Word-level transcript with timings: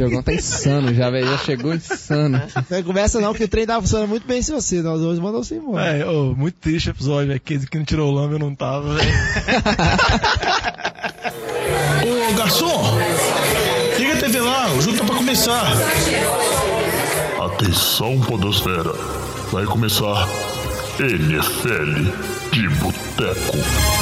Diogão 0.00 0.22
tá 0.22 0.32
insano 0.32 0.94
já, 0.94 1.10
velho. 1.10 1.26
Já 1.26 1.38
chegou 1.38 1.74
insano. 1.74 2.40
Não 2.70 2.82
começa 2.82 3.20
não, 3.20 3.34
que 3.34 3.44
o 3.44 3.48
trem 3.48 3.66
tá 3.66 3.80
funcionando 3.80 4.08
muito 4.08 4.26
bem 4.26 4.40
sem 4.40 4.54
você. 4.54 4.80
Nós 4.80 5.00
hoje 5.00 5.20
mandamos 5.20 5.46
você 5.46 5.56
embora. 5.56 5.98
É, 5.98 6.06
ô, 6.06 6.34
muito 6.34 6.54
triste 6.54 6.88
o 6.88 6.92
episódio, 6.92 7.28
velho. 7.28 7.40
Que 7.40 7.58
que 7.66 7.78
não 7.78 7.84
tirou 7.84 8.10
o 8.10 8.14
lama 8.14 8.34
eu 8.34 8.38
não 8.38 8.54
tava, 8.54 8.94
velho. 8.94 9.10
Ô 12.00 12.34
garçom, 12.34 12.98
liga 13.98 14.14
a 14.14 14.16
TV 14.16 14.40
lá, 14.40 14.72
o 14.72 14.80
jogo 14.80 14.96
tá 14.96 15.04
pra 15.04 15.16
começar. 15.16 15.70
Atenção, 17.38 18.18
Podosfera. 18.20 18.94
Vai 19.52 19.66
começar 19.66 20.26
NFL 20.98 22.10
de 22.52 22.68
Boteco. 22.68 23.99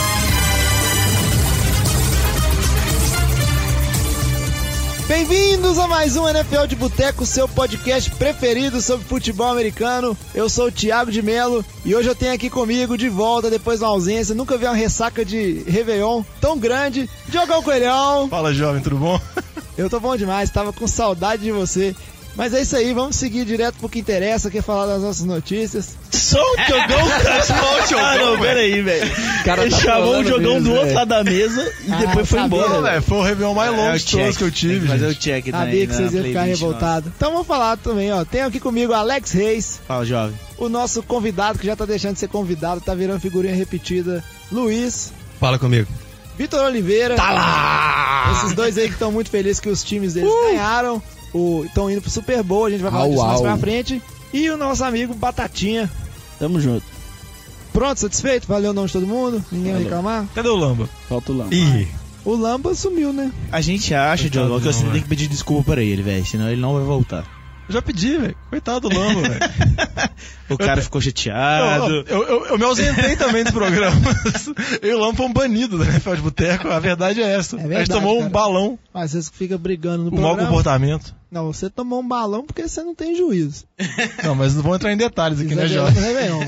Bem-vindos 5.09 5.79
a 5.79 5.89
mais 5.89 6.19
um 6.19 6.29
NFL 6.29 6.67
de 6.67 6.77
Boteco, 6.77 7.25
seu 7.25 7.49
podcast 7.49 8.11
preferido 8.11 8.83
sobre 8.83 9.07
futebol 9.07 9.51
americano. 9.51 10.15
Eu 10.35 10.51
sou 10.51 10.67
o 10.67 10.71
Thiago 10.71 11.11
de 11.11 11.23
Melo 11.23 11.65
e 11.83 11.95
hoje 11.95 12.11
eu 12.11 12.15
tenho 12.15 12.35
aqui 12.35 12.51
comigo, 12.51 12.95
de 12.95 13.09
volta 13.09 13.49
depois 13.49 13.81
da 13.81 13.87
ausência, 13.87 14.35
nunca 14.35 14.59
vi 14.59 14.67
uma 14.67 14.75
ressaca 14.75 15.25
de 15.25 15.65
Réveillon 15.67 16.23
tão 16.43 16.59
grande, 16.59 17.09
Diogão 17.27 17.63
Coelhão. 17.63 18.29
Fala, 18.29 18.53
jovem, 18.53 18.83
tudo 18.83 18.99
bom? 18.99 19.19
Eu 19.79 19.89
tô 19.89 19.99
bom 19.99 20.15
demais, 20.15 20.51
tava 20.51 20.75
com 20.75 20.87
saudade 20.87 21.43
de 21.43 21.53
você. 21.53 21.97
Mas 22.39 22.55
é 22.55 22.63
isso 22.63 22.77
aí, 22.77 22.93
vamos 22.95 23.17
seguir 23.17 23.45
direto 23.45 23.75
pro 23.81 23.89
que 23.89 23.99
interessa, 23.99 24.49
que 24.49 24.59
é 24.59 24.63
falar 24.63 24.87
das 24.87 25.03
nossas 25.03 25.27
notícias. 25.27 25.97
Só 26.13 26.41
o 26.41 26.57
Diogão, 26.67 27.09
cara. 27.23 27.43
Só 27.45 27.55
o. 27.97 27.99
Ah, 27.99 28.15
não, 28.17 28.39
peraí, 28.39 28.81
velho. 28.81 29.11
cara 29.45 29.63
Ele 29.63 29.71
tá 29.73 29.77
chamou 29.81 30.21
o 30.21 30.25
Diogão 30.25 30.55
mesmo, 30.55 30.69
do 30.69 30.75
outro 30.79 30.95
lado 30.95 31.09
da 31.09 31.25
mesa 31.25 31.73
e 31.85 31.93
Ah, 31.93 31.97
depois 31.97 32.29
foi 32.29 32.39
sabia, 32.39 32.45
embora, 32.59 32.69
Não, 32.69 32.83
velho. 32.83 32.93
velho, 32.93 33.03
foi 33.03 33.19
o 33.19 33.23
Réveillon 33.23 33.55
mais 33.55 33.71
longo 33.73 33.83
É 33.91 33.99
de 33.99 34.05
todos 34.07 34.37
que 34.37 34.45
eu 34.45 34.51
tive, 34.53 34.87
gente. 34.87 35.05
o 35.05 35.15
check 35.17 35.45
Sabia 35.47 35.53
também 35.61 35.87
que 35.89 35.95
vocês 35.95 36.15
iam 36.15 36.23
ficar 36.25 36.43
revoltados. 36.45 37.13
Então 37.17 37.33
vamos 37.33 37.47
falar 37.47 37.77
também, 37.77 38.13
ó. 38.13 38.25
Tem 38.25 38.43
aqui 38.43 38.61
comigo 38.61 38.93
Alex 38.93 39.33
Reis. 39.33 39.81
Fala, 39.89 40.05
jovem. 40.07 40.39
o 40.59 40.69
nosso 40.69 41.03
convidado 41.03 41.59
que 41.59 41.67
já 41.67 41.75
tá 41.75 41.85
deixando 41.85 42.15
de 42.15 42.21
ser 42.21 42.29
convidado, 42.29 42.81
tá 42.81 42.95
virando 42.95 43.19
figurinha 43.21 43.55
repetida, 43.55 44.23
Luiz, 44.53 45.13
Fala 45.41 45.59
comigo. 45.59 45.89
Vitor 46.37 46.65
Oliveira. 46.67 47.17
Tá 47.17 47.31
lá! 47.33 48.33
Esses 48.37 48.53
dois 48.55 48.79
aí 48.79 48.87
que 48.87 48.93
estão 48.93 49.11
muito 49.11 49.29
felizes 49.29 49.59
que 49.59 49.69
os 49.69 49.83
times 49.83 50.15
deles 50.15 50.31
ganharam, 50.45 51.03
estão 51.67 51.91
indo 51.91 52.01
pro 52.01 52.11
Super 52.11 52.43
Bowl, 52.43 52.67
a 52.67 52.71
gente 52.71 52.81
vai 52.83 52.91
falar 52.91 53.05
Au, 53.05 53.11
disso 53.11 53.23
mais 53.25 53.37
au. 53.39 53.43
pra 53.43 53.57
frente. 53.57 54.03
E 54.33 54.51
o 54.51 54.57
nosso 54.57 54.85
amigo 54.85 55.15
Batatinha. 55.15 55.91
Tamo 56.39 56.61
junto. 56.61 56.85
Pronto, 57.73 57.99
satisfeito? 58.01 58.47
Valeu 58.47 58.71
o 58.71 58.75
nome 58.75 58.87
de 58.89 58.93
todo 58.93 59.07
mundo? 59.07 59.45
Ninguém 59.53 59.73
vai 59.73 59.83
reclamar? 59.83 60.27
Cadê 60.35 60.49
o 60.49 60.57
Lamba? 60.57 60.89
Falta 61.09 61.33
o 61.33 61.37
Lama. 61.37 61.55
Ih, 61.55 61.87
O 62.25 62.35
Lamba 62.35 62.75
sumiu, 62.75 63.13
né? 63.13 63.31
A 63.53 63.61
gente 63.61 63.95
acha, 63.95 64.29
Diogão, 64.29 64.59
que 64.61 64.67
você 64.67 64.81
velho. 64.81 64.93
tem 64.93 65.03
que 65.03 65.09
pedir 65.09 65.29
desculpa 65.29 65.73
pra 65.73 65.83
ele, 65.83 66.03
velho. 66.03 66.25
Senão 66.27 66.49
ele 66.51 66.61
não 66.61 66.75
vai 66.75 66.85
voltar. 66.85 67.25
Eu 67.69 67.73
já 67.75 67.83
pedi, 67.83 68.17
velho. 68.17 68.37
Coitado 68.49 68.89
do 68.89 68.99
Lamba, 68.99 69.21
velho. 69.29 69.41
O 70.49 70.57
cara 70.57 70.81
ficou 70.81 70.99
chateado. 70.99 71.93
Eu, 71.93 72.05
eu, 72.07 72.23
eu, 72.27 72.47
eu 72.47 72.59
me 72.59 72.65
ausentei 72.65 73.17
também 73.17 73.45
dos 73.45 73.53
programas. 73.53 74.03
Eu 74.81 74.89
e 74.91 74.95
o 74.95 74.99
Lamba 74.99 75.15
fomos 75.15 75.35
banidos 75.35 75.79
da 75.79 75.85
NFL 75.85 76.15
de 76.15 76.23
Boteco. 76.23 76.69
A 76.69 76.79
verdade 76.79 77.21
é 77.21 77.35
essa. 77.35 77.57
É 77.57 77.59
a 77.59 77.63
gente 77.63 77.69
verdade, 77.69 77.91
tomou 77.91 78.17
um 78.17 78.21
cara. 78.21 78.31
balão, 78.31 78.79
Mas 78.93 79.11
vocês 79.11 79.29
ficam 79.29 79.59
brigando 79.59 80.05
no 80.05 80.11
um 80.11 80.15
mau 80.15 80.31
programa. 80.31 80.49
comportamento. 80.49 81.15
Não, 81.31 81.53
você 81.53 81.69
tomou 81.69 82.01
um 82.01 82.09
balão 82.09 82.47
porque 82.47 82.67
você 82.67 82.83
não 82.83 82.95
tem 82.95 83.15
juízo. 83.15 83.67
Não, 84.25 84.35
mas 84.35 84.55
não 84.55 84.63
vou 84.63 84.75
entrar 84.75 84.91
em 84.91 84.97
detalhes 84.97 85.41
aqui, 85.41 85.55
né, 85.55 85.69
Jorge? 85.69 86.01
Réveillon. 86.01 86.41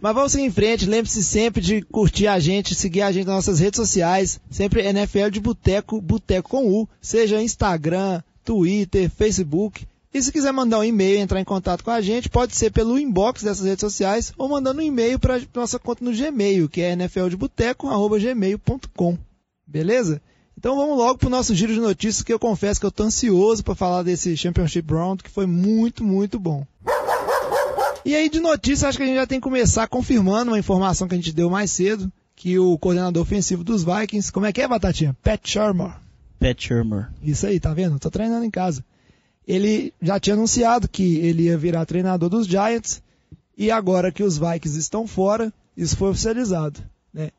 Mas 0.00 0.14
vamos 0.14 0.32
seguir 0.32 0.44
em 0.44 0.50
frente. 0.50 0.84
Lembre-se 0.84 1.24
sempre 1.24 1.62
de 1.62 1.80
curtir 1.80 2.26
a 2.26 2.38
gente, 2.38 2.74
seguir 2.74 3.00
a 3.00 3.10
gente 3.10 3.24
nas 3.26 3.36
nossas 3.36 3.60
redes 3.60 3.78
sociais. 3.78 4.38
Sempre 4.50 4.86
NFL 4.86 5.30
de 5.30 5.40
Boteco, 5.40 5.98
Boteco 6.02 6.50
com 6.50 6.68
U. 6.68 6.86
Seja 7.00 7.40
Instagram, 7.40 8.20
Twitter, 8.44 9.08
Facebook. 9.08 9.86
E 10.14 10.22
se 10.22 10.30
quiser 10.30 10.52
mandar 10.52 10.78
um 10.78 10.84
e-mail 10.84 11.16
e 11.16 11.20
entrar 11.20 11.40
em 11.40 11.44
contato 11.44 11.82
com 11.82 11.90
a 11.90 12.00
gente, 12.00 12.28
pode 12.28 12.54
ser 12.54 12.70
pelo 12.70 12.96
inbox 12.96 13.42
dessas 13.42 13.66
redes 13.66 13.80
sociais 13.80 14.32
ou 14.38 14.48
mandando 14.48 14.80
um 14.80 14.84
e-mail 14.84 15.18
para 15.18 15.40
nossa 15.52 15.76
conta 15.76 16.04
no 16.04 16.14
Gmail, 16.14 16.68
que 16.68 16.82
é 16.82 16.94
nfldeboteco.gmail.com. 16.94 19.18
Beleza? 19.66 20.22
Então 20.56 20.76
vamos 20.76 20.96
logo 20.96 21.18
pro 21.18 21.28
nosso 21.28 21.52
giro 21.52 21.74
de 21.74 21.80
notícias, 21.80 22.22
que 22.22 22.32
eu 22.32 22.38
confesso 22.38 22.78
que 22.78 22.86
eu 22.86 22.92
tô 22.92 23.02
ansioso 23.02 23.64
para 23.64 23.74
falar 23.74 24.04
desse 24.04 24.36
Championship 24.36 24.88
Round, 24.88 25.20
que 25.20 25.28
foi 25.28 25.46
muito, 25.46 26.04
muito 26.04 26.38
bom. 26.38 26.64
E 28.04 28.14
aí 28.14 28.28
de 28.28 28.38
notícia, 28.38 28.88
acho 28.88 28.96
que 28.96 29.02
a 29.02 29.06
gente 29.06 29.16
já 29.16 29.26
tem 29.26 29.40
que 29.40 29.44
começar 29.44 29.88
confirmando 29.88 30.52
uma 30.52 30.58
informação 30.60 31.08
que 31.08 31.14
a 31.14 31.18
gente 31.18 31.32
deu 31.32 31.50
mais 31.50 31.72
cedo, 31.72 32.08
que 32.36 32.56
o 32.56 32.78
coordenador 32.78 33.20
ofensivo 33.20 33.64
dos 33.64 33.82
Vikings, 33.82 34.30
como 34.30 34.46
é 34.46 34.52
que 34.52 34.62
é, 34.62 34.68
Batatinha? 34.68 35.16
Pat 35.24 35.40
Shermer. 35.44 35.90
Pat 36.38 36.56
Shermer. 36.56 37.08
Isso 37.20 37.48
aí, 37.48 37.58
tá 37.58 37.74
vendo? 37.74 37.98
Tô 37.98 38.12
treinando 38.12 38.44
em 38.44 38.50
casa. 38.50 38.84
Ele 39.46 39.92
já 40.00 40.18
tinha 40.18 40.34
anunciado 40.34 40.88
que 40.88 41.16
ele 41.18 41.44
ia 41.44 41.58
virar 41.58 41.84
treinador 41.84 42.28
dos 42.28 42.46
Giants, 42.46 43.02
e 43.56 43.70
agora 43.70 44.10
que 44.10 44.22
os 44.22 44.38
Vikings 44.38 44.78
estão 44.78 45.06
fora, 45.06 45.52
isso 45.76 45.96
foi 45.96 46.10
oficializado, 46.10 46.80
né? 47.12 47.30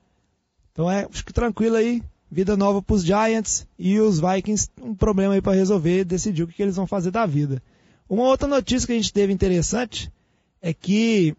Então 0.72 0.90
é, 0.90 1.08
acho 1.12 1.26
que 1.26 1.34
tranquilo 1.34 1.76
aí, 1.76 2.02
vida 2.30 2.56
nova 2.56 2.82
pros 2.82 3.04
Giants, 3.04 3.68
e 3.78 4.00
os 4.00 4.20
Vikings, 4.20 4.70
um 4.82 4.94
problema 4.94 5.34
aí 5.34 5.42
para 5.42 5.58
resolver, 5.58 6.06
decidiu 6.06 6.46
o 6.46 6.48
que 6.48 6.56
que 6.56 6.64
eles 6.64 6.76
vão 6.76 6.88
fazer 6.88 7.12
da 7.12 7.26
vida. 7.26 7.62
Uma 8.08 8.24
outra 8.24 8.48
notícia 8.48 8.86
que 8.86 8.94
a 8.94 8.96
gente 8.96 9.12
teve 9.12 9.34
interessante 9.34 10.12
é 10.62 10.74
que 10.74 11.36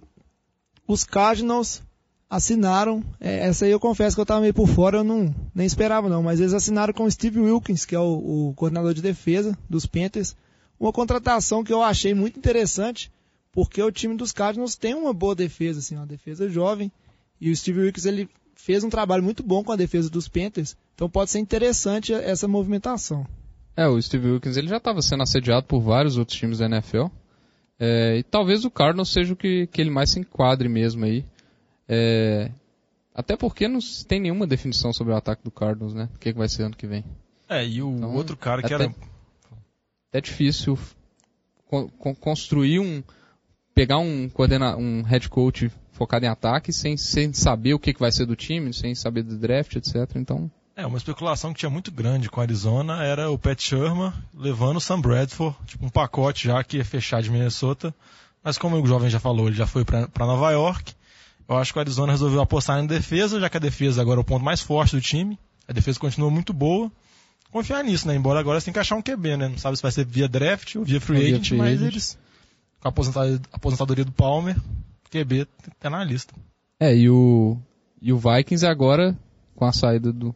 os 0.86 1.04
Cardinals 1.04 1.82
assinaram, 2.28 3.04
é, 3.20 3.46
essa 3.46 3.64
aí 3.64 3.70
eu 3.70 3.80
confesso 3.80 4.16
que 4.16 4.20
eu 4.20 4.24
estava 4.24 4.40
meio 4.40 4.54
por 4.54 4.68
fora, 4.68 4.98
eu 4.98 5.04
não 5.04 5.34
nem 5.54 5.66
esperava 5.66 6.08
não, 6.08 6.22
mas 6.22 6.40
eles 6.40 6.52
assinaram 6.52 6.92
com 6.92 7.04
o 7.04 7.10
Steve 7.10 7.40
Wilkins, 7.40 7.84
que 7.84 7.94
é 7.94 8.00
o, 8.00 8.48
o 8.48 8.54
coordenador 8.54 8.92
de 8.94 9.00
defesa 9.00 9.56
dos 9.70 9.86
Panthers, 9.86 10.34
uma 10.78 10.92
contratação 10.92 11.64
que 11.64 11.72
eu 11.72 11.82
achei 11.82 12.14
muito 12.14 12.38
interessante, 12.38 13.10
porque 13.52 13.82
o 13.82 13.90
time 13.90 14.16
dos 14.16 14.32
Cardinals 14.32 14.76
tem 14.76 14.94
uma 14.94 15.12
boa 15.12 15.34
defesa, 15.34 15.78
assim, 15.80 15.96
uma 15.96 16.06
defesa 16.06 16.48
jovem, 16.48 16.90
e 17.40 17.50
o 17.50 17.56
Steve 17.56 17.80
Wilkins 17.80 18.06
ele 18.06 18.28
fez 18.54 18.82
um 18.84 18.90
trabalho 18.90 19.22
muito 19.22 19.42
bom 19.42 19.62
com 19.62 19.72
a 19.72 19.76
defesa 19.76 20.10
dos 20.10 20.28
Panthers, 20.28 20.76
então 20.94 21.08
pode 21.08 21.30
ser 21.30 21.38
interessante 21.38 22.12
essa 22.12 22.46
movimentação. 22.48 23.26
É, 23.76 23.86
o 23.86 24.00
Steve 24.00 24.30
Wilkins 24.30 24.56
ele 24.56 24.68
já 24.68 24.78
estava 24.78 25.02
sendo 25.02 25.22
assediado 25.22 25.66
por 25.66 25.80
vários 25.80 26.16
outros 26.16 26.38
times 26.38 26.58
da 26.58 26.66
NFL. 26.66 27.06
É, 27.78 28.16
e 28.16 28.22
talvez 28.22 28.64
o 28.64 28.70
Cardinals 28.70 29.10
seja 29.12 29.34
o 29.34 29.36
que, 29.36 29.66
que 29.66 29.82
ele 29.82 29.90
mais 29.90 30.10
se 30.10 30.18
enquadre 30.18 30.66
mesmo 30.66 31.04
aí. 31.04 31.22
É, 31.86 32.50
até 33.14 33.36
porque 33.36 33.68
não 33.68 33.80
se 33.82 34.06
tem 34.06 34.18
nenhuma 34.18 34.46
definição 34.46 34.94
sobre 34.94 35.12
o 35.12 35.16
ataque 35.16 35.44
do 35.44 35.50
Cardinals, 35.50 35.92
né? 35.92 36.08
O 36.14 36.18
que, 36.18 36.32
que 36.32 36.38
vai 36.38 36.48
ser 36.48 36.62
ano 36.62 36.74
que 36.76 36.86
vem. 36.86 37.04
É, 37.46 37.66
e 37.66 37.82
o 37.82 37.90
Então, 37.96 38.14
outro 38.14 38.34
cara 38.34 38.62
que 38.62 38.72
até- 38.72 38.84
era... 38.84 38.94
É 40.12 40.20
difícil 40.20 40.78
con- 41.68 41.88
con- 41.88 42.14
construir 42.14 42.80
um. 42.80 43.02
pegar 43.74 43.98
um, 43.98 44.30
um 44.78 45.02
head 45.02 45.28
coach 45.28 45.70
focado 45.92 46.24
em 46.24 46.28
ataque 46.28 46.72
sem, 46.72 46.96
sem 46.96 47.32
saber 47.32 47.74
o 47.74 47.78
que, 47.78 47.92
que 47.92 48.00
vai 48.00 48.12
ser 48.12 48.26
do 48.26 48.36
time, 48.36 48.72
sem 48.72 48.94
saber 48.94 49.22
do 49.22 49.36
draft, 49.38 49.76
etc. 49.76 49.94
Então. 50.16 50.50
É, 50.74 50.86
uma 50.86 50.98
especulação 50.98 51.54
que 51.54 51.60
tinha 51.60 51.70
muito 51.70 51.90
grande 51.90 52.28
com 52.28 52.38
a 52.40 52.42
Arizona 52.42 53.02
era 53.02 53.30
o 53.30 53.38
Pat 53.38 53.58
Shermer 53.58 54.12
levando 54.34 54.76
o 54.76 54.80
Sam 54.80 55.00
Bradford, 55.00 55.56
tipo 55.66 55.86
um 55.86 55.88
pacote 55.88 56.48
já 56.48 56.62
que 56.62 56.76
ia 56.76 56.84
fechar 56.84 57.22
de 57.22 57.30
Minnesota. 57.30 57.94
Mas 58.44 58.58
como 58.58 58.80
o 58.80 58.86
jovem 58.86 59.08
já 59.08 59.18
falou, 59.18 59.48
ele 59.48 59.56
já 59.56 59.66
foi 59.66 59.84
para 59.84 60.26
Nova 60.26 60.50
York. 60.52 60.92
Eu 61.48 61.56
acho 61.56 61.72
que 61.72 61.78
o 61.78 61.80
Arizona 61.80 62.12
resolveu 62.12 62.40
apostar 62.40 62.78
em 62.78 62.86
defesa, 62.86 63.40
já 63.40 63.48
que 63.48 63.56
a 63.56 63.60
defesa 63.60 64.02
agora 64.02 64.20
é 64.20 64.22
o 64.22 64.24
ponto 64.24 64.44
mais 64.44 64.60
forte 64.60 64.94
do 64.94 65.00
time. 65.00 65.38
A 65.66 65.72
defesa 65.72 65.98
continua 65.98 66.30
muito 66.30 66.52
boa. 66.52 66.92
Confiar 67.50 67.82
nisso, 67.84 68.06
né? 68.08 68.14
Embora 68.14 68.40
agora 68.40 68.60
você 68.60 68.66
tem 68.66 68.74
que 68.74 68.80
achar 68.80 68.96
um 68.96 69.02
QB, 69.02 69.36
né? 69.36 69.48
Não 69.48 69.58
sabe 69.58 69.76
se 69.76 69.82
vai 69.82 69.92
ser 69.92 70.04
via 70.04 70.28
draft 70.28 70.74
ou 70.76 70.84
via 70.84 71.00
free 71.00 71.16
Ou 71.16 71.22
via 71.24 71.34
agent, 71.34 71.48
free 71.48 71.58
mas 71.58 71.80
agent. 71.80 71.92
eles, 71.92 72.18
com 72.80 72.88
a 72.88 72.90
aposentadoria, 73.52 74.04
do 74.04 74.12
Palmer, 74.12 74.56
QB 75.10 75.46
tá 75.80 75.88
na 75.88 76.04
lista. 76.04 76.34
É, 76.78 76.94
e 76.94 77.08
o, 77.08 77.56
e 78.02 78.12
o 78.12 78.18
Vikings 78.18 78.66
agora, 78.66 79.16
com 79.54 79.64
a 79.64 79.72
saída 79.72 80.12
do, 80.12 80.34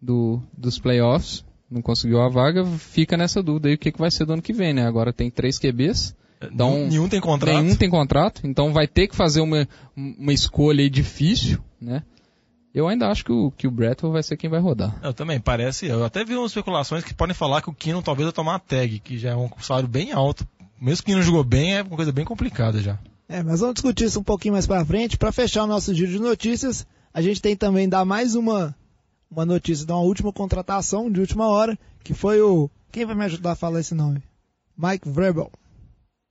do, 0.00 0.42
dos 0.56 0.78
playoffs, 0.78 1.44
não 1.70 1.80
conseguiu 1.80 2.20
a 2.20 2.28
vaga, 2.28 2.64
fica 2.66 3.16
nessa 3.16 3.42
dúvida 3.42 3.68
aí 3.68 3.74
o 3.76 3.78
que, 3.78 3.92
que 3.92 3.98
vai 3.98 4.10
ser 4.10 4.26
do 4.26 4.32
ano 4.34 4.42
que 4.42 4.52
vem, 4.52 4.74
né? 4.74 4.86
Agora 4.86 5.12
tem 5.12 5.30
três 5.30 5.58
QBs, 5.58 6.14
Então, 6.42 6.72
nenhum, 6.74 6.88
nenhum 6.88 7.08
tem 7.08 7.20
contrato. 7.20 7.62
nenhum 7.62 7.76
tem 7.76 7.88
contrato, 7.88 8.40
então 8.44 8.72
vai 8.72 8.86
ter 8.88 9.06
que 9.08 9.14
fazer 9.16 9.40
uma, 9.40 9.66
uma 9.96 10.32
escolha 10.32 10.82
aí 10.82 10.90
difícil, 10.90 11.58
né? 11.80 12.02
Eu 12.72 12.86
ainda 12.86 13.08
acho 13.08 13.24
que 13.24 13.32
o, 13.32 13.50
que 13.50 13.66
o 13.66 13.70
Bradford 13.70 14.12
vai 14.12 14.22
ser 14.22 14.36
quem 14.36 14.48
vai 14.48 14.60
rodar. 14.60 14.96
Eu 15.02 15.12
também, 15.12 15.40
parece. 15.40 15.86
Eu 15.86 16.04
até 16.04 16.24
vi 16.24 16.36
umas 16.36 16.52
especulações 16.52 17.02
que 17.02 17.12
podem 17.12 17.34
falar 17.34 17.62
que 17.62 17.70
o 17.70 17.74
Kino 17.74 18.02
talvez 18.02 18.26
vai 18.26 18.32
tomar 18.32 18.54
a 18.54 18.58
tag, 18.60 19.00
que 19.00 19.18
já 19.18 19.30
é 19.30 19.36
um 19.36 19.50
salário 19.60 19.88
bem 19.88 20.12
alto. 20.12 20.46
Mesmo 20.80 21.04
que 21.04 21.14
não 21.14 21.22
jogou 21.22 21.42
bem, 21.42 21.76
é 21.76 21.82
uma 21.82 21.96
coisa 21.96 22.12
bem 22.12 22.24
complicada 22.24 22.80
já. 22.80 22.98
É, 23.28 23.42
mas 23.42 23.60
vamos 23.60 23.74
discutir 23.74 24.04
isso 24.04 24.20
um 24.20 24.24
pouquinho 24.24 24.54
mais 24.54 24.66
pra 24.66 24.84
frente. 24.84 25.18
Pra 25.18 25.32
fechar 25.32 25.64
o 25.64 25.66
nosso 25.66 25.92
giro 25.94 26.12
de 26.12 26.18
notícias, 26.18 26.86
a 27.12 27.20
gente 27.20 27.42
tem 27.42 27.56
também 27.56 27.88
dar 27.88 28.04
mais 28.04 28.34
uma, 28.34 28.74
uma 29.30 29.44
notícia 29.44 29.84
de 29.84 29.92
uma 29.92 30.00
última 30.00 30.32
contratação 30.32 31.10
de 31.10 31.20
última 31.20 31.48
hora, 31.48 31.78
que 32.02 32.14
foi 32.14 32.40
o. 32.40 32.70
Quem 32.92 33.04
vai 33.04 33.14
me 33.14 33.24
ajudar 33.24 33.52
a 33.52 33.56
falar 33.56 33.80
esse 33.80 33.94
nome? 33.94 34.22
Mike 34.76 35.08
Vrabel. 35.08 35.50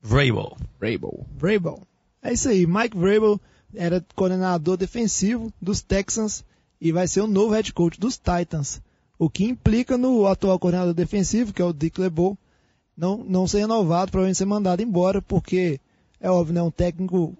Vrabel. 0.01 0.57
Rabel. 0.81 1.25
Vrabel. 1.37 1.81
É 2.21 2.33
isso 2.33 2.49
aí, 2.49 2.65
Mike 2.65 2.97
Vrabel 2.97 3.39
era 3.75 4.03
coordenador 4.15 4.77
defensivo 4.77 5.51
dos 5.61 5.81
Texans 5.81 6.43
e 6.81 6.91
vai 6.91 7.07
ser 7.07 7.21
o 7.21 7.27
novo 7.27 7.53
head 7.53 7.73
coach 7.73 7.99
dos 7.99 8.17
Titans. 8.17 8.81
O 9.17 9.29
que 9.29 9.43
implica 9.43 9.97
no 9.97 10.25
atual 10.27 10.57
coordenador 10.57 10.93
defensivo, 10.93 11.53
que 11.53 11.61
é 11.61 11.65
o 11.65 11.73
Dick 11.73 11.99
LeBeau, 11.99 12.37
não, 12.95 13.17
não 13.17 13.47
ser 13.47 13.59
renovado, 13.59 14.11
provavelmente 14.11 14.37
ser 14.37 14.45
mandado 14.45 14.81
embora, 14.81 15.21
porque 15.21 15.79
é 16.19 16.29
óbvio, 16.29 16.53
né? 16.53 16.61
Um 16.61 16.71
técnico 16.71 17.37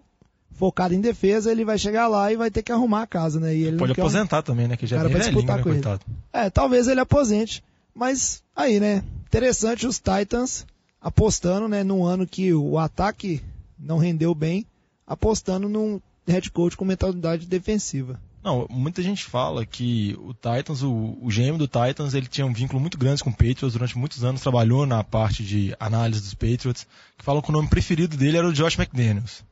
focado 0.52 0.94
em 0.94 1.00
defesa, 1.00 1.52
ele 1.52 1.64
vai 1.64 1.78
chegar 1.78 2.08
lá 2.08 2.32
e 2.32 2.36
vai 2.36 2.52
ter 2.52 2.64
que 2.64 2.72
arrumar 2.72 3.04
a 3.04 3.08
casa, 3.08 3.40
né? 3.40 3.56
E 3.56 3.64
ele 3.64 3.78
Pode 3.78 3.94
aposentar 3.94 4.42
também, 4.42 4.68
né? 4.68 4.75
Que 4.75 4.86
já 4.86 4.98
é 4.98 5.04
bem 5.04 5.14
velhinho, 5.14 5.46
né, 5.46 5.64
coitado. 5.64 6.02
É, 6.34 6.50
talvez 6.50 6.88
ele 6.88 7.00
aposente. 7.00 7.64
Mas 7.96 8.44
aí, 8.56 8.80
né? 8.80 9.04
Interessante 9.28 9.88
os 9.88 10.00
Titans 10.00 10.66
apostando, 11.02 11.68
né? 11.68 11.84
Num 11.84 12.04
ano 12.04 12.28
que 12.28 12.54
o 12.54 12.78
ataque 12.78 13.42
não 13.78 13.98
rendeu 13.98 14.36
bem, 14.36 14.66
apostando 15.08 15.70
num 15.70 16.02
head 16.31 16.50
coach 16.52 16.78
com 16.78 16.86
mentalidade 16.86 17.46
defensiva. 17.46 18.20
Não, 18.42 18.66
muita 18.70 19.04
gente 19.04 19.26
fala 19.26 19.66
que 19.66 20.18
o 20.20 20.34
Titans, 20.34 20.81
o, 20.81 21.18
o 21.22 21.28
GM 21.28 21.58
do 21.58 21.68
Titans, 21.68 22.14
ele 22.14 22.28
tinha 22.28 22.46
um 22.46 22.54
vínculo 22.54 22.80
muito 22.80 22.98
grande 22.98 23.22
com 23.22 23.30
o 23.30 23.34
Patriots, 23.34 23.74
durante 23.74 23.98
muitos 23.98 24.24
anos 24.24 24.42
trabalhou 24.42 24.86
na 24.86 25.04
parte 25.04 25.44
de 25.44 25.76
análise 25.80 26.22
dos 26.22 26.34
Patriots, 26.34 26.88
que 27.18 27.26
falam 27.26 27.42
que 27.42 27.50
o 27.50 27.54
nome 27.54 27.68
preferido 27.68 28.16
dele 28.16 28.38
era 28.38 28.48
o 28.48 28.54
Josh 28.54 28.80
McDaniels. 28.80 29.44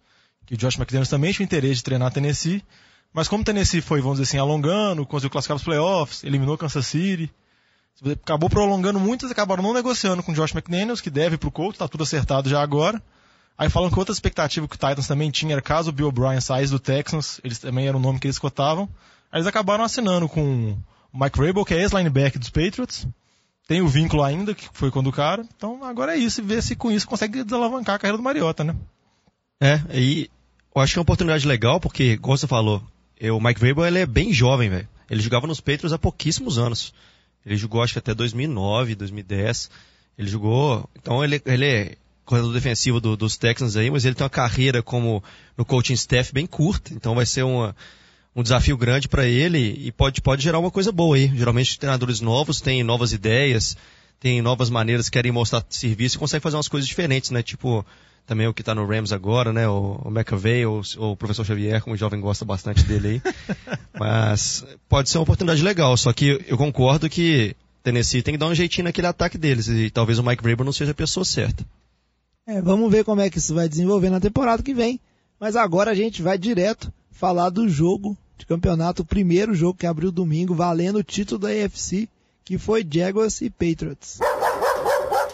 Que 0.45 0.53
o 0.53 0.57
Josh 0.57 0.77
McDaniels 0.77 1.09
também 1.09 1.33
tinha 1.33 1.43
interesse 1.43 1.75
de 1.75 1.83
treinar 1.83 2.13
Tennessee, 2.13 2.63
mas 3.13 3.27
como 3.27 3.41
o 3.41 3.45
Tennessee 3.45 3.81
foi, 3.81 3.99
vamos 3.99 4.19
dizer 4.19 4.29
assim, 4.29 4.37
alongando, 4.37 5.05
conseguiu 5.05 5.31
classificar 5.31 5.57
os 5.57 5.63
playoffs, 5.63 6.23
eliminou 6.23 6.57
Kansas 6.57 6.87
City, 6.87 7.29
acabou 8.23 8.49
prolongando 8.49 8.99
muito, 8.99 9.25
eles 9.25 9.31
acabaram 9.31 9.63
não 9.63 9.73
negociando 9.73 10.23
com 10.23 10.31
o 10.31 10.35
Josh 10.35 10.53
McDaniels, 10.53 11.01
que 11.01 11.09
deve 11.09 11.37
pro 11.37 11.51
Colts, 11.51 11.77
tá 11.77 11.87
tudo 11.87 12.03
acertado 12.03 12.49
já 12.49 12.61
agora. 12.61 13.01
Aí 13.57 13.69
falam 13.69 13.89
que 13.89 13.97
outra 13.97 14.13
expectativa 14.13 14.67
que 14.67 14.75
o 14.75 14.77
Titans 14.77 15.07
também 15.07 15.31
tinha 15.31 15.53
era 15.53 15.61
caso 15.61 15.89
o 15.89 15.93
Bill 15.93 16.07
O'Brien 16.07 16.39
saísse 16.39 16.71
do 16.71 16.79
Texans, 16.79 17.41
eles 17.43 17.57
também 17.57 17.87
era 17.87 17.97
o 17.97 17.99
nome 17.99 18.19
que 18.19 18.27
eles 18.27 18.37
cotavam. 18.37 18.87
Aí 19.31 19.39
eles 19.39 19.47
acabaram 19.47 19.83
assinando 19.83 20.29
com 20.29 20.77
o 21.11 21.19
Mike 21.19 21.39
Rabel, 21.39 21.65
que 21.65 21.73
é 21.73 21.81
ex-linebacker 21.81 22.39
dos 22.39 22.51
Patriots. 22.51 23.07
Tem 23.67 23.81
o 23.81 23.87
vínculo 23.87 24.23
ainda, 24.23 24.53
que 24.53 24.69
foi 24.71 24.91
quando 24.91 25.07
o 25.07 25.11
cara. 25.11 25.43
Então 25.55 25.83
agora 25.83 26.15
é 26.15 26.19
isso, 26.19 26.39
e 26.39 26.43
ver 26.43 26.61
se 26.61 26.75
com 26.75 26.91
isso 26.91 27.07
consegue 27.07 27.43
desalavancar 27.43 27.95
a 27.95 27.99
carreira 27.99 28.17
do 28.17 28.23
Mariota, 28.23 28.63
né? 28.63 28.75
É, 29.59 29.81
e 29.91 30.29
eu 30.73 30.81
acho 30.81 30.93
que 30.93 30.99
é 30.99 31.01
uma 31.01 31.03
oportunidade 31.03 31.47
legal, 31.47 31.79
porque, 31.79 32.17
como 32.17 32.37
você 32.37 32.45
falou, 32.45 32.83
o 33.19 33.39
Mike 33.39 33.59
Vrabel 33.59 33.87
ele 33.87 33.99
é 33.99 34.05
bem 34.05 34.31
jovem, 34.31 34.69
velho. 34.69 34.87
Ele 35.09 35.21
jogava 35.21 35.47
nos 35.47 35.59
Patriots 35.59 35.93
há 35.93 35.97
pouquíssimos 35.97 36.59
anos. 36.59 36.93
Ele 37.45 37.57
jogou, 37.57 37.81
acho 37.81 37.93
que 37.93 37.99
até 37.99 38.13
2009, 38.13 38.93
2010. 38.93 39.71
Ele 40.17 40.27
jogou. 40.27 40.87
Então 40.95 41.23
ele, 41.23 41.41
ele 41.45 41.65
é 41.65 41.97
corredor 42.27 42.53
defensivo 42.53 42.99
do- 42.99 43.15
dos 43.17 43.37
Texans 43.37 43.75
aí, 43.75 43.89
mas 43.89 44.05
ele 44.05 44.13
tem 44.13 44.23
uma 44.23 44.29
carreira 44.29 44.83
como 44.83 45.23
no 45.57 45.65
coaching 45.65 45.93
staff 45.93 46.31
bem 46.33 46.45
curta. 46.45 46.93
Então 46.93 47.15
vai 47.15 47.25
ser 47.25 47.43
uma, 47.43 47.75
um 48.35 48.43
desafio 48.43 48.77
grande 48.77 49.07
para 49.07 49.25
ele 49.25 49.57
e 49.79 49.91
pode, 49.91 50.21
pode 50.21 50.43
gerar 50.43 50.59
uma 50.59 50.69
coisa 50.69 50.91
boa 50.91 51.15
aí. 51.15 51.31
Geralmente 51.35 51.79
treinadores 51.79 52.19
novos 52.21 52.59
têm 52.61 52.83
novas 52.83 53.13
ideias, 53.13 53.75
têm 54.19 54.41
novas 54.41 54.69
maneiras, 54.69 55.09
querem 55.09 55.31
mostrar 55.31 55.65
serviço 55.69 56.17
e 56.17 56.19
conseguem 56.19 56.41
fazer 56.41 56.57
umas 56.57 56.67
coisas 56.67 56.87
diferentes, 56.87 57.31
né? 57.31 57.41
Tipo, 57.41 57.85
também 58.25 58.45
o 58.45 58.53
que 58.53 58.61
tá 58.61 58.75
no 58.75 58.85
Rams 58.85 59.13
agora, 59.13 59.53
né? 59.53 59.67
O, 59.69 60.01
o 60.03 60.11
McAvey, 60.11 60.65
ou, 60.65 60.81
ou 60.97 61.13
o 61.13 61.17
professor 61.17 61.45
Xavier, 61.45 61.81
como 61.81 61.95
o 61.95 61.97
jovem 61.97 62.19
gosta 62.19 62.43
bastante 62.43 62.83
dele 62.83 63.21
aí. 63.25 63.33
Mas 63.97 64.65
pode 64.89 65.09
ser 65.09 65.17
uma 65.17 65.23
oportunidade 65.23 65.63
legal, 65.63 65.95
só 65.95 66.11
que 66.11 66.43
eu 66.45 66.57
concordo 66.57 67.09
que 67.09 67.55
Tennessee 67.83 68.21
tem 68.21 68.33
que 68.33 68.37
dar 68.37 68.47
um 68.47 68.53
jeitinho 68.55 68.83
naquele 68.83 69.07
ataque 69.07 69.37
deles 69.37 69.69
e 69.69 69.89
talvez 69.89 70.19
o 70.19 70.23
Mike 70.23 70.43
Vrabel 70.43 70.65
não 70.65 70.73
seja 70.73 70.91
a 70.91 70.95
pessoa 70.95 71.23
certa. 71.23 71.65
É, 72.47 72.61
vamos 72.61 72.89
ver 72.89 73.03
como 73.03 73.19
é 73.19 73.29
que 73.29 73.39
isso 73.39 73.53
vai 73.53 73.67
desenvolver 73.67 74.09
na 74.09 74.21
temporada 74.21 74.63
que 74.63 74.73
vem. 74.73 75.01
Mas 75.37 75.57
agora 75.57 75.91
a 75.91 75.95
gente 75.95 76.21
vai 76.21 76.37
direto 76.37 76.91
falar 77.11 77.49
do 77.49 77.67
jogo 77.67 78.17
de 78.37 78.45
campeonato, 78.45 79.01
o 79.01 79.05
primeiro 79.05 79.53
jogo 79.53 79.77
que 79.77 79.85
abriu 79.85 80.11
domingo, 80.13 80.55
valendo 80.55 80.99
o 80.99 81.03
título 81.03 81.39
da 81.41 81.49
AFC, 81.49 82.07
que 82.45 82.57
foi 82.57 82.87
Jaguars 82.89 83.41
e 83.41 83.49
Patriots. 83.49 84.19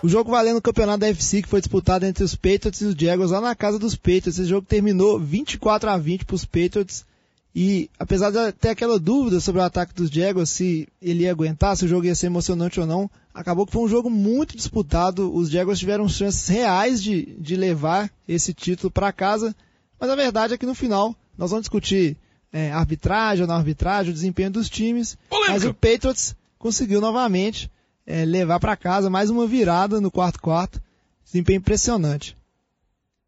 O 0.01 0.09
jogo 0.09 0.31
valendo 0.31 0.57
o 0.57 0.61
campeonato 0.61 0.99
da 1.01 1.07
AFC, 1.07 1.43
que 1.43 1.47
foi 1.47 1.61
disputado 1.61 2.03
entre 2.03 2.23
os 2.23 2.35
Patriots 2.35 2.81
e 2.81 2.85
os 2.85 2.95
Jaguars 2.95 3.29
lá 3.29 3.39
na 3.39 3.55
casa 3.55 3.77
dos 3.77 3.95
Patriots. 3.95 4.39
Esse 4.39 4.45
jogo 4.45 4.65
terminou 4.67 5.19
24 5.19 5.91
a 5.91 5.97
20 5.97 6.25
para 6.25 6.35
os 6.35 6.45
Patriots. 6.45 7.05
E 7.55 7.89
apesar 7.99 8.31
de 8.31 8.51
ter 8.53 8.69
aquela 8.69 8.97
dúvida 8.97 9.39
sobre 9.39 9.61
o 9.61 9.63
ataque 9.63 9.93
dos 9.93 10.09
Jaguars, 10.09 10.49
se 10.49 10.87
ele 11.01 11.23
ia 11.23 11.31
aguentar, 11.31 11.77
se 11.77 11.85
o 11.85 11.87
jogo 11.87 12.05
ia 12.05 12.15
ser 12.15 12.25
emocionante 12.27 12.79
ou 12.79 12.85
não, 12.87 13.09
acabou 13.33 13.65
que 13.65 13.71
foi 13.71 13.83
um 13.83 13.87
jogo 13.87 14.09
muito 14.09 14.57
disputado. 14.57 15.31
Os 15.33 15.49
Jaguars 15.51 15.77
tiveram 15.77 16.09
chances 16.09 16.47
reais 16.47 17.01
de, 17.01 17.35
de 17.39 17.55
levar 17.55 18.09
esse 18.27 18.53
título 18.55 18.89
para 18.89 19.11
casa. 19.13 19.55
Mas 19.99 20.09
a 20.09 20.15
verdade 20.15 20.53
é 20.55 20.57
que 20.57 20.65
no 20.65 20.73
final 20.73 21.15
nós 21.37 21.51
vamos 21.51 21.63
discutir 21.63 22.17
é, 22.51 22.71
arbitragem 22.71 23.43
ou 23.43 23.47
não 23.47 23.55
arbitragem, 23.55 24.09
o 24.11 24.15
desempenho 24.15 24.49
dos 24.49 24.67
times. 24.69 25.15
Mas 25.51 25.63
o 25.63 25.73
Patriots 25.75 26.35
conseguiu 26.57 26.99
novamente 26.99 27.69
é, 28.05 28.25
levar 28.25 28.59
para 28.59 28.75
casa 28.75 29.11
mais 29.11 29.29
uma 29.29 29.45
virada 29.45 30.01
no 30.01 30.09
quarto 30.09 30.41
quarto. 30.41 30.81
Desempenho 31.23 31.57
impressionante. 31.57 32.35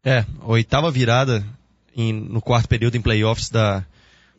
É, 0.04 0.24
a 0.40 0.46
oitava 0.50 0.90
virada 0.90 1.44
em- 1.96 2.12
no 2.12 2.40
quarto 2.42 2.68
período 2.68 2.96
em 2.96 3.00
playoffs 3.00 3.48
da, 3.50 3.84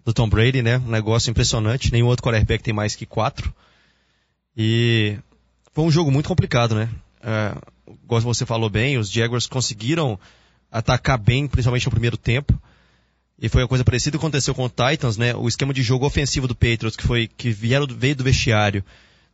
do 0.07 0.13
Tom 0.13 0.29
Brady, 0.29 0.61
né? 0.61 0.77
Um 0.77 0.89
negócio 0.89 1.29
impressionante. 1.29 1.91
Nenhum 1.91 2.05
outro 2.05 2.23
quarterback 2.23 2.63
tem 2.63 2.73
mais 2.73 2.95
que 2.95 3.05
quatro. 3.05 3.53
E 4.55 5.17
foi 5.73 5.83
um 5.83 5.91
jogo 5.91 6.09
muito 6.09 6.29
complicado, 6.29 6.73
né? 6.73 6.89
É, 7.21 7.53
igual 8.05 8.21
você 8.21 8.45
falou 8.45 8.69
bem, 8.69 8.97
os 8.97 9.11
Jaguars 9.11 9.47
conseguiram 9.47 10.17
atacar 10.71 11.17
bem, 11.17 11.45
principalmente 11.45 11.85
no 11.85 11.91
primeiro 11.91 12.15
tempo. 12.15 12.57
E 13.37 13.49
foi 13.49 13.63
uma 13.63 13.67
coisa 13.67 13.83
parecida 13.83 14.17
que 14.17 14.23
aconteceu 14.23 14.55
com 14.55 14.63
o 14.63 14.69
Titans, 14.69 15.17
né? 15.17 15.35
O 15.35 15.45
esquema 15.45 15.73
de 15.73 15.81
jogo 15.83 16.05
ofensivo 16.05 16.47
do 16.47 16.55
Patriots, 16.55 16.95
que 16.95 17.05
foi 17.05 17.27
que 17.27 17.49
vieram, 17.49 17.85
veio 17.85 18.15
do 18.15 18.23
vestiário, 18.23 18.85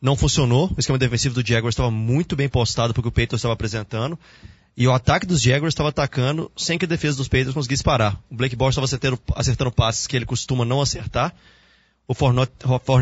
não 0.02 0.16
funcionou. 0.16 0.74
O 0.76 0.80
esquema 0.80 0.98
defensivo 0.98 1.36
do 1.36 1.48
Jaguars 1.48 1.74
estava 1.74 1.92
muito 1.92 2.36
bem 2.36 2.50
postado 2.50 2.96
porque 2.96 3.10
o 3.10 3.12
Patriots 3.12 3.42
estava 3.42 3.54
apresentando. 3.54 4.18
E 4.76 4.88
o 4.88 4.92
ataque 4.92 5.26
dos 5.28 5.42
Jaguars 5.42 5.74
estava 5.74 5.90
atacando 5.90 6.52
sem 6.58 6.78
que 6.80 6.86
a 6.86 6.88
defesa 6.88 7.18
dos 7.18 7.28
Patriots 7.28 7.54
conseguisse 7.54 7.84
parar. 7.84 8.20
O 8.30 8.36
Blake 8.36 8.56
Bortles 8.56 8.74
estava 8.74 8.86
acertando, 8.86 9.20
acertando 9.36 9.72
passes 9.72 10.08
que 10.08 10.16
ele 10.16 10.26
costuma 10.26 10.66
não 10.66 10.82
acertar. 10.82 11.34
O 12.08 12.14
Fournette 12.14 12.52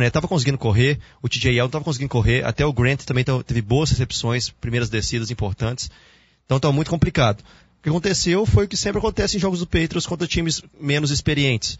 estava 0.08 0.28
conseguindo 0.28 0.58
correr, 0.60 1.00
o 1.24 1.28
TJ 1.30 1.52
Yeldon 1.54 1.66
estava 1.68 1.84
conseguindo 1.86 2.10
correr, 2.10 2.46
até 2.46 2.64
o 2.66 2.72
Grant 2.74 3.04
também 3.04 3.24
teve 3.46 3.62
boas 3.62 3.90
recepções, 3.90 4.50
primeiras 4.50 4.90
descidas 4.90 5.32
importantes. 5.32 5.90
Então 6.46 6.58
estava 6.58 6.74
muito 6.74 6.92
complicado. 6.92 7.40
O 7.80 7.84
que 7.84 7.90
aconteceu 7.90 8.46
foi 8.46 8.66
o 8.66 8.68
que 8.68 8.78
sempre 8.78 9.00
acontece 9.00 9.38
em 9.38 9.40
jogos 9.40 9.60
do 9.60 9.66
Patriots 9.66 10.06
contra 10.06 10.28
times 10.28 10.62
menos 10.80 11.10
experientes. 11.10 11.80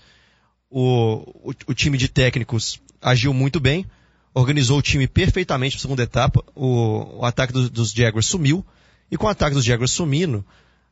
O, 0.70 1.50
o, 1.50 1.54
o 1.68 1.74
time 1.76 1.98
de 1.98 2.08
técnicos 2.08 2.80
agiu 3.02 3.34
muito 3.34 3.60
bem, 3.60 3.86
organizou 4.34 4.80
o 4.80 4.82
time 4.82 5.06
perfeitamente 5.06 5.76
na 5.76 5.82
segunda 5.82 6.02
etapa, 6.02 6.44
o, 6.56 7.20
o 7.20 7.26
ataque 7.26 7.52
do- 7.54 7.70
dos 7.70 7.92
Jaguars 7.92 8.26
sumiu, 8.26 8.66
e 9.12 9.18
com 9.18 9.28
o 9.28 9.30
ataque 9.30 9.54
dos 9.54 9.66
Jaguars 9.66 9.92
sumindo, 9.92 10.44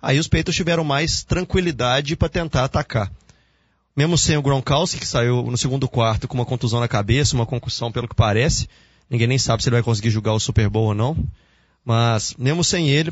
aí 0.01 0.19
os 0.19 0.27
Patriots 0.27 0.55
tiveram 0.55 0.83
mais 0.83 1.23
tranquilidade 1.23 2.15
para 2.15 2.27
tentar 2.27 2.65
atacar. 2.65 3.09
Mesmo 3.95 4.17
sem 4.17 4.37
o 4.37 4.41
Gronkowski, 4.41 4.99
que 4.99 5.07
saiu 5.07 5.43
no 5.43 5.57
segundo 5.57 5.87
quarto 5.87 6.27
com 6.27 6.35
uma 6.35 6.45
contusão 6.45 6.79
na 6.79 6.87
cabeça, 6.87 7.35
uma 7.35 7.45
concussão 7.45 7.91
pelo 7.91 8.07
que 8.07 8.15
parece, 8.15 8.67
ninguém 9.09 9.27
nem 9.27 9.37
sabe 9.37 9.63
se 9.63 9.69
ele 9.69 9.77
vai 9.77 9.83
conseguir 9.83 10.09
jogar 10.09 10.33
o 10.33 10.39
Super 10.39 10.69
Bowl 10.69 10.87
ou 10.87 10.93
não, 10.93 11.17
mas 11.83 12.35
mesmo 12.37 12.63
sem 12.63 12.89
ele, 12.89 13.11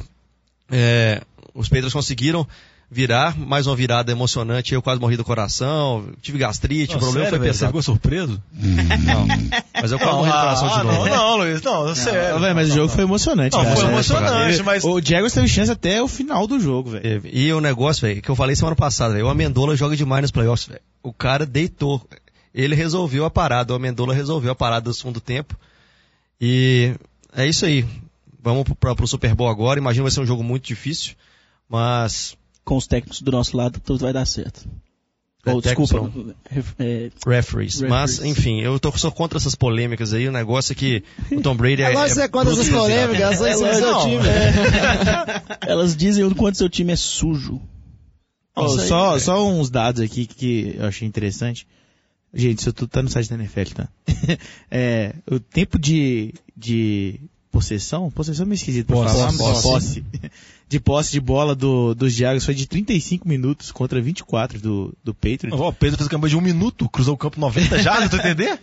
é, 0.69 1.21
os 1.53 1.67
Patriots 1.67 1.93
conseguiram 1.93 2.47
virar, 2.89 3.37
mais 3.37 3.67
uma 3.67 3.75
virada 3.75 4.11
emocionante, 4.11 4.73
eu 4.73 4.81
quase 4.81 5.01
morri 5.01 5.17
do 5.17 5.23
coração, 5.23 6.09
tive 6.21 6.37
gastrite, 6.37 6.95
o 6.95 6.99
problema 6.99 7.27
foi 7.27 7.37
velho, 7.37 7.53
Você 7.53 7.65
ficou 7.65 7.81
surpreso? 7.81 8.41
Não, 8.53 9.27
mas 9.81 9.91
eu 9.91 9.99
quase 9.99 10.15
morri 10.15 10.31
do 10.31 10.37
coração 10.37 10.73
ah, 10.73 10.77
de 10.79 10.83
novo. 10.85 11.05
não, 11.05 11.15
não, 11.15 11.37
Luiz, 11.37 11.61
não, 11.61 11.95
sério. 11.95 12.35
Não, 12.35 12.39
velho, 12.39 12.55
mas 12.55 12.71
o 12.71 12.73
jogo 12.73 12.87
foi 12.87 13.03
emocionante, 13.03 13.57
Não, 13.57 13.63
cara. 13.63 13.75
foi 13.75 13.85
emocionante, 13.89 14.63
mas- 14.63 14.83
O 14.85 15.01
Jaguars 15.01 15.33
teve 15.33 15.47
chance 15.49 15.69
até 15.69 16.01
o 16.01 16.07
final 16.07 16.47
do 16.47 16.59
jogo, 16.59 16.91
velho. 16.91 17.21
E 17.25 17.51
o 17.51 17.59
negócio, 17.59 18.07
velho, 18.07 18.21
que 18.21 18.29
eu 18.29 18.35
falei 18.35 18.55
semana 18.55 18.75
passada, 18.75 19.13
velho, 19.13 19.25
o 19.25 19.29
Amendola 19.29 19.75
joga 19.75 19.95
demais 19.95 20.21
nos 20.21 20.31
playoffs, 20.31 20.67
velho. 20.67 20.81
O 21.03 21.11
cara 21.11 21.45
deitou. 21.45 22.01
Ele 22.55 22.73
resolveu 22.73 23.25
a 23.25 23.29
parada, 23.29 23.73
o 23.73 23.75
Amendola 23.75 24.13
resolveu 24.13 24.51
a 24.51 24.55
parada 24.55 24.85
do 24.85 24.93
segundo 24.93 25.19
tempo. 25.19 25.55
E 26.39 26.93
é 27.35 27.45
isso 27.45 27.65
aí. 27.65 27.85
Vamos 28.41 28.63
pro, 28.63 28.95
pro 28.95 29.07
Super 29.07 29.35
Bowl 29.35 29.49
agora. 29.49 29.79
Imagino 29.79 30.03
que 30.03 30.09
vai 30.09 30.11
ser 30.11 30.21
um 30.21 30.25
jogo 30.25 30.41
muito 30.41 30.65
difícil, 30.65 31.13
mas 31.69 32.35
Com 32.67 32.75
os 32.75 32.85
técnicos 32.85 33.21
do 33.21 33.31
nosso 33.31 33.55
lado, 33.55 33.79
tudo 33.79 33.99
vai 33.99 34.11
dar 34.11 34.25
certo. 34.25 34.67
É, 35.45 35.53
Oh, 35.53 35.61
desculpa. 35.61 36.11
ref- 36.49 36.73
é, 36.77 37.09
referees. 37.25 37.75
Referees. 37.79 37.81
Mas, 37.81 38.19
enfim, 38.25 38.59
eu 38.59 38.77
tô 38.77 38.91
só 38.97 39.09
contra 39.09 39.37
essas 39.37 39.55
polêmicas 39.55 40.13
aí. 40.13 40.27
O 40.27 40.31
negócio 40.33 40.73
é 40.73 40.75
que 40.75 41.01
o 41.31 41.39
Tom 41.41 41.55
Brady 41.55 41.83
é. 41.83 41.85
Agora 41.85 42.09
é 42.09 42.13
você 42.13 42.21
é 42.23 42.27
contra 42.27 42.51
essas 42.51 42.67
polêmicas, 42.67 43.37
só 43.37 43.43
do 43.43 43.65
É, 43.65 43.73
seu 43.75 43.81
não, 43.91 44.01
time. 44.01 44.17
elas 45.65 45.95
dizem 45.95 46.25
o 46.25 46.35
quanto 46.35 46.57
seu 46.57 46.67
time 46.67 46.91
é 46.91 46.95
sujo. 46.97 47.61
Ó, 48.53 48.65
Isso 48.65 48.81
aí, 48.81 48.87
só, 48.89 49.19
só 49.19 49.47
uns 49.47 49.69
dados 49.69 50.01
aqui 50.01 50.25
que 50.25 50.75
eu 50.77 50.85
achei 50.87 51.07
interessante. 51.07 51.65
Gente, 52.33 52.59
isso 52.59 52.73
tudo 52.73 52.89
tá 52.89 53.01
no 53.01 53.09
site 53.09 53.29
da 53.29 53.35
NFL, 53.35 53.73
tá? 53.75 53.87
é, 54.69 55.13
o 55.31 55.39
tempo 55.39 55.79
de, 55.79 56.33
de 56.57 57.21
possessão, 57.49 58.11
possessão 58.11 58.43
é 58.43 58.47
meio 58.47 58.55
esquisito 58.55 58.87
pra 58.87 58.97
Posse. 58.97 59.15
falar, 59.15 59.31
Posse. 59.37 59.61
posse. 59.63 60.03
De 60.69 60.79
posse 60.79 61.11
de 61.13 61.19
bola 61.21 61.55
do, 61.55 61.95
dos 61.95 62.13
Jaguars 62.13 62.43
foi 62.43 62.53
de 62.53 62.65
35 62.67 63.27
minutos 63.27 63.71
contra 63.71 64.01
24 64.01 64.59
do, 64.59 64.93
do 65.03 65.13
Patriots. 65.13 65.53
Ó, 65.59 65.69
o 65.69 65.73
Pedro 65.73 65.97
fez 65.97 66.07
a 66.07 66.09
campanha 66.11 66.31
de 66.31 66.37
um 66.37 66.41
minuto, 66.41 66.89
cruzou 66.89 67.13
o 67.15 67.17
campo 67.17 67.39
90 67.39 67.79
já, 67.83 68.07
tu 68.09 68.17
entender? 68.17 68.59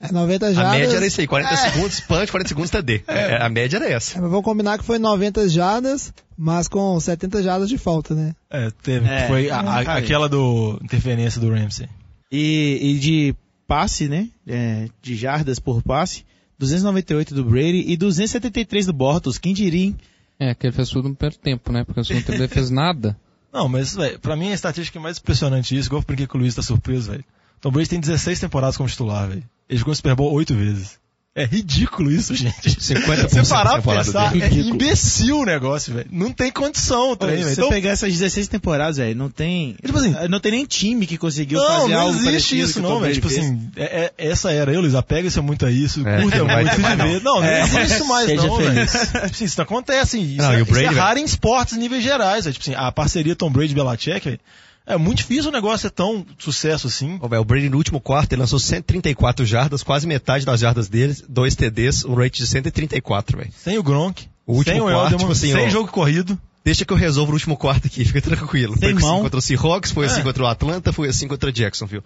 É 0.00 0.10
90 0.10 0.46
A 0.46 0.52
jardas. 0.52 0.72
média 0.80 0.96
era 0.96 1.06
isso 1.06 1.20
aí, 1.20 1.26
40 1.26 1.56
segundos 1.56 2.00
punch, 2.00 2.30
40 2.30 2.48
segundos 2.48 2.70
TD. 2.70 3.02
É, 3.08 3.42
a 3.42 3.48
média 3.48 3.76
era 3.76 3.88
essa. 3.90 4.16
É, 4.18 4.20
mas 4.20 4.30
vamos 4.30 4.44
combinar 4.44 4.78
que 4.78 4.84
foi 4.84 4.98
90 4.98 5.48
jardas, 5.48 6.12
mas 6.36 6.66
com 6.66 6.98
70 6.98 7.42
jardas 7.42 7.68
de 7.68 7.76
falta, 7.78 8.14
né? 8.14 8.34
É, 8.50 8.70
teve, 8.82 9.06
É, 9.06 9.26
foi 9.28 9.50
a- 9.50 9.60
a- 9.60 9.96
aquela 9.98 10.28
do 10.28 10.78
interferência 10.82 11.40
do 11.40 11.50
Ramsey. 11.50 11.88
E, 12.32 12.78
e 12.82 12.98
de 12.98 13.34
passe, 13.66 14.08
né? 14.08 14.28
É, 14.46 14.88
de 15.02 15.14
jardas 15.14 15.58
por 15.58 15.82
passe, 15.82 16.24
298 16.58 17.34
do 17.34 17.44
Brady 17.44 17.84
e 17.86 17.96
273 17.96 18.86
do 18.86 18.92
Bortles. 18.92 19.38
Quem 19.38 19.54
diria, 19.54 19.84
hein? 19.86 19.96
É, 20.38 20.54
que 20.54 20.66
ele 20.66 20.74
fez 20.74 20.88
tudo 20.88 21.08
no 21.08 21.14
primeiro 21.14 21.38
tempo, 21.38 21.72
né? 21.72 21.84
Porque 21.84 22.00
o 22.00 22.04
segundo 22.04 22.24
tempo 22.24 22.38
ele 22.38 22.48
fez 22.48 22.70
nada. 22.70 23.16
Não, 23.52 23.68
mas, 23.68 23.94
velho, 23.94 24.18
pra 24.18 24.34
mim 24.36 24.50
a 24.50 24.54
estatística 24.54 24.98
mais 24.98 25.18
impressionante 25.18 25.76
isso, 25.76 25.88
igual 25.88 26.02
brinquei 26.02 26.26
que 26.26 26.36
o 26.36 26.40
Luiz 26.40 26.54
tá 26.54 26.62
surpreso, 26.62 27.12
velho. 27.12 27.24
Tom 27.60 27.70
Brady 27.70 27.88
tem 27.88 28.00
16 28.00 28.40
temporadas 28.40 28.76
como 28.76 28.88
titular, 28.88 29.28
velho. 29.28 29.44
Ele 29.68 29.78
jogou 29.78 29.92
no 29.92 29.96
Super 29.96 30.14
Bowl 30.14 30.32
8 30.32 30.54
vezes. 30.54 31.00
É 31.36 31.44
ridículo 31.44 32.12
isso, 32.12 32.32
gente. 32.36 32.54
50% 32.70 33.28
Você 33.28 33.44
parar 33.52 33.82
pra 33.82 33.96
pensar, 33.96 34.30
dele. 34.32 34.44
é 34.44 34.54
imbecil 34.68 35.38
o 35.40 35.44
negócio, 35.44 35.92
velho. 35.92 36.06
Não 36.12 36.30
tem 36.30 36.52
condição 36.52 37.10
o 37.10 37.16
trem, 37.16 37.38
Se 37.38 37.42
velho. 37.42 37.54
você 37.56 37.60
Então, 37.60 37.70
pegar 37.70 37.90
essas 37.90 38.12
16 38.12 38.46
temporadas, 38.46 38.98
velho, 38.98 39.16
não 39.16 39.28
tem. 39.28 39.74
Tipo 39.84 39.98
assim- 39.98 40.14
não 40.30 40.38
tem 40.38 40.52
nem 40.52 40.64
time 40.64 41.06
que 41.08 41.18
conseguiu 41.18 41.58
não, 41.58 41.66
fazer 41.80 41.92
não 41.92 42.00
algo 42.00 42.10
existe 42.12 42.24
parecido 42.30 42.62
isso 42.70 42.80
não, 42.80 43.00
velho. 43.00 43.14
Tipo 43.14 43.26
assim, 43.26 43.68
é- 43.76 44.12
é- 44.16 44.28
essa 44.28 44.52
era 44.52 44.72
eu, 44.72 44.80
Luiz, 44.80 44.94
apega-se 44.94 45.40
muito 45.40 45.66
a 45.66 45.72
isso, 45.72 46.06
É, 46.06 46.22
curta 46.22 46.38
não 46.38 46.46
muito 46.46 46.70
ter 46.70 46.80
mais, 46.80 46.96
de 46.98 47.02
ver. 47.08 47.20
Não, 47.22 47.34
não 47.40 47.44
É. 47.44 47.60
é 47.62 47.82
isso 47.82 48.06
mais 48.06 48.32
não, 48.34 48.56
velho. 48.56 48.86
Tipo 48.86 49.18
assim, 49.24 49.44
isso 49.44 49.58
não 49.58 49.64
acontece. 49.64 50.18
Isso, 50.20 50.36
Não, 50.36 50.52
é, 50.52 50.58
o 50.58 50.62
isso 50.62 50.70
Brady, 50.70 50.84
é 50.86 50.88
velho? 50.90 51.00
raro 51.00 51.18
em 51.18 51.24
esportes 51.24 51.76
níveis 51.76 52.02
gerais, 52.04 52.44
velho. 52.44 52.54
Tipo 52.54 52.70
assim, 52.70 52.78
a 52.80 52.92
parceria 52.92 53.34
Tom 53.34 53.50
Brady-Belichick, 53.50 54.24
velho, 54.24 54.40
é 54.86 54.96
muito 54.96 55.18
difícil 55.18 55.50
o 55.50 55.52
negócio 55.52 55.78
ser 55.88 55.90
tão 55.90 56.26
sucesso 56.38 56.86
assim. 56.86 57.18
Velho, 57.18 57.40
o 57.42 57.44
Brady 57.44 57.68
no 57.68 57.76
último 57.76 58.00
quarto 58.00 58.32
ele 58.32 58.40
lançou 58.40 58.58
134 58.58 59.44
jardas, 59.46 59.82
quase 59.82 60.06
metade 60.06 60.44
das 60.44 60.60
jardas 60.60 60.88
dele, 60.88 61.16
dois 61.28 61.54
TDs, 61.54 62.04
um 62.04 62.14
rate 62.14 62.38
de 62.42 62.46
134, 62.46 63.38
velho. 63.38 63.50
Sem 63.56 63.78
o 63.78 63.82
Gronk, 63.82 64.26
O 64.46 64.54
último 64.56 64.72
sem 64.74 64.80
o 64.80 64.84
quarto, 64.84 64.96
Elderman, 64.98 65.18
tipo 65.18 65.32
assim, 65.32 65.52
sem 65.52 65.66
ó. 65.66 65.68
jogo 65.68 65.90
corrido. 65.90 66.38
Deixa 66.64 66.84
que 66.84 66.92
eu 66.92 66.96
resolvo 66.96 67.30
no 67.32 67.36
último 67.36 67.56
quarto 67.56 67.86
aqui, 67.86 68.04
fica 68.06 68.20
tranquilo. 68.22 68.72
Tem 68.78 68.90
foi 68.90 68.98
assim 68.98 69.06
mão. 69.06 69.22
contra 69.22 69.38
o 69.38 69.42
Seahawks, 69.42 69.90
foi 69.90 70.06
assim 70.06 70.20
É. 70.20 70.22
contra 70.22 70.42
o 70.42 70.46
Atlanta, 70.46 70.92
foi 70.92 71.08
assim 71.08 71.28
contra 71.28 71.50
o 71.50 71.52
Jacksonville. 71.52 72.02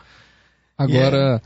Agora, 0.76 1.42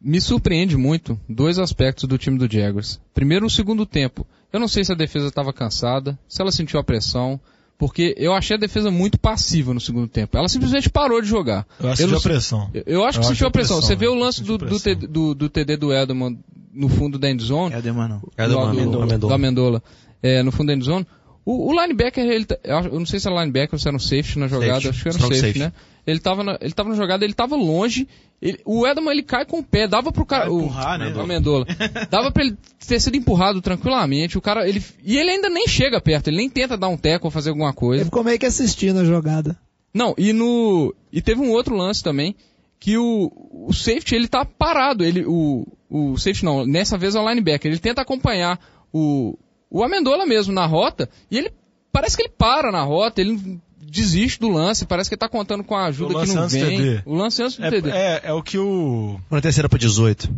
me 0.00 0.20
surpreende 0.20 0.76
muito 0.76 1.18
dois 1.28 1.58
aspectos 1.58 2.04
do 2.08 2.18
time 2.18 2.38
do 2.38 2.50
Jaguars. 2.52 3.00
Primeiro, 3.14 3.46
o 3.46 3.50
segundo 3.50 3.86
tempo. 3.86 4.26
Eu 4.52 4.60
não 4.60 4.68
sei 4.68 4.84
se 4.84 4.92
a 4.92 4.94
defesa 4.94 5.28
estava 5.28 5.52
cansada, 5.52 6.18
se 6.28 6.40
ela 6.40 6.52
sentiu 6.52 6.78
a 6.78 6.84
pressão, 6.84 7.40
porque 7.86 8.14
eu 8.16 8.32
achei 8.32 8.56
a 8.56 8.58
defesa 8.58 8.90
muito 8.90 9.20
passiva 9.20 9.74
no 9.74 9.80
segundo 9.80 10.08
tempo. 10.08 10.38
Ela 10.38 10.48
simplesmente 10.48 10.88
parou 10.88 11.20
de 11.20 11.28
jogar. 11.28 11.66
Eu 11.78 11.90
acho 11.90 11.96
que 11.98 12.02
sentiu 12.04 12.16
a 12.16 12.20
pressão. 12.22 12.70
Eu, 12.72 12.82
eu 12.86 13.04
acho 13.04 13.20
que 13.20 13.26
sentiu 13.26 13.46
a 13.46 13.50
pressão. 13.50 13.76
pressão, 13.76 13.86
Você 13.90 13.94
vê 13.94 14.08
o 14.08 14.14
né? 14.14 14.20
lance 14.22 14.42
do, 14.42 14.56
do, 14.56 14.78
do, 15.06 15.34
do 15.34 15.48
TD 15.50 15.76
do 15.76 15.92
Edelman 15.92 16.38
no 16.72 16.88
fundo 16.88 17.18
da 17.18 17.30
endzone, 17.30 17.78
Demar, 17.82 18.08
não. 18.08 18.22
É 18.38 18.46
do 18.48 18.54
do, 18.54 18.58
Amendola. 18.58 19.06
do, 19.06 19.18
do 19.18 19.34
Amendola, 19.34 19.82
é, 20.22 20.42
no 20.42 20.50
fundo 20.50 20.68
da 20.68 20.72
endzone. 20.74 21.06
O, 21.44 21.70
o 21.70 21.78
linebacker, 21.78 22.24
ele, 22.24 22.46
tá- 22.46 22.56
eu 22.90 22.98
não 22.98 23.04
sei 23.04 23.20
se 23.20 23.28
era 23.28 23.38
linebacker 23.38 23.74
ou 23.74 23.78
se 23.78 23.86
era 23.86 23.94
um 23.94 24.00
safety 24.00 24.38
na 24.38 24.48
jogada, 24.48 24.80
Safety. 24.80 24.88
acho 24.88 25.02
que 25.02 25.08
era 25.10 25.18
um 25.18 25.20
safety, 25.20 25.40
safety. 25.40 25.58
né? 25.58 25.72
Ele 26.06 26.20
tava, 26.20 26.42
na, 26.42 26.58
ele 26.58 26.72
tava 26.72 26.88
na 26.88 26.94
jogada, 26.94 27.22
ele 27.22 27.34
tava 27.34 27.54
longe, 27.54 28.08
ele- 28.48 28.60
o 28.64 28.86
Edelman 28.86 29.12
ele 29.12 29.22
cai 29.22 29.44
com 29.44 29.58
o 29.58 29.64
pé, 29.64 29.88
dava 29.88 30.12
pro 30.12 30.24
cara, 30.24 30.44
Vai 30.44 30.52
o, 30.54 30.60
empurrar, 30.62 30.98
né, 30.98 31.12
o 31.14 31.20
Amendola, 31.20 31.66
dava 32.10 32.30
pra 32.30 32.44
ele 32.44 32.56
ter 32.86 33.00
sido 33.00 33.16
empurrado 33.16 33.60
tranquilamente, 33.60 34.38
o 34.38 34.40
cara, 34.40 34.68
ele, 34.68 34.82
e 35.02 35.16
ele 35.18 35.30
ainda 35.30 35.48
nem 35.48 35.66
chega 35.66 36.00
perto, 36.00 36.28
ele 36.28 36.36
nem 36.36 36.48
tenta 36.50 36.76
dar 36.76 36.88
um 36.88 36.96
teco 36.96 37.26
ou 37.26 37.30
fazer 37.30 37.48
alguma 37.50 37.70
Ele 37.70 37.76
coisa. 37.76 38.04
ficou 38.04 38.22
meio 38.22 38.38
que 38.38 38.46
assistindo 38.46 39.00
a 39.00 39.04
jogada. 39.04 39.58
Não, 39.92 40.14
e 40.18 40.32
no. 40.32 40.94
E 41.12 41.22
teve 41.22 41.40
um 41.40 41.50
outro 41.52 41.76
lance 41.76 42.02
também, 42.02 42.34
que 42.80 42.98
o, 42.98 43.30
o 43.68 43.72
safety 43.72 44.14
ele 44.16 44.26
tá 44.28 44.44
parado. 44.44 45.04
Ele, 45.04 45.24
o, 45.24 45.64
o 45.88 46.16
safety 46.18 46.44
não, 46.44 46.66
nessa 46.66 46.98
vez 46.98 47.14
é 47.14 47.20
o 47.20 47.28
linebacker. 47.28 47.70
Ele 47.70 47.80
tenta 47.80 48.02
acompanhar 48.02 48.58
o, 48.92 49.38
o 49.70 49.82
Amendola 49.84 50.26
mesmo 50.26 50.52
na 50.52 50.66
rota, 50.66 51.08
e 51.30 51.38
ele 51.38 51.52
parece 51.92 52.16
que 52.16 52.24
ele 52.24 52.32
para 52.36 52.72
na 52.72 52.82
rota, 52.82 53.20
ele 53.20 53.60
desiste 53.84 54.40
do 54.40 54.48
lance, 54.48 54.84
parece 54.86 55.08
que 55.08 55.14
ele 55.14 55.20
tá 55.20 55.28
contando 55.28 55.62
com 55.64 55.74
a 55.76 55.86
ajuda 55.86 56.14
que 56.14 56.20
lance 56.20 56.34
não 56.34 56.48
vem. 56.48 56.78
TD. 56.78 57.02
O 57.06 57.14
lance 57.14 57.42
antes 57.42 57.56
do 57.56 57.64
É, 57.64 57.70
TD. 57.70 57.90
é, 57.90 58.20
é 58.24 58.32
o 58.32 58.42
que 58.42 58.58
o. 58.58 59.20
Na 59.30 59.40
terceira 59.40 59.68
pra 59.68 59.78
18. 59.78 60.28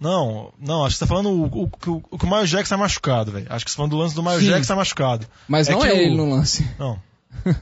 Não, 0.00 0.52
não, 0.60 0.84
acho 0.84 0.94
que 0.94 0.98
você 0.98 1.04
tá 1.04 1.06
falando 1.08 1.28
o, 1.30 1.44
o, 1.46 1.62
o, 1.64 2.02
o 2.10 2.18
que 2.18 2.24
o 2.24 2.30
Miles 2.30 2.50
Jackson 2.50 2.74
tá 2.74 2.78
machucado, 2.78 3.32
velho. 3.32 3.46
Acho 3.50 3.64
que 3.64 3.70
você 3.70 3.76
tá 3.76 3.78
falando 3.78 3.90
do 3.90 3.96
lance 3.98 4.14
do 4.14 4.22
Sim. 4.40 4.46
Jackson 4.46 4.72
tá 4.72 4.76
machucado. 4.76 5.26
Mas 5.48 5.68
é 5.68 5.72
não 5.72 5.84
é 5.84 5.92
o- 5.92 5.96
ele 5.96 6.16
no 6.16 6.30
lance. 6.30 6.66
Não. 6.78 6.98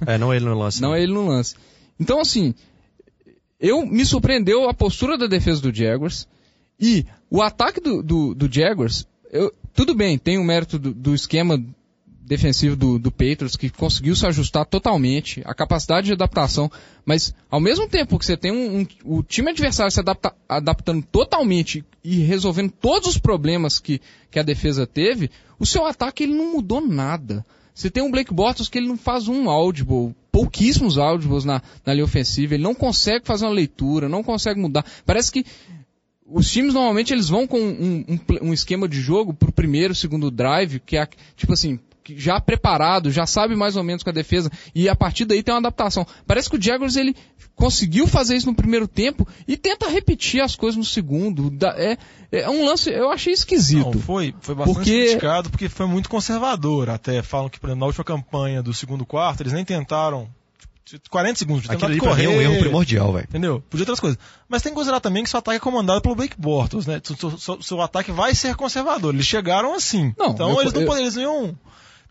É, 0.06 0.16
não 0.18 0.32
ele 0.34 0.44
no 0.44 0.54
lance. 0.58 0.80
Não 0.80 0.94
é 0.94 1.02
ele 1.02 1.12
no 1.12 1.26
lance. 1.26 1.54
Então, 1.98 2.20
assim, 2.20 2.54
eu 3.60 3.84
me 3.86 4.04
surpreendeu 4.04 4.68
a 4.68 4.74
postura 4.74 5.16
da 5.16 5.26
defesa 5.26 5.60
do 5.60 5.74
Jaguars 5.74 6.26
e 6.78 7.06
o 7.30 7.40
ataque 7.42 7.80
do, 7.80 8.02
do, 8.02 8.34
do 8.34 8.52
Jaguars, 8.52 9.06
eu- 9.30 9.52
tudo 9.74 9.94
bem, 9.94 10.18
tem 10.18 10.38
o 10.38 10.44
mérito 10.44 10.78
do, 10.78 10.92
do 10.94 11.14
esquema 11.14 11.62
defensivo 12.26 12.74
do, 12.74 12.98
do 12.98 13.10
Patriots 13.10 13.56
que 13.56 13.70
conseguiu 13.70 14.16
se 14.16 14.26
ajustar 14.26 14.66
totalmente, 14.66 15.40
a 15.44 15.54
capacidade 15.54 16.08
de 16.08 16.12
adaptação, 16.12 16.70
mas 17.04 17.32
ao 17.48 17.60
mesmo 17.60 17.88
tempo 17.88 18.18
que 18.18 18.26
você 18.26 18.36
tem 18.36 18.50
um, 18.50 18.80
um- 18.80 18.86
o 19.18 19.22
time 19.22 19.50
adversário 19.50 19.92
se 19.92 20.00
adapta- 20.00 20.34
adaptando 20.48 21.02
totalmente 21.10 21.84
e 22.02 22.16
resolvendo 22.18 22.72
todos 22.72 23.08
os 23.10 23.18
problemas 23.18 23.78
que, 23.78 24.00
que 24.30 24.38
a 24.38 24.42
defesa 24.42 24.86
teve, 24.86 25.30
o 25.58 25.64
seu 25.64 25.86
ataque 25.86 26.24
ele 26.24 26.34
não 26.34 26.52
mudou 26.52 26.80
nada. 26.84 27.46
Você 27.72 27.90
tem 27.90 28.02
um 28.02 28.10
Blake 28.10 28.32
Bortles 28.34 28.68
que 28.68 28.78
ele 28.78 28.88
não 28.88 28.96
faz 28.96 29.28
um 29.28 29.48
audible, 29.48 30.14
pouquíssimos 30.32 30.98
audibles 30.98 31.44
na, 31.44 31.62
na 31.84 31.92
linha 31.92 32.04
ofensiva, 32.04 32.54
ele 32.54 32.62
não 32.62 32.74
consegue 32.74 33.24
fazer 33.26 33.44
uma 33.46 33.52
leitura, 33.52 34.08
não 34.08 34.22
consegue 34.24 34.58
mudar. 34.58 34.84
Parece 35.04 35.30
que 35.30 35.44
os 36.28 36.50
times 36.50 36.74
normalmente 36.74 37.12
eles 37.12 37.28
vão 37.28 37.46
com 37.46 37.58
um, 37.60 38.04
um 38.08 38.48
um 38.48 38.52
esquema 38.52 38.88
de 38.88 39.00
jogo 39.00 39.32
pro 39.32 39.52
primeiro, 39.52 39.94
segundo 39.94 40.28
drive, 40.30 40.80
que 40.80 40.96
é 40.96 41.06
tipo 41.36 41.52
assim, 41.52 41.78
já 42.16 42.40
preparado, 42.40 43.10
já 43.10 43.26
sabe 43.26 43.56
mais 43.56 43.76
ou 43.76 43.82
menos 43.82 44.02
com 44.02 44.10
a 44.10 44.12
defesa, 44.12 44.50
e 44.74 44.88
a 44.88 44.94
partir 44.94 45.24
daí 45.24 45.42
tem 45.42 45.52
uma 45.54 45.60
adaptação. 45.60 46.06
Parece 46.26 46.50
que 46.50 46.56
o 46.56 46.62
Jaguars 46.62 46.96
ele 46.96 47.16
conseguiu 47.54 48.06
fazer 48.06 48.36
isso 48.36 48.46
no 48.46 48.54
primeiro 48.54 48.86
tempo 48.86 49.26
e 49.48 49.56
tenta 49.56 49.88
repetir 49.88 50.42
as 50.42 50.54
coisas 50.54 50.76
no 50.76 50.84
segundo. 50.84 51.50
É, 51.76 51.96
é 52.30 52.50
um 52.50 52.66
lance, 52.66 52.90
eu 52.90 53.10
achei 53.10 53.32
esquisito. 53.32 53.92
Não, 53.94 54.00
foi, 54.00 54.34
foi 54.40 54.54
bastante 54.54 54.74
Porque- 54.76 55.04
criticado 55.06 55.50
porque 55.50 55.68
foi 55.68 55.86
muito 55.86 56.08
conservador. 56.08 56.90
Até 56.90 57.22
falam 57.22 57.48
que, 57.48 57.58
por 57.58 57.68
exemplo, 57.68 57.80
na 57.80 57.86
última 57.86 58.04
campanha 58.04 58.62
do 58.62 58.74
segundo 58.74 59.06
quarto, 59.06 59.42
eles 59.42 59.52
nem 59.52 59.64
tentaram. 59.64 60.28
tipo, 60.84 61.08
40 61.10 61.36
segundos, 61.38 61.62
de 61.62 61.68
Aquilo 61.68 61.80
tentar 61.80 61.92
ali 61.92 61.98
pra 62.00 62.10
mim 62.14 62.24
correr. 62.24 62.24
é 62.26 62.38
um 62.38 62.42
erro 62.52 62.60
primordial, 62.60 63.12
velho. 63.12 63.24
Entendeu? 63.28 63.60
Podia 63.68 63.82
outras 63.82 63.98
coisas. 63.98 64.16
Mas 64.48 64.62
tem 64.62 64.70
que 64.70 64.76
considerar 64.76 65.00
também 65.00 65.24
que 65.24 65.30
seu 65.30 65.38
ataque 65.38 65.56
é 65.56 65.60
comandado 65.60 66.00
pelo 66.00 66.14
Blake 66.14 66.36
Bortles, 66.38 66.86
né? 66.86 67.00
Seu, 67.02 67.38
seu- 67.38 67.60
seu 67.62 67.80
ataque 67.82 68.12
vai 68.12 68.34
ser 68.36 68.54
conservador. 68.54 69.12
Eles 69.14 69.26
chegaram 69.26 69.74
assim. 69.74 70.14
Não, 70.16 70.28
então 70.28 70.50
eu- 70.50 70.60
eles 70.60 70.72
não 70.72 70.82
eu- 70.82 70.86
poderiam, 70.86 71.58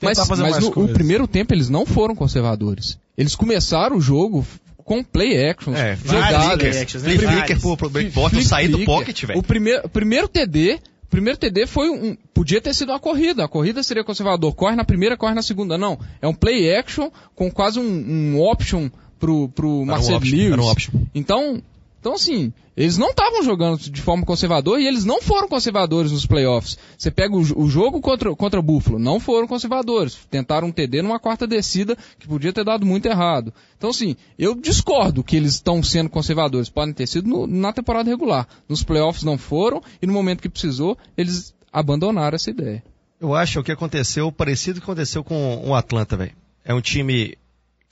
Mas, 0.01 0.17
fazer 0.19 0.43
mas 0.43 0.51
mais 0.51 0.63
no 0.63 0.83
o 0.83 0.87
primeiro 0.89 1.27
tempo 1.27 1.53
eles 1.53 1.69
não 1.69 1.85
foram 1.85 2.15
conservadores. 2.15 2.97
Eles 3.17 3.35
começaram 3.35 3.97
o 3.97 4.01
jogo 4.01 4.45
com 4.77 5.03
play 5.03 5.49
actions, 5.49 5.75
É, 5.77 5.95
jogadas. 5.95 6.57
play 6.59 6.81
actions, 6.81 7.03
né? 7.03 7.17
Flicker 7.17 7.59
pro, 7.59 7.77
pro 7.77 7.89
Bortles 7.89 8.29
Flip 8.29 8.45
sair 8.45 8.67
do 8.67 8.83
pocket, 8.85 9.23
velho. 9.25 9.39
O 9.39 9.43
primeiro, 9.43 9.89
primeiro 9.89 10.27
TD, 10.27 10.79
o 11.03 11.07
primeiro 11.07 11.39
TD 11.39 11.65
foi 11.65 11.89
um, 11.89 12.15
podia 12.33 12.61
ter 12.61 12.73
sido 12.73 12.91
uma 12.91 12.99
corrida. 12.99 13.45
A 13.45 13.47
corrida 13.47 13.81
seria 13.81 14.03
conservador. 14.03 14.53
Corre 14.53 14.75
na 14.75 14.83
primeira, 14.83 15.17
corre 15.17 15.33
na 15.33 15.41
segunda. 15.41 15.77
Não. 15.77 15.97
É 16.21 16.27
um 16.27 16.33
play 16.33 16.75
action 16.75 17.09
com 17.33 17.49
quase 17.49 17.79
um, 17.79 17.83
um 17.83 18.39
option 18.41 18.89
pro, 19.17 19.49
pro 19.49 19.81
um 19.81 19.85
Marcelo 19.85 20.17
option, 20.17 20.35
Lewis. 20.35 20.51
era 20.51 20.61
um 20.61 20.67
option. 20.69 20.91
Então, 21.15 21.63
então 22.05 22.13
assim, 22.13 22.53
eles 22.77 22.99
não 22.99 23.09
estavam 23.09 23.41
jogando 23.41 23.79
de 23.79 23.99
forma 23.99 24.23
conservadora 24.23 24.79
e 24.79 24.85
eles 24.85 25.05
não 25.05 25.23
foram 25.23 25.47
conservadores 25.47 26.11
nos 26.11 26.23
playoffs. 26.23 26.77
Você 26.95 27.09
pega 27.09 27.35
o, 27.35 27.39
o 27.39 27.67
jogo 27.67 27.99
contra, 27.99 28.35
contra 28.35 28.61
Buffalo, 28.61 28.99
não 28.99 29.19
foram 29.19 29.47
conservadores. 29.47 30.15
Tentaram 30.29 30.67
um 30.67 30.71
TD 30.71 31.01
numa 31.01 31.19
quarta 31.19 31.47
descida 31.47 31.97
que 32.19 32.27
podia 32.27 32.53
ter 32.53 32.63
dado 32.63 32.85
muito 32.85 33.07
errado. 33.07 33.51
Então, 33.75 33.89
assim, 33.89 34.15
eu 34.37 34.53
discordo 34.53 35.23
que 35.23 35.35
eles 35.35 35.55
estão 35.55 35.81
sendo 35.81 36.11
conservadores. 36.11 36.69
Podem 36.69 36.93
ter 36.93 37.07
sido 37.07 37.27
no- 37.27 37.47
na 37.47 37.73
temporada 37.73 38.07
regular. 38.07 38.47
Nos 38.69 38.83
playoffs 38.83 39.23
não 39.23 39.35
foram 39.35 39.81
e 39.99 40.05
no 40.05 40.13
momento 40.13 40.43
que 40.43 40.49
precisou, 40.49 40.95
eles 41.17 41.55
abandonaram 41.73 42.35
essa 42.35 42.51
ideia. 42.51 42.83
Eu 43.19 43.33
acho 43.33 43.63
que 43.63 43.71
aconteceu 43.71 44.31
parecido 44.31 44.77
o 44.77 44.81
que 44.81 44.85
aconteceu 44.85 45.23
com 45.23 45.67
o 45.67 45.73
Atlanta, 45.73 46.15
velho. 46.15 46.33
É 46.63 46.71
um 46.71 46.81
time 46.81 47.35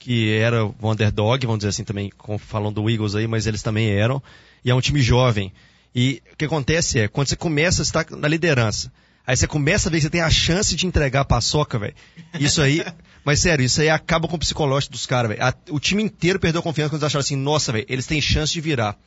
que 0.04 0.30
era 0.34 0.66
o 0.66 0.74
underdog, 0.82 1.46
vamos 1.46 1.60
dizer 1.60 1.70
assim 1.70 1.82
também, 1.82 2.12
falando 2.38 2.74
do 2.82 2.90
Eagles 2.90 3.14
aí, 3.14 3.26
mas 3.26 3.46
eles 3.46 3.62
também 3.62 3.88
eram. 3.88 4.22
E 4.62 4.70
é 4.70 4.74
um 4.74 4.80
time 4.80 5.00
jovem. 5.00 5.50
E 5.94 6.22
o 6.30 6.36
que 6.36 6.44
acontece 6.44 6.98
é, 7.00 7.08
quando 7.08 7.28
você 7.28 7.36
começa 7.36 7.80
a 7.80 7.84
estar 7.84 8.06
na 8.10 8.28
liderança, 8.28 8.92
aí 9.26 9.34
você 9.34 9.46
começa 9.46 9.88
a 9.88 9.90
ver 9.90 9.96
que 9.98 10.02
você 10.02 10.10
tem 10.10 10.20
a 10.20 10.28
chance 10.28 10.76
de 10.76 10.86
entregar 10.86 11.22
a 11.22 11.24
paçoca, 11.24 11.78
velho. 11.78 11.94
Isso 12.38 12.60
aí, 12.60 12.84
mas 13.24 13.40
sério, 13.40 13.64
isso 13.64 13.80
aí 13.80 13.88
acaba 13.88 14.28
com 14.28 14.36
o 14.36 14.38
psicológico 14.38 14.92
dos 14.92 15.06
caras, 15.06 15.30
velho. 15.30 15.40
O 15.70 15.80
time 15.80 16.02
inteiro 16.02 16.38
perdeu 16.38 16.60
a 16.60 16.62
confiança 16.62 16.90
quando 16.90 17.00
eles 17.02 17.06
acharam 17.06 17.20
assim, 17.22 17.36
nossa, 17.36 17.72
velho, 17.72 17.86
eles 17.88 18.04
têm 18.06 18.20
chance 18.20 18.52
de 18.52 18.60
virar. 18.60 18.98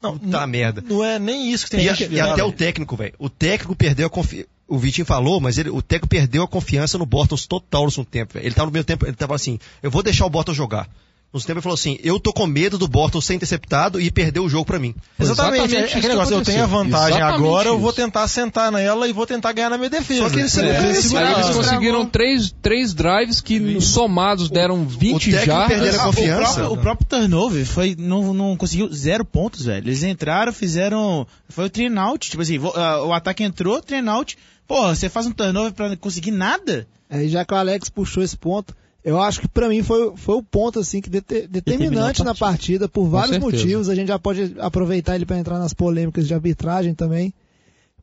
Não, 0.00 0.16
Puta 0.16 0.40
não- 0.40 0.46
merda. 0.46 0.80
Não 0.86 1.02
é 1.02 1.18
nem 1.18 1.50
isso 1.50 1.64
que 1.64 1.70
tem 1.72 1.86
E, 1.86 1.88
a- 1.88 1.96
que 1.96 2.04
e 2.04 2.20
até 2.20 2.34
virar, 2.34 2.46
o 2.46 2.52
técnico, 2.52 2.94
velho. 2.96 3.14
O 3.18 3.28
técnico 3.28 3.74
perdeu 3.74 4.06
a 4.06 4.10
confiança. 4.10 4.46
O 4.68 4.78
Vitinho 4.78 5.06
falou, 5.06 5.40
mas 5.40 5.58
ele, 5.58 5.70
o 5.70 5.80
técnico 5.80 6.08
perdeu 6.08 6.42
a 6.42 6.48
confiança 6.48 6.98
no 6.98 7.06
Bortles 7.06 7.46
total 7.46 7.84
no 7.84 7.90
segundo 7.90 8.08
tempo. 8.08 8.36
Ele 8.36 8.54
tava 8.54 8.66
no 8.66 8.72
meio 8.72 8.84
tempo, 8.84 9.06
ele 9.06 9.14
tava 9.14 9.34
assim, 9.34 9.58
eu 9.82 9.90
vou 9.90 10.02
deixar 10.02 10.26
o 10.26 10.30
Bortles 10.30 10.56
jogar. 10.56 10.88
No 11.32 11.40
tempo 11.40 11.52
ele 11.58 11.60
falou 11.60 11.74
assim, 11.74 11.98
eu 12.02 12.18
tô 12.18 12.32
com 12.32 12.46
medo 12.46 12.78
do 12.78 12.88
Bortles 12.88 13.24
ser 13.26 13.34
interceptado 13.34 14.00
e 14.00 14.10
perder 14.10 14.40
o 14.40 14.48
jogo 14.48 14.64
pra 14.64 14.78
mim. 14.78 14.94
Exatamente, 15.20 15.64
Exatamente 15.64 15.76
é 15.76 15.78
isso 15.80 15.86
aquele 15.88 16.02
que 16.02 16.08
negócio, 16.08 16.34
eu 16.34 16.42
tenho 16.42 16.62
a 16.62 16.66
vantagem 16.66 17.18
Exatamente 17.18 17.44
agora, 17.46 17.68
eu 17.68 17.78
vou 17.78 17.90
isso. 17.90 17.96
tentar 17.96 18.26
sentar 18.28 18.72
nela 18.72 19.06
e 19.06 19.12
vou 19.12 19.26
tentar 19.26 19.52
ganhar 19.52 19.68
na 19.68 19.76
minha 19.76 19.90
defesa. 19.90 20.22
Só 20.22 20.30
que 20.30 20.38
ele 20.40 20.48
segurou 20.48 20.72
É, 20.72 21.32
eles 21.34 21.50
conseguiram 21.56 22.06
três, 22.06 22.54
três 22.62 22.94
drives 22.94 23.42
que 23.42 23.78
somados 23.82 24.48
deram 24.48 24.86
20 24.86 25.30
técnico 25.30 25.44
já. 25.46 25.66
perdeu 25.66 25.92
a 25.92 26.02
Ah, 26.02 26.06
confiança. 26.06 26.40
O 26.40 26.54
próprio, 26.54 26.72
o 26.72 26.78
próprio 26.78 27.06
turnover 27.06 27.66
foi, 27.66 27.94
não, 27.98 28.32
não 28.32 28.56
conseguiu 28.56 28.90
zero 28.90 29.24
pontos, 29.24 29.66
velho. 29.66 29.86
Eles 29.86 30.02
entraram, 30.02 30.52
fizeram. 30.54 31.26
Foi 31.50 31.66
o 31.66 31.70
train 31.70 31.94
out. 31.98 32.30
Tipo 32.30 32.42
assim, 32.42 32.58
ah, 32.76 33.02
o 33.02 33.12
ataque 33.12 33.44
entrou, 33.44 33.82
train 33.82 34.08
out. 34.08 34.38
Porra, 34.66 34.94
você 34.94 35.10
faz 35.10 35.26
um 35.26 35.32
turnover 35.32 35.72
pra 35.74 35.94
conseguir 35.98 36.30
nada? 36.30 36.86
Aí 37.10 37.28
já 37.28 37.44
que 37.44 37.52
o 37.52 37.56
Alex 37.56 37.88
puxou 37.90 38.22
esse 38.22 38.36
ponto, 38.36 38.74
eu 39.06 39.20
acho 39.22 39.40
que 39.40 39.48
pra 39.48 39.68
mim 39.68 39.82
foi, 39.82 40.12
foi 40.16 40.34
o 40.34 40.42
ponto 40.42 40.80
assim 40.80 41.00
que 41.00 41.08
dete- 41.08 41.46
determinante 41.46 42.20
a 42.22 42.24
na 42.24 42.34
partida 42.34 42.88
por 42.88 43.06
vários 43.06 43.38
motivos. 43.38 43.88
A 43.88 43.94
gente 43.94 44.08
já 44.08 44.18
pode 44.18 44.54
aproveitar 44.58 45.14
ele 45.14 45.24
para 45.24 45.38
entrar 45.38 45.58
nas 45.58 45.72
polêmicas 45.72 46.26
de 46.26 46.34
arbitragem 46.34 46.92
também. 46.92 47.32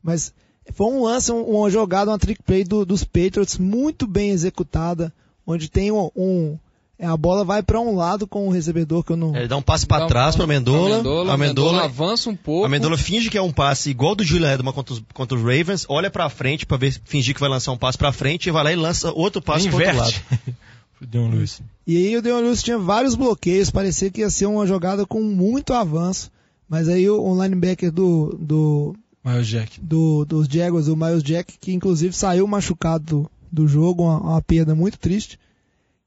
Mas 0.02 0.32
foi 0.72 0.86
um 0.86 1.02
lance, 1.04 1.30
um- 1.30 1.42
uma 1.42 1.70
jogada, 1.70 2.10
uma 2.10 2.18
trick 2.18 2.42
play 2.42 2.64
do- 2.64 2.84
dos 2.86 3.04
Patriots 3.04 3.58
muito 3.58 4.06
bem 4.06 4.30
executada, 4.30 5.12
onde 5.46 5.68
tem 5.70 5.92
um, 5.92 6.10
um- 6.16 6.56
é, 6.98 7.06
a 7.06 7.16
bola 7.16 7.44
vai 7.44 7.62
para 7.62 7.78
um 7.80 7.94
lado 7.96 8.26
com 8.26 8.46
o 8.46 8.50
recebedor 8.50 9.02
que 9.04 9.10
eu 9.12 9.16
não 9.16 9.36
Ele 9.36 9.48
dá 9.48 9.56
um 9.56 9.62
passe 9.62 9.84
pra 9.86 9.98
Dá 9.98 10.04
um- 10.06 10.08
trás 10.08 10.36
pra 10.36 10.44
Amendola. 10.44 10.94
Amendola, 10.94 11.30
a 11.30 11.34
Amendola 11.34 11.68
Amendola, 11.70 11.84
avança 11.84 12.30
um 12.30 12.36
pouco. 12.36 12.62
a 12.64 12.66
Amendola 12.66 12.96
finge 12.96 13.28
que 13.28 13.36
é 13.36 13.42
um 13.42 13.52
passe 13.52 13.90
igual 13.90 14.14
do 14.14 14.24
Julian 14.24 14.52
Edelman 14.54 14.72
contra 14.72 14.94
os, 14.94 15.02
contra 15.12 15.36
os 15.36 15.42
Ravens, 15.42 15.84
olha 15.88 16.08
pra 16.10 16.30
frente 16.30 16.64
pra 16.64 16.76
ver, 16.78 16.98
fingir 17.04 17.34
que 17.34 17.40
vai 17.40 17.48
lançar 17.50 17.72
um 17.72 17.76
passe 17.76 17.98
pra 17.98 18.10
frente 18.12 18.46
e 18.48 18.52
vai 18.52 18.64
lá 18.64 18.72
e 18.72 18.76
lança 18.76 19.12
outro 19.12 19.42
passe 19.42 19.68
pro 19.68 19.76
outro 19.78 19.96
lado. 19.98 20.14
Deon 21.06 21.28
Lewis. 21.30 21.60
E 21.86 21.96
aí 21.96 22.16
o 22.16 22.22
Deon 22.22 22.40
Lewis 22.40 22.62
tinha 22.62 22.78
vários 22.78 23.14
bloqueios, 23.14 23.70
parecia 23.70 24.10
que 24.10 24.20
ia 24.20 24.30
ser 24.30 24.46
uma 24.46 24.66
jogada 24.66 25.04
com 25.06 25.22
muito 25.22 25.72
avanço. 25.74 26.30
Mas 26.68 26.88
aí 26.88 27.08
o, 27.08 27.20
o 27.22 27.42
linebacker 27.42 27.92
do, 27.92 28.36
do, 28.40 28.94
Miles 29.24 29.46
Jack. 29.46 29.80
do- 29.80 30.24
dos 30.24 30.46
Jaguars, 30.46 30.88
o 30.88 30.96
Miles 30.96 31.22
Jack, 31.22 31.58
que 31.58 31.72
inclusive 31.72 32.14
saiu 32.14 32.46
machucado 32.46 33.04
do, 33.04 33.30
do 33.64 33.68
jogo, 33.68 34.02
uma, 34.04 34.18
uma 34.20 34.42
perda 34.42 34.74
muito 34.74 34.98
triste, 34.98 35.38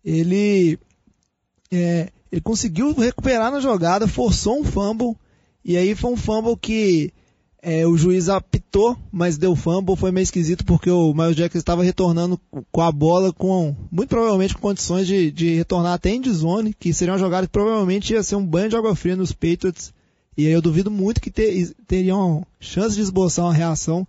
ele, 0.04 0.80
é, 1.72 2.10
ele 2.32 2.42
conseguiu 2.42 2.94
recuperar 2.94 3.51
na 3.51 3.60
jogada, 3.60 4.08
forçou 4.08 4.60
um 4.60 4.63
fumble, 4.63 5.16
e 5.63 5.77
aí 5.77 5.94
foi 5.96 6.12
um 6.12 6.18
fumble 6.18 6.58
que 6.58 7.12
é, 7.67 7.86
o 7.86 7.97
juiz 7.97 8.29
apitou, 8.29 8.97
mas 9.12 9.38
deu 9.38 9.53
fumble, 9.53 9.97
foi 9.97 10.09
meio 10.09 10.24
esquisito 10.24 10.63
porque 10.63 10.89
o 10.89 11.13
Miles 11.13 11.36
Jack 11.36 11.57
estava 11.57 11.83
retornando 11.83 12.39
com 12.71 12.81
a 12.81 12.89
bola 12.89 13.33
com, 13.33 13.75
muito 13.91 14.07
provavelmente 14.07 14.53
com 14.53 14.62
condições 14.62 15.05
de, 15.05 15.29
de 15.31 15.53
retornar 15.55 15.91
até 15.91 16.12
em 16.12 16.24
zone, 16.31 16.74
que 16.74 16.93
seria 16.93 17.12
uma 17.12 17.19
jogada 17.19 17.45
que 17.45 17.51
provavelmente 17.51 18.13
ia 18.13 18.24
ser 18.24 18.38
um 18.38 18.45
banho 18.45 18.69
de 18.69 18.77
água 18.77 18.95
fria 18.95 19.17
nos 19.17 19.33
Patriots, 19.33 19.93
e 20.38 20.45
eu 20.45 20.62
duvido 20.62 20.89
muito 20.89 21.19
que 21.19 21.29
ter- 21.29 21.75
teriam 21.86 22.47
chance 22.57 22.95
de 22.95 23.01
esboçar 23.01 23.43
uma 23.43 23.53
reação. 23.53 24.07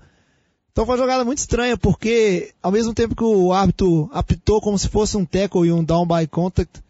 Então 0.71 0.87
foi 0.87 0.95
uma 0.95 1.03
jogada 1.03 1.25
muito 1.25 1.39
estranha, 1.39 1.77
porque 1.77 2.53
ao 2.63 2.71
mesmo 2.71 2.95
tempo 2.95 3.17
que 3.17 3.25
o 3.25 3.53
árbitro 3.53 4.09
apitou 4.13 4.61
como 4.61 4.79
se 4.79 4.89
fosse 4.89 5.17
um 5.17 5.25
tackle 5.25 5.67
e 5.67 5.73
um 5.73 5.83
down 5.83 6.07
by 6.07 6.29
contact, 6.29 6.81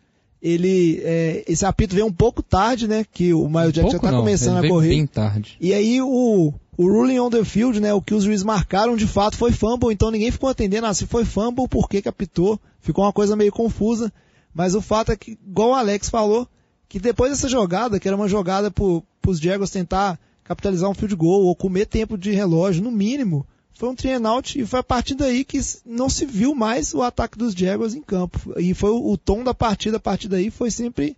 ele, 0.43 1.01
é, 1.03 1.45
esse 1.47 1.65
apito 1.67 1.95
veio 1.95 2.07
um 2.07 2.13
pouco 2.13 2.43
tarde, 2.43 2.87
né? 2.87 3.05
Que 3.11 3.35
o 3.35 3.49
Miles 3.49 3.73
Jack 3.73 3.91
já 3.91 3.99
Pouco 3.99 4.07
tá 4.07 4.13
não, 4.13 4.21
começando 4.21 4.65
a 4.65 4.69
correr. 4.69 4.89
bem 4.89 5.07
tarde. 5.07 5.57
E 5.61 5.75
aí 5.75 6.01
o, 6.01 6.53
o 6.77 6.87
ruling 6.87 7.19
on 7.19 7.31
the 7.31 7.45
field, 7.45 7.81
né, 7.81 7.93
o 7.93 8.01
que 8.01 8.15
os 8.15 8.25
juízes 8.25 8.45
marcaram 8.45 8.97
de 8.97 9.07
fato 9.07 9.37
foi 9.37 9.51
fumble, 9.51 9.93
então 9.93 10.11
ninguém 10.11 10.31
ficou 10.31 10.49
atendendo, 10.49 10.87
ah, 10.87 10.95
se 10.95 11.07
foi 11.07 11.25
fumble, 11.25 11.67
por 11.67 11.89
que 11.89 12.01
que 12.01 12.09
apitou? 12.09 12.59
Ficou 12.81 13.05
uma 13.05 13.13
coisa 13.13 13.35
meio 13.35 13.51
confusa, 13.51 14.13
mas 14.55 14.77
o 14.77 14.81
fato 14.81 15.11
é 15.11 15.17
que, 15.17 15.33
igual 15.45 15.71
o 15.71 15.75
Alex 15.75 16.09
falou, 16.09 16.47
que 16.89 17.01
depois 17.01 17.33
dessa 17.33 17.49
jogada, 17.49 17.99
que 17.99 18.07
era 18.07 18.17
uma 18.17 18.29
jogada 18.29 18.71
para 18.71 18.85
os 19.27 19.41
Jaguars 19.41 19.71
tentar 19.71 20.19
capitalizar 20.45 20.89
um 20.89 20.95
field 20.95 21.17
goal 21.17 21.45
ou 21.45 21.55
comer 21.55 21.87
tempo 21.87 22.17
de 22.17 22.31
relógio, 22.31 22.83
no 22.83 22.91
mínimo, 22.93 23.45
foi 23.79 23.89
um 23.89 23.95
three 23.95 24.13
and 24.13 24.29
out 24.29 24.61
e 24.61 24.67
foi 24.67 24.81
a 24.81 24.83
partir 24.83 25.15
daí 25.15 25.45
que 25.45 25.61
não 25.87 26.11
se 26.11 26.27
viu 26.27 26.53
mais 26.53 26.93
o 26.93 27.01
ataque 27.01 27.39
dos 27.39 27.55
Jaguars 27.55 27.95
em 27.95 28.03
campo. 28.03 28.53
E 28.59 28.75
foi 28.75 28.91
o, 28.91 29.13
o 29.13 29.17
tom 29.17 29.45
da 29.45 29.55
partida 29.55 29.99
a 29.99 30.01
partir 30.01 30.27
daí 30.27 30.51
foi 30.51 30.69
sempre 30.69 31.17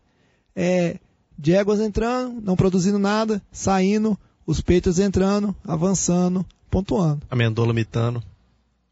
é, 0.55 0.99
Jaguars 1.43 1.81
entrando, 1.81 2.39
não 2.43 2.57
produzindo 2.57 2.99
nada, 2.99 3.41
saindo, 3.51 4.15
os 4.47 4.61
Patriots 4.61 4.99
entrando, 4.99 5.57
avançando, 5.65 6.45
pontuando. 6.71 7.23
Amendola 7.31 7.73
mitando. 7.73 8.23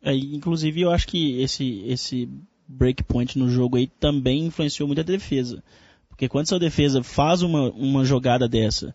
É, 0.00 0.14
inclusive, 0.14 0.80
eu 0.80 0.90
acho 0.90 1.06
que 1.06 1.38
esse, 1.42 1.82
esse 1.86 2.26
breakpoint 2.66 3.38
no 3.38 3.50
jogo 3.50 3.76
aí 3.76 3.86
também 3.86 4.46
influenciou 4.46 4.86
muito 4.86 5.02
a 5.02 5.04
defesa. 5.04 5.62
Porque 6.08 6.26
quando 6.26 6.48
sua 6.48 6.58
defesa 6.58 7.02
faz 7.02 7.42
uma, 7.42 7.70
uma 7.72 8.02
jogada 8.02 8.48
dessa 8.48 8.94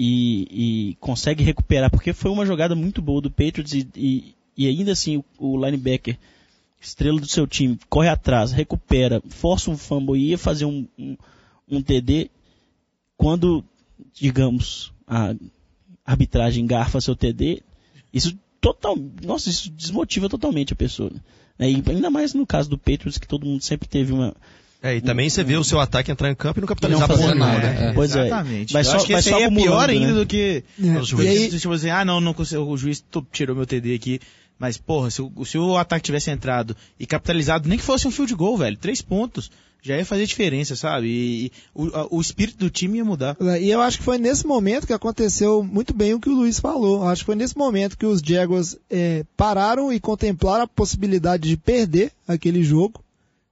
e, 0.00 0.90
e 0.90 0.94
consegue 1.00 1.42
recuperar, 1.42 1.90
porque 1.90 2.12
foi 2.12 2.30
uma 2.30 2.46
jogada 2.46 2.76
muito 2.76 3.02
boa 3.02 3.20
do 3.20 3.32
Patriots 3.32 3.74
e, 3.74 3.88
e, 3.96 4.34
e 4.56 4.68
ainda 4.68 4.92
assim 4.92 5.16
o, 5.16 5.24
o 5.56 5.64
linebacker, 5.64 6.16
estrela 6.80 7.20
do 7.20 7.26
seu 7.26 7.48
time, 7.48 7.76
corre 7.88 8.08
atrás, 8.08 8.52
recupera, 8.52 9.20
força 9.28 9.72
um 9.72 9.76
fumble 9.76 10.16
e 10.16 10.28
ia 10.28 10.38
fazer 10.38 10.66
um, 10.66 10.86
um, 10.96 11.16
um 11.68 11.82
TD, 11.82 12.30
quando, 13.16 13.64
digamos, 14.14 14.92
a 15.04 15.34
arbitragem 16.06 16.64
garfa 16.64 17.00
seu 17.00 17.16
TD, 17.16 17.60
isso 18.14 18.38
total, 18.60 18.96
nossa, 19.24 19.50
isso 19.50 19.68
desmotiva 19.68 20.28
totalmente 20.28 20.72
a 20.72 20.76
pessoa. 20.76 21.10
né? 21.58 21.68
E 21.68 21.82
ainda 21.90 22.08
mais 22.08 22.34
no 22.34 22.46
caso 22.46 22.70
do 22.70 22.78
Patriots, 22.78 23.18
que 23.18 23.26
todo 23.26 23.46
mundo 23.46 23.64
sempre 23.64 23.88
teve 23.88 24.12
uma. 24.12 24.32
É, 24.80 24.96
e 24.96 25.00
também 25.00 25.28
você 25.28 25.42
vê 25.42 25.56
o 25.56 25.64
seu 25.64 25.80
ataque 25.80 26.10
entrar 26.12 26.30
em 26.30 26.34
campo 26.36 26.58
e 26.58 26.62
não 26.62 26.68
capitalizar 26.68 27.00
não 27.00 27.06
pra 27.08 27.16
fazer 27.16 27.28
porra 27.32 27.46
nada. 27.46 27.58
né? 27.58 27.90
É. 27.90 27.92
Pois 27.92 28.14
é. 28.14 28.26
Exatamente. 28.26 28.72
Vai 28.72 28.82
Eu 28.82 28.84
só- 28.84 28.96
acho 28.96 29.06
que 29.06 29.12
vai 29.12 29.20
esse 29.20 29.30
só 29.30 29.36
aí 29.36 29.42
é 29.42 29.50
pior 29.50 29.90
ainda 29.90 30.06
né? 30.06 30.12
do 30.12 30.26
que 30.26 30.62
É, 30.80 30.98
Os 31.00 31.10
e 31.12 31.26
aí, 31.28 31.48
tipo 31.58 31.72
assim, 31.72 31.90
ah 31.90 32.04
não, 32.04 32.20
não 32.20 32.32
consegui, 32.32 32.60
o 32.62 32.76
juiz 32.76 33.04
tirou 33.32 33.56
meu 33.56 33.66
TD 33.66 33.94
aqui. 33.94 34.20
Mas, 34.56 34.76
porra, 34.76 35.10
se 35.10 35.22
o, 35.22 35.44
se 35.44 35.56
o 35.58 35.76
ataque 35.76 36.04
tivesse 36.04 36.30
entrado 36.30 36.76
e 36.98 37.06
capitalizado, 37.06 37.68
nem 37.68 37.78
que 37.78 37.84
fosse 37.84 38.08
um 38.08 38.10
field 38.10 38.34
goal, 38.34 38.56
velho, 38.56 38.76
três 38.76 39.00
pontos, 39.00 39.50
já 39.80 39.96
ia 39.96 40.04
fazer 40.04 40.26
diferença, 40.26 40.74
sabe? 40.74 41.06
E, 41.06 41.44
e 41.46 41.52
o, 41.74 41.86
a- 41.96 42.06
o 42.10 42.20
espírito 42.20 42.58
do 42.58 42.68
time 42.70 42.98
ia 42.98 43.04
mudar. 43.04 43.36
e 43.60 43.70
eu 43.70 43.80
acho 43.80 43.98
que 43.98 44.04
foi 44.04 44.18
nesse 44.18 44.44
momento 44.46 44.86
que 44.86 44.92
aconteceu 44.92 45.62
muito 45.62 45.94
bem 45.94 46.14
o 46.14 46.20
que 46.20 46.28
o 46.28 46.34
Luiz 46.34 46.58
falou. 46.60 47.04
Acho 47.08 47.22
que 47.22 47.26
foi 47.26 47.36
nesse 47.36 47.56
momento 47.56 47.96
que 47.96 48.06
os 48.06 48.20
Jaguars 48.20 48.76
é, 48.90 49.24
pararam 49.36 49.92
e 49.92 50.00
contemplaram 50.00 50.64
a 50.64 50.68
possibilidade 50.68 51.48
de 51.48 51.56
perder 51.56 52.10
aquele 52.26 52.62
jogo, 52.64 53.00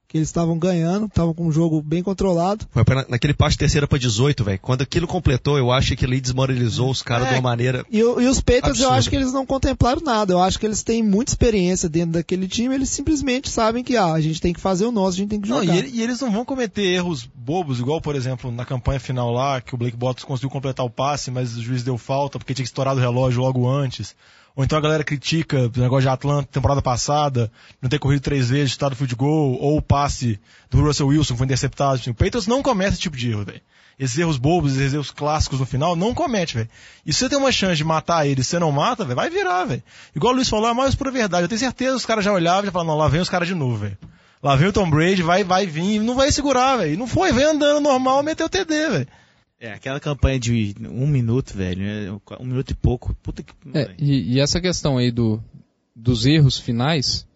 que 0.07 0.17
eles 0.17 0.29
estavam 0.29 0.57
ganhando, 0.57 1.07
estavam 1.07 1.33
com 1.33 1.45
um 1.47 1.51
jogo 1.51 1.81
bem 1.81 2.01
controlado. 2.01 2.65
Foi 2.71 2.85
pra- 2.85 3.05
naquele 3.09 3.33
passe 3.33 3.57
terceira 3.57 3.85
pra 3.85 3.97
18, 3.99 4.41
velho. 4.41 4.57
Quando 4.61 4.81
aquilo 4.81 5.05
completou, 5.05 5.57
eu 5.57 5.69
acho 5.69 5.97
que 5.97 6.05
ele 6.05 6.21
desmoralizou 6.21 6.89
os 6.89 7.01
caras 7.01 7.27
É. 7.27 7.29
de 7.31 7.35
uma 7.35 7.41
maneira. 7.41 7.85
E, 7.91 7.97
e 7.99 8.03
os 8.03 8.39
Patriots 8.39 8.79
eu 8.79 8.87
Absurdo. 8.87 8.93
acho 8.93 9.09
que 9.09 9.15
eles 9.17 9.33
não 9.33 9.45
contemplaram 9.45 10.01
nada. 10.01 10.31
Eu 10.31 10.41
acho 10.41 10.57
que 10.57 10.65
eles 10.65 10.81
têm 10.81 11.03
muita 11.03 11.31
experiência 11.33 11.89
dentro 11.89 12.13
daquele 12.13 12.47
time. 12.47 12.73
Eles 12.73 12.89
simplesmente 12.89 13.49
sabem 13.49 13.83
que 13.83 13.97
ah, 13.97 14.13
a 14.13 14.21
gente 14.21 14.39
tem 14.39 14.53
que 14.53 14.61
fazer 14.61 14.85
o 14.85 14.91
nosso, 14.93 15.17
a 15.17 15.19
gente 15.21 15.29
tem 15.29 15.41
que 15.41 15.49
Não, 15.49 15.59
jogar. 15.59 15.75
e, 15.75 15.77
ele- 15.79 15.89
e 15.93 16.01
eles 16.01 16.21
não 16.21 16.31
vão 16.31 16.45
cometer 16.45 16.83
erros 16.83 17.27
bobos, 17.35 17.79
igual, 17.79 17.99
por 17.99 18.15
exemplo, 18.15 18.49
na 18.49 18.63
campanha 18.63 19.01
final 19.01 19.29
lá, 19.33 19.59
que 19.59 19.75
o 19.75 19.77
Blake 19.77 19.97
Bottas 19.97 20.23
conseguiu 20.23 20.49
completar 20.49 20.85
o 20.85 20.89
passe, 20.89 21.29
mas 21.31 21.57
o 21.57 21.61
juiz 21.61 21.83
deu 21.83 21.97
falta 21.97 22.39
porque 22.39 22.53
tinha 22.53 22.63
que 22.63 22.69
estourar 22.69 22.95
o 22.95 22.99
relógio 22.99 23.41
logo 23.41 23.69
antes. 23.69 24.15
Ou 24.57 24.63
então 24.63 24.75
a 24.75 24.81
galera 24.81 25.03
critica 25.03 25.71
o 25.73 25.79
negócio 25.79 26.01
de 26.01 26.09
Atlanta, 26.09 26.49
temporada 26.51 26.81
passada, 26.81 27.51
não 27.79 27.87
ter 27.87 27.99
corrido 27.99 28.23
três 28.23 28.49
vezes, 28.49 28.71
estado 28.71 28.95
field 28.95 29.13
goal, 29.13 29.55
ou 29.61 29.77
o 29.77 29.81
passe 29.83 30.39
do 30.67 30.81
Russell 30.81 31.05
Wilson 31.05 31.37
foi 31.37 31.45
interceptado. 31.45 31.93
Assim, 31.93 32.09
O 32.09 32.15
Patriots 32.15 32.47
não 32.47 32.63
comete 32.63 32.93
esse 32.93 33.01
tipo 33.01 33.15
de 33.15 33.29
erro, 33.29 33.45
velho. 33.45 33.61
Esses 33.99 34.17
erros 34.17 34.39
bobos, 34.39 34.75
esses 34.75 34.95
erros 34.95 35.11
clássicos 35.11 35.59
no 35.59 35.65
final, 35.67 35.95
não 35.95 36.11
comete, 36.11 36.55
velho. 36.55 36.69
E 37.05 37.13
se 37.13 37.19
você 37.19 37.29
tem 37.29 37.37
uma 37.37 37.51
chance 37.51 37.75
de 37.75 37.83
matar 37.83 38.25
ele 38.25 38.41
e 38.41 38.43
você 38.43 38.57
não 38.57 38.71
mata, 38.71 39.05
velho, 39.05 39.15
vai 39.15 39.29
virar, 39.29 39.63
velho. 39.65 39.83
Igual 40.15 40.33
o 40.33 40.35
Luiz 40.37 40.49
falou, 40.49 40.67
é 40.67 40.73
mais 40.73 40.95
pura 40.95 41.11
verdade. 41.11 41.43
Eu 41.43 41.49
tenho 41.49 41.59
certeza 41.59 41.91
que 41.91 41.97
os 41.97 42.05
caras 42.07 42.25
já 42.25 42.33
olhavam 42.33 42.63
e 42.63 42.65
já 42.65 42.71
falavam, 42.71 42.93
não, 42.93 42.99
lá 42.99 43.07
vem 43.07 43.21
os 43.21 43.29
caras 43.29 43.47
de 43.47 43.53
novo, 43.53 43.77
velho. 43.77 43.97
Lá 44.41 44.55
vem 44.55 44.69
o 44.69 44.73
Tom 44.73 44.89
Brady, 44.89 45.21
vai, 45.21 45.43
vai 45.43 45.67
vir, 45.67 45.99
não 45.99 46.15
vai 46.15 46.31
segurar, 46.31 46.77
velho. 46.77 46.97
Não 46.97 47.05
foi, 47.05 47.31
vem 47.31 47.45
andando 47.45 47.79
normal, 47.79 48.23
meteu 48.23 48.47
o 48.47 48.49
TD, 48.49 48.89
velho. 48.89 49.07
É, 49.59 49.73
aquela 49.73 49.99
campanha 49.99 50.39
de 50.39 50.75
um 50.87 51.07
minuto, 51.07 51.55
velho, 51.55 51.81
né? 51.81 52.19
um 52.39 52.45
minuto 52.45 52.71
e 52.71 52.75
pouco. 52.75 53.15
Puta 53.15 53.41
que. 53.41 53.53
É, 53.73 53.93
e, 53.97 54.35
e 54.35 54.39
essa 54.39 54.61
questão 54.61 54.97
aí 54.97 55.11
do, 55.11 55.43
dos 55.95 56.25
erros 56.27 56.59
finais, 56.59 57.27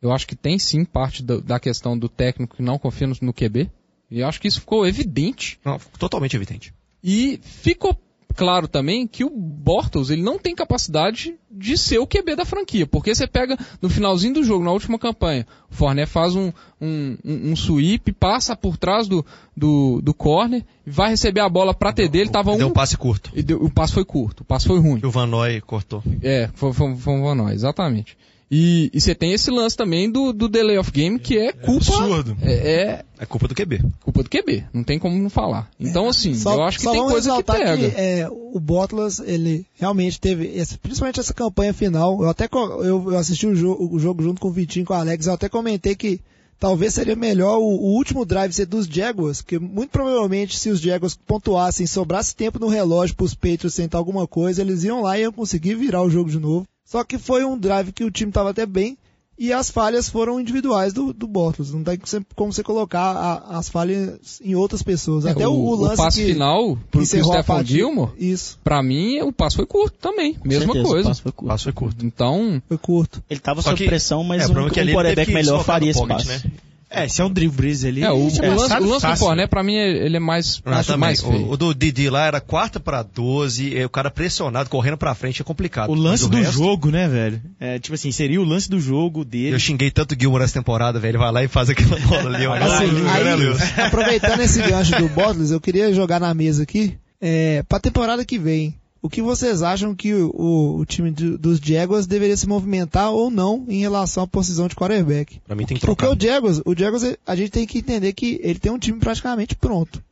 eu 0.00 0.10
acho 0.10 0.26
que 0.26 0.34
tem 0.34 0.58
sim 0.58 0.84
parte 0.84 1.22
da, 1.22 1.38
da 1.38 1.60
questão 1.60 1.98
do 1.98 2.08
técnico 2.08 2.56
que 2.56 2.62
não 2.62 2.78
confia 2.78 3.06
no, 3.06 3.16
no 3.20 3.32
QB. 3.32 3.70
E 4.10 4.20
eu 4.20 4.26
acho 4.28 4.40
que 4.40 4.48
isso 4.48 4.60
ficou 4.60 4.86
evidente. 4.86 5.58
Não, 5.64 5.78
totalmente 5.98 6.34
evidente. 6.34 6.72
E 7.02 7.38
ficou 7.42 7.94
claro 8.36 8.68
também 8.68 9.06
que 9.06 9.24
o 9.24 9.30
Bortles 9.30 10.10
ele 10.10 10.22
não 10.22 10.38
tem 10.38 10.54
capacidade 10.54 11.34
de 11.50 11.76
ser 11.78 11.98
o 11.98 12.06
QB 12.06 12.36
da 12.36 12.44
franquia, 12.44 12.86
porque 12.86 13.14
você 13.14 13.26
pega 13.26 13.56
no 13.80 13.88
finalzinho 13.88 14.34
do 14.34 14.44
jogo, 14.44 14.62
na 14.64 14.70
última 14.72 14.98
campanha, 14.98 15.46
o 15.70 15.74
Fournette 15.74 16.10
faz 16.12 16.36
um, 16.36 16.52
um, 16.80 17.16
um, 17.24 17.56
sweep, 17.56 18.12
passa 18.12 18.54
por 18.54 18.76
trás 18.76 19.08
do, 19.08 19.24
do, 19.56 20.00
do 20.02 20.12
corner, 20.12 20.62
vai 20.86 21.10
receber 21.10 21.40
a 21.40 21.48
bola 21.48 21.72
pra 21.74 21.92
TD, 21.92 22.18
ele 22.18 22.30
tava 22.30 22.56
Deu 22.56 22.66
um... 22.66 22.70
um 22.70 22.72
passe 22.74 22.96
curto. 22.96 23.30
e 23.34 23.42
deu- 23.42 23.62
o 23.64 23.70
passe 23.70 23.94
foi 23.94 24.04
curto, 24.04 24.42
o 24.42 24.44
passe 24.44 24.66
foi 24.66 24.78
ruim. 24.78 25.00
Que 25.00 25.06
o 25.06 25.10
Van 25.10 25.26
Noy 25.26 25.60
cortou. 25.62 26.02
É, 26.22 26.50
foi, 26.54 26.72
foi, 26.72 26.94
foi 26.96 27.14
um 27.14 27.22
Van 27.22 27.34
Noy, 27.34 27.54
exatamente. 27.54 28.16
E, 28.50 28.90
e 28.94 29.00
você 29.00 29.12
tem 29.14 29.32
esse 29.32 29.50
lance 29.50 29.76
também 29.76 30.08
do, 30.08 30.32
do 30.32 30.48
delay 30.48 30.78
of 30.78 30.90
game, 30.92 31.18
que 31.18 31.36
é 31.36 31.52
culpa. 31.52 31.84
absurdo. 31.96 32.36
É, 32.42 32.52
é 32.52 33.04
É 33.18 33.26
culpa 33.26 33.48
do 33.48 33.54
QB. 33.56 33.80
culpa 34.00 34.22
do 34.22 34.30
QB. 34.30 34.64
Não 34.72 34.84
tem 34.84 34.98
como 35.00 35.20
não 35.20 35.28
falar. 35.28 35.68
Então, 35.80 36.08
assim, 36.08 36.32
Só- 36.34 36.54
eu 36.54 36.62
acho 36.62 36.78
que 36.78 36.88
tem 36.88 37.02
coisa 37.02 37.34
que 37.36 37.42
pega. 37.42 37.86
é, 38.00 38.28
o 38.30 38.60
Bottas, 38.60 39.18
ele 39.18 39.66
realmente 39.74 40.20
teve, 40.20 40.46
esse- 40.46 40.78
principalmente 40.78 41.18
essa 41.18 41.34
campanha 41.34 41.74
final, 41.74 42.22
eu 42.22 42.28
até 42.28 42.48
eu, 42.52 43.10
eu 43.10 43.18
assisti 43.18 43.48
o 43.48 43.56
jogo, 43.56 43.92
o 43.94 43.98
jogo 43.98 44.22
junto 44.22 44.40
com 44.40 44.46
o 44.48 44.52
Vitinho 44.52 44.84
e 44.84 44.86
com 44.86 44.94
o 44.94 44.96
Alex, 44.96 45.26
eu 45.26 45.32
até 45.32 45.48
comentei 45.48 45.96
que 45.96 46.20
talvez 46.58 46.94
seria 46.94 47.16
melhor 47.16 47.58
o, 47.58 47.62
o 47.64 47.94
último 47.96 48.24
drive 48.24 48.52
ser 48.52 48.66
dos 48.66 48.86
Jaguars, 48.86 49.42
que 49.42 49.58
muito 49.58 49.90
provavelmente 49.90 50.56
se 50.56 50.70
os 50.70 50.80
Jaguars 50.80 51.18
pontuassem, 51.26 51.84
sobrasse 51.86 52.36
tempo 52.36 52.60
no 52.60 52.68
relógio 52.68 53.16
para 53.16 53.24
os 53.24 53.34
Patriots 53.34 53.74
tentar 53.74 53.98
alguma 53.98 54.26
coisa, 54.28 54.62
eles 54.62 54.84
iam 54.84 55.02
lá 55.02 55.18
e 55.18 55.22
iam 55.22 55.32
conseguir 55.32 55.74
virar 55.74 56.02
o 56.02 56.08
jogo 56.10 56.30
de 56.30 56.38
novo. 56.38 56.64
Só 56.86 57.02
que 57.04 57.18
foi 57.18 57.44
um 57.44 57.58
drive 57.58 57.92
que 57.92 58.04
o 58.04 58.10
time 58.10 58.30
estava 58.30 58.50
até 58.50 58.64
bem, 58.64 58.96
e 59.38 59.52
as 59.52 59.70
falhas 59.70 60.08
foram 60.08 60.40
individuais 60.40 60.94
do, 60.94 61.12
do 61.12 61.26
Bottas. 61.26 61.70
Não 61.70 61.84
tem 61.84 61.98
como 62.34 62.50
você 62.50 62.62
colocar 62.62 63.12
a- 63.14 63.58
as 63.58 63.68
falhas 63.68 64.40
em 64.42 64.54
outras 64.54 64.82
pessoas. 64.82 65.26
É, 65.26 65.32
Até 65.32 65.46
o, 65.46 65.52
o 65.52 65.74
lance 65.74 65.96
passe 65.98 66.24
que, 66.24 66.32
final 66.32 66.78
pro, 66.90 67.04
Stefan 67.04 67.62
Gilmore, 67.62 68.12
Isso, 68.16 68.58
pra 68.64 68.82
mim, 68.82 69.20
o 69.20 69.30
passe 69.30 69.56
foi 69.56 69.66
curto 69.66 69.98
também. 69.98 70.38
Mesma 70.42 70.72
certeza, 70.72 70.86
o 70.86 70.88
coisa. 70.90 71.08
passe 71.10 71.20
foi 71.22 71.32
curto. 71.32 71.48
Passo 71.50 71.68
é 71.68 71.72
curto. 71.72 72.06
Então, 72.06 72.62
foi 72.66 72.78
curto. 72.78 73.22
Ele 73.28 73.40
tava 73.40 73.60
sob 73.60 73.84
pressão, 73.84 74.24
mas 74.24 74.40
é, 74.42 74.46
o 74.46 74.50
um, 74.50 74.54
problema 74.54 74.80
é 74.80 74.84
um 74.84 74.96
quarterback 74.96 75.26
que 75.28 75.34
melhor 75.34 75.62
faria 75.64 75.90
esse 75.90 76.00
pocket, 76.00 76.16
passe. 76.16 76.28
né? 76.46 76.52
É, 76.88 77.08
se 77.08 77.20
é 77.20 77.24
um 77.24 77.30
Drew 77.30 77.50
Brees 77.50 77.84
ali. 77.84 78.02
é, 78.02 78.10
o, 78.10 78.16
o 78.16 78.30
é, 78.42 78.48
lance, 78.48 78.68
sabe 78.68 78.86
o 78.86 78.88
lance 78.88 79.06
do. 79.06 79.16
Forné, 79.16 79.46
pra 79.46 79.62
mim, 79.62 79.74
ele 79.74 80.16
é 80.16 80.20
mais, 80.20 80.62
Ah, 80.64 80.78
acho 80.78 80.96
mais 80.96 81.20
feio. 81.20 81.46
O, 81.46 81.52
o 81.52 81.56
do 81.56 81.74
Didi 81.74 82.08
lá 82.08 82.26
era 82.26 82.40
quarta 82.40 82.78
pra 82.78 83.02
12, 83.02 83.74
e 83.74 83.84
o 83.84 83.88
cara 83.88 84.10
pressionado, 84.10 84.70
correndo 84.70 84.96
pra 84.96 85.14
frente, 85.14 85.42
é 85.42 85.44
complicado. 85.44 85.90
O 85.90 85.94
lance 85.94 86.28
do 86.28 86.36
resto, 86.36 86.52
jogo, 86.52 86.90
né, 86.90 87.08
velho? 87.08 87.42
É, 87.58 87.78
tipo 87.78 87.94
assim, 87.94 88.12
seria 88.12 88.40
o 88.40 88.44
lance 88.44 88.70
do 88.70 88.78
jogo 88.78 89.24
dele. 89.24 89.54
Eu 89.54 89.58
xinguei 89.58 89.90
tanto 89.90 90.14
o 90.14 90.16
Gilmore 90.18 90.44
essa 90.44 90.54
temporada, 90.54 91.00
velho. 91.00 91.12
Ele 91.12 91.18
vai 91.18 91.32
lá 91.32 91.42
e 91.42 91.48
faz 91.48 91.68
aquela 91.70 91.98
bola 92.00 92.34
ali. 92.34 92.46
ó. 92.46 92.54
Assim, 92.54 92.86
né, 92.86 93.10
aí, 93.10 93.86
aproveitando 93.86 94.40
esse 94.40 94.62
gancho 94.62 94.96
do 94.96 95.08
Bottas, 95.08 95.50
eu 95.50 95.60
queria 95.60 95.92
jogar 95.92 96.20
na 96.20 96.32
mesa 96.34 96.62
aqui, 96.62 96.96
é, 97.20 97.64
pra 97.68 97.80
temporada 97.80 98.24
que 98.24 98.38
vem. 98.38 98.74
O 99.02 99.08
que 99.08 99.22
vocês 99.22 99.62
acham 99.62 99.94
que 99.94 100.12
o, 100.14 100.30
o- 100.34 100.76
o 100.78 100.86
time 100.86 101.10
de- 101.10 101.36
dos 101.36 101.58
Jaguars 101.58 102.06
deveria 102.06 102.36
se 102.36 102.48
movimentar 102.48 103.10
ou 103.12 103.30
não 103.30 103.64
em 103.68 103.80
relação 103.80 104.24
à 104.24 104.26
posição 104.26 104.66
de 104.66 104.74
quarterback? 104.74 105.38
Pra 105.46 105.54
mim 105.54 105.64
tem 105.66 105.76
que 105.76 105.86
Porque 105.86 106.04
trocar. 106.04 106.16
o 106.18 106.20
Jaguars, 106.28 106.60
o 106.64 106.74
Jaguars, 106.76 107.16
a 107.26 107.36
gente 107.36 107.50
tem 107.50 107.66
que 107.66 107.78
entender 107.78 108.12
que 108.14 108.40
ele 108.42 108.58
tem 108.58 108.72
um 108.72 108.78
time 108.78 108.98
praticamente 108.98 109.54
pronto. 109.54 110.02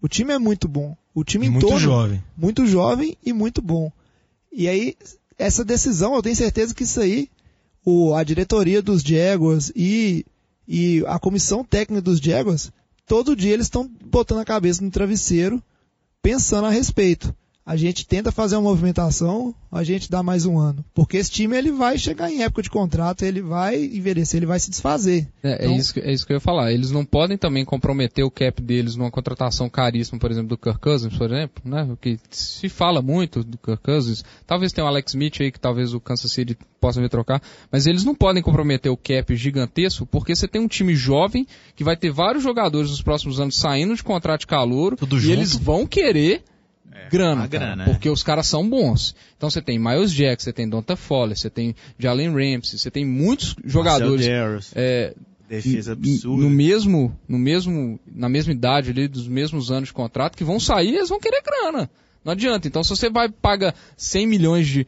O 0.00 0.08
time 0.08 0.32
é 0.32 0.38
muito 0.38 0.66
bom. 0.68 0.96
O 1.14 1.24
time 1.24 1.46
em 1.46 1.50
Muito 1.50 1.66
torno, 1.66 1.80
jovem. 1.80 2.22
muito 2.36 2.64
jovem 2.66 3.16
e 3.26 3.32
muito 3.32 3.60
bom. 3.60 3.90
E 4.52 4.68
aí, 4.68 4.94
essa 5.36 5.64
decisão, 5.64 6.14
eu 6.14 6.22
tenho 6.22 6.36
certeza 6.36 6.72
que 6.74 6.84
isso 6.84 7.00
aí, 7.00 7.28
o, 7.84 8.14
a 8.14 8.22
diretoria 8.22 8.80
dos 8.80 9.02
Jaguars 9.02 9.72
e, 9.74 10.24
e 10.66 11.02
a 11.08 11.18
comissão 11.18 11.64
técnica 11.64 12.00
dos 12.00 12.18
Jaguars, 12.20 12.70
todo 13.04 13.34
dia 13.34 13.52
eles 13.52 13.66
estão 13.66 13.90
botando 14.06 14.38
a 14.38 14.44
cabeça 14.44 14.82
no 14.84 14.90
travesseiro, 14.90 15.60
pensando 16.22 16.66
a 16.66 16.70
respeito. 16.70 17.34
A 17.70 17.76
gente 17.76 18.06
tenta 18.06 18.32
fazer 18.32 18.56
uma 18.56 18.62
movimentação, 18.70 19.54
a 19.70 19.84
gente 19.84 20.10
dá 20.10 20.22
mais 20.22 20.46
um 20.46 20.58
ano. 20.58 20.82
Porque 20.94 21.18
esse 21.18 21.30
time 21.30 21.54
ele 21.54 21.70
vai 21.70 21.98
chegar 21.98 22.30
em 22.32 22.42
época 22.42 22.62
de 22.62 22.70
contrato, 22.70 23.26
ele 23.26 23.42
vai 23.42 23.76
envelhecer, 23.84 24.38
ele 24.38 24.46
vai 24.46 24.58
se 24.58 24.70
desfazer. 24.70 25.28
É, 25.42 25.50
é 25.50 25.64
Então- 25.66 25.76
isso, 25.76 25.92
que- 25.92 26.00
é 26.00 26.10
isso 26.10 26.26
que 26.26 26.32
eu 26.32 26.36
ia 26.36 26.40
falar. 26.40 26.72
Eles 26.72 26.90
não 26.90 27.04
podem 27.04 27.36
também 27.36 27.66
comprometer 27.66 28.24
o 28.24 28.30
cap 28.30 28.62
deles 28.62 28.96
numa 28.96 29.10
contratação 29.10 29.68
caríssima, 29.68 30.18
por 30.18 30.30
exemplo, 30.30 30.48
do 30.48 30.56
Kirk 30.56 30.78
Cousins, 30.80 31.14
por 31.14 31.30
exemplo, 31.30 31.62
né? 31.62 31.82
O 31.92 31.94
que 31.94 32.18
se 32.30 32.70
fala 32.70 33.02
muito 33.02 33.44
do 33.44 33.58
Kirk 33.58 33.82
Cousins. 33.82 34.24
Talvez 34.46 34.72
tenha 34.72 34.86
o 34.86 34.88
Alex 34.88 35.10
Smith 35.12 35.38
aí 35.42 35.52
que 35.52 35.60
talvez 35.60 35.92
o 35.92 36.00
Kansas 36.00 36.32
City 36.32 36.56
possa 36.80 37.02
vir 37.02 37.10
trocar, 37.10 37.42
mas 37.70 37.86
eles 37.86 38.02
não 38.02 38.14
podem 38.14 38.42
comprometer 38.42 38.90
o 38.90 38.96
cap 38.96 39.36
gigantesco 39.36 40.06
porque 40.06 40.34
você 40.34 40.48
tem 40.48 40.58
um 40.62 40.68
time 40.68 40.94
jovem 40.96 41.46
que 41.76 41.84
vai 41.84 41.98
ter 41.98 42.10
vários 42.10 42.42
jogadores 42.42 42.88
nos 42.90 43.02
próximos 43.02 43.38
anos 43.38 43.56
saindo 43.58 43.94
de 43.94 44.02
contrato 44.02 44.40
de 44.40 44.46
calouro 44.46 44.96
Tudo 44.96 45.18
e 45.18 45.20
junto. 45.20 45.32
eles 45.34 45.54
vão 45.54 45.86
querer 45.86 46.42
grana, 47.10 47.44
a 47.44 47.48
cara, 47.48 47.66
grana, 47.66 47.82
é. 47.84 47.86
porque 47.86 48.08
os 48.10 48.22
caras 48.22 48.46
são 48.46 48.68
bons. 48.68 49.14
Então 49.36 49.50
você 49.50 49.62
tem 49.62 49.78
Miles 49.78 50.12
Jack, 50.12 50.42
você 50.42 50.52
tem 50.52 50.68
Donta 50.68 50.96
Fowler, 50.96 51.36
você 51.36 51.50
tem 51.50 51.74
Jalen 51.98 52.30
Ramsey, 52.30 52.78
você 52.78 52.90
tem 52.90 53.04
muitos 53.04 53.54
jogadores 53.64 54.26
é, 54.74 55.14
defesa 55.48 55.94
no 55.94 56.00
absurda. 56.00 56.48
mesmo, 56.48 57.18
no 57.28 57.38
mesmo, 57.38 57.98
na 58.06 58.28
mesma 58.28 58.52
idade 58.52 58.90
ali, 58.90 59.08
dos 59.08 59.26
mesmos 59.26 59.70
anos 59.70 59.88
de 59.88 59.94
contrato, 59.94 60.36
que 60.36 60.44
vão 60.44 60.60
sair, 60.60 60.94
eles 60.94 61.08
vão 61.08 61.18
querer 61.18 61.42
grana. 61.42 61.90
Não 62.24 62.32
adianta. 62.32 62.68
Então, 62.68 62.82
se 62.84 62.90
você 62.90 63.08
vai 63.08 63.28
paga 63.28 63.74
100 63.96 64.26
milhões 64.26 64.68
de 64.68 64.86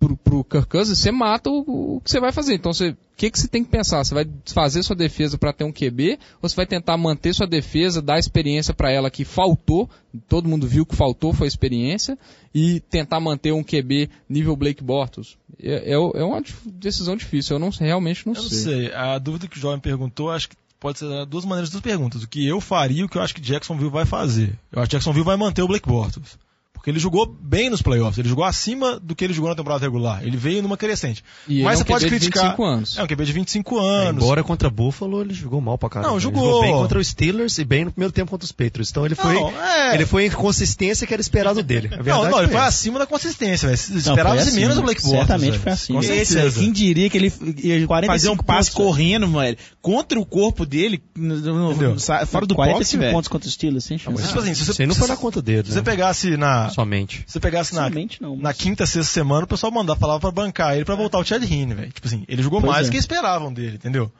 pro, 0.00 0.16
pro 0.16 0.44
Kirk 0.44 0.66
Cousins, 0.66 0.98
você 0.98 1.12
mata 1.12 1.50
o, 1.50 1.96
o 1.96 2.00
que 2.00 2.10
você 2.10 2.18
vai 2.18 2.32
fazer. 2.32 2.54
Então, 2.54 2.72
você, 2.72 2.88
o 2.88 2.96
que 3.16 3.30
que 3.30 3.38
você 3.38 3.46
tem 3.46 3.62
que 3.62 3.70
pensar? 3.70 4.02
Você 4.02 4.14
vai 4.14 4.26
fazer 4.46 4.82
sua 4.82 4.96
defesa 4.96 5.36
para 5.36 5.52
ter 5.52 5.64
um 5.64 5.72
QB 5.72 6.18
ou 6.40 6.48
você 6.48 6.56
vai 6.56 6.66
tentar 6.66 6.96
manter 6.96 7.34
sua 7.34 7.46
defesa, 7.46 8.00
dar 8.00 8.18
experiência 8.18 8.72
para 8.72 8.90
ela 8.90 9.10
que 9.10 9.24
faltou, 9.24 9.88
todo 10.26 10.48
mundo 10.48 10.66
viu 10.66 10.86
que 10.86 10.96
faltou 10.96 11.34
foi 11.34 11.46
experiência 11.46 12.18
e 12.54 12.80
tentar 12.80 13.20
manter 13.20 13.52
um 13.52 13.62
QB 13.62 14.08
nível 14.28 14.56
Blake 14.56 14.82
Bortles? 14.82 15.36
É, 15.62 15.92
é, 15.92 15.92
é 15.92 16.24
uma 16.24 16.42
decisão 16.64 17.14
difícil. 17.14 17.56
Eu 17.56 17.60
não 17.60 17.68
realmente 17.68 18.26
não 18.26 18.34
Eu 18.34 18.42
não 18.42 18.48
sei. 18.48 18.58
sei. 18.58 18.94
A 18.94 19.18
dúvida 19.18 19.46
que 19.46 19.58
o 19.58 19.60
jovem 19.60 19.78
perguntou, 19.78 20.30
acho 20.30 20.48
que 20.48 20.56
pode 20.80 20.98
ser 20.98 21.26
duas 21.26 21.44
maneiras 21.44 21.68
duas 21.68 21.82
perguntas. 21.82 22.22
O 22.22 22.28
que 22.28 22.46
eu 22.46 22.58
faria 22.58 23.02
e 23.02 23.04
o 23.04 23.08
que 23.08 23.18
eu 23.18 23.22
acho 23.22 23.34
que 23.34 23.40
Jacksonville 23.40 23.90
vai 23.90 24.06
fazer. 24.06 24.58
Eu 24.72 24.80
acho 24.80 24.88
que 24.88 24.96
Jacksonville 24.96 25.26
vai 25.26 25.36
manter 25.36 25.62
o 25.62 25.68
Blake 25.68 25.86
Bortles. 25.86 26.38
Porque 26.72 26.88
ele 26.88 26.98
jogou 26.98 27.26
bem 27.26 27.68
nos 27.68 27.82
playoffs, 27.82 28.16
ele 28.18 28.28
jogou 28.28 28.42
acima 28.42 28.98
do 28.98 29.14
que 29.14 29.22
ele 29.22 29.34
jogou 29.34 29.50
na 29.50 29.54
temporada 29.54 29.84
regular. 29.84 30.24
Ele 30.24 30.38
veio 30.38 30.62
numa 30.62 30.78
crescente. 30.78 31.22
E 31.46 31.62
Mas 31.62 31.74
é 31.74 31.76
você 31.76 31.82
um 31.82 31.86
pode 31.86 32.04
QB 32.06 32.10
de 32.14 32.20
criticar. 32.20 32.42
25 32.52 32.64
anos. 32.64 32.98
É 32.98 33.02
um 33.02 33.06
QB 33.06 33.24
de 33.26 33.32
25 33.32 33.78
anos. 33.78 34.24
Embora 34.24 34.42
contra 34.42 34.70
Buffalo 34.70 35.20
ele 35.20 35.34
jogou 35.34 35.60
mal 35.60 35.76
pra 35.76 35.90
caramba. 35.90 36.08
Não, 36.08 36.14
Ele 36.16 36.22
jogou. 36.22 36.62
bem 36.62 36.72
contra 36.72 36.98
os 36.98 37.06
Steelers 37.08 37.58
e 37.58 37.64
bem 37.66 37.84
no 37.84 37.90
primeiro 37.92 38.12
tempo 38.12 38.30
contra 38.30 38.46
os 38.46 38.52
Patriots. 38.52 38.88
Então 38.90 39.04
ele 39.04 39.14
foi, 39.14 39.34
Não, 39.34 39.50
é. 39.62 39.94
ele 39.94 40.06
foi 40.06 40.24
em 40.24 40.30
consistência 40.30 41.06
que 41.06 41.12
era 41.12 41.20
esperado 41.20 41.62
dele. 41.62 41.88
A 41.92 41.96
Não, 41.98 42.02
verdade 42.02 42.30
não, 42.30 42.38
ele 42.38 42.48
foi 42.48 42.56
foi 42.56 42.66
acima 42.66 42.98
da 42.98 43.06
consistência, 43.06 43.68
velho. 43.68 43.78
Esperava-se 43.98 44.52
menos 44.52 44.70
acima. 44.70 44.80
o 44.80 44.84
Blake 44.86 45.02
Bortles. 45.02 45.18
Certamente 45.20 45.50
velho. 45.50 45.62
foi 45.62 45.72
acima. 45.72 45.98
Com 46.00 46.04
Esse, 46.06 46.32
certeza. 46.32 46.60
quem 46.60 46.72
diria 46.72 47.10
que 47.10 47.18
ele 47.18 47.26
ia 47.62 47.86
45 47.86 48.06
fazer 48.06 48.28
um 48.30 48.36
passe 48.38 48.70
pontos, 48.70 48.86
correndo, 48.86 49.26
velho, 49.28 49.58
contra 49.82 50.18
o 50.18 50.24
corpo 50.24 50.64
dele, 50.64 51.02
no- 51.14 51.36
no- 51.74 52.00
fora 52.26 52.46
do 52.46 52.54
45 52.54 52.56
pocket, 52.72 52.92
velho. 53.00 53.12
pontos 53.12 53.28
contra 53.28 53.46
os 53.48 53.52
Steelers, 53.52 53.84
sem 53.84 53.98
chance. 53.98 54.16
Mas, 54.18 54.28
tipo 54.28 54.40
assim, 54.40 54.54
se 54.54 54.64
você, 54.64 54.86
não 54.86 54.94
foi 54.94 55.08
na 55.08 55.14
você- 55.16 55.20
conta 55.20 55.42
dele, 55.42 55.64
se 55.66 55.72
você 55.72 55.80
né? 55.80 55.82
pegasse 55.84 56.36
na. 56.38 56.59
Somente. 56.68 57.24
Se 57.26 57.32
você 57.32 57.40
pegasse 57.40 57.74
na, 57.74 57.84
Somente 57.84 58.20
não, 58.20 58.36
na 58.36 58.42
mas- 58.44 58.56
quinta, 58.58 58.84
sexta 58.84 59.10
semana, 59.12 59.44
o 59.44 59.48
pessoal 59.48 59.72
mandava 59.72 59.98
falar 59.98 60.20
pra 60.20 60.30
bancar 60.30 60.74
ele 60.76 60.84
pra 60.84 60.94
voltar 60.94 61.18
o 61.18 61.24
Chad 61.24 61.42
Heaney, 61.42 61.74
velho. 61.74 61.92
Tipo 61.92 62.06
assim, 62.06 62.24
ele 62.28 62.42
jogou 62.42 62.60
Pois 62.60 62.72
mais 62.72 62.86
é. 62.86 62.90
do 62.90 62.92
que 62.92 62.98
esperavam 62.98 63.52
dele, 63.52 63.76
entendeu? 63.76 64.12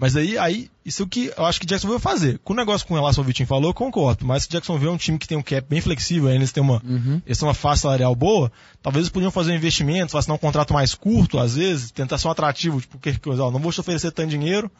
Mas 0.00 0.14
aí, 0.14 0.38
aí, 0.38 0.70
isso 0.84 1.02
é 1.02 1.04
o 1.04 1.08
que 1.08 1.32
eu 1.36 1.44
acho 1.44 1.58
que 1.58 1.66
Jacksonville 1.66 2.00
vai 2.00 2.12
fazer. 2.12 2.38
Com 2.44 2.52
o 2.52 2.56
negócio 2.56 2.86
com 2.86 2.94
relação 2.94 3.22
ao 3.22 3.26
Vitinho 3.26 3.48
falou, 3.48 3.70
eu 3.70 3.74
concordo. 3.74 4.24
Mas 4.24 4.44
se 4.44 4.48
Jacksonville 4.48 4.90
é 4.90 4.94
um 4.94 4.96
time 4.96 5.18
que 5.18 5.26
tem 5.26 5.36
um 5.36 5.42
cap 5.42 5.66
bem 5.68 5.80
flexível, 5.80 6.30
eles 6.30 6.52
têm 6.52 6.62
uma, 6.62 6.80
Uhum. 6.84 7.20
eles 7.26 7.36
têm 7.36 7.48
uma 7.48 7.52
faixa 7.54 7.82
salarial 7.82 8.14
boa, 8.14 8.52
talvez 8.80 9.02
eles 9.02 9.12
podiam 9.12 9.32
fazer 9.32 9.50
um 9.50 9.56
investimento, 9.56 10.16
assinar 10.16 10.36
um 10.36 10.38
contrato 10.38 10.72
mais 10.72 10.94
curto, 10.94 11.36
às 11.36 11.56
vezes, 11.56 11.90
tentar 11.90 12.16
ser 12.16 12.28
um 12.28 12.30
atrativo, 12.30 12.80
tipo, 12.80 12.96
que, 12.96 13.12
ó, 13.28 13.50
não 13.50 13.58
vou 13.58 13.72
te 13.72 13.80
oferecer 13.80 14.12
tanto 14.12 14.28
dinheiro, 14.30 14.70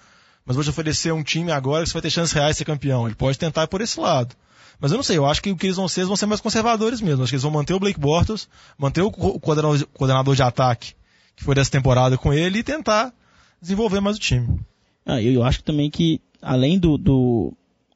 mas 0.46 0.54
vou 0.54 0.62
te 0.62 0.70
oferecer 0.70 1.12
um 1.12 1.24
time 1.24 1.50
agora 1.50 1.82
que 1.82 1.88
você 1.90 1.94
vai 1.94 2.02
ter 2.02 2.10
chances 2.10 2.32
reais 2.32 2.52
de 2.54 2.58
ser 2.58 2.64
campeão. 2.64 3.06
Ele 3.06 3.16
pode 3.16 3.36
tentar 3.36 3.64
ir 3.64 3.66
por 3.68 3.80
esse 3.80 3.98
lado. 3.98 4.36
Mas 4.80 4.92
eu 4.92 4.96
não 4.96 5.02
sei, 5.02 5.16
eu 5.18 5.26
acho 5.26 5.42
que 5.42 5.50
o 5.50 5.56
que 5.56 5.66
eles 5.66 5.76
vão 5.76 5.88
ser, 5.88 6.00
eles 6.00 6.08
vão 6.08 6.16
ser 6.16 6.26
mais 6.26 6.40
conservadores 6.40 7.00
mesmo. 7.00 7.22
Acho 7.22 7.30
que 7.30 7.34
eles 7.36 7.42
vão 7.42 7.50
manter 7.50 7.74
o 7.74 7.80
Blake 7.80 7.98
Bortles, 7.98 8.48
manter 8.78 9.02
o 9.02 9.10
co- 9.10 9.28
o 9.28 9.40
coordenador, 9.40 10.34
de 10.36 10.42
ataque, 10.42 10.94
que 11.34 11.42
foi 11.44 11.54
dessa 11.54 11.70
temporada 11.70 12.16
com 12.16 12.32
ele, 12.32 12.58
e 12.60 12.62
tentar 12.62 13.12
desenvolver 13.60 14.00
mais 14.00 14.16
o 14.16 14.20
time. 14.20 14.60
Ah, 15.04 15.20
eu, 15.20 15.42
acho 15.42 15.62
também 15.64 15.90
que, 15.90 16.20
além 16.40 16.78
do, 16.78 16.96
do, 16.96 17.52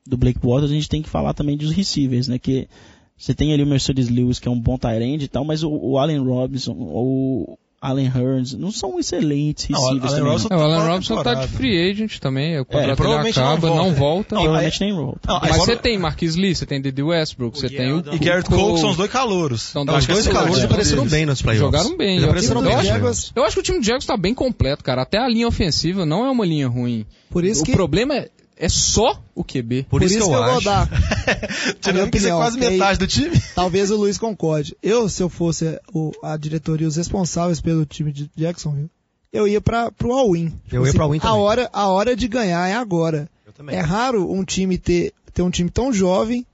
do 0.07 0.17
Blake 0.17 0.41
Bortles, 0.41 0.71
a 0.71 0.75
gente 0.75 0.89
tem 0.89 1.03
que 1.03 1.09
falar 1.09 1.35
também 1.35 1.57
dos 1.57 1.71
receivers, 1.71 2.27
né? 2.27 2.39
Que 2.39 2.69
você 3.17 3.33
tem 3.35 3.53
ali 3.53 3.63
o 3.63 3.67
Mercedes 3.67 4.09
Lewis, 4.09 4.41
que 4.41 4.49
é 4.49 4.51
um 4.51 4.59
bom 4.59 4.77
tight 4.77 5.03
end 5.05 5.25
e 5.25 5.29
tal, 5.29 5.45
mas 5.45 5.63
o, 5.63 5.71
o 5.71 5.99
Allen 5.99 6.19
Robinson, 6.19 6.73
o 6.73 7.57
Allen 7.83 8.07
Hearns, 8.07 8.55
não 8.55 8.71
são 8.71 8.99
excelentes 9.01 9.69
Não, 9.69 9.81
receivers 9.81 10.13
Allen 10.13 10.19
também. 10.21 10.33
Robinson- 10.33 10.49
não. 10.51 10.57
É, 10.57 10.61
o 10.61 10.65
Alan 10.65 10.77
Fora 10.79 10.93
Robinson 10.93 11.23
tá 11.23 11.35
de 11.35 11.49
free 11.49 11.91
agent 11.91 12.19
também, 12.21 12.61
o 12.61 12.65
contrato 12.65 12.85
dele 12.85 12.97
provavelmente 12.97 13.39
não 13.41 13.47
acaba, 13.49 13.67
não 13.67 13.75
volta. 13.77 13.95
volta. 13.99 14.35
Não, 14.37 14.43
Provavelmente 14.43 14.81
nem 14.81 14.93
volta. 14.95 15.21
Não, 15.27 15.41
Mas 15.41 15.57
você 15.57 15.77
tem 15.77 15.99
Marquis 15.99 16.37
Lee, 16.37 16.55
você 16.55 16.65
tem 16.65 16.81
Dede 16.81 17.03
Westbrook, 17.03 17.59
você 17.59 17.69
tem 17.69 17.93
o... 17.93 17.99
E 18.15 18.19
Garrett 18.19 18.49
Cole, 18.49 18.75
que 18.75 18.81
são 18.81 18.91
os 18.91 18.97
dois 18.97 19.11
calouros. 19.11 19.63
São 19.63 19.83
Os 19.83 20.07
dois 20.07 20.27
é 20.27 20.31
calouros 20.33 20.63
apareceram 20.63 21.07
bem 21.07 21.27
nos 21.27 21.43
playoffs. 21.43 21.61
Jogaram 21.83 21.97
bem. 21.97 22.21
Eu 22.21 23.45
acho 23.45 23.55
que 23.55 23.61
o 23.61 23.63
time 23.63 23.79
do 23.81 23.85
Jaguars 23.85 24.07
tá 24.07 24.17
bem 24.17 24.33
completo, 24.35 24.85
cara. 24.85 25.03
Até 25.03 25.19
a 25.19 25.29
linha 25.29 25.49
ofensiva 25.49 26.07
não 26.07 26.25
é 26.25 26.31
uma 26.31 26.47
linha 26.47 26.69
ruim. 26.69 27.05
Por 27.31 27.45
isso 27.45 27.63
o 27.63 27.65
que, 27.65 27.73
problema 27.73 28.15
é, 28.15 28.29
é 28.57 28.69
só 28.69 29.21
o 29.35 29.43
QB. 29.43 29.87
Por, 29.89 30.03
isso, 30.03 30.17
que 30.17 30.23
eu, 30.23 30.27
vou 30.29 30.43
acho. 30.43 30.65
dar. 30.65 30.83
a 30.91 30.91
minha 30.93 31.75
Tirando 31.81 32.11
que 32.11 32.19
isso 32.19 32.29
é 32.29 32.31
quase 32.31 32.63
aí- 32.65 32.71
metade 32.73 32.99
do 32.99 33.07
time. 33.07 33.41
Talvez 33.55 33.91
o 33.91 33.97
Luiz 33.97 34.19
concorde. 34.19 34.77
Eu, 34.83 35.09
se 35.09 35.23
eu 35.23 35.29
fosse 35.29 35.81
o- 35.93 36.13
a 36.23 36.37
diretoria, 36.37 36.87
os 36.87 36.97
responsáveis 36.97 37.61
pelo 37.61 37.85
time 37.87 38.13
de 38.13 38.31
Jacksonville, 38.37 38.91
eu 39.33 39.49
ia 39.49 39.61
para 39.61 39.91
pro 39.91 40.13
all-in. 40.13 40.49
Tipo 40.51 40.77
Eu 40.77 40.87
ia 40.87 40.93
pro 40.93 41.03
all-in 41.05 41.19
a 41.19 41.23
também. 41.23 41.39
hora, 41.41 41.71
a 41.73 41.89
hora 41.89 42.15
de 42.15 42.29
ganhar 42.29 42.69
é 42.69 42.75
agora. 42.75 43.29
Eu 43.47 43.53
também. 43.53 43.75
É 43.77 43.81
raro 43.81 44.31
um 44.31 44.45
time 44.45 44.77
ter, 44.79 45.13
ter 45.33 45.43
um 45.43 45.51
time 45.51 45.71
tão 45.71 45.93
jovem 45.93 46.47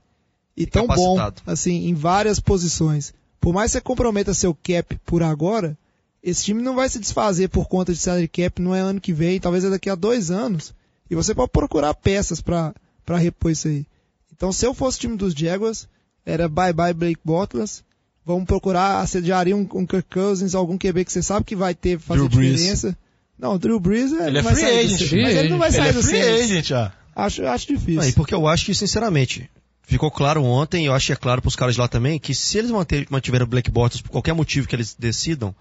e 0.57 0.65
tão 0.67 0.87
bom, 0.87 1.17
assim, 1.47 1.89
em 1.89 1.95
várias 1.95 2.41
posições. 2.41 3.13
Por 3.41 3.53
mais 3.53 3.71
que 3.71 3.79
você 3.79 3.81
comprometa 3.81 4.35
seu 4.35 4.53
cap 4.55 4.99
por 5.07 5.23
agora, 5.23 5.77
esse 6.23 6.45
time 6.45 6.61
não 6.63 6.75
vai 6.75 6.89
se 6.89 6.99
desfazer 6.99 7.49
por 7.49 7.69
conta 7.69 7.93
de 7.93 7.99
salary 7.99 8.27
cap, 8.29 8.61
não 8.61 8.75
é 8.75 8.81
ano 8.81 9.01
que 9.01 9.13
vem, 9.13 9.39
talvez 9.39 9.65
é 9.65 9.71
daqui 9.71 9.89
a 9.89 9.95
dois 9.95 10.31
anos. 10.31 10.75
E 11.11 11.15
você 11.15 11.35
pode 11.35 11.51
procurar 11.51 11.95
peças 11.95 12.41
para 12.41 12.75
repor 13.17 13.51
isso 13.51 13.69
aí. 13.69 13.87
Então, 14.35 14.53
se 14.53 14.67
eu 14.67 14.73
fosse 14.75 14.99
o 14.99 15.01
time 15.01 15.17
dos 15.17 15.33
Jaguars, 15.35 15.89
era 16.25 16.49
bye 16.49 16.73
bye 16.73 16.93
Blake 16.93 17.21
Bortles. 17.25 17.83
Vamos 18.25 18.45
procurar, 18.45 19.01
assediaria 19.01 19.57
um, 19.57 19.67
um 19.75 19.87
Kirk 19.87 20.09
Cousins, 20.11 20.55
algum 20.55 20.77
QB 20.77 21.05
que 21.07 21.13
você 21.13 21.23
sabe 21.23 21.47
que 21.47 21.57
vai 21.57 21.75
ter, 21.75 21.99
fazer 21.99 22.21
Drew 22.21 22.29
Brees. 22.29 22.57
diferença. 22.59 22.97
Não, 23.39 23.55
o 23.55 23.59
Drew 23.59 23.81
Brees 23.81 24.13
é, 24.13 24.27
Ele 24.27 24.33
não 24.33 24.41
é 24.41 24.43
vai 24.43 24.55
free 24.55 24.65
sair 24.65 24.89
do 24.89 24.95
agent. 24.95 25.13
Mas 25.23 25.37
ele 25.37 25.49
não 25.49 25.59
vai 25.59 25.69
Ele 25.69 25.77
sair 25.77 25.89
é 25.89 25.93
do 25.93 26.03
free 26.03 26.23
Saints. 26.23 26.51
agent, 26.51 26.67
já. 26.67 26.93
Acho, 27.17 27.47
acho 27.47 27.67
difícil. 27.67 28.03
Não, 28.03 28.13
porque 28.13 28.35
eu 28.35 28.47
acho 28.47 28.67
que, 28.67 28.75
sinceramente, 28.75 29.49
ficou 29.83 30.11
claro 30.11 30.45
ontem, 30.45 30.85
e 30.85 30.87
eu 30.87 30.95
acho 30.95 31.07
que 31.07 31.13
é 31.15 31.17
claro 31.17 31.41
pros 31.41 31.57
caras 31.57 31.77
lá 31.77 31.89
também, 31.89 32.19
que 32.19 32.35
se 32.35 32.59
eles 32.59 32.71
manter, 32.71 33.07
mantiverem 33.11 33.45
o 33.47 33.49
Black 33.49 33.71
Bortles 33.71 34.03
por 34.03 34.11
qualquer 34.11 34.35
motivo 34.35 34.69
que 34.69 34.77
eles 34.77 34.95
decidam, 34.97 35.55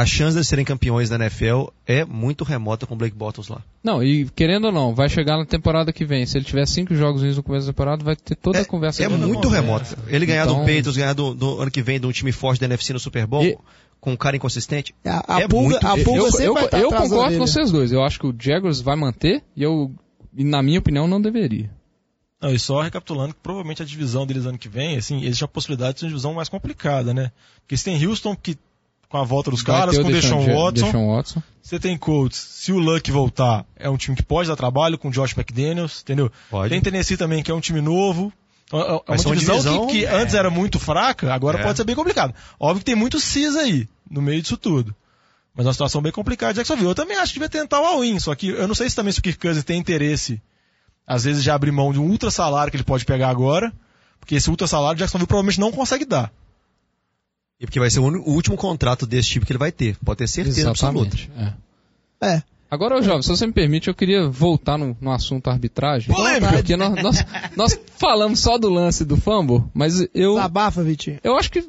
a 0.00 0.06
chance 0.06 0.36
de 0.36 0.44
serem 0.44 0.64
campeões 0.64 1.08
da 1.08 1.16
NFL 1.16 1.66
é 1.86 2.04
muito 2.04 2.44
remota 2.44 2.86
com 2.86 2.94
o 2.94 2.96
Blake 2.96 3.16
Bortles 3.16 3.48
lá. 3.48 3.62
Não, 3.82 4.02
e 4.02 4.28
querendo 4.30 4.66
ou 4.66 4.72
não, 4.72 4.94
vai 4.94 5.08
chegar 5.08 5.36
na 5.36 5.44
temporada 5.44 5.92
que 5.92 6.04
vem. 6.04 6.24
Se 6.26 6.38
ele 6.38 6.44
tiver 6.44 6.66
cinco 6.66 6.94
jogos 6.94 7.22
ruins 7.22 7.36
no 7.36 7.42
começo 7.42 7.66
da 7.66 7.72
temporada, 7.72 8.04
vai 8.04 8.14
ter 8.16 8.36
toda 8.36 8.60
a 8.60 8.64
conversa. 8.64 9.02
É 9.02 9.08
muito 9.08 9.48
remota. 9.48 9.98
Ele 10.06 10.24
ganhar 10.26 10.44
Então- 10.44 10.56
do 10.60 10.60
Patriots, 10.60 10.96
ganhar 10.96 11.12
do, 11.14 11.34
do 11.34 11.60
ano 11.60 11.70
que 11.70 11.82
vem 11.82 11.98
de 11.98 12.06
um 12.06 12.12
time 12.12 12.30
forte 12.32 12.60
da 12.60 12.66
NFC 12.66 12.92
no 12.92 13.00
Super 13.00 13.26
Bowl, 13.26 13.42
E- 13.44 13.58
com 14.00 14.12
um 14.12 14.16
cara 14.16 14.36
inconsistente, 14.36 14.94
A, 15.04 15.36
a 15.36 15.40
é 15.40 15.48
pulga, 15.48 15.68
muito- 15.70 15.86
a 15.86 15.98
Eu, 15.98 16.04
pulga 16.04 16.18
eu, 16.20 16.30
sempre 16.30 16.46
eu, 16.46 16.54
vai 16.54 16.64
estar 16.66 16.78
eu 16.78 16.88
concordo 16.90 17.08
com 17.14 17.16
orelha. 17.20 17.38
vocês 17.38 17.70
dois. 17.72 17.90
Eu 17.90 18.02
acho 18.04 18.20
que 18.20 18.26
o 18.28 18.34
Jaguars 18.38 18.80
vai 18.80 18.94
manter 18.94 19.42
e 19.56 19.62
eu, 19.64 19.90
e 20.36 20.44
na 20.44 20.62
minha 20.62 20.78
opinião, 20.78 21.08
não 21.08 21.20
deveria. 21.20 21.70
Não, 22.40 22.52
e 22.52 22.58
só 22.60 22.80
recapitulando 22.82 23.34
que 23.34 23.40
provavelmente 23.42 23.82
a 23.82 23.84
divisão 23.84 24.24
deles 24.24 24.46
ano 24.46 24.56
que 24.56 24.68
vem, 24.68 24.96
assim, 24.96 25.24
existe 25.24 25.42
a 25.42 25.48
possibilidade 25.48 25.94
de 25.94 25.98
ser 26.00 26.06
uma 26.06 26.10
divisão 26.10 26.34
mais 26.34 26.48
complicada, 26.48 27.12
né? 27.12 27.32
Porque 27.62 27.76
você 27.76 27.90
tem 27.90 28.06
Houston 28.06 28.36
que 28.36 28.56
com 29.08 29.16
a 29.16 29.24
volta 29.24 29.50
dos 29.50 29.62
caras, 29.62 29.96
com 29.98 30.08
o 30.08 30.12
Deshaun 30.12 30.44
Watson. 30.44 30.86
Deshaun 30.86 31.14
Watson. 31.14 31.42
Você 31.62 31.78
tem 31.78 31.96
Colts, 31.96 32.36
se 32.36 32.72
o 32.72 32.78
Luck 32.78 33.10
voltar, 33.10 33.64
é 33.76 33.88
um 33.88 33.96
time 33.96 34.16
que 34.16 34.22
pode 34.22 34.48
dar 34.48 34.56
trabalho 34.56 34.98
com 34.98 35.08
o 35.08 35.10
Josh 35.10 35.36
McDaniels, 35.36 36.00
entendeu? 36.02 36.30
Pode. 36.50 36.70
Tem 36.70 36.80
Tennessee 36.80 37.16
também, 37.16 37.42
que 37.42 37.50
é 37.50 37.54
um 37.54 37.60
time 37.60 37.80
novo. 37.80 38.32
É 38.72 38.76
é 38.76 38.80
uma 38.80 39.02
uma 39.06 39.16
divisão, 39.16 39.56
divisão, 39.56 39.86
que, 39.86 40.00
que 40.00 40.04
é. 40.04 40.14
antes 40.14 40.34
era 40.34 40.50
muito 40.50 40.78
fraca, 40.78 41.32
agora 41.32 41.58
É. 41.58 41.62
pode 41.62 41.76
ser 41.76 41.84
bem 41.84 41.96
complicado. 41.96 42.34
Óbvio 42.60 42.80
que 42.80 42.84
tem 42.84 42.94
muito 42.94 43.18
CIS 43.18 43.56
aí, 43.56 43.88
no 44.10 44.20
meio 44.20 44.42
disso 44.42 44.56
tudo. 44.56 44.94
Mas 45.54 45.64
é 45.64 45.68
uma 45.68 45.72
situação 45.72 46.00
bem 46.00 46.12
complicada. 46.12 46.54
Jacksonville, 46.54 46.88
eu 46.88 46.94
também 46.94 47.16
acho 47.16 47.32
que 47.32 47.40
devia 47.40 47.48
tentar 47.48 47.80
o 47.80 47.84
all-in, 47.84 48.18
só 48.20 48.34
que 48.34 48.48
eu 48.48 48.68
não 48.68 48.74
sei 48.74 48.88
se 48.88 48.94
também 48.94 49.12
se 49.12 49.20
o 49.20 49.22
Kirk 49.22 49.38
Cousins 49.38 49.64
tem 49.64 49.78
interesse, 49.78 50.40
às 51.06 51.24
vezes, 51.24 51.42
de 51.42 51.50
abrir 51.50 51.72
mão 51.72 51.92
de 51.92 51.98
um 51.98 52.04
ultra 52.04 52.30
salário 52.30 52.70
que 52.70 52.76
ele 52.76 52.84
pode 52.84 53.04
pegar 53.04 53.28
agora, 53.30 53.72
porque 54.20 54.34
esse 54.36 54.48
ultra 54.50 54.66
salário 54.66 54.96
o 54.96 54.98
Jacksonville 54.98 55.26
provavelmente 55.26 55.58
não 55.58 55.72
consegue 55.72 56.04
dar. 56.04 56.30
E 57.60 57.66
porque 57.66 57.80
vai 57.80 57.90
ser 57.90 58.00
o, 58.00 58.04
último 58.04 58.56
contrato 58.56 59.06
desse 59.06 59.30
tipo 59.30 59.44
que 59.44 59.52
ele 59.52 59.58
vai 59.58 59.72
ter. 59.72 59.96
Pode 60.04 60.18
ter 60.18 60.28
certeza 60.28 60.70
absoluta. 60.70 61.16
É. 62.20 62.34
É. 62.34 62.42
Agora, 62.70 62.98
ô, 62.98 63.02
Jovem, 63.02 63.22
se 63.22 63.28
você 63.28 63.46
me 63.46 63.52
permite, 63.52 63.88
eu 63.88 63.94
queria 63.94 64.28
voltar 64.28 64.76
no, 64.76 64.96
no 65.00 65.10
assunto 65.10 65.48
arbitragem. 65.48 66.14
Polêmica. 66.14 66.52
Porque 66.52 66.76
nós, 66.76 67.02
nós, 67.02 67.24
nós 67.56 67.80
falamos 67.96 68.40
só 68.40 68.58
do 68.58 68.68
lance 68.68 69.04
do 69.04 69.16
fumble, 69.16 69.64
mas 69.72 70.06
eu, 70.14 70.34
Desabafa, 70.34 70.82
Vitinho. 70.82 71.18
eu 71.24 71.36
acho 71.36 71.50
que. 71.50 71.66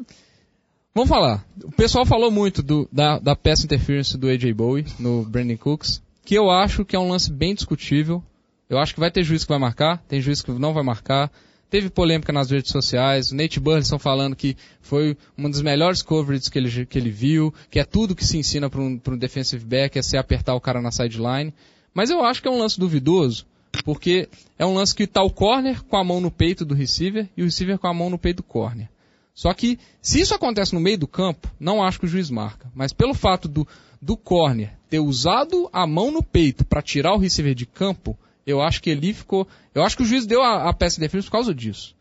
Vamos 0.94 1.10
falar. 1.10 1.46
O 1.64 1.72
pessoal 1.72 2.06
falou 2.06 2.30
muito 2.30 2.62
do, 2.62 2.88
da, 2.92 3.18
da 3.20 3.36
pass 3.36 3.64
interference 3.64 4.18
do 4.18 4.28
AJ 4.28 4.52
Bowie 4.54 4.86
no 5.00 5.24
Brandon 5.24 5.56
Cooks, 5.56 6.02
que 6.26 6.36
eu 6.36 6.52
acho 6.52 6.84
que 6.84 6.96
é 6.96 7.00
um 7.00 7.10
lance 7.10 7.32
bem 7.32 7.56
discutível. 7.56 8.22
Eu 8.70 8.78
acho 8.78 8.94
que 8.94 9.00
vai 9.00 9.10
ter 9.10 9.24
juiz 9.24 9.44
que 9.44 9.50
vai 9.50 9.60
marcar, 9.60 10.04
tem 10.08 10.20
juiz 10.20 10.42
que 10.42 10.52
não 10.52 10.74
vai 10.74 10.84
marcar. 10.84 11.32
Teve 11.70 11.90
polêmica 11.90 12.34
nas 12.34 12.50
redes 12.50 12.72
sociais, 12.72 13.32
o 13.32 13.36
Nate 13.36 13.60
Burleson 13.60 14.00
falando 14.00 14.36
que 14.36 14.58
foi 14.82 15.16
uma 15.38 15.50
das 15.50 15.62
melhores 15.62 16.02
coverages 16.02 16.50
que 16.50 16.58
ele, 16.58 16.86
que 16.86 16.98
ele 16.98 17.12
viu, 17.12 17.54
que 17.70 17.80
é 17.80 17.84
tudo 17.84 18.16
que 18.16 18.26
se 18.26 18.38
ensina 18.38 18.70
para 18.70 18.82
um, 18.82 19.00
um 19.08 19.18
defensive 19.18 19.64
back, 19.64 19.98
é 19.98 20.02
se 20.02 20.18
apertar 20.18 20.56
o 20.56 20.62
cara 20.62 20.82
na 20.82 20.90
sideline. 20.90 21.54
Mas 21.94 22.10
eu 22.10 22.24
acho 22.24 22.42
que 22.42 22.48
é 22.48 22.52
um 22.52 22.58
lance 22.58 22.80
duvidoso, 22.80 23.46
porque 23.84 24.28
é 24.58 24.66
um 24.66 24.74
lance 24.74 24.96
que 24.96 25.06
tá 25.06 25.22
o 25.22 25.30
corner 25.30 25.84
com 25.84 25.98
a 25.98 26.04
mão 26.04 26.20
no 26.20 26.32
peito 26.32 26.66
do 26.66 26.74
receiver 26.74 27.30
e 27.38 27.44
o 27.44 27.46
receiver 27.46 27.78
com 27.78 27.88
a 27.88 27.94
mão 27.94 28.10
no 28.10 28.18
peito 28.18 28.38
do 28.38 28.44
corner. 28.44 28.90
Só 29.36 29.54
que, 29.54 29.80
se 30.02 30.20
isso 30.20 30.34
acontece 30.34 30.74
no 30.74 30.82
meio 30.82 30.98
do 30.98 31.08
campo, 31.08 31.50
não 31.60 31.84
acho 31.84 32.00
que 32.00 32.06
o 32.06 32.10
juiz 32.10 32.30
marca. 32.30 32.70
Mas 32.74 32.92
pelo 32.92 33.14
fato 33.14 33.48
do, 33.48 33.68
do 34.02 34.18
corner 34.18 34.74
ter 34.90 35.00
usado 35.00 35.70
a 35.72 35.86
mão 35.86 36.12
no 36.12 36.24
peito 36.24 36.66
para 36.66 36.82
tirar 36.82 37.14
o 37.14 37.20
receiver 37.20 37.54
de 37.54 37.66
campo, 37.66 38.18
eu 38.50 38.62
acho 38.62 38.82
que 38.82 38.90
ele 38.90 39.14
ficou. 39.14 39.48
Eu 39.74 39.84
acho 39.84 39.96
que 39.96 40.04
o 40.04 40.06
juiz 40.06 40.26
deu 40.26 40.42
a, 40.42 40.70
a 40.70 40.74
peça 40.74 40.96
de 40.96 41.02
defesa 41.02 41.26
por 41.26 41.32
causa 41.32 41.54
disso. 41.54 41.96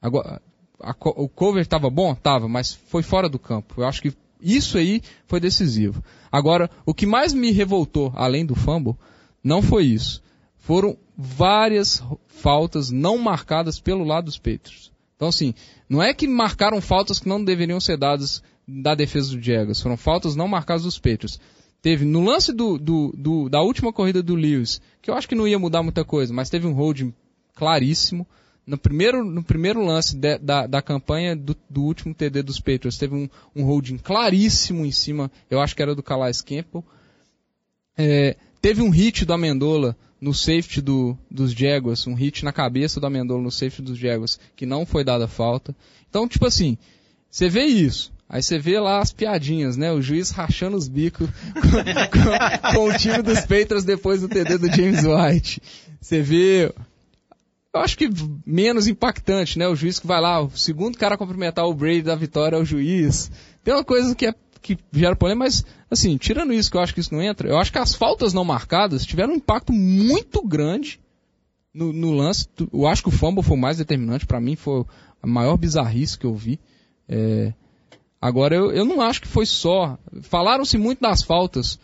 Agora, 0.00 0.42
a 0.80 0.94
o 1.16 1.28
cover 1.28 1.62
estava 1.62 1.88
bom? 1.88 2.14
Tava, 2.14 2.48
mas 2.48 2.74
foi 2.74 3.02
fora 3.02 3.28
do 3.28 3.38
campo. 3.38 3.80
Eu 3.80 3.86
acho 3.86 4.02
que 4.02 4.12
isso 4.40 4.76
aí 4.76 5.00
foi 5.26 5.38
decisivo. 5.38 6.02
Agora, 6.30 6.68
o 6.84 6.92
que 6.92 7.06
mais 7.06 7.32
me 7.32 7.52
revoltou, 7.52 8.12
além 8.16 8.44
do 8.44 8.54
fumble, 8.54 8.96
não 9.42 9.62
foi 9.62 9.84
isso. 9.84 10.22
Foram 10.56 10.96
várias 11.16 12.02
faltas 12.26 12.90
não 12.90 13.18
marcadas 13.18 13.78
pelo 13.78 14.04
lado 14.04 14.24
dos 14.24 14.38
Patriots. 14.38 14.90
Então, 15.14 15.28
assim, 15.28 15.54
não 15.88 16.02
é 16.02 16.12
que 16.12 16.26
marcaram 16.26 16.80
faltas 16.80 17.20
que 17.20 17.28
não 17.28 17.44
deveriam 17.44 17.78
ser 17.78 17.96
dadas 17.96 18.42
da 18.66 18.94
defesa 18.94 19.36
do 19.36 19.42
Jaguars. 19.42 19.80
Foram 19.80 19.96
faltas 19.96 20.34
não 20.34 20.48
marcadas 20.48 20.82
dos 20.82 20.98
Patriots. 20.98 21.38
Teve, 21.82 22.04
no 22.04 22.24
lance 22.24 22.52
do, 22.52 22.78
do- 22.78 23.12
do- 23.16 23.48
da 23.48 23.60
última 23.60 23.92
corrida 23.92 24.22
do 24.22 24.36
Lewis, 24.36 24.80
que 25.02 25.10
eu 25.10 25.14
acho 25.14 25.28
que 25.28 25.34
não 25.34 25.48
ia 25.48 25.58
mudar 25.58 25.82
muita 25.82 26.04
coisa, 26.04 26.32
mas 26.32 26.48
teve 26.48 26.66
um 26.66 26.72
holding 26.72 27.12
claríssimo. 27.56 28.24
No 28.64 28.78
primeiro, 28.78 29.24
no 29.24 29.42
primeiro 29.42 29.84
lance 29.84 30.14
de- 30.16 30.38
da, 30.38 30.68
da 30.68 30.80
campanha 30.80 31.34
do, 31.34 31.56
do 31.68 31.82
último 31.82 32.14
TD 32.14 32.42
dos 32.44 32.60
Patriots, 32.60 32.96
teve 32.96 33.16
um, 33.16 33.28
um 33.56 33.64
holding 33.64 33.98
claríssimo 33.98 34.86
em 34.86 34.92
cima, 34.92 35.28
eu 35.50 35.60
acho 35.60 35.74
que 35.74 35.82
era 35.82 35.94
do 35.94 36.02
Calais 36.04 36.40
Campbell. 36.40 36.84
É, 37.98 38.36
teve 38.60 38.80
um 38.80 38.90
hit 38.90 39.24
do 39.24 39.32
Amendola 39.32 39.96
no 40.20 40.32
safety 40.32 40.80
do, 40.80 41.18
dos 41.28 41.52
Jaguars, 41.52 42.06
um 42.06 42.14
hit 42.14 42.44
na 42.44 42.52
cabeça 42.52 43.00
do 43.00 43.06
Amendola 43.06 43.42
no 43.42 43.50
safety 43.50 43.82
dos 43.82 43.98
Jaguars, 43.98 44.38
que 44.54 44.64
não 44.64 44.86
foi 44.86 45.02
dada 45.02 45.26
falta. 45.26 45.74
Então, 46.08 46.28
tipo 46.28 46.46
assim, 46.46 46.78
você 47.28 47.48
vê 47.48 47.64
isso. 47.64 48.12
Aí 48.32 48.42
você 48.42 48.58
vê 48.58 48.80
lá 48.80 48.98
as 49.00 49.12
piadinhas, 49.12 49.76
né? 49.76 49.92
O 49.92 50.00
juiz 50.00 50.30
rachando 50.30 50.76
os 50.76 50.88
bicos 50.88 51.28
com, 51.54 52.70
com- 52.70 52.74
com 52.76 52.88
o 52.88 52.98
time 52.98 53.20
dos 53.22 53.40
Patriots 53.40 53.84
depois 53.84 54.22
do 54.22 54.28
TD 54.28 54.56
do 54.58 54.66
James 54.74 55.02
White. 55.04 55.60
Você 56.00 56.22
vê 56.22 56.72
eu 57.74 57.80
acho 57.80 57.96
que 57.96 58.08
menos 58.46 58.86
impactante, 58.86 59.58
né? 59.58 59.66
O 59.68 59.74
juiz 59.76 59.98
que 59.98 60.06
vai 60.06 60.20
lá, 60.20 60.42
o 60.42 60.50
segundo 60.50 60.96
cara 60.98 61.14
a 61.14 61.18
cumprimentar 61.18 61.66
o 61.66 61.72
Brady 61.74 62.02
da 62.02 62.14
vitória 62.14 62.56
é 62.56 62.58
o 62.58 62.64
juiz. 62.64 63.30
Tem 63.64 63.72
uma 63.72 63.84
coisa 63.84 64.14
que, 64.14 64.26
é, 64.26 64.34
que 64.60 64.76
gera 64.92 65.16
polêmica, 65.16 65.44
mas, 65.44 65.64
assim, 65.90 66.16
tirando 66.18 66.52
isso, 66.52 66.70
que 66.70 66.76
eu 66.76 66.82
acho 66.82 66.92
que 66.92 67.00
isso 67.00 67.14
não 67.14 67.22
entra, 67.22 67.48
eu 67.48 67.56
acho 67.58 67.72
que 67.72 67.78
as 67.78 67.94
faltas 67.94 68.34
não 68.34 68.44
marcadas 68.44 69.06
tiveram 69.06 69.32
um 69.32 69.36
impacto 69.36 69.72
muito 69.72 70.46
grande 70.46 71.00
no, 71.72 71.92
no 71.94 72.12
lance. 72.12 72.46
Eu 72.72 72.86
acho 72.86 73.02
que 73.02 73.08
o 73.08 73.12
fumble 73.12 73.42
foi 73.42 73.56
o 73.56 73.60
mais 73.60 73.78
determinante, 73.78 74.26
pra 74.26 74.38
mim 74.40 74.54
foi 74.54 74.84
a 75.22 75.26
maior 75.26 75.56
bizarrice 75.56 76.18
que 76.18 76.26
eu 76.26 76.34
vi. 76.34 76.60
É, 77.08 77.54
agora, 78.22 78.54
eu, 78.54 78.70
eu 78.72 78.84
não 78.84 79.00
acho 79.02 79.20
que 79.20 79.28
foi 79.28 79.44
só. 79.44 79.98
Falaram-se 80.22 80.78
muito 80.78 81.00
das 81.00 81.20
faltas 81.22 81.78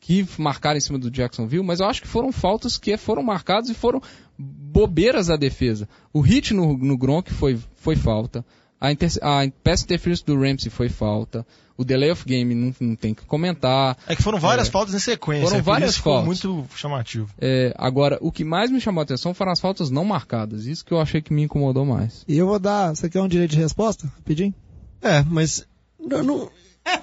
que 0.00 0.26
marcaram 0.38 0.78
em 0.78 0.80
cima 0.80 0.98
do 0.98 1.10
Jacksonville, 1.10 1.62
mas 1.64 1.80
eu 1.80 1.86
acho 1.86 2.00
que 2.00 2.08
foram 2.08 2.32
faltas 2.32 2.78
que 2.78 2.96
foram 2.96 3.22
marcadas 3.22 3.68
e 3.68 3.74
foram 3.74 4.00
bobeiras 4.38 5.26
da 5.26 5.36
defesa. 5.36 5.88
O 6.12 6.20
hit 6.20 6.54
no, 6.54 6.78
no 6.78 6.96
Gronk 6.96 7.32
foi, 7.32 7.58
foi 7.76 7.96
falta. 7.96 8.44
A, 8.80 8.90
inter, 8.90 9.10
a 9.20 9.42
pass 9.62 9.82
interference 9.82 10.24
do 10.24 10.40
Ramsey 10.40 10.70
foi 10.70 10.88
falta. 10.88 11.46
O 11.76 11.84
delay 11.84 12.10
of 12.10 12.24
game 12.26 12.54
não, 12.54 12.74
não 12.80 12.96
tem 12.96 13.12
que 13.14 13.24
comentar. 13.24 13.96
É 14.06 14.16
que 14.16 14.22
foram 14.22 14.38
várias 14.38 14.68
É. 14.68 14.70
faltas 14.70 14.94
em 14.94 14.98
sequência. 14.98 15.46
Foram 15.46 15.58
é 15.58 15.62
várias 15.62 15.96
faltas. 15.96 16.24
muito 16.26 16.66
chamativo. 16.74 17.28
É, 17.38 17.74
agora, 17.76 18.18
o 18.22 18.32
que 18.32 18.44
mais 18.44 18.70
me 18.70 18.80
chamou 18.80 19.00
a 19.00 19.04
atenção 19.04 19.34
foram 19.34 19.52
as 19.52 19.60
faltas 19.60 19.90
não 19.90 20.04
marcadas. 20.04 20.66
Isso 20.66 20.84
que 20.84 20.92
eu 20.92 21.00
achei 21.00 21.20
que 21.20 21.32
me 21.32 21.42
incomodou 21.42 21.84
mais. 21.84 22.24
E 22.26 22.38
eu 22.38 22.46
vou 22.46 22.58
dar. 22.58 22.94
Você 22.94 23.08
quer 23.10 23.20
um 23.20 23.28
direito 23.28 23.50
de 23.50 23.58
resposta? 23.58 24.06
Rapidinho? 24.16 24.54
É, 25.02 25.22
mas 25.22 25.66
não, 26.02 26.22
não, 26.22 26.50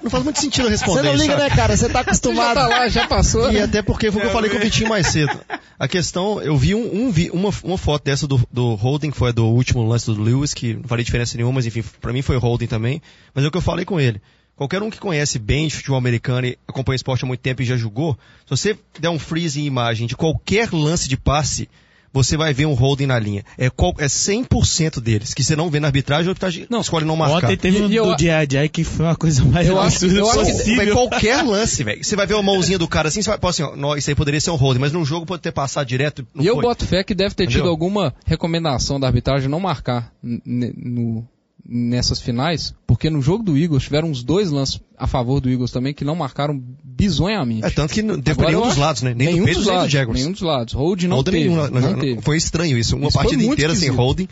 não 0.02 0.10
faz 0.10 0.24
muito 0.24 0.40
sentido 0.40 0.66
eu 0.66 0.70
responder 0.70 1.02
Você 1.02 1.06
não 1.08 1.14
liga, 1.14 1.36
sabe? 1.36 1.50
né, 1.50 1.56
cara? 1.56 1.76
Você 1.76 1.86
tá 1.86 1.92
Já 1.94 2.00
acostumado. 2.00 2.54
tá 2.54 2.66
lá, 2.66 2.88
já 2.88 3.06
passou. 3.06 3.52
E 3.52 3.60
até 3.60 3.82
porque 3.82 4.10
foi 4.10 4.18
o 4.20 4.22
que 4.22 4.28
eu 4.28 4.32
falei 4.32 4.50
com 4.50 4.56
o 4.56 4.60
Vitinho 4.60 4.88
mais 4.88 5.06
cedo. 5.08 5.38
A 5.78 5.86
questão, 5.86 6.42
eu 6.42 6.56
vi, 6.56 6.74
um, 6.74 7.04
um 7.06 7.10
vi 7.10 7.30
uma, 7.30 7.50
uma 7.62 7.78
foto 7.78 8.04
dessa 8.04 8.26
do, 8.26 8.40
do 8.50 8.74
Holding, 8.74 9.10
que 9.10 9.16
foi 9.16 9.28
a 9.30 9.32
do 9.32 9.46
último 9.46 9.86
lance 9.86 10.06
do 10.06 10.20
Lewis, 10.20 10.52
que 10.52 10.74
não 10.74 10.84
faria 10.84 11.04
diferença 11.04 11.36
nenhuma, 11.36 11.54
mas 11.54 11.66
enfim, 11.66 11.84
pra 12.00 12.12
mim 12.12 12.22
foi 12.22 12.36
Holding 12.36 12.66
também. 12.66 13.00
Mas 13.34 13.44
é 13.44 13.48
o 13.48 13.50
que 13.50 13.56
eu 13.56 13.62
falei 13.62 13.84
com 13.84 14.00
ele. 14.00 14.20
Qualquer 14.56 14.82
um 14.82 14.90
que 14.90 14.98
conhece 14.98 15.38
bem 15.38 15.68
de 15.68 15.76
futebol 15.76 15.96
americano 15.98 16.48
e 16.48 16.58
acompanha 16.66 16.96
esporte 16.96 17.24
há 17.24 17.28
muito 17.28 17.38
tempo 17.40 17.62
e 17.62 17.64
já 17.64 17.76
jogou, 17.76 18.18
se 18.44 18.50
você 18.50 18.76
der 18.98 19.08
um 19.08 19.18
freeze 19.18 19.60
em 19.60 19.66
imagem 19.66 20.08
de 20.08 20.16
qualquer 20.16 20.72
lance 20.72 21.08
de 21.08 21.16
passe, 21.16 21.68
você 22.12 22.36
vai 22.36 22.52
ver 22.54 22.66
um 22.66 22.74
holding 22.74 23.06
na 23.06 23.18
linha. 23.18 23.44
É, 23.56 23.68
qual, 23.70 23.94
é 23.98 24.06
100% 24.06 25.00
deles, 25.00 25.34
que 25.34 25.42
você 25.44 25.54
não 25.56 25.70
vê 25.70 25.80
na 25.80 25.88
arbitragem, 25.88 26.26
a 26.26 26.30
arbitragem 26.30 26.66
Não, 26.70 26.80
escolhe 26.80 27.04
não 27.04 27.16
marcar. 27.16 27.46
Ontem 27.46 27.56
teve 27.56 27.78
E- 27.78 28.00
um 28.00 28.08
do 28.10 28.16
J.I.J. 28.16 28.68
que 28.68 28.84
foi 28.84 29.06
uma 29.06 29.16
coisa 29.16 29.44
mais 29.44 29.66
Eu 29.68 29.80
acho- 29.80 30.06
eu 30.06 30.28
acho 30.30 30.64
que- 30.64 30.86
qualquer 30.92 31.42
lance, 31.42 31.82
velho. 31.84 32.02
Você 32.04 32.16
vai 32.16 32.26
ver 32.26 32.34
a 32.36 32.42
mãozinha 32.42 32.78
do 32.78 32.88
cara 32.88 33.08
assim, 33.08 33.22
você 33.22 33.30
vai, 33.30 33.38
pô, 33.38 33.48
assim, 33.48 33.62
ó, 33.62 33.96
isso 33.96 34.10
aí 34.10 34.14
poderia 34.16 34.40
ser 34.40 34.50
um 34.50 34.56
holding, 34.56 34.80
mas 34.80 34.92
num 34.92 35.04
jogo 35.04 35.26
pode 35.26 35.42
ter 35.42 35.52
passado 35.52 35.86
direto. 35.86 36.26
E 36.38 36.46
eu 36.46 36.60
boto 36.60 36.86
fé 36.86 37.02
que 37.04 37.14
deve 37.14 37.34
ter 37.34 37.44
tido 37.46 37.56
Entendeu? 37.58 37.70
alguma 37.70 38.14
recomendação 38.26 38.98
da 38.98 39.06
arbitragem 39.06 39.48
não 39.48 39.60
marcar 39.60 40.12
no, 40.22 41.26
nessas 41.70 42.18
finais, 42.18 42.74
porque 42.86 43.10
no 43.10 43.20
jogo 43.20 43.44
do 43.44 43.56
Eagles 43.58 43.82
tiveram 43.82 44.08
uns 44.08 44.22
dois 44.22 44.50
lances 44.50 44.80
a 44.96 45.06
favor 45.06 45.38
do 45.38 45.50
Eagles 45.50 45.70
também 45.70 45.92
que 45.92 46.02
não 46.02 46.16
marcaram 46.16 46.58
bizonhamente. 46.82 47.66
É 47.66 47.70
tanto 47.70 47.92
que 47.92 48.00
não 48.00 48.20
teve 48.20 48.40
Agora 48.40 48.56
nenhum 48.56 48.68
dos 48.68 48.76
lados, 48.78 49.02
né? 49.02 49.12
Nem 49.14 49.34
nenhum 49.34 49.44
do 49.44 49.52
dos 49.52 49.56
nem 49.56 49.64
do 49.64 49.70
lados, 49.78 49.92
Jaguars. 49.92 50.18
Nenhum 50.20 50.32
dos 50.32 50.40
lados. 50.40 50.72
Hold 50.74 51.02
não 51.04 51.16
Holding 51.16 51.30
teve. 51.30 51.48
nenhum, 51.48 51.68
não 51.68 51.98
teve. 51.98 52.22
Foi 52.22 52.36
estranho 52.38 52.78
isso. 52.78 52.96
Uma 52.96 53.08
Isso 53.08 53.18
partida 53.18 53.42
inteira 53.42 53.74
sem 53.74 53.84
esquisito. 53.88 53.96
holding. 53.96 54.28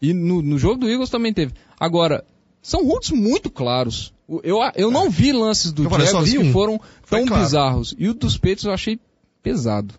E 0.00 0.12
no, 0.12 0.42
no 0.42 0.58
jogo 0.58 0.78
do 0.80 0.90
Eagles 0.90 1.08
também 1.08 1.32
teve. 1.32 1.52
Agora, 1.78 2.24
são 2.60 2.84
holds 2.84 3.10
muito 3.12 3.48
claros. 3.48 4.12
Eu, 4.42 4.58
eu 4.74 4.90
não 4.90 5.08
vi 5.08 5.32
lances 5.32 5.70
do 5.72 5.84
Eu 5.84 5.90
só 5.90 5.98
Jaguars 6.00 6.30
vi 6.32 6.38
que 6.38 6.44
um. 6.44 6.52
foram 6.52 6.80
tão 7.08 7.24
claro. 7.26 7.44
bizarros. 7.44 7.94
E 7.96 8.08
o 8.08 8.14
dos 8.14 8.36
Patriots 8.36 8.64
eu 8.64 8.72
achei 8.72 8.98
pesado. 9.40 9.94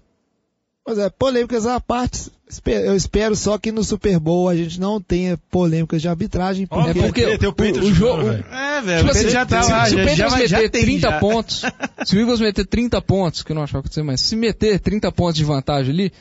Pois 0.86 0.98
é, 0.98 1.10
polêmicas 1.10 1.66
à 1.66 1.80
parte. 1.80 2.30
Eu 2.66 2.96
espero 2.96 3.36
só 3.36 3.58
que 3.58 3.72
no 3.72 3.84
Super 3.84 4.20
Bowl 4.20 4.48
a 4.50 4.56
gente 4.56 4.80
não 4.80 5.02
tenha 5.02 5.38
polêmicas 5.50 6.02
de 6.02 6.08
arbitragem, 6.08 6.66
É 6.66 6.94
porque 6.94 7.26
o 7.26 7.50
o- 7.50 7.54
Patriots 7.54 7.90
o 7.90 7.94
jogando, 7.94 8.26
jogo-. 8.38 8.54
É, 8.54 8.82
velho, 8.82 8.98
Tipo 9.00 9.08
o 9.08 9.12
assim, 9.18 9.30
já 9.30 9.46
tá 9.46 9.64
se, 9.64 9.72
lá, 9.72 9.86
se 9.86 9.96
o 9.96 9.98
já, 9.98 10.04
Patriots 10.06 10.18
já, 10.18 10.28
vai- 10.28 10.40
meter 10.42 10.50
já 10.50 10.70
tem, 10.70 10.82
30 10.84 11.10
já. 11.10 11.20
pontos, 11.20 11.62
se 12.06 12.16
o 12.16 12.20
Eagles 12.20 12.40
meter 12.42 12.66
30 12.68 13.02
pontos, 13.02 13.42
que 13.44 13.52
eu 13.52 13.56
não 13.56 13.64
achava 13.64 13.88
que 13.88 13.94
ser, 13.94 14.04
mas 14.04 14.22
se 14.22 14.36
meter 14.36 14.80
30 14.80 15.12
pontos 15.12 15.36
de 15.36 15.44
vantagem 15.46 15.92
ali, 15.94 16.12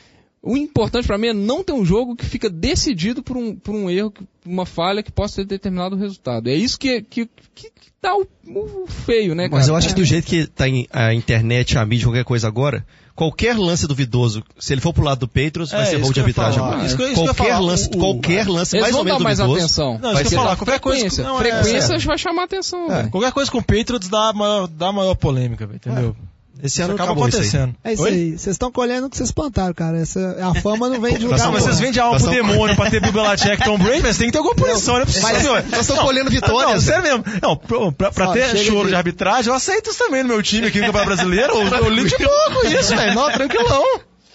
o 0.41 0.57
importante 0.57 1.05
pra 1.05 1.17
mim 1.17 1.27
é 1.27 1.33
não 1.33 1.63
ter 1.63 1.73
um 1.73 1.85
jogo 1.85 2.15
que 2.15 2.25
fica 2.25 2.49
decidido 2.49 3.21
por 3.21 3.37
um, 3.37 3.55
por 3.55 3.75
um 3.75 3.89
erro, 3.89 4.11
uma 4.45 4.65
falha 4.65 5.03
que 5.03 5.11
possa 5.11 5.35
ter 5.37 5.45
determinado 5.45 5.95
o 5.95 5.99
resultado. 5.99 6.49
É 6.49 6.55
isso 6.55 6.79
que, 6.79 7.01
que, 7.03 7.25
que, 7.53 7.69
que 7.69 7.89
dá 8.01 8.15
o, 8.15 8.25
o 8.47 8.87
feio, 8.87 9.35
né, 9.35 9.43
cara? 9.43 9.57
Mas 9.57 9.67
eu 9.67 9.75
acho 9.75 9.89
que 9.89 9.93
do 9.95 10.03
jeito 10.05 10.25
que 10.25 10.47
tá 10.47 10.65
a 10.91 11.13
internet, 11.13 11.77
a 11.77 11.85
mídia, 11.85 12.07
qualquer 12.07 12.25
coisa 12.25 12.47
agora, 12.47 12.83
qualquer 13.15 13.57
lance 13.57 13.87
duvidoso, 13.87 14.43
se 14.59 14.73
ele 14.73 14.81
for 14.81 14.93
pro 14.93 15.03
lado 15.03 15.19
do 15.19 15.27
Patriots, 15.27 15.71
vai 15.71 15.81
É, 15.83 15.85
ser 15.85 16.01
hold 16.01 16.13
de 16.13 16.19
arbitragem. 16.19 16.61
Isso 16.85 17.01
isso 17.03 17.23
qualquer 17.25 17.57
lance, 17.59 17.87
O- 17.93 17.97
qualquer 17.97 18.47
lance 18.47 18.75
Eles 18.75 18.81
mais 18.83 18.91
vão 18.91 18.99
ou 19.01 19.05
menos 19.05 19.19
dar 19.19 19.23
mais 19.23 19.37
duvidoso. 19.37 19.59
atenção. 19.65 19.99
Não, 20.01 20.13
vai 20.13 20.25
ser 20.25 20.35
falar, 20.35 20.55
qualquer 20.55 20.79
coisa 20.79 20.99
frequência. 20.99 21.23
que- 21.23 21.29
não, 21.29 21.35
é- 21.39 21.39
frequência 21.61 21.95
é. 21.95 21.99
vai 21.99 22.17
chamar 22.17 22.43
atenção. 22.43 22.91
É. 22.91 23.07
Qualquer 23.09 23.31
coisa 23.31 23.51
com 23.51 23.57
o 23.59 23.63
Patriots 23.63 24.09
dá 24.09 24.33
maior, 24.33 24.67
dá 24.67 24.91
maior 24.91 25.15
polêmica, 25.15 25.65
velho, 25.67 25.77
entendeu? 25.77 26.15
Esse 26.61 26.75
Isso 26.75 26.83
ano 26.83 26.93
acaba 26.93 27.11
acabou 27.11 27.27
isso 27.27 27.37
aí. 27.37 27.43
acontecendo. 27.47 27.75
é 27.83 27.93
isso 27.93 28.03
Oi? 28.03 28.09
aí. 28.11 28.31
Vocês 28.37 28.53
estão 28.53 28.71
colhendo 28.71 29.07
o 29.07 29.09
que 29.09 29.17
vocês 29.17 29.31
plantaram, 29.31 29.73
cara. 29.73 29.97
Essa, 29.99 30.37
a 30.39 30.61
fama 30.61 30.87
não 30.87 31.01
vem 31.01 31.17
de 31.17 31.25
lugar 31.25 31.39
Não, 31.39 31.51
mas 31.51 31.63
vocês 31.63 31.79
vendem 31.79 32.01
alma 32.01 32.19
pro 32.19 32.29
demônio 32.29 32.75
pra 32.75 32.89
ter 32.91 33.01
e 33.03 33.57
Tom 33.63 33.77
Brady, 33.79 34.01
mas 34.03 34.17
tem 34.17 34.27
que 34.27 34.31
ter 34.33 34.37
alguma 34.37 34.55
punição, 34.55 34.93
não 34.95 35.01
é 35.01 35.05
possível. 35.05 35.53
Mas 35.53 35.69
nós 35.71 35.81
estamos 35.81 36.03
colhendo 36.03 36.25
Não, 36.25 36.31
vitórias. 36.31 36.83
sério 36.83 37.03
mesmo. 37.03 37.23
Não, 37.41 37.57
pra, 37.57 37.91
pra- 37.91 38.11
pra 38.11 38.25
Só, 38.27 38.33
ter 38.33 38.55
choro 38.57 38.83
de- 38.83 38.89
de... 38.89 38.95
arbitragem, 38.95 39.49
eu 39.49 39.55
aceito 39.55 39.89
isso 39.89 39.99
também 39.99 40.21
no 40.21 40.29
meu 40.29 40.43
time 40.43 40.67
aqui 40.67 40.79
no 40.79 40.85
Campeonato 40.85 41.15
Brasileiro. 41.15 41.53
Eu, 41.53 41.67
eu 41.67 41.89
ligo 41.89 42.07
de 42.07 42.17
boa 42.23 42.51
com 42.53 42.67
isso, 42.67 42.95
velho. 42.95 43.15
Não, 43.15 43.31
tranquilão. 43.31 43.83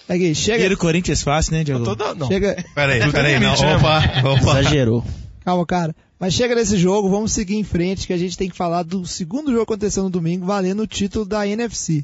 Aqui, 0.09 0.35
chega, 0.35 0.53
Primeiro 0.55 0.77
Corinthians 0.77 1.21
fácil, 1.23 1.53
né, 1.53 1.63
Diego? 1.63 1.83
Toda, 1.85 2.15
não. 2.15 2.27
chega, 2.27 2.65
Peraí, 2.75 3.11
peraí, 3.11 3.39
não. 3.39 3.45
limite, 3.51 3.63
né, 3.63 3.75
Opa, 3.77 4.03
opa. 4.29 4.59
Exagerou. 4.59 5.05
calma, 5.45 5.65
cara. 5.65 5.95
Mas 6.19 6.33
chega 6.33 6.53
desse 6.55 6.77
jogo, 6.77 7.09
vamos 7.09 7.31
seguir 7.31 7.55
em 7.55 7.63
frente, 7.63 8.05
que 8.05 8.13
a 8.13 8.17
gente 8.17 8.37
tem 8.37 8.49
que 8.49 8.57
falar 8.57 8.83
do 8.83 9.05
segundo 9.05 9.51
jogo 9.51 9.65
que 9.65 9.71
aconteceu 9.73 10.03
no 10.03 10.09
domingo, 10.09 10.45
valendo 10.45 10.81
o 10.83 10.87
título 10.87 11.23
da 11.25 11.47
NFC. 11.47 12.03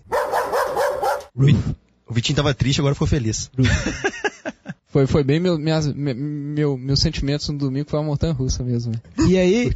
O 2.07 2.13
Vitinho 2.13 2.35
tava 2.37 2.53
triste, 2.53 2.79
agora 2.79 2.95
ficou 2.95 3.07
feliz. 3.07 3.49
Foi, 4.87 5.05
foi 5.05 5.25
bem 5.25 5.41
meu, 5.41 5.59
minhas, 5.59 5.93
me- 5.93 6.13
meu, 6.13 6.77
meus 6.77 7.01
sentimentos 7.01 7.49
no 7.49 7.57
domingo 7.57 7.89
foi 7.89 7.99
uma 7.99 8.05
montanha 8.05 8.31
russa 8.31 8.63
mesmo. 8.63 8.93
velho. 9.17 9.29
E 9.29 9.37
aí, 9.37 9.69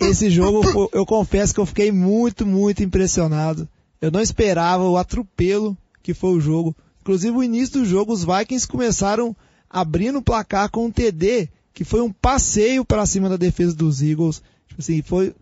esse 0.00 0.30
jogo, 0.30 0.88
eu 0.94 1.04
confesso 1.04 1.52
que 1.52 1.60
eu 1.60 1.66
fiquei 1.66 1.92
muito, 1.92 2.46
muito 2.46 2.82
impressionado. 2.82 3.68
Eu 4.00 4.10
não 4.10 4.18
esperava 4.22 4.82
o 4.84 4.96
atropelo 4.96 5.76
que 6.02 6.14
foi 6.14 6.30
o 6.30 6.40
jogo. 6.40 6.74
Inclusive, 7.02 7.36
o 7.36 7.42
início 7.42 7.80
do 7.80 7.84
jogo, 7.84 8.14
os 8.14 8.24
Vikings 8.24 8.66
começaram 8.66 9.36
abrindo 9.68 10.20
o 10.20 10.22
placar 10.22 10.70
com 10.70 10.86
um 10.86 10.90
TD, 10.90 11.50
que 11.74 11.84
foi 11.84 12.00
um 12.00 12.12
passeio 12.12 12.84
para 12.84 13.06
cima 13.06 13.28
da 13.28 13.36
defesa 13.36 13.74
dos 13.74 14.02
Eagles. 14.02 14.42
Tipo 14.68 14.80
assim, 14.80 15.02
foi, 15.02 15.34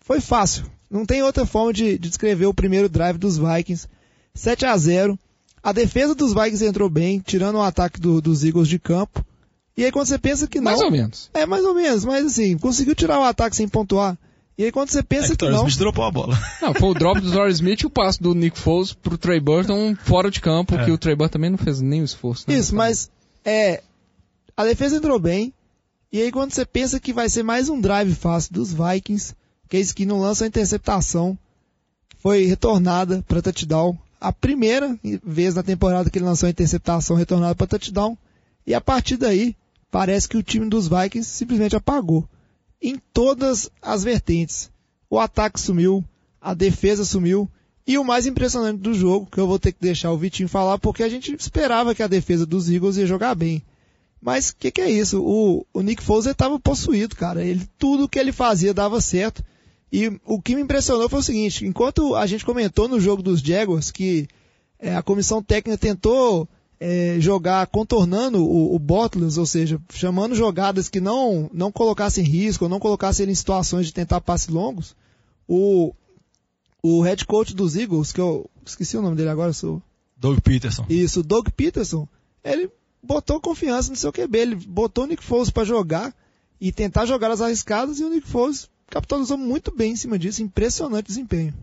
foi 0.00 0.20
fácil. 0.20 0.64
Não 0.90 1.04
tem 1.04 1.22
outra 1.22 1.44
forma 1.46 1.72
de, 1.72 1.98
de 1.98 2.08
descrever 2.08 2.46
o 2.46 2.54
primeiro 2.54 2.88
drive 2.88 3.18
dos 3.18 3.36
Vikings. 3.38 3.86
7 4.34 4.66
a 4.66 4.76
0 4.76 5.18
A 5.62 5.72
defesa 5.72 6.14
dos 6.14 6.32
Vikings 6.32 6.64
entrou 6.64 6.88
bem, 6.88 7.18
tirando 7.20 7.56
o 7.56 7.62
ataque 7.62 8.00
do- 8.00 8.20
dos 8.20 8.44
Eagles 8.44 8.68
de 8.68 8.78
campo. 8.78 9.24
E 9.76 9.84
aí 9.84 9.92
quando 9.92 10.06
você 10.06 10.18
pensa 10.18 10.46
que 10.46 10.58
não... 10.58 10.64
Mais 10.64 10.80
ou 10.80 10.90
menos. 10.90 11.30
É, 11.34 11.44
mais 11.44 11.64
ou 11.64 11.74
menos, 11.74 12.04
mas 12.04 12.24
assim, 12.26 12.56
conseguiu 12.56 12.94
tirar 12.94 13.18
o 13.20 13.24
ataque 13.24 13.54
sem 13.56 13.68
pontuar. 13.68 14.16
E 14.58 14.64
aí 14.64 14.72
quando 14.72 14.88
você 14.88 15.02
pensa 15.02 15.26
É 15.26 15.30
que 15.30 15.36
que 15.36 15.44
o 15.44 15.50
não, 15.50 15.58
Smith 15.66 15.76
dropou 15.78 16.04
a 16.04 16.10
bola. 16.10 16.38
Não, 16.62 16.72
foi 16.72 16.88
o 16.88 16.94
drop 16.94 17.20
do 17.20 17.30
Torrey 17.30 17.52
Smith 17.52 17.82
e 17.82 17.86
o 17.86 17.90
passo 17.90 18.22
do 18.22 18.34
Nick 18.34 18.58
Foles 18.58 18.94
pro 18.94 19.18
Trey 19.18 19.38
Burton 19.38 19.94
fora 19.96 20.30
de 20.30 20.40
campo, 20.40 20.74
É. 20.76 20.84
que 20.86 20.90
o 20.90 20.96
Trey 20.96 21.14
Burton 21.14 21.32
também 21.32 21.50
não 21.50 21.58
fez 21.58 21.80
nem 21.82 22.00
o 22.00 22.04
esforço. 22.06 22.44
né? 22.48 22.56
isso, 22.56 22.74
mas 22.74 23.10
é, 23.44 23.82
a 24.56 24.64
defesa 24.64 24.96
entrou 24.96 25.18
bem. 25.18 25.52
E 26.12 26.20
aí 26.20 26.30
quando 26.30 26.52
você 26.52 26.64
pensa 26.64 27.00
que 27.00 27.12
vai 27.12 27.28
ser 27.28 27.42
mais 27.42 27.68
um 27.68 27.80
drive 27.80 28.14
fácil 28.14 28.54
dos 28.54 28.72
Vikings, 28.72 29.34
que 29.68 29.78
isso 29.78 29.94
que 29.94 30.06
não 30.06 30.20
lança 30.20 30.44
a 30.44 30.48
interceptação, 30.48 31.36
foi 32.18 32.44
retornada 32.44 33.24
para 33.26 33.42
touchdown. 33.42 33.96
A 34.20 34.32
primeira 34.32 34.98
vez 35.24 35.54
na 35.54 35.62
temporada 35.62 36.08
que 36.08 36.18
ele 36.18 36.24
lançou 36.24 36.46
a 36.46 36.50
interceptação 36.50 37.16
retornada 37.16 37.54
para 37.54 37.66
touchdown. 37.66 38.16
E 38.66 38.74
a 38.74 38.80
partir 38.80 39.16
daí, 39.16 39.54
parece 39.90 40.28
que 40.28 40.36
o 40.36 40.42
time 40.42 40.68
dos 40.68 40.88
Vikings 40.88 41.28
simplesmente 41.28 41.76
apagou. 41.76 42.28
Em 42.80 43.00
todas 43.12 43.70
as 43.82 44.02
vertentes. 44.02 44.70
O 45.08 45.18
ataque 45.18 45.60
sumiu, 45.60 46.04
a 46.40 46.54
defesa 46.54 47.04
sumiu. 47.04 47.48
E 47.86 47.98
o 47.98 48.04
mais 48.04 48.26
impressionante 48.26 48.80
do 48.80 48.92
jogo, 48.94 49.28
que 49.30 49.38
eu 49.38 49.46
vou 49.46 49.58
ter 49.58 49.70
que 49.72 49.80
deixar 49.80 50.10
o 50.10 50.18
Vitinho 50.18 50.48
falar, 50.48 50.78
porque 50.78 51.04
a 51.04 51.08
gente 51.08 51.32
esperava 51.38 51.94
que 51.94 52.02
a 52.02 52.08
defesa 52.08 52.44
dos 52.44 52.68
Eagles 52.68 52.96
ia 52.96 53.06
jogar 53.06 53.34
bem. 53.34 53.62
Mas 54.20 54.50
o 54.50 54.56
que, 54.56 54.70
que 54.70 54.80
é 54.80 54.90
isso? 54.90 55.22
O, 55.22 55.66
o 55.72 55.82
Nick 55.82 56.02
Foles 56.02 56.26
estava 56.26 56.58
possuído, 56.58 57.14
cara. 57.14 57.44
Ele, 57.44 57.68
tudo 57.78 58.08
que 58.08 58.18
ele 58.18 58.32
fazia 58.32 58.74
dava 58.74 59.00
certo. 59.00 59.44
E 59.92 60.18
o 60.24 60.40
que 60.40 60.54
me 60.54 60.62
impressionou 60.62 61.08
foi 61.08 61.20
o 61.20 61.22
seguinte: 61.22 61.64
enquanto 61.64 62.14
a 62.14 62.26
gente 62.26 62.44
comentou 62.44 62.88
no 62.88 63.00
jogo 63.00 63.22
dos 63.22 63.40
Jaguars 63.40 63.90
que 63.90 64.26
é, 64.78 64.96
a 64.96 65.02
comissão 65.02 65.42
técnica 65.42 65.78
tentou 65.78 66.48
é, 66.78 67.16
jogar 67.18 67.66
contornando 67.68 68.44
o, 68.44 68.74
o 68.74 68.78
Bortles, 68.78 69.38
ou 69.38 69.46
seja, 69.46 69.80
chamando 69.92 70.34
jogadas 70.34 70.88
que 70.88 71.00
não, 71.00 71.50
não 71.52 71.72
colocassem 71.72 72.24
risco, 72.24 72.64
ou 72.64 72.70
não 72.70 72.78
colocassem 72.78 73.28
em 73.28 73.34
situações 73.34 73.86
de 73.86 73.94
tentar 73.94 74.20
passes 74.20 74.48
longos, 74.48 74.94
o, 75.48 75.94
o 76.82 77.00
head 77.02 77.24
coach 77.24 77.54
dos 77.54 77.76
Eagles, 77.76 78.12
que 78.12 78.20
eu 78.20 78.48
esqueci 78.64 78.96
o 78.96 79.02
nome 79.02 79.16
dele 79.16 79.30
agora, 79.30 79.52
sou 79.52 79.82
Doug 80.16 80.40
Peterson. 80.40 80.84
isso, 80.88 81.22
Doug 81.22 81.48
Peterson, 81.56 82.08
ele 82.44 82.70
botou 83.06 83.40
confiança 83.40 83.90
no 83.90 83.96
seu 83.96 84.12
QB, 84.12 84.38
ele 84.38 84.54
botou 84.54 85.04
o 85.04 85.06
Nick 85.06 85.22
Foles 85.22 85.50
para 85.50 85.64
jogar 85.64 86.14
e 86.60 86.72
tentar 86.72 87.06
jogar 87.06 87.30
as 87.30 87.40
arriscadas 87.40 88.00
e 88.00 88.04
o 88.04 88.10
Nick 88.10 88.26
Foles 88.26 88.68
capitalizou 88.88 89.38
muito 89.38 89.74
bem 89.74 89.92
em 89.92 89.96
cima 89.96 90.18
disso, 90.18 90.42
impressionante 90.42 91.06
desempenho. 91.06 91.54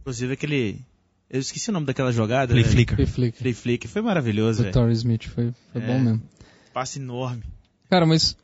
Inclusive 0.00 0.32
aquele... 0.32 0.80
Eu 1.28 1.38
esqueci 1.40 1.70
o 1.70 1.72
nome 1.72 1.86
daquela 1.86 2.10
jogada. 2.10 2.52
Flea 2.52 2.64
né? 2.64 2.70
Flicker. 2.70 2.96
Foi 2.96 3.06
flick. 3.06 3.38
Flea 3.38 3.54
Flick. 3.54 3.88
Foi 3.88 4.02
maravilhoso, 4.02 4.62
velho. 4.62 4.72
Torrey 4.74 4.94
Smith 4.94 5.28
foi, 5.28 5.52
foi 5.72 5.80
É. 5.82 5.86
bom 5.86 6.00
mesmo. 6.00 6.22
Passe 6.74 6.98
enorme. 6.98 7.42
Cara, 7.88 8.04
mas. 8.04 8.36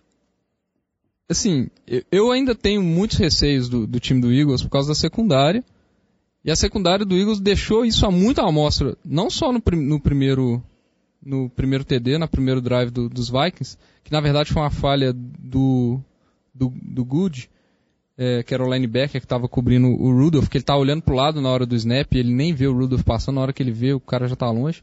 Assim, 1.29 1.69
eu- 1.87 2.05
eu 2.13 2.31
ainda 2.31 2.55
tenho 2.55 2.81
muitos 2.83 3.17
receios 3.19 3.69
do, 3.69 3.87
do 3.89 3.99
time 3.99 4.21
do 4.21 4.33
Eagles 4.33 4.63
por 4.63 4.69
causa 4.71 4.89
da 4.89 4.95
secundária. 4.95 5.65
E 6.45 6.51
a 6.51 6.55
secundária 6.55 7.05
do 7.05 7.17
Eagles 7.17 7.41
deixou 7.41 7.85
isso 7.85 8.07
a 8.07 8.11
muita 8.13 8.43
amostra, 8.43 8.97
não 9.05 9.29
só 9.29 9.53
no, 9.53 9.61
prim- 9.61 9.85
no 9.85 9.99
primeiro 10.01 10.63
no 11.27 11.51
primeiro 11.51 11.85
TD, 11.85 12.17
na 12.19 12.29
primeiro 12.29 12.61
drive 12.61 12.91
do- 12.91 13.09
dos 13.09 13.29
Vikings, 13.29 13.77
que 14.05 14.12
na 14.12 14.21
verdade 14.21 14.53
foi 14.53 14.62
uma 14.62 14.71
falha 14.71 15.12
do 15.12 16.01
do, 16.55 16.73
do 16.83 17.05
Good, 17.05 17.51
é, 18.17 18.43
que 18.43 18.55
era 18.55 18.65
o 18.65 18.73
linebacker 18.73 19.21
que 19.21 19.27
estava 19.27 19.47
cobrindo 19.47 19.89
o 19.89 20.11
Rudolph, 20.11 20.49
que 20.49 20.57
ele 20.57 20.65
tá 20.65 20.75
olhando 20.77 21.03
pro 21.03 21.15
lado 21.15 21.41
na 21.43 21.51
hora 21.51 21.67
do 21.67 21.75
snap, 21.77 22.11
ele 22.15 22.33
nem 22.33 22.55
vê 22.55 22.67
o 22.67 22.73
Rudolph 22.73 23.03
passando, 23.03 23.35
na 23.35 23.43
hora 23.43 23.53
que 23.53 23.62
ele 23.62 23.73
vê, 23.73 23.93
o 23.93 24.01
cara 24.01 24.27
já 24.27 24.35
tá 24.37 24.51
longe. 24.51 24.83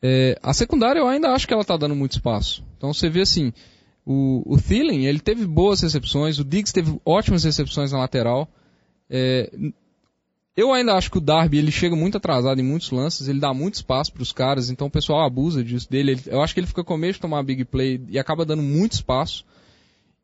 É, 0.00 0.38
a 0.42 0.52
secundária 0.52 1.00
eu 1.00 1.08
ainda 1.08 1.30
acho 1.30 1.48
que 1.48 1.54
ela 1.54 1.64
tá 1.64 1.76
dando 1.76 1.96
muito 1.96 2.12
espaço. 2.12 2.62
Então 2.76 2.92
você 2.92 3.08
vê 3.08 3.22
assim, 3.22 3.52
o, 4.06 4.42
o 4.46 4.56
Thielen, 4.60 5.06
ele 5.06 5.18
teve 5.20 5.44
boas 5.46 5.80
recepções, 5.80 6.38
o 6.38 6.44
Diggs 6.44 6.72
teve 6.72 7.00
ótimas 7.04 7.42
recepções 7.44 7.90
na 7.90 7.98
lateral. 7.98 8.48
É, 9.10 9.50
eu 10.56 10.72
ainda 10.72 10.94
acho 10.94 11.10
que 11.10 11.18
o 11.18 11.20
Darby 11.20 11.58
ele 11.58 11.70
chega 11.72 11.96
muito 11.96 12.16
atrasado 12.16 12.60
em 12.60 12.64
muitos 12.64 12.90
lances, 12.90 13.28
ele 13.28 13.40
dá 13.40 13.52
muito 13.54 13.74
espaço 13.74 14.12
para 14.12 14.22
os 14.22 14.32
caras, 14.32 14.70
então 14.70 14.86
o 14.86 14.90
pessoal 14.90 15.24
abusa 15.24 15.62
disso 15.64 15.88
dele. 15.90 16.12
Ele- 16.12 16.22
eu 16.26 16.42
acho 16.42 16.52
que 16.54 16.60
ele 16.60 16.66
fica 16.66 16.84
com 16.84 16.96
medo 16.96 17.14
de 17.14 17.20
tomar 17.20 17.42
big 17.42 17.64
play 17.64 18.00
e 18.08 18.18
acaba 18.18 18.44
dando 18.44 18.62
muito 18.62 18.92
espaço. 18.92 19.44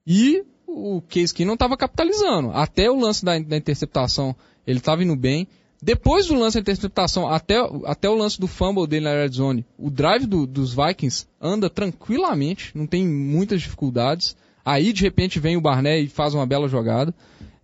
E 0.06 0.44
o 0.66 1.00
Case 1.02 1.34
não 1.44 1.54
estava 1.54 1.76
capitalizando. 1.76 2.50
Até 2.52 2.90
o 2.90 2.98
lance 2.98 3.24
da, 3.24 3.38
da 3.38 3.57
interceptação, 3.57 4.34
ele 4.66 4.78
estava 4.78 5.03
indo 5.03 5.16
bem. 5.16 5.46
Depois 5.80 6.26
do 6.26 6.34
lance 6.38 6.57
da 6.57 6.61
interceptação, 6.61 7.28
até, 7.28 7.57
até 7.84 8.09
o 8.11 8.14
lance 8.14 8.38
do 8.40 8.46
fumble 8.48 8.86
dele 8.86 9.05
na 9.05 9.12
red 9.12 9.28
zone, 9.28 9.64
o 9.78 9.90
drive 9.90 10.26
do- 10.26 10.46
dos 10.46 10.74
Vikings 10.74 11.26
anda 11.40 11.70
tranquilamente, 11.70 12.72
não 12.76 12.86
tem 12.86 13.07
muitas 13.07 13.62
dificuldades. 13.62 14.36
Aí, 14.64 14.92
de 14.92 15.03
repente, 15.03 15.38
vem 15.38 15.57
o 15.57 15.61
Barnett 15.61 16.05
e 16.05 16.09
faz 16.09 16.34
uma 16.34 16.44
bela 16.46 16.68
jogada, 16.68 17.14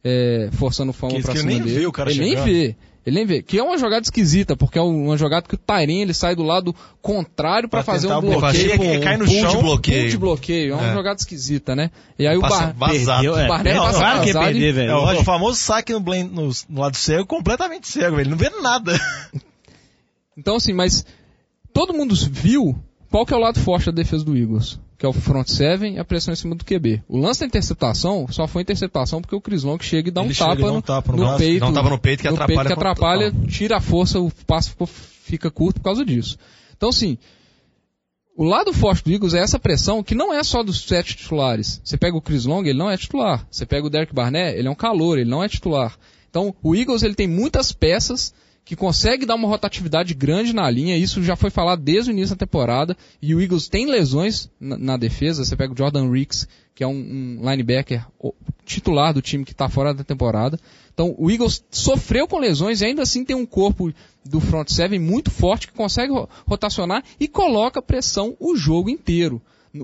é, 0.04 0.48
forçando 0.52 0.90
o 0.90 0.92
fumble 0.92 1.16
Que- 1.16 1.22
para 1.22 1.32
que 1.32 1.38
cima 1.40 1.50
nem 1.50 1.62
dele. 1.62 1.78
vê 1.80 1.86
o 1.86 1.92
cara 1.92 2.10
ele 2.10 2.20
nem 2.20 2.28
chegando. 2.30 2.44
vê. 2.44 2.76
Ele 3.06 3.16
nem 3.16 3.26
vê. 3.26 3.42
Que 3.42 3.58
é 3.58 3.62
uma 3.62 3.76
jogada 3.76 4.02
esquisita, 4.02 4.56
porque 4.56 4.78
é 4.78 4.80
uma 4.82 5.14
jogada 5.18 5.46
que 5.46 5.54
o 5.54 5.58
Tyren 5.58 6.00
ele 6.00 6.14
sai 6.14 6.34
do 6.34 6.42
lado 6.42 6.74
contrário 7.02 7.68
pra, 7.68 7.82
Pra 7.84 7.92
fazer 7.92 8.06
um 8.08 8.16
o 8.16 8.20
bloqueio. 8.22 8.40
bloqueio, 8.40 8.82
ele 8.94 9.02
cai 9.02 9.16
no 9.18 9.26
chão, 9.28 9.34
de 9.50 9.52
Pull 9.56 9.62
bloqueio. 9.62 10.08
de 10.10 10.16
bloqueio. 10.16 10.72
É 10.72 10.74
uma 10.76 10.88
É. 10.90 10.94
jogada 10.94 11.16
esquisita, 11.20 11.76
né? 11.76 11.90
E 12.18 12.26
aí 12.26 12.40
Passa 12.40 12.70
o 12.70 12.72
Bar... 12.72 12.92
vazado. 12.92 13.22
Perdeu, 13.22 13.38
é. 13.38 13.46
Barnett 13.48 13.76
Não, 13.76 13.84
passa 13.84 13.98
Claro 13.98 14.22
que 14.22 14.30
e- 14.30 14.32
perder, 14.32 14.72
velho. 14.72 14.90
É, 14.90 14.96
o, 14.96 15.20
o 15.20 15.24
famoso 15.24 15.58
saque 15.58 15.92
no, 15.92 16.00
blend, 16.00 16.30
no, 16.32 16.48
no 16.70 16.80
lado 16.80 16.96
cego, 16.96 17.26
completamente 17.26 17.88
cego, 17.88 18.16
velho. 18.16 18.30
Não 18.30 18.38
vê 18.38 18.48
nada. 18.62 18.98
Então, 20.36 20.56
assim, 20.56 20.72
mas 20.72 21.04
todo 21.74 21.92
mundo 21.92 22.14
viu 22.30 22.74
qual 23.10 23.26
que 23.26 23.34
é 23.34 23.36
o 23.36 23.40
lado 23.40 23.60
forte 23.60 23.86
da 23.86 23.92
defesa 23.92 24.24
do 24.24 24.34
Eagles, 24.36 24.80
que 25.04 25.06
é 25.06 25.08
o 25.10 25.12
front 25.12 25.46
seven 25.48 25.94
e 25.96 25.98
a 25.98 26.04
pressão 26.04 26.32
em 26.32 26.36
cima 26.36 26.54
do 26.54 26.64
QB. 26.64 27.02
O 27.06 27.18
lance 27.18 27.40
da 27.40 27.46
interceptação 27.46 28.26
só 28.30 28.46
foi 28.46 28.62
interceptação 28.62 29.20
porque 29.20 29.36
o 29.36 29.40
Chris 29.40 29.62
Long 29.62 29.78
chega 29.78 30.08
e 30.08 30.10
dá 30.10 30.22
um 30.22 30.26
Ele 30.26 30.34
chega 30.34 30.56
tapa, 30.56 30.70
um 30.70 30.74
no, 30.74 30.82
tapa 30.82 31.12
no 31.12 31.18
no 31.18 31.24
braço. 31.24 31.38
peito. 31.38 31.64
Um 31.66 31.72
tapa 31.74 31.90
no 31.90 31.98
peito 31.98 32.22
que 32.22 32.28
no 32.28 32.34
atrapalha 32.34 32.56
peito 32.58 32.66
que 32.66 32.72
atrapalha, 32.72 33.32
tira 33.48 33.76
a 33.76 33.80
força, 33.80 34.18
o 34.18 34.30
passo 34.46 34.70
ficou- 34.70 34.86
fica 34.86 35.50
curto 35.50 35.80
por 35.80 35.84
causa 35.84 36.04
disso. 36.06 36.38
Então, 36.74 36.88
assim, 36.88 37.18
o 38.36 38.44
lado 38.44 38.72
forte 38.72 39.04
do 39.04 39.12
Eagles 39.12 39.34
é 39.34 39.38
essa 39.40 39.58
pressão 39.58 40.02
que 40.02 40.14
não 40.14 40.32
é 40.32 40.42
só 40.42 40.62
dos 40.62 40.80
sete 40.86 41.14
titulares. 41.16 41.80
Você 41.84 41.96
pega 41.98 42.16
o 42.16 42.22
Chris 42.22 42.46
Long, 42.46 42.62
ele 42.64 42.78
não 42.78 42.90
é 42.90 42.96
titular. 42.96 43.46
Você 43.50 43.66
pega 43.66 43.86
o 43.86 43.90
Derek 43.90 44.14
Barnett, 44.14 44.58
ele 44.58 44.66
é 44.66 44.70
um 44.70 44.74
calor, 44.74 45.18
ele 45.18 45.28
não 45.30 45.44
é 45.44 45.48
titular. 45.48 45.96
Então, 46.30 46.54
o 46.62 46.74
Eagles 46.74 47.02
ele 47.02 47.14
tem 47.14 47.28
muitas 47.28 47.70
peças 47.72 48.32
que 48.64 48.74
consegue 48.74 49.26
dar 49.26 49.34
uma 49.34 49.46
rotatividade 49.48 50.14
grande 50.14 50.54
na 50.54 50.70
linha. 50.70 50.96
Isso 50.96 51.22
já 51.22 51.36
foi 51.36 51.50
falado 51.50 51.82
desde 51.82 52.10
o 52.10 52.12
início 52.12 52.34
da 52.34 52.46
temporada. 52.46 52.96
E 53.20 53.34
o 53.34 53.40
Eagles 53.40 53.68
tem 53.68 53.86
lesões 53.86 54.48
na, 54.58 54.78
na 54.78 54.96
defesa. 54.96 55.44
Você 55.44 55.54
pega 55.54 55.72
o 55.74 55.76
Jordan 55.76 56.10
Ricks, 56.10 56.48
que 56.74 56.82
é 56.82 56.86
um, 56.86 56.92
um 57.42 57.50
linebacker 57.50 58.06
titular 58.64 59.12
do 59.12 59.20
time 59.20 59.44
que 59.44 59.52
está 59.52 59.68
fora 59.68 59.92
da 59.92 60.02
temporada. 60.02 60.58
Então, 60.92 61.14
o 61.18 61.30
Eagles 61.30 61.62
sofreu 61.70 62.26
com 62.26 62.38
lesões 62.38 62.80
e 62.80 62.86
ainda 62.86 63.02
assim 63.02 63.24
tem 63.24 63.36
um 63.36 63.44
corpo 63.44 63.92
do 64.24 64.40
front 64.40 64.70
seven 64.70 64.98
muito 64.98 65.30
forte 65.30 65.66
que 65.68 65.74
consegue 65.74 66.12
ro- 66.12 66.28
rotacionar 66.46 67.04
e 67.20 67.28
coloca 67.28 67.82
pressão 67.82 68.34
o 68.40 68.56
jogo 68.56 68.88
inteiro. 68.88 69.42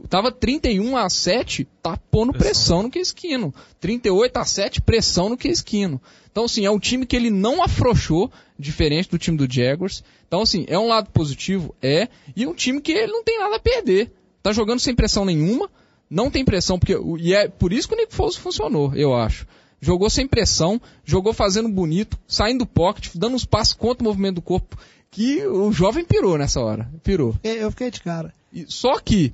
Tava 0.08 0.30
31 0.30 0.96
a 0.96 1.08
7, 1.10 1.66
tá 1.82 1.96
pondo 2.10 2.32
pressão, 2.32 2.84
no 2.84 2.90
que 2.90 2.98
esquino. 3.00 3.52
38 3.80 4.36
a 4.36 4.44
7, 4.44 4.80
pressão 4.80 5.28
no 5.28 5.36
que 5.36 5.48
esquino. 5.48 6.00
Então, 6.30 6.44
assim, 6.44 6.64
é 6.64 6.70
um 6.70 6.78
time 6.78 7.04
que 7.04 7.16
ele 7.16 7.28
não 7.30 7.60
afrouxou, 7.62 8.30
diferente 8.58 9.10
do 9.10 9.18
time 9.18 9.36
do 9.36 9.52
Jaguars. 9.52 10.04
Então, 10.28 10.42
assim, 10.42 10.64
é 10.68 10.78
um 10.78 10.86
lado 10.86 11.10
positivo, 11.10 11.74
é. 11.82 12.08
E 12.36 12.44
é 12.44 12.48
um 12.48 12.54
time 12.54 12.80
que 12.80 12.92
ele 12.92 13.10
não 13.10 13.24
tem 13.24 13.38
nada 13.40 13.56
a 13.56 13.60
perder. 13.60 14.12
Tá 14.42 14.52
jogando 14.52 14.78
sem 14.78 14.94
pressão 14.94 15.24
nenhuma, 15.24 15.68
não 16.08 16.30
tem 16.30 16.44
pressão, 16.44 16.78
porque, 16.78 16.96
e 17.18 17.34
é 17.34 17.48
por 17.48 17.72
isso 17.72 17.88
que 17.88 17.94
o 17.94 17.96
Nick 17.96 18.14
Foles 18.14 18.36
funcionou, 18.36 18.94
eu 18.94 19.12
acho. 19.14 19.44
Jogou 19.80 20.08
sem 20.08 20.26
pressão, 20.26 20.80
jogou 21.04 21.32
fazendo 21.32 21.68
bonito, 21.68 22.16
saindo 22.28 22.60
do 22.60 22.66
pocket, 22.66 23.08
dando 23.16 23.34
uns 23.34 23.44
passos 23.44 23.74
contra 23.74 24.02
o 24.02 24.06
movimento 24.06 24.36
do 24.36 24.42
corpo, 24.42 24.78
que 25.10 25.44
o 25.46 25.72
jovem 25.72 26.04
pirou 26.04 26.38
nessa 26.38 26.60
hora. 26.60 26.88
Pirou. 27.02 27.34
É, 27.42 27.64
Eu 27.64 27.70
fiquei 27.70 27.90
de 27.90 28.00
cara. 28.02 28.32
E- 28.52 28.66
Só 28.68 28.98
que 29.00 29.32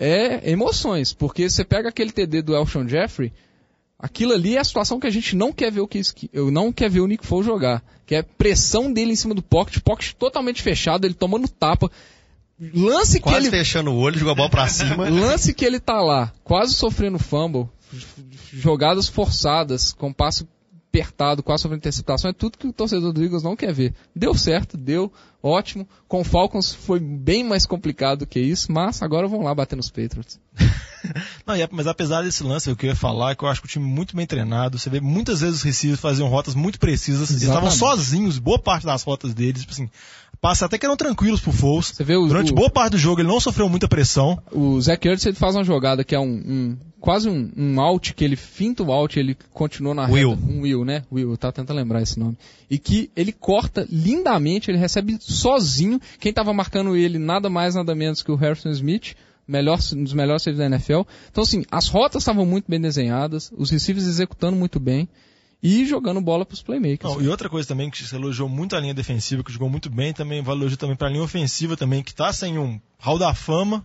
é 0.00 0.50
emoções, 0.50 1.12
porque 1.12 1.48
você 1.48 1.62
pega 1.64 1.90
aquele 1.90 2.10
TD 2.10 2.40
do 2.42 2.54
Elshon 2.56 2.88
Jeffrey, 2.88 3.32
aquilo 3.98 4.32
ali 4.32 4.56
é 4.56 4.60
a 4.60 4.64
situação 4.64 4.98
que 4.98 5.06
a 5.06 5.10
gente 5.10 5.36
não 5.36 5.52
quer 5.52 5.70
ver 5.70 5.80
o 5.82 5.86
Ki- 5.86 6.30
eu 6.32 6.50
não 6.50 6.72
quer 6.72 6.88
ver 6.88 7.00
o 7.00 7.06
Nick 7.06 7.26
Foles 7.26 7.44
jogar, 7.46 7.84
que 8.06 8.14
é 8.14 8.22
pressão 8.22 8.90
dele 8.92 9.12
em 9.12 9.16
cima 9.16 9.34
do 9.34 9.42
pocket, 9.42 9.78
pocket 9.82 10.12
totalmente 10.14 10.62
fechado, 10.62 11.04
ele 11.06 11.12
tomando 11.14 11.46
tapa, 11.46 11.90
lance 12.74 13.18
que 13.18 13.24
Quase 13.24 13.46
ele 13.48 13.50
fechando 13.56 13.90
o 13.90 13.96
olho, 13.98 14.18
jogou 14.18 14.32
a 14.32 14.36
bola 14.36 14.50
pra 14.50 14.66
cima. 14.68 15.06
lance 15.10 15.52
que 15.52 15.64
ele 15.64 15.78
tá 15.78 16.00
lá, 16.00 16.32
quase 16.42 16.72
sofrendo 16.74 17.18
fumble, 17.18 17.68
jogadas 18.52 19.06
forçadas, 19.08 19.92
com 19.92 20.12
passe 20.12 20.46
apertado, 20.90 21.42
quase 21.42 21.62
sofrendo 21.62 21.78
interceptação, 21.78 22.30
é 22.30 22.34
tudo 22.34 22.58
que 22.58 22.66
o 22.66 22.72
torcedor 22.72 23.12
do 23.12 23.22
Eagles 23.22 23.44
não 23.44 23.54
quer 23.54 23.72
ver. 23.72 23.94
Deu 24.14 24.34
certo, 24.34 24.76
deu, 24.76 25.10
ótimo. 25.40 25.88
Com 26.08 26.20
o 26.20 26.24
Falcons 26.24 26.74
foi 26.74 26.98
bem 26.98 27.44
mais 27.44 27.64
complicado 27.64 28.20
do 28.20 28.26
que 28.26 28.40
isso, 28.40 28.72
mas 28.72 29.00
agora 29.00 29.28
vão 29.28 29.42
lá 29.44 29.54
bater 29.54 29.76
nos 29.76 29.88
Patriots. 29.88 30.40
Não, 31.46 31.54
mas 31.70 31.86
apesar 31.86 32.22
desse 32.22 32.42
lance, 32.42 32.70
o 32.70 32.76
que 32.76 32.86
eu 32.86 32.90
ia 32.90 32.96
falar 32.96 33.30
é 33.30 33.34
que 33.34 33.42
eu 33.42 33.48
acho 33.48 33.62
que 33.62 33.66
o 33.66 33.70
time 33.70 33.86
muito 33.86 34.14
bem 34.14 34.26
treinado. 34.26 34.78
Você 34.78 34.90
vê 34.90 35.00
muitas 35.00 35.40
vezes 35.40 35.56
os 35.56 35.62
receivers 35.62 36.00
faziam 36.00 36.28
rotas 36.28 36.54
muito 36.54 36.78
precisas. 36.78 37.30
Eles 37.30 37.42
estavam 37.42 37.68
Exatamente. 37.68 37.98
sozinhos, 37.98 38.38
boa 38.38 38.58
parte 38.58 38.84
das 38.84 39.02
rotas 39.02 39.32
deles. 39.32 39.62
Tipo 39.62 39.72
assim, 39.72 39.90
passa 40.40 40.66
até 40.66 40.78
que 40.78 40.86
eram 40.86 40.96
tranquilos 40.96 41.40
pro 41.40 41.52
Foles. 41.52 41.88
Você 41.88 42.04
vê 42.04 42.16
o, 42.16 42.26
Durante 42.26 42.52
o, 42.52 42.54
boa 42.54 42.70
parte 42.70 42.92
do 42.92 42.98
jogo 42.98 43.20
ele 43.20 43.28
não 43.28 43.40
sofreu 43.40 43.68
muita 43.68 43.86
pressão. 43.88 44.40
o 44.52 44.80
Zach 44.80 45.06
Ertz 45.06 45.26
ele 45.26 45.36
faz 45.36 45.54
uma 45.54 45.64
jogada 45.64 46.02
que 46.04 46.14
é 46.14 46.18
um, 46.20 46.24
um- 46.32 46.76
quase 47.00 47.28
um, 47.28 47.50
um 47.56 47.80
out, 47.80 48.12
que 48.14 48.24
ele 48.24 48.36
finta 48.36 48.82
o 48.82 48.92
out, 48.92 49.18
ele 49.18 49.36
continua 49.52 49.94
na 49.94 50.06
Will. 50.06 50.30
reta. 50.30 50.42
Um 50.52 50.60
Will, 50.62 50.84
né? 50.84 51.02
Will, 51.10 51.30
eu 51.30 51.36
tava 51.36 51.52
tentando 51.52 51.76
lembrar 51.76 52.02
esse 52.02 52.18
nome. 52.18 52.36
E 52.70 52.78
que 52.78 53.10
ele 53.16 53.32
corta 53.32 53.86
lindamente, 53.90 54.70
ele 54.70 54.78
recebe 54.78 55.16
sozinho. 55.20 55.98
Quem 56.18 56.32
tava 56.32 56.52
marcando 56.52 56.94
ele 56.96 57.18
nada 57.18 57.48
mais, 57.48 57.74
nada 57.74 57.94
menos 57.94 58.22
que 58.22 58.30
o 58.30 58.36
Harrison 58.36 58.70
Smith, 58.70 59.14
melhor, 59.48 59.78
um 59.94 60.04
dos 60.04 60.12
melhores 60.12 60.42
safes 60.42 60.58
da 60.58 60.66
NFL. 60.66 61.00
Então 61.30 61.42
assim, 61.42 61.64
as 61.70 61.88
rotas 61.88 62.22
estavam 62.22 62.44
muito 62.44 62.66
bem 62.68 62.80
desenhadas, 62.80 63.50
os 63.56 63.70
receivers 63.70 64.06
executando 64.06 64.56
muito 64.56 64.78
bem 64.78 65.08
e 65.62 65.84
jogando 65.86 66.20
bola 66.20 66.44
pros 66.46 66.62
playmakers. 66.62 67.12
Não, 67.14 67.22
e 67.22 67.28
outra 67.28 67.48
coisa 67.48 67.68
também 67.68 67.90
que 67.90 68.02
você 68.02 68.16
elogiou 68.16 68.48
muito 68.48 68.74
a 68.76 68.80
linha 68.80 68.94
defensiva, 68.94 69.42
que 69.44 69.52
jogou 69.52 69.68
muito 69.68 69.90
bem, 69.90 70.12
também 70.12 70.38
elogio 70.38 70.76
também 70.76 70.96
pra 70.96 71.08
linha 71.08 71.22
ofensiva 71.22 71.76
também, 71.76 72.02
que 72.02 72.14
tá 72.14 72.32
sem 72.32 72.58
um 72.58 72.80
hall 72.98 73.18
da 73.18 73.34
fama, 73.34 73.84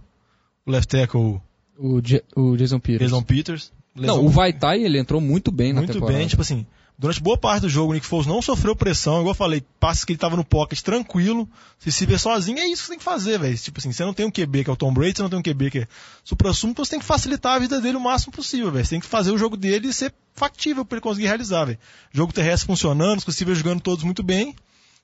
o 0.65 0.71
left 0.71 0.87
tackle 0.89 1.41
O, 1.77 1.99
Ja- 2.01 2.21
o 2.35 2.55
Jason 2.55 2.79
Peters. 2.79 3.11
Jason 3.11 3.21
Peters. 3.23 3.71
Não, 3.93 4.01
lesão 4.15 4.25
o 4.25 4.29
Vaitai, 4.29 4.81
ele 4.83 4.97
entrou 4.99 5.19
muito 5.21 5.51
bem 5.51 5.71
na 5.73 5.79
muito 5.81 5.93
temporada. 5.93 6.17
bem, 6.17 6.27
tipo 6.27 6.41
assim, 6.41 6.65
durante 6.97 7.21
boa 7.21 7.37
parte 7.37 7.61
do 7.61 7.69
jogo 7.69 7.91
o 7.91 7.93
Nick 7.93 8.05
Foles 8.05 8.25
não 8.25 8.41
sofreu 8.41 8.75
pressão, 8.75 9.15
igual 9.15 9.31
eu 9.31 9.35
falei, 9.35 9.63
passes 9.79 10.05
que 10.05 10.13
ele 10.13 10.19
tava 10.19 10.35
no 10.35 10.43
pocket 10.43 10.79
tranquilo, 10.81 11.47
se 11.77 11.91
se 11.91 12.05
vê 12.05 12.17
sozinho, 12.17 12.59
é 12.59 12.65
isso 12.65 12.83
que 12.83 12.87
você 12.87 12.89
tem 12.91 12.97
que 12.99 13.03
fazer, 13.03 13.39
velho. 13.39 13.57
Tipo 13.57 13.79
assim, 13.79 13.91
você 13.91 14.03
não 14.05 14.13
tem 14.13 14.25
um 14.25 14.31
QB 14.31 14.63
que 14.63 14.69
é 14.69 14.73
o 14.73 14.75
Tom 14.75 14.93
Brady, 14.93 15.17
você 15.17 15.23
não 15.23 15.29
tem 15.29 15.39
um 15.39 15.43
QB 15.43 15.71
que 15.71 15.79
é 15.79 15.87
supra-sumo, 16.23 16.71
então 16.71 16.85
você 16.85 16.91
tem 16.91 16.99
que 16.99 17.05
facilitar 17.05 17.55
a 17.55 17.59
vida 17.59 17.81
dele 17.81 17.97
o 17.97 18.01
máximo 18.01 18.31
possível, 18.31 18.71
velho. 18.71 18.85
Você 18.85 18.91
tem 18.91 18.99
que 18.99 19.07
fazer 19.07 19.31
o 19.31 19.37
jogo 19.37 19.57
dele 19.57 19.91
ser 19.91 20.13
factível 20.33 20.85
pra 20.85 20.97
ele 20.97 21.01
conseguir 21.01 21.27
realizar, 21.27 21.65
velho. 21.65 21.79
Jogo 22.11 22.31
terrestre 22.33 22.65
funcionando, 22.65 23.19
os 23.19 23.25
receivers 23.25 23.57
jogando 23.57 23.81
todos 23.81 24.03
muito 24.03 24.23
bem, 24.23 24.55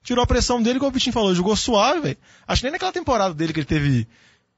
tirou 0.03 0.23
a 0.23 0.27
pressão 0.27 0.61
dele, 0.61 0.77
igual 0.77 0.89
o 0.89 0.93
Vitinho 0.93 1.13
falou, 1.13 1.35
jogou 1.35 1.55
suave, 1.55 2.01
velho. 2.01 2.17
Acho 2.47 2.61
que 2.61 2.65
nem 2.65 2.73
naquela 2.73 2.91
temporada 2.91 3.33
dele 3.33 3.53
que 3.53 3.59
ele 3.59 3.65
teve 3.65 4.07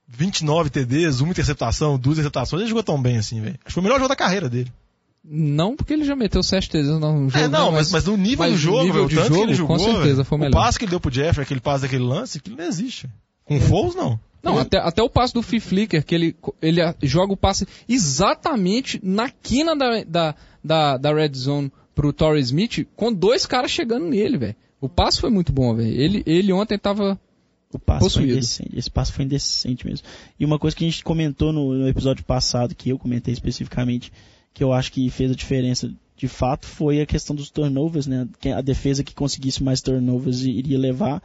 29 0.07 0.69
TDs, 0.69 1.21
uma 1.21 1.31
interceptação, 1.31 1.97
duas 1.97 2.17
interceptações, 2.17 2.61
ele 2.61 2.69
jogou 2.69 2.84
tão 2.84 3.01
bem 3.01 3.17
assim, 3.17 3.41
velho. 3.41 3.55
Acho 3.55 3.65
que 3.65 3.73
foi 3.73 3.81
o 3.81 3.84
melhor 3.84 3.97
jogo 3.97 4.09
da 4.09 4.15
carreira 4.15 4.49
dele. 4.49 4.71
Não, 5.24 5.76
porque 5.76 5.93
ele 5.93 6.03
já 6.03 6.15
meteu 6.15 6.43
7 6.43 6.69
TDs 6.69 6.88
no 6.99 7.30
jogo. 7.30 7.38
É, 7.38 7.47
não, 7.47 7.71
mas, 7.71 7.91
mas 7.91 8.05
no 8.05 8.17
nível 8.17 8.39
mas 8.39 8.49
do 8.49 8.55
no 8.55 8.57
jogo, 8.57 8.84
nível 8.84 8.93
velho, 8.93 9.05
o 9.05 9.09
de 9.09 9.15
tanto 9.15 9.28
jogo, 9.28 9.39
que 9.39 9.45
ele 9.45 9.53
jogou, 9.53 9.78
com 9.78 9.84
certeza 9.84 10.15
velho, 10.15 10.26
foi 10.26 10.38
o 10.38 10.41
melhor. 10.41 10.53
passe 10.53 10.78
que 10.78 10.86
ele 10.86 10.89
deu 10.89 10.99
pro 10.99 11.11
Jeffrey, 11.11 11.43
aquele 11.43 11.61
passe 11.61 11.84
daquele 11.84 12.03
lance, 12.03 12.38
aquilo 12.39 12.57
não 12.57 12.65
existe. 12.65 13.09
Com 13.45 13.59
Foles, 13.59 13.95
não. 13.95 14.19
Não, 14.43 14.57
até, 14.57 14.78
até 14.78 15.01
o 15.01 15.09
passe 15.09 15.34
do 15.34 15.41
Free 15.41 15.61
Flicker, 15.61 16.03
que 16.03 16.13
ele, 16.13 16.36
ele 16.61 16.82
joga 17.03 17.32
o 17.32 17.38
passe 17.38 17.65
exatamente 17.88 18.99
na 19.01 19.30
quina 19.30 19.74
da, 19.74 20.03
da, 20.03 20.36
da, 20.61 20.97
da 20.97 21.13
red 21.13 21.32
zone 21.34 21.71
pro 21.95 22.11
Torrey 22.11 22.41
Smith, 22.41 22.86
com 22.93 23.13
dois 23.13 23.45
caras 23.45 23.71
chegando 23.71 24.05
nele, 24.05 24.38
velho. 24.38 24.55
O 24.82 24.89
passe 24.89 25.21
foi 25.21 25.30
muito 25.30 25.53
bom, 25.53 25.74
velho. 25.74 25.89
Ele, 25.89 26.24
ele 26.26 26.51
ontem 26.51 26.78
tava. 26.78 27.17
O 27.71 27.80
passe 27.80 27.99
foi 27.99 28.09
Possuído. 28.09 28.34
indecente. 28.34 28.78
Esse 28.78 28.91
passe 28.91 29.13
foi 29.13 29.24
indecente 29.24 29.86
mesmo. 29.86 30.05
E 30.38 30.43
uma 30.43 30.59
coisa 30.59 30.76
que 30.76 30.84
a 30.84 30.89
gente 30.89 31.01
comentou 31.05 31.53
no, 31.53 31.74
no 31.74 31.88
episódio 31.88 32.26
passado, 32.26 32.76
que 32.76 32.89
eu 32.89 32.99
comentei 32.99 33.34
especificamente, 33.34 34.11
que 34.53 34.63
eu 34.63 34.71
acho 34.73 34.91
que 34.91 35.09
fez 35.09 35.31
a 35.31 35.35
diferença 35.35 35.91
de 36.15 36.27
fato, 36.27 36.65
foi 36.67 37.01
a 37.01 37.05
questão 37.05 37.35
dos 37.35 37.49
turnovers, 37.49 38.07
né? 38.07 38.27
A 38.55 38.61
defesa 38.61 39.03
que 39.03 39.13
conseguisse 39.15 39.63
mais 39.63 39.81
turnovers 39.81 40.41
iria 40.43 40.77
levar. 40.77 41.21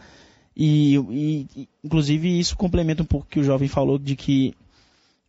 E- 0.56 0.96
e, 1.56 1.68
inclusive 1.84 2.38
isso 2.38 2.56
complementa 2.56 3.02
um 3.02 3.06
pouco 3.06 3.26
o 3.26 3.28
que 3.28 3.38
o 3.38 3.44
jovem 3.44 3.68
falou 3.68 3.98
de 3.98 4.16
que 4.16 4.54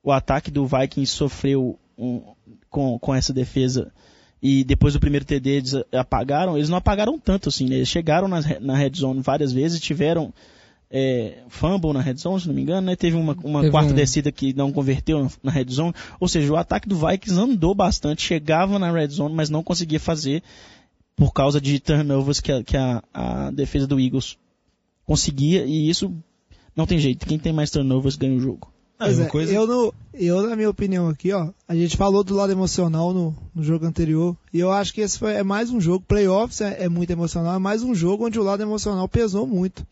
o 0.03 0.11
ataque 0.11 0.49
do 0.49 0.65
Vikings 0.65 1.11
sofreu 1.11 1.77
um- 1.97 2.21
com, 2.69 2.97
com 2.97 3.13
essa 3.13 3.31
defesa 3.33 3.91
e 4.41 4.63
depois 4.63 4.93
do 4.93 4.99
primeiro 4.99 5.25
TD 5.25 5.49
eles 5.49 5.73
apagaram, 5.91 6.55
eles 6.57 6.69
não 6.69 6.77
apagaram 6.77 7.19
tanto 7.19 7.49
assim, 7.49 7.67
né? 7.67 7.75
Eles 7.75 7.89
chegaram 7.89 8.27
na, 8.27 8.39
na 8.61 8.75
red 8.75 8.91
zone 8.95 9.21
várias 9.21 9.51
vezes, 9.51 9.79
tiveram 9.81 10.33
é, 10.91 11.43
fumble 11.49 11.93
na 11.93 12.01
red 12.01 12.15
zone, 12.15 12.41
se 12.41 12.47
não 12.47 12.55
me 12.55 12.61
engano, 12.61 12.87
né? 12.87 12.95
Teve 12.95 13.15
uma, 13.15 13.33
uma 13.43 13.59
Teve 13.61 13.71
quarta 13.71 13.91
um- 13.91 13.95
descida 13.95 14.31
que 14.31 14.53
não 14.53 14.71
converteu 14.71 15.29
na, 15.43 15.51
red 15.51 15.65
zone. 15.69 15.93
Ou 16.19 16.27
seja, 16.27 16.51
o 16.51 16.55
ataque 16.57 16.87
do 16.89 16.95
Vikings 16.97 17.39
andou 17.39 17.75
bastante, 17.75 18.21
chegava 18.23 18.79
na 18.79 18.91
red 18.91 19.07
zone, 19.09 19.33
mas 19.35 19.49
não 19.49 19.63
conseguia 19.63 19.99
fazer 19.99 20.41
por 21.15 21.31
causa 21.33 21.59
de 21.61 21.79
turnovers 21.79 22.39
que 22.39 22.51
a, 22.51 22.63
que 22.63 22.77
a, 22.77 23.03
a 23.13 23.51
defesa 23.51 23.85
do 23.85 23.99
Eagles 23.99 24.37
conseguia, 25.05 25.65
e 25.65 25.89
isso 25.89 26.13
não 26.75 26.85
tem 26.85 26.97
jeito. 26.97 27.25
Quem 27.25 27.37
tem 27.39 27.51
mais 27.53 27.69
turnovers 27.71 28.15
ganha 28.15 28.35
o 28.35 28.39
jogo. 28.39 28.71
É, 29.01 29.25
coisa- 29.25 29.53
eu, 29.53 29.65
no, 29.65 29.93
eu, 30.13 30.49
na 30.49 30.55
minha 30.57 30.69
opinião 30.69 31.07
aqui, 31.07 31.31
ó, 31.31 31.49
a 31.67 31.73
gente 31.75 31.95
falou 31.95 32.21
do 32.23 32.35
lado 32.35 32.51
emocional 32.51 33.13
no, 33.13 33.33
no 33.55 33.63
jogo 33.63 33.85
anterior, 33.85 34.35
e 34.53 34.59
eu 34.59 34.71
acho 34.71 34.93
que 34.93 34.99
esse 35.01 35.17
foi, 35.17 35.33
é 35.35 35.43
mais 35.43 35.69
um 35.69 35.79
jogo, 35.79 36.03
playoffs 36.05 36.59
é, 36.61 36.83
é 36.83 36.89
muito 36.89 37.09
emocional, 37.09 37.55
é 37.55 37.59
mais 37.59 37.81
um 37.81 37.95
jogo 37.95 38.25
onde 38.25 38.37
o 38.39 38.43
lado 38.43 38.61
emocional 38.61 39.07
pesou 39.07 39.47
muito. 39.47 39.85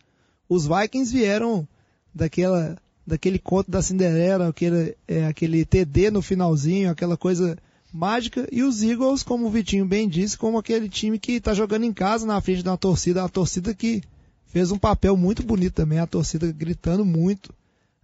Os 0.48 0.66
Vikings 0.66 1.12
vieram 1.12 1.66
daquela, 2.14 2.76
daquele 3.06 3.38
conto 3.38 3.70
da 3.70 3.82
Cinderela, 3.82 4.48
aquele, 4.48 4.96
é, 5.06 5.26
aquele 5.26 5.64
TD 5.64 6.10
no 6.10 6.22
finalzinho, 6.22 6.90
aquela 6.90 7.16
coisa 7.16 7.56
mágica. 7.92 8.48
E 8.50 8.62
os 8.62 8.82
Eagles, 8.82 9.22
como 9.22 9.46
o 9.46 9.50
Vitinho 9.50 9.84
bem 9.84 10.08
disse, 10.08 10.38
como 10.38 10.58
aquele 10.58 10.88
time 10.88 11.18
que 11.18 11.32
está 11.32 11.54
jogando 11.54 11.84
em 11.84 11.92
casa 11.92 12.26
na 12.26 12.40
frente 12.40 12.62
de 12.62 12.68
uma 12.68 12.78
torcida, 12.78 13.24
a 13.24 13.28
torcida 13.28 13.74
que 13.74 14.02
fez 14.46 14.70
um 14.70 14.78
papel 14.78 15.16
muito 15.16 15.42
bonito 15.42 15.74
também, 15.74 15.98
a 15.98 16.06
torcida 16.06 16.50
gritando 16.50 17.04
muito, 17.04 17.54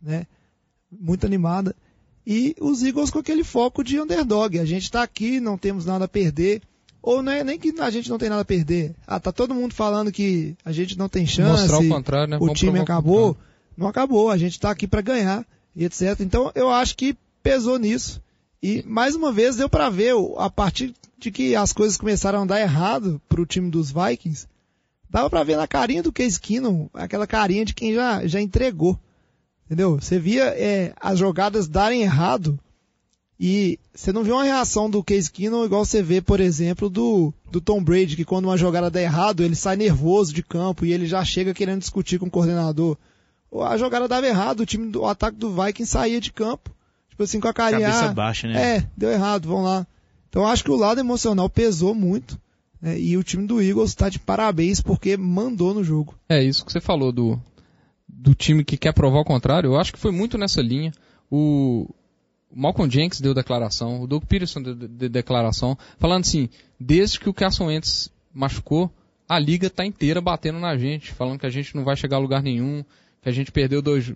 né? 0.01 0.26
Muito 0.90 1.26
animada. 1.26 1.74
E 2.26 2.55
os 2.61 2.82
Eagles 2.82 3.11
com 3.11 3.18
aquele 3.18 3.45
foco 3.45 3.82
de 3.82 4.01
underdog. 4.01 4.59
A 4.59 4.64
gente 4.64 4.84
está 4.84 5.03
aqui, 5.03 5.40
não 5.40 5.59
temos 5.59 5.84
nada 5.84 6.07
a 6.07 6.09
perder. 6.09 6.62
Ou 7.07 7.22
não 7.22 7.30
é 7.30 7.44
nem 7.44 7.59
que 7.59 7.74
a 7.78 7.90
gente 7.90 8.09
não 8.09 8.16
tem 8.16 8.30
nada 8.30 8.40
a 8.40 8.46
perder. 8.46 8.94
Ah, 9.07 9.20
tá 9.20 9.30
todo 9.30 9.55
mundo 9.55 9.74
falando 9.74 10.11
que 10.11 10.57
a 10.64 10.72
gente 10.72 10.96
não 10.96 11.07
tem 11.07 11.26
chance. 11.26 11.61
Mostrar 11.61 11.78
o 11.80 11.88
contrário, 11.88 12.30
né? 12.30 12.36
O 12.38 12.46
Vamos 12.46 12.59
time 12.59 12.78
acabou. 12.78 13.36
Não 13.76 13.86
acabou. 13.86 14.30
A 14.30 14.38
gente 14.38 14.52
está 14.52 14.70
aqui 14.70 14.86
para 14.86 15.02
ganhar 15.02 15.46
e 15.76 15.84
etc. 15.84 16.18
Então 16.20 16.50
eu 16.55 16.70
acho 16.70 16.96
que 16.96 17.14
pesou 17.42 17.78
nisso. 17.78 18.22
E 18.62 18.82
mais 18.86 19.14
uma 19.14 19.30
vez 19.30 19.57
deu 19.57 19.68
para 19.68 19.90
ver 19.90 20.14
a 20.38 20.48
partir 20.48 20.94
de 21.18 21.30
que 21.30 21.55
as 21.55 21.74
coisas 21.74 21.98
começaram 21.98 22.42
a 22.42 22.46
dar 22.46 22.61
errado 22.62 23.20
para 23.28 23.42
o 23.42 23.46
time 23.46 23.70
dos 23.70 23.92
Vikings. 23.92 24.46
Dava 25.11 25.28
para 25.28 25.44
ver 25.44 25.59
na 25.59 25.68
carinha 25.68 26.02
do 26.02 26.11
Case 26.11 26.40
Keenum, 26.40 26.88
aquela 26.94 27.26
carinha 27.26 27.66
de 27.66 27.74
quem 27.74 27.92
já, 27.92 28.26
já 28.26 28.40
entregou. 28.40 28.98
Entendeu? 29.66 30.00
Você 30.00 30.18
via 30.18 30.44
é, 30.57 30.94
as 30.98 31.18
jogadas 31.18 31.68
darem 31.68 32.00
errado 32.00 32.59
e 33.39 33.78
você 33.93 34.12
não 34.12 34.22
vê 34.22 34.30
uma 34.30 34.45
reação 34.45 34.89
do 34.89 35.03
Case 35.03 35.30
Keenum 35.30 35.64
igual 35.64 35.85
você 35.85 36.03
vê, 36.03 36.20
por 36.20 36.41
exemplo, 36.41 36.89
do, 36.89 37.32
do 37.51 37.61
Tom 37.61 37.82
Brady, 37.82 38.16
que 38.16 38.24
quando 38.24 38.45
uma 38.45 38.57
jogada 38.57 38.91
dá 38.91 39.03
errado, 39.03 39.43
ele 39.43 39.57
sai 39.57 39.76
nervoso 39.76 40.32
de 40.32 40.43
campo 40.43 40.87
e 40.87 40.93
ele 40.93 41.07
já 41.07 41.24
chega 41.24 41.53
querendo 41.53 41.80
discutir 41.80 42.18
com 42.18 42.26
o 42.26 42.30
coordenador. 42.30 42.97
Ou 43.51 43.62
A 43.62 43.76
jogada 43.76 44.07
dava 44.07 44.26
errado, 44.26 44.61
o 44.61 44.66
time 44.66 44.91
do 44.91 45.03
o 45.03 45.07
ataque 45.07 45.37
do 45.37 45.51
Vikings 45.51 45.91
saía 45.91 46.20
de 46.20 46.32
campo. 46.32 46.70
Tipo 47.09 47.22
assim, 47.22 47.41
com 47.41 47.49
a 47.49 47.55
carinha. 47.55 47.89
Cabeça 47.89 48.11
ah, 48.11 48.14
baixa, 48.14 48.49
né? 48.49 48.76
É, 48.76 48.87
deu 48.97 49.11
errado, 49.11 49.49
vamos 49.49 49.64
lá. 49.64 49.87
Então 50.28 50.47
acho 50.47 50.64
que 50.64 50.70
o 50.70 50.76
lado 50.76 51.01
emocional 51.01 51.49
pesou 51.49 51.95
muito. 51.95 52.41
né, 52.80 52.99
e 52.99 53.16
o 53.16 53.22
time 53.22 53.47
do 53.47 53.61
Eagles 53.61 53.91
está 53.91 54.09
de 54.09 54.18
parabéns 54.18 54.80
porque 54.80 55.16
mandou 55.16 55.72
no 55.74 55.85
jogo. 55.85 56.14
É 56.28 56.43
isso 56.43 56.64
que 56.64 56.72
você 56.72 56.80
falou 56.80 57.12
do, 57.12 57.41
do 58.09 58.35
time 58.35 58.64
que 58.64 58.76
quer 58.76 58.93
provar 58.93 59.20
o 59.20 59.24
contrário. 59.24 59.68
Eu 59.68 59.76
acho 59.76 59.93
que 59.93 59.99
foi 59.99 60.11
muito 60.11 60.37
nessa 60.39 60.61
linha. 60.61 60.93
O 61.30 61.89
Malcolm 62.55 62.90
Jenkins 62.90 63.20
deu 63.20 63.34
declaração, 63.34 64.00
o 64.02 64.07
Doug 64.07 64.24
Peterson 64.24 64.62
deu 64.62 64.74
de- 64.74 64.88
de- 64.88 65.09
declaração, 65.09 65.76
falando 65.98 66.22
assim, 66.22 66.48
desde 66.78 67.18
que 67.18 67.28
o 67.28 67.34
Carson 67.34 67.66
Wentz 67.66 68.11
machucou, 68.32 68.90
a 69.28 69.38
liga 69.38 69.68
tá 69.70 69.84
inteira 69.84 70.20
batendo 70.20 70.59
na 70.59 70.76
gente, 70.76 71.12
falando 71.12 71.38
que 71.38 71.46
a 71.46 71.50
gente 71.50 71.74
não 71.74 71.84
vai 71.84 71.96
chegar 71.96 72.16
a 72.16 72.20
lugar 72.20 72.42
nenhum, 72.42 72.84
que 73.22 73.28
a 73.28 73.32
gente 73.32 73.50
perdeu 73.50 73.80
dois, 73.82 74.12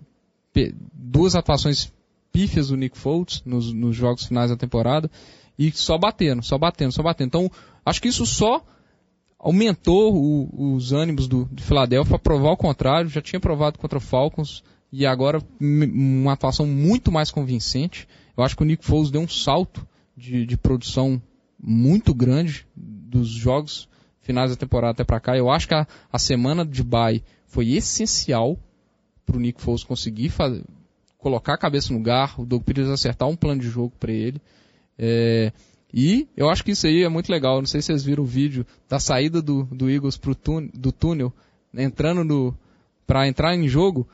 pe- 0.53 0.73
duas 0.93 1.35
atuações 1.35 1.91
pífias 2.31 2.67
do 2.69 2.77
Nick 2.77 2.97
Foles 2.97 3.41
nos, 3.45 3.73
nos 3.73 3.95
jogos 3.95 4.25
finais 4.25 4.51
da 4.51 4.55
temporada, 4.57 5.09
e 5.57 5.71
só 5.71 5.97
batendo, 5.97 6.43
só 6.43 6.57
batendo, 6.57 6.91
só 6.93 7.01
batendo. 7.03 7.27
Então, 7.27 7.51
acho 7.85 8.01
que 8.01 8.07
isso 8.07 8.25
só 8.25 8.63
aumentou 9.37 10.13
o- 10.15 10.73
os 10.75 10.91
ânimos 10.91 11.27
do, 11.27 11.47
de 11.51 11.63
Filadélfia 11.63 12.11
para 12.11 12.19
provar 12.19 12.51
o 12.51 12.57
contrário. 12.57 13.09
Já 13.09 13.21
tinha 13.21 13.39
provado 13.39 13.77
contra 13.79 13.97
o 13.97 14.01
Falcons 14.01 14.63
e 14.91 15.05
agora 15.05 15.41
uma 15.59 16.33
atuação 16.33 16.65
muito 16.65 17.11
mais 17.11 17.31
convincente. 17.31 18.07
Eu 18.39 18.43
acho 18.45 18.55
que 18.55 18.63
o 18.63 18.65
Nick 18.65 18.85
Foles 18.85 19.11
deu 19.11 19.19
um 19.19 19.27
salto 19.27 19.85
de, 20.15 20.45
de 20.45 20.55
produção 20.55 21.21
muito 21.61 22.13
grande 22.13 22.65
dos 22.73 23.27
jogos 23.27 23.89
finais 24.21 24.49
da 24.51 24.55
temporada 24.55 24.91
até 24.91 25.03
para 25.03 25.19
cá. 25.19 25.37
Eu 25.37 25.51
acho 25.51 25.67
que 25.67 25.73
a, 25.73 25.85
a 26.09 26.17
semana 26.17 26.65
de 26.65 26.81
bye 26.81 27.21
foi 27.47 27.71
essencial 27.73 28.57
para 29.25 29.35
o 29.35 29.39
Nick 29.41 29.61
Foles 29.61 29.83
conseguir 29.83 30.29
fazer, 30.29 30.63
colocar 31.17 31.55
a 31.55 31.57
cabeça 31.57 31.91
no 31.91 31.97
lugar, 31.99 32.39
o 32.39 32.45
Doug 32.45 32.63
acertar 32.93 33.27
um 33.27 33.35
plano 33.35 33.59
de 33.59 33.67
jogo 33.67 33.93
para 33.99 34.13
ele. 34.13 34.41
É, 34.97 35.51
e 35.93 36.25
eu 36.37 36.49
acho 36.49 36.63
que 36.63 36.71
isso 36.71 36.87
aí 36.87 37.03
é 37.03 37.09
muito 37.09 37.29
legal. 37.29 37.57
Não 37.59 37.65
sei 37.67 37.81
se 37.81 37.87
vocês 37.87 38.05
viram 38.05 38.23
o 38.23 38.25
vídeo 38.25 38.65
da 38.87 38.99
saída 38.99 39.41
do, 39.41 39.63
do 39.65 39.89
Eagles 39.89 40.15
pro 40.15 40.33
tún- 40.33 40.69
do 40.73 40.93
túnel, 40.93 41.33
entrando 41.73 42.23
no 42.23 42.57
para 43.05 43.27
entrar 43.27 43.53
em 43.53 43.67
jogo, 43.67 44.07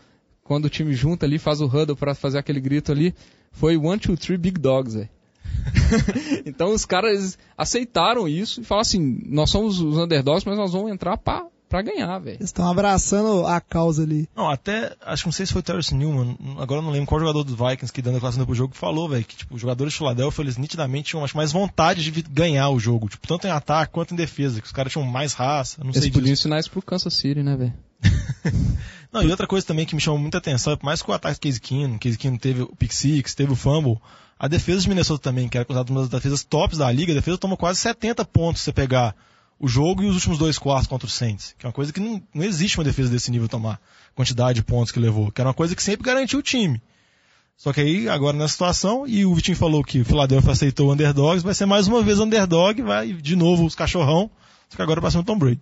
quando 0.43 0.65
o 0.65 0.69
time 0.69 0.93
junta 0.93 1.25
ali, 1.27 1.37
faz 1.37 1.59
o 1.61 1.65
huddle 1.65 1.95
para 1.95 2.15
fazer 2.15 2.37
aquele 2.37 2.61
grito 2.61 2.91
ali, 2.91 3.13
foi 3.55 3.77
one, 3.77 3.99
two, 3.99 4.15
three 4.15 4.37
big 4.37 4.59
dogs, 4.59 4.95
velho. 4.95 5.09
então 6.45 6.71
os 6.71 6.85
caras 6.85 7.37
aceitaram 7.57 8.27
isso 8.27 8.61
e 8.61 8.63
falaram 8.63 8.81
assim, 8.81 9.19
nós 9.25 9.49
somos 9.49 9.79
os 9.79 9.97
underdogs, 9.97 10.45
mas 10.45 10.57
nós 10.57 10.73
vamos 10.73 10.91
entrar 10.91 11.17
pra, 11.17 11.45
pra 11.67 11.81
ganhar, 11.81 12.19
velho. 12.19 12.37
Eles 12.37 12.49
estão 12.49 12.69
abraçando 12.69 13.45
a 13.47 13.59
causa 13.59 14.03
ali. 14.03 14.29
Não, 14.35 14.49
até, 14.49 14.95
acho 15.05 15.23
que 15.23 15.27
não 15.27 15.33
sei 15.33 15.45
se 15.45 15.53
foi 15.53 15.61
o 15.61 15.63
Terrence 15.63 15.93
Newman, 15.95 16.37
agora 16.59 16.81
eu 16.81 16.83
não 16.83 16.91
lembro 16.91 17.07
qual 17.07 17.19
jogador 17.19 17.43
dos 17.43 17.55
Vikings 17.55 17.91
que 17.91 18.01
dando 18.01 18.17
a 18.17 18.19
classe 18.19 18.43
pro 18.43 18.53
jogo 18.53 18.73
que 18.73 18.79
falou, 18.79 19.09
velho, 19.09 19.23
que 19.25 19.35
tipo, 19.37 19.55
os 19.55 19.61
jogadores 19.61 19.93
de 19.93 19.97
Philadelphia, 19.97 20.41
eles 20.43 20.57
nitidamente 20.57 21.09
tinham 21.09 21.23
acho, 21.23 21.35
mais 21.35 21.51
vontade 21.51 22.03
de 22.09 22.21
ganhar 22.21 22.69
o 22.69 22.79
jogo, 22.79 23.09
tipo, 23.09 23.27
tanto 23.27 23.47
em 23.47 23.51
ataque 23.51 23.91
quanto 23.93 24.13
em 24.13 24.17
defesa, 24.17 24.61
que 24.61 24.67
os 24.67 24.73
caras 24.73 24.91
tinham 24.91 25.05
mais 25.05 25.33
raça, 25.33 25.83
não 25.83 25.91
sei 25.91 26.01
Eles 26.01 26.09
disso. 26.09 26.19
podiam 26.19 26.33
ensinar 26.33 26.59
isso 26.59 26.69
pro 26.69 26.81
Kansas 26.81 27.13
City, 27.13 27.41
né, 27.41 27.55
velho? 27.55 27.73
Não, 29.11 29.23
e 29.23 29.31
outra 29.31 29.47
coisa 29.47 29.65
também 29.65 29.85
que 29.85 29.95
me 29.95 30.01
chamou 30.01 30.19
muita 30.19 30.39
atenção, 30.39 30.73
é 30.73 30.75
por 30.75 30.85
mais 30.85 31.01
que 31.01 31.09
o 31.09 31.13
ataque 31.13 31.39
do 31.39 31.41
Case 31.41 31.61
Keenum, 31.61 31.97
Case 31.97 32.17
Keenum 32.17 32.37
teve 32.37 32.63
o 32.63 32.75
pick 32.75 32.91
six, 32.91 33.33
teve 33.33 33.53
o 33.53 33.55
fumble, 33.55 33.97
a 34.37 34.47
defesa 34.47 34.81
de 34.81 34.89
Minnesota 34.89 35.23
também, 35.23 35.47
que 35.47 35.57
era 35.57 35.65
considerada 35.65 35.91
uma 35.91 36.01
das 36.01 36.09
defesas 36.09 36.43
tops 36.43 36.77
da 36.77 36.91
liga, 36.91 37.13
a 37.13 37.15
defesa 37.15 37.37
toma 37.37 37.55
quase 37.55 37.79
70 37.79 38.25
pontos 38.25 38.61
se 38.61 38.65
você 38.65 38.73
pegar 38.73 39.15
o 39.57 39.67
jogo 39.67 40.03
e 40.03 40.07
os 40.07 40.15
últimos 40.15 40.37
dois 40.37 40.57
quartos 40.57 40.87
contra 40.87 41.07
o 41.07 41.09
Saints, 41.09 41.55
que 41.57 41.65
é 41.65 41.69
uma 41.69 41.73
coisa 41.73 41.93
que 41.93 41.99
não, 41.99 42.21
não 42.33 42.43
existe 42.43 42.77
uma 42.77 42.83
defesa 42.83 43.09
desse 43.09 43.31
nível 43.31 43.47
tomar 43.47 43.79
quantidade 44.13 44.55
de 44.59 44.63
pontos 44.63 44.91
que 44.91 44.99
levou, 44.99 45.31
que 45.31 45.39
era 45.39 45.47
uma 45.47 45.53
coisa 45.53 45.75
que 45.75 45.83
sempre 45.83 46.05
garantiu 46.05 46.39
o 46.39 46.43
time. 46.43 46.81
Só 47.57 47.71
que 47.71 47.79
aí, 47.79 48.09
agora 48.09 48.35
nessa 48.35 48.51
situação, 48.51 49.07
e 49.07 49.25
o 49.25 49.33
Vitinho 49.33 49.55
falou 49.55 49.81
que 49.81 50.01
o 50.01 50.05
Philadelphia 50.05 50.51
aceitou 50.51 50.89
o 50.89 50.93
underdogs, 50.93 51.41
vai 51.41 51.53
ser 51.53 51.65
mais 51.65 51.87
uma 51.87 52.03
vez 52.03 52.19
underdog, 52.19 52.81
vai 52.81 53.13
de 53.13 53.35
novo 53.35 53.65
os 53.65 53.75
cachorrão, 53.75 54.29
só 54.67 54.75
que 54.75 54.81
agora 54.81 54.99
pra 54.99 55.09
cima 55.09 55.23
do 55.23 55.25
Tom 55.25 55.39
Brady. 55.39 55.61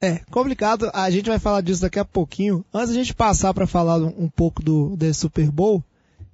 É, 0.00 0.20
complicado. 0.30 0.90
A 0.94 1.10
gente 1.10 1.28
vai 1.28 1.38
falar 1.38 1.60
disso 1.60 1.82
daqui 1.82 1.98
a 1.98 2.04
pouquinho. 2.04 2.64
Antes 2.72 2.90
da 2.90 2.94
gente 2.94 3.14
passar 3.14 3.52
para 3.52 3.66
falar 3.66 3.96
um, 3.96 4.28
pouco 4.28 4.62
do 4.62 4.96
desse 4.96 5.20
Super 5.20 5.50
Bowl 5.50 5.82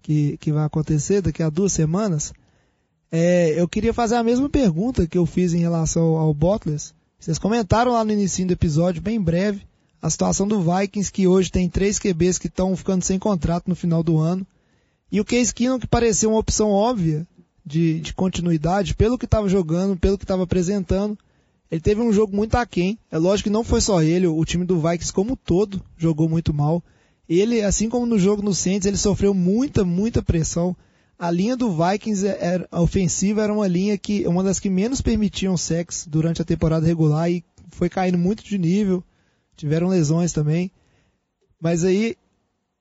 que, 0.03 0.37
que 0.39 0.53
vai 0.53 0.65
acontecer 0.65 1.23
daqui 1.23 1.43
a 1.43 1.49
duas 1.49 1.73
semanas, 1.73 2.33
é, 3.11 3.59
eu 3.59 3.67
queria 3.67 3.95
fazer 3.95 4.17
a 4.17 4.23
mesma 4.23 4.49
pergunta 4.49 5.07
que 5.07 5.17
eu 5.17 5.25
fiz 5.25 5.55
em 5.55 5.61
relação 5.61 6.17
ao 6.17 6.35
Bottas. 6.35 6.95
Vocês 7.19 7.39
comentaram 7.39 7.93
lá 7.93 8.05
no 8.05 8.13
início 8.13 8.47
do 8.47 8.53
episódio, 8.53 9.01
bem 9.01 9.19
breve, 9.19 9.63
a 10.03 10.11
situação 10.11 10.47
do 10.47 10.61
Vikings 10.61 11.11
que 11.11 11.27
hoje 11.27 11.51
tem 11.51 11.71
três 11.71 11.99
QBs 11.99 12.37
que 12.39 12.49
estão 12.49 12.77
ficando 12.77 13.03
sem 13.03 13.19
contrato 13.19 13.69
no 13.69 13.75
final 13.75 14.03
do 14.03 14.19
ano. 14.19 14.47
E 15.11 15.21
o 15.21 15.25
Case 15.25 15.55
Keenum 15.55 15.79
que 15.79 15.87
parecia 15.87 16.29
uma 16.29 16.39
opção 16.39 16.71
óbvia 16.71 17.27
de, 17.65 18.01
de 18.01 18.13
continuidade 18.13 18.95
pelo 18.95 19.17
que 19.17 19.25
estava 19.25 19.49
jogando, 19.49 19.97
pelo 19.97 20.19
que 20.19 20.25
estava 20.25 20.43
apresentando. 20.43 21.17
Ele 21.71 21.81
teve 21.81 22.01
um 22.01 22.13
jogo 22.13 22.35
muito 22.35 22.55
aquém. 22.57 22.99
É 23.11 23.19
lógico 23.19 23.49
que 23.49 23.53
não 23.53 23.65
foi 23.65 23.81
só 23.81 24.03
ele, 24.03 24.27
o 24.27 24.45
time 24.45 24.65
do 24.65 24.81
Vikings 24.81 25.13
como 25.13 25.37
todo 25.37 25.83
jogou 25.97 26.29
muito 26.29 26.53
mal. 26.53 26.83
Ele, 27.29 27.63
assim 27.63 27.89
como 27.89 28.07
no 28.07 28.19
jogo 28.19 28.43
no 28.43 28.55
Saints, 28.55 28.87
ele 28.87 28.97
sofreu 28.97 29.33
muita, 29.33 29.85
muita 29.85 30.23
pressão. 30.23 30.77
A 31.19 31.31
linha 31.31 31.57
do 31.57 31.71
Vikings, 31.71 32.27
é- 32.27 32.39
era, 32.41 32.69
a 32.71 32.81
ofensiva, 32.81 33.43
era 33.43 33.53
uma 33.53 33.67
linha 33.67 33.97
que, 33.97 34.27
uma 34.27 34.43
das 34.43 34.61
que 34.61 34.69
menos 34.69 35.01
permitiam 35.01 35.57
sex 35.57 36.07
durante 36.09 36.43
a 36.43 36.45
temporada 36.45 36.87
regular 36.87 37.31
e 37.31 37.43
foi 37.71 37.89
caindo 37.89 38.19
muito 38.19 38.45
de 38.45 38.59
nível. 38.59 39.03
Tiveram 39.57 39.89
lesões 39.89 40.33
também. 40.33 40.71
Mas 41.61 41.83
aí, 41.85 42.17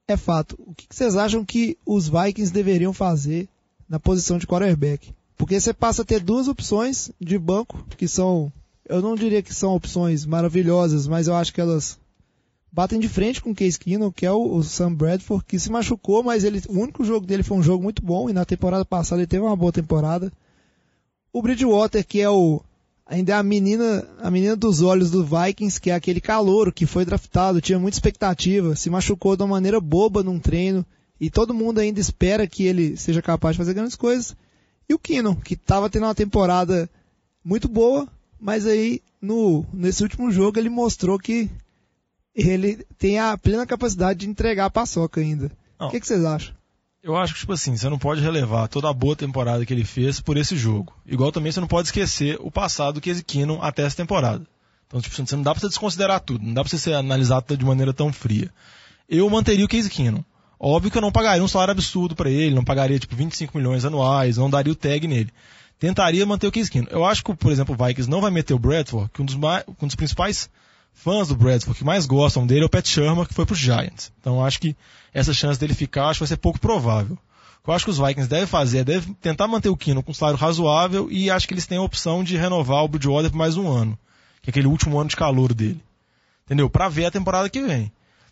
é 0.07 0.17
fato. 0.17 0.57
O 0.59 0.73
que 0.75 0.87
vocês 0.89 1.15
acham 1.15 1.45
que 1.45 1.77
os 1.85 2.09
Vikings 2.09 2.51
deveriam 2.51 2.91
fazer 2.91 3.47
na 3.87 3.99
posição 3.99 4.37
de 4.37 4.47
quarterback? 4.47 5.13
Porque 5.37 5.59
você 5.59 5.73
passa 5.73 6.01
a 6.01 6.05
ter 6.05 6.19
duas 6.19 6.47
opções 6.47 7.11
de 7.19 7.37
banco 7.37 7.85
que 7.97 8.07
são, 8.07 8.51
eu 8.87 9.01
não 9.01 9.15
diria 9.15 9.41
que 9.41 9.53
são 9.53 9.75
opções 9.75 10.25
maravilhosas, 10.25 11.07
mas 11.07 11.27
eu 11.27 11.35
acho 11.35 11.53
que 11.53 11.61
elas 11.61 11.99
batem 12.71 12.99
de 12.99 13.07
frente 13.07 13.41
com 13.41 13.51
o 13.51 13.55
Case 13.55 13.79
Keenum, 13.79 14.11
que 14.11 14.25
é 14.25 14.31
o, 14.31 14.55
o 14.55 14.63
Sam 14.63 14.93
Bradford, 14.93 15.45
que 15.45 15.59
se 15.59 15.71
machucou, 15.71 16.23
mas 16.23 16.43
ele, 16.43 16.61
o 16.67 16.79
único 16.79 17.03
jogo 17.03 17.25
dele 17.25 17.43
foi 17.43 17.57
um 17.57 17.63
jogo 17.63 17.83
muito 17.83 18.03
bom 18.03 18.29
e 18.29 18.33
na 18.33 18.45
temporada 18.45 18.83
passada 18.83 19.21
ele 19.21 19.27
teve 19.27 19.43
uma 19.43 19.55
boa 19.55 19.71
temporada. 19.71 20.31
O 21.31 21.41
Bridgewater, 21.41 22.05
que 22.05 22.19
é 22.19 22.29
o 22.29 22.61
ainda 23.05 23.33
é 23.33 23.35
a 23.35 23.43
menina, 23.43 24.07
a 24.19 24.31
menina 24.31 24.55
dos 24.55 24.81
olhos 24.81 25.11
do 25.11 25.23
Vikings, 25.23 25.79
que 25.79 25.91
é 25.91 25.93
aquele 25.93 26.21
calouro 26.21 26.71
que 26.71 26.85
foi 26.85 27.05
draftado, 27.05 27.61
tinha 27.61 27.77
muita 27.77 27.95
expectativa, 27.95 28.75
se 28.75 28.89
machucou 28.89 29.35
de 29.35 29.43
uma 29.43 29.49
maneira 29.49 29.79
boba 29.79 30.23
num 30.23 30.39
treino 30.39 30.85
e 31.19 31.29
todo 31.29 31.53
mundo 31.53 31.79
ainda 31.79 31.99
espera 31.99 32.47
que 32.47 32.63
ele 32.63 32.97
seja 32.97 33.21
capaz 33.21 33.55
de 33.55 33.59
fazer 33.59 33.73
grandes 33.73 33.95
coisas. 33.95 34.35
E 34.89 34.93
o 34.93 34.99
Keenum, 34.99 35.35
que 35.35 35.53
estava 35.53 35.89
tendo 35.89 36.05
uma 36.05 36.15
temporada 36.15 36.89
muito 37.43 37.67
boa, 37.67 38.07
mas 38.43 38.67
aí 38.67 39.01
no 39.21 39.65
nesse 39.73 40.03
último 40.03 40.29
jogo 40.31 40.59
ele 40.59 40.69
mostrou 40.69 41.17
que 41.17 41.49
ele 42.35 42.85
tem 42.97 43.19
a 43.19 43.37
plena 43.37 43.65
capacidade 43.65 44.19
de 44.21 44.29
entregar 44.29 44.65
a 44.65 44.69
paçoca 44.69 45.21
ainda. 45.21 45.51
O 45.79 45.89
que, 45.89 45.99
que 45.99 46.07
vocês 46.07 46.23
acham? 46.25 46.53
Eu 47.01 47.15
acho 47.17 47.33
que, 47.33 47.39
tipo 47.41 47.51
assim, 47.53 47.75
você 47.75 47.89
não 47.89 47.99
pode 47.99 48.21
relevar 48.21 48.67
toda 48.69 48.89
a 48.89 48.93
boa 48.93 49.15
temporada 49.15 49.65
que 49.65 49.73
ele 49.73 49.83
fez 49.83 50.21
por 50.21 50.37
esse 50.37 50.55
jogo. 50.55 50.93
Igual 51.05 51.31
também 51.33 51.51
você 51.51 51.59
não 51.59 51.67
pode 51.67 51.89
esquecer 51.89 52.37
o 52.39 52.49
passado 52.49 53.01
que 53.01 53.21
Keenum 53.23 53.61
até 53.61 53.83
essa 53.83 53.97
temporada. 53.97 54.45
Então, 54.87 55.01
tipo, 55.01 55.13
você 55.15 55.35
não 55.35 55.43
dá 55.43 55.51
pra 55.51 55.59
você 55.59 55.67
desconsiderar 55.67 56.21
tudo, 56.21 56.45
não 56.45 56.53
dá 56.53 56.61
pra 56.61 56.69
você 56.69 56.77
ser- 56.77 56.93
analisar 56.93 57.41
tudo 57.41 57.59
de 57.59 57.65
maneira 57.65 57.93
tão 57.93 58.13
fria. 58.13 58.49
Eu 59.09 59.29
manteria 59.29 59.65
o 59.65 59.67
Case 59.67 59.89
Keenum. 59.89 60.23
Óbvio 60.57 60.89
que 60.91 60.97
eu 60.97 61.01
não 61.01 61.11
pagaria 61.11 61.43
um 61.43 61.47
salário 61.47 61.73
absurdo 61.73 62.15
pra 62.15 62.29
ele, 62.29 62.55
não 62.55 62.63
pagaria 62.63 62.97
tipo 62.97 63.15
25 63.17 63.57
milhões 63.57 63.83
anuais, 63.83 64.37
não 64.37 64.49
daria 64.49 64.71
o 64.71 64.75
tag 64.75 65.05
nele. 65.05 65.29
Tentaria 65.79 66.25
manter 66.25 66.47
o 66.47 66.51
Case 66.51 66.71
Keenum. 66.71 66.87
Eu 66.89 67.03
acho 67.05 67.23
que, 67.23 67.35
por 67.35 67.51
exemplo, 67.51 67.75
o 67.77 67.85
Vikings 67.85 68.09
não 68.09 68.21
vai 68.21 68.31
meter 68.31 68.53
o 68.53 68.59
Bradford, 68.59 69.09
que 69.13 69.21
um 69.21 69.25
dos, 69.25 69.35
um 69.35 69.87
dos 69.87 69.95
principais 69.95 70.49
fãs 70.93 71.27
do 71.27 71.35
Bradford 71.35 71.77
que 71.77 71.83
mais 71.83 72.05
gostam 72.05 72.45
dele 72.45 72.61
é 72.61 72.65
o 72.65 72.69
Pat 72.69 72.87
Shermer, 72.87 73.27
que 73.27 73.33
foi 73.33 73.45
pros 73.45 73.59
Giants. 73.59 74.11
Então 74.19 74.43
acho 74.45 74.59
que 74.59 74.75
essa 75.13 75.33
chance 75.33 75.59
dele 75.59 75.73
ficar, 75.73 76.07
acho 76.07 76.19
que 76.19 76.23
vai 76.23 76.27
ser 76.27 76.37
pouco 76.37 76.59
provável. 76.59 77.17
O 77.61 77.63
que 77.63 77.69
eu 77.69 77.73
acho 77.73 77.85
que 77.85 77.91
os 77.91 77.97
Vikings 77.97 78.29
devem 78.29 78.45
fazer 78.45 78.79
é 78.79 78.83
devem 78.83 79.13
tentar 79.15 79.47
manter 79.47 79.69
o 79.69 79.77
Keenum 79.77 80.01
com 80.01 80.11
um 80.11 80.15
salário 80.15 80.39
razoável 80.39 81.09
e 81.09 81.29
acho 81.29 81.47
que 81.47 81.53
eles 81.53 81.65
têm 81.65 81.77
a 81.77 81.81
opção 81.81 82.23
de 82.23 82.37
renovar 82.37 82.83
o 82.83 82.87
Bridgewater 82.87 83.31
por 83.31 83.37
mais 83.37 83.57
um 83.57 83.69
ano, 83.69 83.97
que 84.41 84.49
é 84.49 84.51
aquele 84.51 84.67
último 84.67 84.99
ano 84.99 85.09
de 85.09 85.15
calor 85.15 85.53
dele. 85.53 85.81
Entendeu? 86.45 86.69
Pra 86.69 86.89
ver 86.89 87.05
a 87.05 87.11
temporada 87.11 87.49
que 87.49 87.61
vem. 87.61 87.91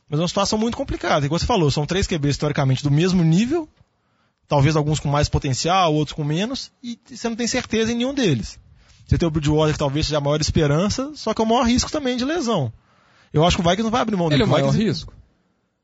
Mas 0.10 0.20
é 0.20 0.24
uma 0.24 0.28
situação 0.28 0.60
muito 0.60 0.76
complicada. 0.76 1.26
Igual 1.26 1.40
você 1.40 1.46
falou, 1.46 1.72
são 1.72 1.86
três 1.86 2.06
QBs 2.06 2.32
historicamente 2.32 2.84
do 2.84 2.92
mesmo 2.92 3.24
nível, 3.24 3.70
talvez 4.52 4.76
alguns 4.76 5.00
com 5.00 5.08
mais 5.08 5.30
potencial, 5.30 5.94
outros 5.94 6.14
com 6.14 6.26
menos, 6.26 6.74
e 6.84 7.00
você 7.10 7.30
não 7.30 7.38
tem 7.38 7.48
certeza 7.48 7.94
em 7.94 7.96
nenhum 7.96 8.14
deles. 8.14 8.60
Você 9.08 9.18
tem 9.18 9.26
o 9.26 9.32
Bridgewater 9.32 9.72
que 9.72 9.80
talvez 9.80 10.08
seja 10.08 10.18
a 10.18 10.22
maior 10.22 10.42
esperança, 10.42 11.10
só 11.16 11.34
que 11.34 11.42
é 11.42 11.46
o 11.46 11.48
maior 11.48 11.64
risco 11.64 11.90
também 11.90 12.18
de 12.18 12.26
lesão. 12.26 12.70
Eu 13.32 13.46
acho 13.46 13.56
que 13.56 13.62
o 13.62 13.64
Vikings 13.64 13.84
não 13.84 13.90
vai 13.92 14.02
abrir 14.02 14.18
mão 14.18 14.28
Ele 14.28 14.36
é 14.36 14.38
dele. 14.40 14.50
o 14.50 14.52
maior 14.52 14.72
Vikings- 14.72 14.90
risco? 14.90 15.14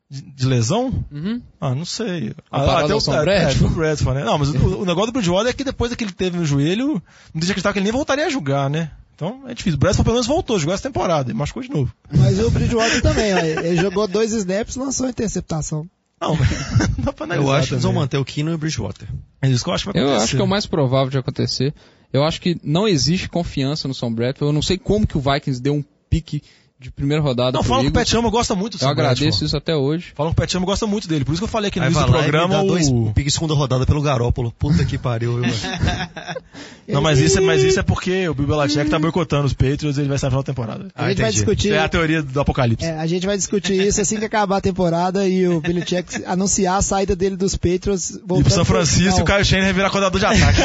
De, 0.10 0.22
de 0.22 0.46
lesão? 0.46 1.06
Uhum. 1.10 1.42
Ah, 1.62 1.74
não 1.74 1.86
sei. 1.86 2.34
Ah, 2.52 2.80
até 2.82 2.92
ao 2.92 3.00
o 3.00 3.02
é, 3.14 3.22
Bradford? 3.22 3.32
é, 3.36 3.54
do 3.54 3.70
Bradford, 3.70 4.20
né? 4.20 4.26
Não, 4.26 4.38
mas 4.38 4.50
o, 4.50 4.80
o 4.84 4.86
negócio 4.86 5.12
do 5.12 5.14
Bridgewater 5.14 5.50
é 5.50 5.54
que 5.54 5.64
depois 5.64 5.96
que 5.96 6.04
ele 6.04 6.12
teve 6.12 6.38
no 6.38 6.46
joelho, 6.46 6.88
não 7.34 7.40
deixa 7.40 7.54
acreditar 7.54 7.72
que 7.72 7.80
ele 7.80 7.86
nem 7.86 7.94
voltaria 7.94 8.26
a 8.26 8.30
jogar, 8.30 8.70
né? 8.70 8.92
Então 9.16 9.44
é 9.48 9.54
difícil. 9.54 9.78
O 9.78 9.80
Bradford 9.80 10.04
pelo 10.04 10.16
menos 10.16 10.28
voltou, 10.28 10.60
jogou 10.60 10.74
essa 10.74 10.84
temporada, 10.84 11.32
e 11.32 11.34
machucou 11.34 11.64
de 11.64 11.70
novo. 11.70 11.94
Mas 12.12 12.38
o 12.38 12.52
Bridgewater 12.52 13.02
também, 13.02 13.34
ó, 13.34 13.38
ele 13.40 13.78
jogou 13.82 14.10
dois 14.10 14.34
snaps 14.34 14.76
e 14.76 14.80
lançou 14.80 15.08
a 15.08 15.10
interceptação. 15.10 15.90
Não, 16.20 16.36
dá 16.98 17.14
pra 17.14 17.26
analisar 17.26 17.48
Eu 17.48 17.56
acho 17.56 17.68
que 17.68 17.74
eles 17.76 17.84
vão 17.84 17.94
manter 17.94 18.18
o 18.18 18.26
Kino 18.26 18.52
e 18.52 18.56
o 18.56 18.58
Bridgewater. 18.58 19.08
É 19.42 19.50
isso 19.50 19.64
que 19.64 19.70
eu 19.70 19.74
acho 19.74 19.86
que 19.86 19.94
vai 19.94 20.02
Eu 20.02 20.08
acontecer. 20.08 20.24
acho 20.24 20.36
que 20.36 20.42
é 20.42 20.46
o 20.46 20.48
mais 20.48 20.66
provável 20.66 21.10
de 21.10 21.18
acontecer. 21.18 21.74
Eu 22.12 22.24
acho 22.24 22.42
que 22.42 22.60
não 22.64 22.88
existe 22.88 23.30
confiança 23.30 23.88
no 23.88 23.94
Sam 23.94 24.14
Bradford. 24.14 24.50
Eu 24.50 24.54
não 24.54 24.62
sei 24.62 24.78
como 24.78 25.06
que 25.06 25.18
o 25.18 25.22
Vikings 25.22 25.62
deu 25.62 25.76
um 25.76 25.84
pique 26.10 26.42
de 26.80 26.92
primeira 26.92 27.24
rodada 27.24 27.54
Não, 27.54 27.62
pro 27.62 27.70
falam 27.70 27.84
que 27.84 27.90
o. 27.90 27.94
Pat 27.94 28.08
Chama 28.08 28.30
gosta 28.30 28.54
muito 28.54 28.78
do 28.78 28.84
Eu 28.84 28.90
agradeço 28.90 29.22
Bradford. 29.22 29.46
isso 29.46 29.58
até 29.58 29.76
hoje. 29.76 30.14
Falam 30.16 30.32
que 30.32 30.38
o 30.38 30.42
Pat 30.42 30.52
Chama 30.52 30.66
gosta 30.66 30.86
muito 30.86 31.08
dele. 31.08 31.26
Por 31.26 31.32
isso 31.32 31.42
que 31.42 31.46
eu 31.46 31.50
falei 31.50 31.70
aqui 31.70 31.80
no 31.80 31.86
Aí 31.86 31.92
início 31.92 32.08
vai 32.08 32.20
do 32.20 32.24
programa 32.24 32.56
dá 32.58 32.64
dois 32.64 32.88
o... 32.88 33.12
pique 33.16 33.32
segunda 33.32 33.56
rodada 33.56 33.84
pelo 33.86 34.00
Garópolo. 34.00 34.54
Puta 34.60 34.86
que 34.86 34.96
pariu, 34.96 35.42
viu, 35.42 35.42
mano? 35.42 35.56
Não, 36.88 37.02
mas 37.02 37.20
isso, 37.20 37.40
é, 37.40 37.42
mas 37.42 37.64
isso 37.64 37.80
é 37.80 37.84
porque 37.84 38.30
o 38.30 38.34
Bill 38.34 38.48
Belichick 38.48 38.90
tá 38.90 38.98
boicotando 38.98 39.46
os 39.46 39.54
Patriots 39.54 39.98
e 39.98 40.02
ele 40.02 40.08
vai 40.08 40.18
sair 40.18 40.28
na 40.28 40.32
final 40.32 40.44
da 40.44 40.54
temporada. 40.54 40.88
A 40.96 41.10
gente 41.10 41.18
vai 41.20 41.30
entendi. 41.30 41.32
discutir. 41.32 41.74
É 41.74 41.80
a 41.80 41.90
teoria 41.90 42.22
do 42.22 42.40
apocalipse. 42.40 42.86
É, 42.86 42.98
a 42.98 43.08
gente 43.08 43.26
vai 43.26 43.36
discutir 43.36 43.74
isso 43.74 44.00
assim 44.00 44.18
que 44.18 44.26
acabar 44.26 44.58
a 44.58 44.62
temporada 44.62 45.28
e 45.28 45.48
o 45.48 45.60
Belichick 45.60 46.24
anunciar 46.26 46.78
a 46.78 46.82
saída 46.82 47.16
dele 47.16 47.36
dos 47.36 47.56
Patriots 47.56 48.12
E 48.12 48.20
pro 48.20 48.50
São 48.52 48.64
Francisco 48.64 49.20
e 49.20 49.24
o 49.24 49.26
Kyle 49.26 49.44
Shanahan 49.44 49.74
virar 49.74 49.90
coordenador 49.90 50.20
de 50.20 50.26
ataque. 50.28 50.60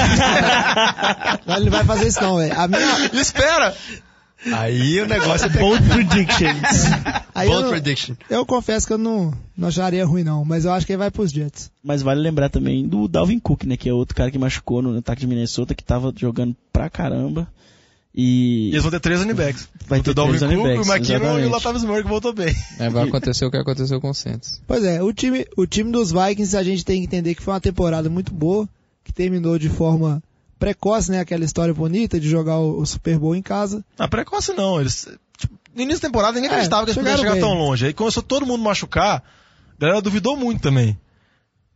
não, 1.47 1.57
ele 1.57 1.65
não 1.65 1.73
vai 1.73 1.85
fazer 1.85 2.07
isso 2.07 2.21
não, 2.21 2.37
velho. 2.37 2.61
A 2.61 2.69
minha, 2.69 3.11
Espera! 3.15 3.75
Aí 4.53 5.01
o 5.01 5.07
negócio 5.07 5.47
é 5.47 5.51
Bold 5.51 5.83
predictions. 5.89 6.85
aí 7.35 7.47
eu, 7.49 7.53
Bold 7.53 7.63
não- 7.65 7.71
prediction. 7.71 8.15
eu 8.29 8.45
confesso 8.47 8.87
que 8.87 8.93
eu 8.93 8.99
não, 8.99 9.33
não 9.57 9.69
acharia 9.69 10.05
ruim 10.05 10.25
não, 10.25 10.45
mas 10.45 10.65
eu 10.65 10.73
acho 10.73 10.85
que 10.87 10.93
ele 10.93 10.99
vai 10.99 11.11
pros 11.11 11.31
Jets. 11.31 11.71
Mas 11.83 12.03
vale 12.03 12.21
lembrar 12.21 12.49
também 12.49 12.87
do 12.87 13.07
Dalvin 13.07 13.39
Cook, 13.39 13.65
né? 13.65 13.77
Que 13.77 13.89
é 13.89 13.93
outro 13.93 14.17
cara 14.17 14.31
que 14.31 14.39
machucou 14.39 14.83
no 14.83 14.99
ataque 14.99 15.21
de 15.21 15.27
Minnesota, 15.27 15.75
que 15.75 15.85
tava 15.85 16.13
jogando 16.17 16.57
pra 16.73 16.91
caramba. 16.91 17.47
E 18.15 18.67
E 18.67 18.73
eles 18.73 18.83
vão 18.83 18.91
ter 18.91 19.01
três 19.01 19.21
running 19.21 19.33
backs. 19.35 19.69
Vai 19.87 20.03
ter 20.03 20.11
o 20.11 20.15
Dalvin 20.15 20.39
Cook, 20.39 20.87
o 20.87 20.93
McKinnon 20.93 21.39
e 21.39 21.47
o. 21.47 21.51
Latavius 21.51 21.85
Murray 21.85 22.03
que 22.03 22.09
voltou 22.09 22.33
bem. 22.35 22.55
É, 22.79 22.91
vai 22.91 23.05
acontecer 23.05 23.45
o 23.47 23.51
que 23.51 23.57
aconteceu 23.57 24.01
com 24.01 24.11
o 24.11 24.15
Saints. 24.15 24.61
Pois 24.67 24.85
é, 24.85 25.03
o 25.03 25.13
time, 25.13 25.47
o 25.57 25.67
time 25.67 25.91
dos 25.91 26.13
Vikings 26.13 26.57
a 26.57 26.63
gente 26.63 26.85
tem 26.85 26.99
que 27.01 27.07
entender 27.07 27.35
que 27.35 27.43
foi 27.43 27.55
uma 27.55 27.61
temporada 27.61 28.11
muito 28.11 28.33
boa, 28.35 28.69
que 29.03 29.13
terminou 29.13 29.59
de 29.59 29.71
forma 29.71 30.23
precoce, 30.63 31.11
né? 31.11 31.21
Aquela 31.21 31.45
história 31.45 31.75
bonita 31.75 32.21
de 32.21 32.29
jogar 32.29 32.59
o, 32.59 32.81
o 32.81 32.87
Super 32.87 33.19
Bowl 33.19 33.35
em 33.35 33.43
casa. 33.43 33.85
Ah, 33.99 34.07
precoce 34.07 34.53
não. 34.53 34.81
Eles, 34.81 35.09
tipo, 35.37 35.55
no 35.75 35.83
início 35.83 36.01
da 36.03 36.09
temporada 36.09 36.35
ninguém 36.35 36.51
É, 36.51 36.53
acreditava 36.53 36.85
que 36.85 36.91
eles 36.91 36.99
pudessem 36.99 37.19
chegar 37.19 37.33
chegaram 37.35 37.49
tão 37.49 37.59
bem. 37.59 37.67
longe. 37.69 37.87
Aí 37.87 37.93
começou 37.93 38.23
todo 38.23 38.47
mundo 38.47 38.63
machucar, 38.63 39.23
a 39.77 39.81
galera 39.81 40.01
duvidou 40.01 40.37
muito 40.37 40.63
também. 40.63 40.97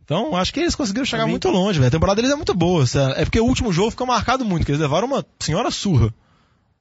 Então, 0.03 0.37
acho 0.37 0.53
que 0.53 0.61
eles 0.61 0.73
conseguiram 0.73 1.05
chegar 1.05 1.27
muito 1.27 1.49
longe, 1.49 1.79
velho. 1.79 1.89
A 1.89 1.91
temporada 1.91 2.15
deles 2.15 2.31
é 2.31 2.35
muito 2.35 2.53
boa. 2.53 2.85
É 3.17 3.25
porque 3.25 3.41
o 3.41 3.45
último 3.45 3.73
jogo 3.73 3.91
ficou 3.91 4.07
marcado 4.07 4.45
muito, 4.45 4.65
que 4.65 4.71
eles 4.71 4.79
levaram 4.79 5.05
uma 5.05 5.25
senhora 5.37 5.69
surra 5.69 6.13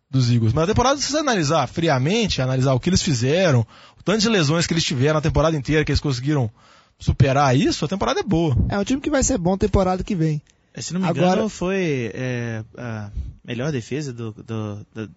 dos 0.09 0.30
Eagles. 0.30 0.52
Mas 0.52 0.62
a 0.62 0.66
temporada, 0.68 0.96
se 1.00 1.11
você 1.11 1.18
analisar 1.18 1.66
friamente, 1.66 2.40
analisar 2.40 2.72
o 2.72 2.78
que 2.78 2.88
eles 2.88 3.02
fizeram, 3.02 3.66
o 3.98 4.02
tanto 4.04 4.20
de 4.20 4.28
lesões 4.28 4.64
que 4.64 4.72
eles 4.72 4.84
tiveram 4.84 5.14
na 5.14 5.20
temporada 5.20 5.57
inteira, 5.57 5.84
que 5.84 5.90
eles 5.90 6.00
conseguiram 6.00 6.48
superar 7.00 7.57
isso, 7.57 7.84
a 7.84 7.88
temporada 7.88 8.20
é 8.20 8.22
boa. 8.22 8.57
É 8.68 8.78
um 8.78 8.84
time 8.84 9.00
que 9.00 9.11
vai 9.11 9.24
ser 9.24 9.38
bom 9.38 9.59
temporada 9.59 10.04
que 10.04 10.14
vem. 10.14 10.40
Se 10.83 10.93
não 10.93 11.01
me 11.01 11.07
Agora- 11.07 11.27
engano, 11.35 11.49
foi 11.49 12.11
é, 12.14 12.64
a 12.77 13.11
melhor 13.45 13.72
defesa 13.72 14.12
do, 14.12 14.33
do, 14.33 14.43
do- 14.95 15.11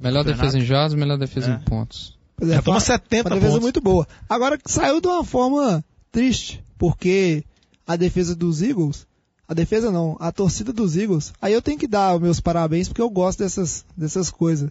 Melhor 0.00 0.22
Campeonato. 0.24 0.24
defesa 0.24 0.58
em 0.58 0.64
jardas, 0.64 0.94
melhor 0.94 1.18
defesa 1.18 1.50
É. 1.52 1.54
em 1.54 1.60
pontos. 1.60 2.16
Pois 2.36 2.50
é, 2.50 2.60
toma 2.62 2.76
uma- 2.76 2.80
70 2.80 3.28
uma 3.28 3.34
defesa 3.36 3.50
pontos. 3.52 3.62
muito 3.62 3.80
boa. 3.80 4.06
Agora 4.28 4.58
saiu 4.66 5.00
de 5.00 5.08
uma 5.08 5.24
forma 5.24 5.84
triste, 6.12 6.62
porque 6.78 7.44
a 7.86 7.96
defesa 7.96 8.34
dos 8.36 8.62
Eagles, 8.62 9.06
a 9.48 9.54
defesa 9.54 9.90
não, 9.90 10.16
a 10.20 10.30
torcida 10.30 10.72
dos 10.72 10.96
Eagles, 10.96 11.32
aí 11.42 11.52
eu 11.52 11.62
tenho 11.62 11.78
que 11.78 11.86
dar 11.88 12.14
os 12.14 12.20
meus 12.20 12.38
parabéns 12.40 12.86
porque 12.88 13.02
eu 13.02 13.10
gosto 13.10 13.40
dessas, 13.40 13.84
dessas 13.96 14.30
coisas. 14.30 14.70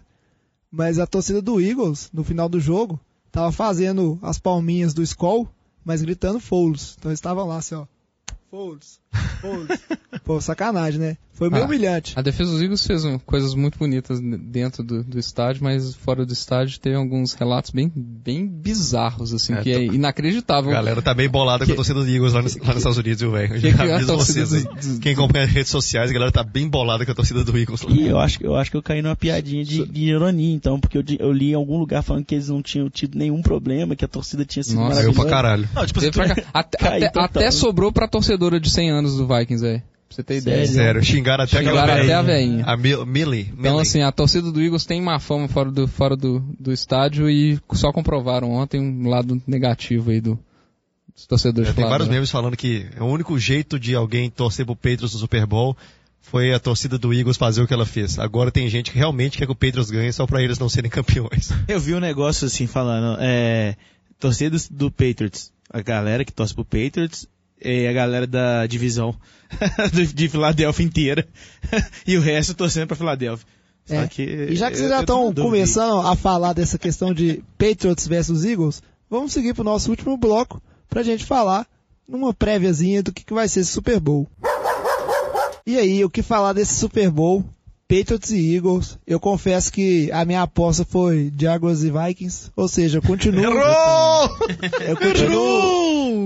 Mas 0.70 0.98
a 0.98 1.06
torcida 1.06 1.40
do 1.42 1.60
Eagles, 1.60 2.08
no 2.12 2.22
final 2.24 2.48
do 2.48 2.60
jogo, 2.60 2.98
tava 3.32 3.50
fazendo 3.52 4.18
as 4.22 4.38
palminhas 4.38 4.92
do 4.94 5.02
Skull, 5.02 5.48
mas 5.84 6.00
gritando 6.02 6.40
Fouls. 6.40 6.94
Então 6.98 7.10
eles 7.10 7.18
estavam 7.18 7.46
lá 7.46 7.56
assim, 7.58 7.74
ó. 7.74 7.86
Fouls, 8.50 8.98
Pô, 10.24 10.40
sacanagem, 10.40 11.00
né? 11.00 11.16
Foi 11.32 11.48
meio 11.48 11.62
Ah. 11.62 11.66
humilhante. 11.66 12.14
A 12.16 12.22
defesa 12.22 12.50
dos 12.50 12.60
Eagles 12.60 12.84
fez 12.84 13.04
um, 13.04 13.16
coisas 13.20 13.54
muito 13.54 13.78
bonitas 13.78 14.18
dentro 14.20 14.82
do, 14.82 15.04
do 15.04 15.18
estádio, 15.20 15.62
mas 15.62 15.94
fora 15.94 16.26
do 16.26 16.32
estádio 16.32 16.80
teve 16.80 16.96
alguns 16.96 17.32
relatos 17.34 17.70
bem, 17.70 17.90
bem 17.94 18.44
bizarros, 18.44 19.32
assim, 19.32 19.54
É, 19.54 19.62
que 19.62 19.72
tô- 19.72 19.78
é 19.78 19.84
inacreditável. 19.84 20.70
A 20.72 20.74
galera 20.74 21.00
tá 21.00 21.14
bem 21.14 21.28
bolada 21.28 21.64
com 21.64 21.70
a 21.70 21.76
torcida 21.76 22.00
do 22.02 22.10
Eagles 22.10 22.32
lá, 22.32 22.42
nos, 22.42 22.56
lá 22.56 22.66
nos 22.66 22.76
Estados 22.78 22.98
Unidos, 22.98 23.20
viu, 23.20 23.30
velho? 23.30 23.54
Que 23.54 23.72
que 23.72 23.82
é 23.82 24.02
vocês 24.02 24.50
dos- 24.50 24.64
dos- 24.64 24.98
Quem 24.98 25.12
acompanha 25.12 25.44
as 25.44 25.50
redes 25.52 25.70
sociais, 25.70 26.10
a 26.10 26.12
galera 26.12 26.32
tá 26.32 26.42
bem 26.42 26.68
bolada 26.68 27.06
com 27.06 27.12
a 27.12 27.14
torcida 27.14 27.44
do 27.44 27.56
Eagles 27.56 27.82
lá. 27.82 27.92
E 27.92 28.08
eu 28.08 28.18
acho, 28.18 28.38
que- 28.40 28.44
eu 28.46 28.56
acho 28.56 28.70
que 28.72 28.76
eu 28.76 28.82
caí 28.82 29.00
numa 29.00 29.14
piadinha 29.14 29.64
de, 29.64 29.86
de 29.86 30.04
ironia, 30.06 30.52
então, 30.52 30.80
porque 30.80 30.98
eu, 30.98 31.04
eu 31.20 31.32
li 31.32 31.52
em 31.52 31.54
algum 31.54 31.78
lugar 31.78 32.02
falando 32.02 32.24
que 32.24 32.34
eles 32.34 32.48
não 32.48 32.60
tinham 32.60 32.90
tido 32.90 33.16
nenhum 33.16 33.42
problema, 33.42 33.94
que 33.94 34.04
a 34.04 34.08
torcida 34.08 34.44
tinha 34.44 34.64
sido 34.64 34.74
Nossa, 34.74 35.02
Eu 35.02 35.12
maravilhosa. 35.12 35.20
pra 35.20 35.30
caralho. 35.30 35.68
Não, 35.72 35.86
tipo, 35.86 36.00
assim, 36.00 36.08
até, 36.52 37.06
até- 37.06 37.12
até 37.14 37.50
sobrou 37.52 37.92
pra 37.92 38.08
torcedora 38.08 38.58
de 38.58 38.68
100 38.68 38.90
anos 38.90 38.97
do 39.02 39.26
Vikings, 39.26 39.64
aí. 39.66 39.78
Pra 39.78 40.14
você 40.16 40.22
ter 40.22 40.36
ideia. 40.38 40.56
Sério? 40.66 40.74
Sério, 40.74 41.04
xingaram 41.04 41.44
até 41.44 41.58
Xingaram 41.58 41.78
aquela 41.80 42.02
até 42.02 42.14
a 42.14 42.22
velhinha. 42.22 42.48
veinha. 42.56 42.64
A 42.66 42.76
Mil- 42.76 43.04
Millie. 43.06 43.42
Então, 43.52 43.56
Millie. 43.62 43.80
assim, 43.82 44.02
a 44.02 44.10
torcida 44.10 44.50
do 44.50 44.60
Eagles 44.62 44.86
tem 44.86 45.02
má 45.02 45.18
fama 45.18 45.46
fora 45.48 45.70
do, 45.70 45.86
fora 45.86 46.16
do, 46.16 46.40
do 46.58 46.72
estádio 46.72 47.28
e 47.28 47.58
só 47.74 47.92
comprovaram 47.92 48.50
ontem 48.52 48.80
um 48.80 49.06
lado 49.08 49.40
negativo 49.46 50.10
aí 50.10 50.20
do, 50.20 50.38
dos 51.14 51.26
torcedores 51.26 51.68
É, 51.70 51.72
tem 51.74 51.84
vários 51.84 52.06
Philadelphia. 52.06 52.12
memes 52.14 52.30
falando 52.30 52.56
que 52.56 52.86
o 52.98 53.04
único 53.04 53.38
jeito 53.38 53.78
de 53.78 53.94
alguém 53.94 54.30
torcer 54.30 54.64
pro 54.64 54.74
Patriots 54.74 55.12
no 55.12 55.20
Super 55.20 55.44
Bowl 55.46 55.76
foi 56.22 56.54
a 56.54 56.58
torcida 56.58 56.96
do 56.98 57.12
Eagles 57.12 57.36
fazer 57.36 57.60
o 57.62 57.66
que 57.66 57.74
ela 57.74 57.84
fez. 57.86 58.18
Agora 58.18 58.50
tem 58.50 58.66
gente 58.70 58.90
que 58.90 58.96
realmente 58.98 59.36
quer 59.36 59.44
que 59.44 59.52
o 59.52 59.54
Patriots 59.54 59.90
ganhe 59.90 60.10
só 60.12 60.26
pra 60.26 60.42
eles 60.42 60.58
não 60.58 60.70
serem 60.70 60.88
campeões. 60.90 61.50
Eu 61.68 61.78
vi 61.80 61.94
um 61.94 62.00
negócio 62.00 62.46
assim 62.46 62.66
falando, 62.66 63.18
é, 63.20 63.76
torcida 64.18 64.56
do, 64.56 64.62
do 64.70 64.90
Patriots, 64.90 65.52
a 65.70 65.82
galera 65.82 66.24
que 66.24 66.32
torce 66.32 66.54
pro 66.54 66.64
Patriots 66.64 67.26
e 67.62 67.86
a 67.86 67.92
galera 67.92 68.26
da 68.26 68.66
divisão 68.66 69.14
de 70.14 70.28
Filadélfia 70.28 70.84
inteira 70.84 71.26
e 72.06 72.16
o 72.16 72.20
resto 72.20 72.54
torcendo 72.54 72.88
pra 72.88 72.96
Filadélfia. 72.96 73.46
É. 73.90 74.06
que 74.06 74.22
E 74.22 74.56
já 74.56 74.70
que 74.70 74.76
vocês 74.76 74.90
já 74.90 74.96
eu 74.96 75.00
estão 75.00 75.32
começando 75.32 76.06
a 76.06 76.14
falar 76.14 76.52
dessa 76.52 76.78
questão 76.78 77.14
de 77.14 77.42
Patriots 77.56 78.06
versus 78.06 78.44
Eagles, 78.44 78.82
vamos 79.08 79.32
seguir 79.32 79.54
pro 79.54 79.64
nosso 79.64 79.90
último 79.90 80.16
bloco 80.16 80.60
pra 80.88 81.02
gente 81.02 81.24
falar 81.24 81.66
numa 82.06 82.34
préviazinha 82.34 83.02
do 83.02 83.12
que, 83.12 83.24
que 83.24 83.34
vai 83.34 83.48
ser 83.48 83.60
esse 83.60 83.70
Super 83.70 83.98
Bowl. 83.98 84.26
E 85.66 85.76
aí, 85.76 86.02
o 86.04 86.10
que 86.10 86.22
falar 86.22 86.54
desse 86.54 86.74
Super 86.74 87.10
Bowl? 87.10 87.44
Patriots 87.86 88.30
e 88.30 88.54
Eagles. 88.54 88.98
Eu 89.06 89.18
confesso 89.18 89.72
que 89.72 90.10
a 90.12 90.24
minha 90.24 90.42
aposta 90.42 90.84
foi 90.84 91.32
Jaguars 91.38 91.82
e 91.82 91.90
Vikings. 91.90 92.50
Ou 92.54 92.68
seja, 92.68 92.98
eu 92.98 93.02
continuo. 93.02 93.42
Errou! 93.42 94.28
Eu 94.80 94.96
continuo. 95.00 95.77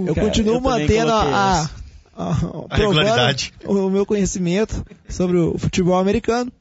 Eu 0.06 0.14
Cara, 0.14 0.26
continuo 0.26 0.54
eu 0.54 0.60
mantendo 0.60 1.10
a, 1.12 1.22
a, 1.22 1.68
a- 2.70 2.76
regularidade. 2.76 3.52
o 3.64 3.88
meu 3.90 4.04
conhecimento 4.06 4.84
sobre 5.08 5.36
o 5.38 5.58
futebol 5.58 5.98
americano. 5.98 6.52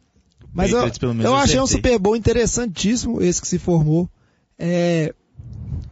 Mas 0.54 0.72
eu, 0.72 0.82
Patriots, 0.84 1.20
eu 1.20 1.26
eu 1.32 1.36
achei 1.36 1.60
um. 1.60 1.68
Super 1.68 1.98
Bowl 1.98 2.16
interessantíssimo, 2.16 3.22
esse 3.22 3.42
que 3.42 3.48
se 3.48 3.58
formou. 3.58 4.10
É, 4.60 5.14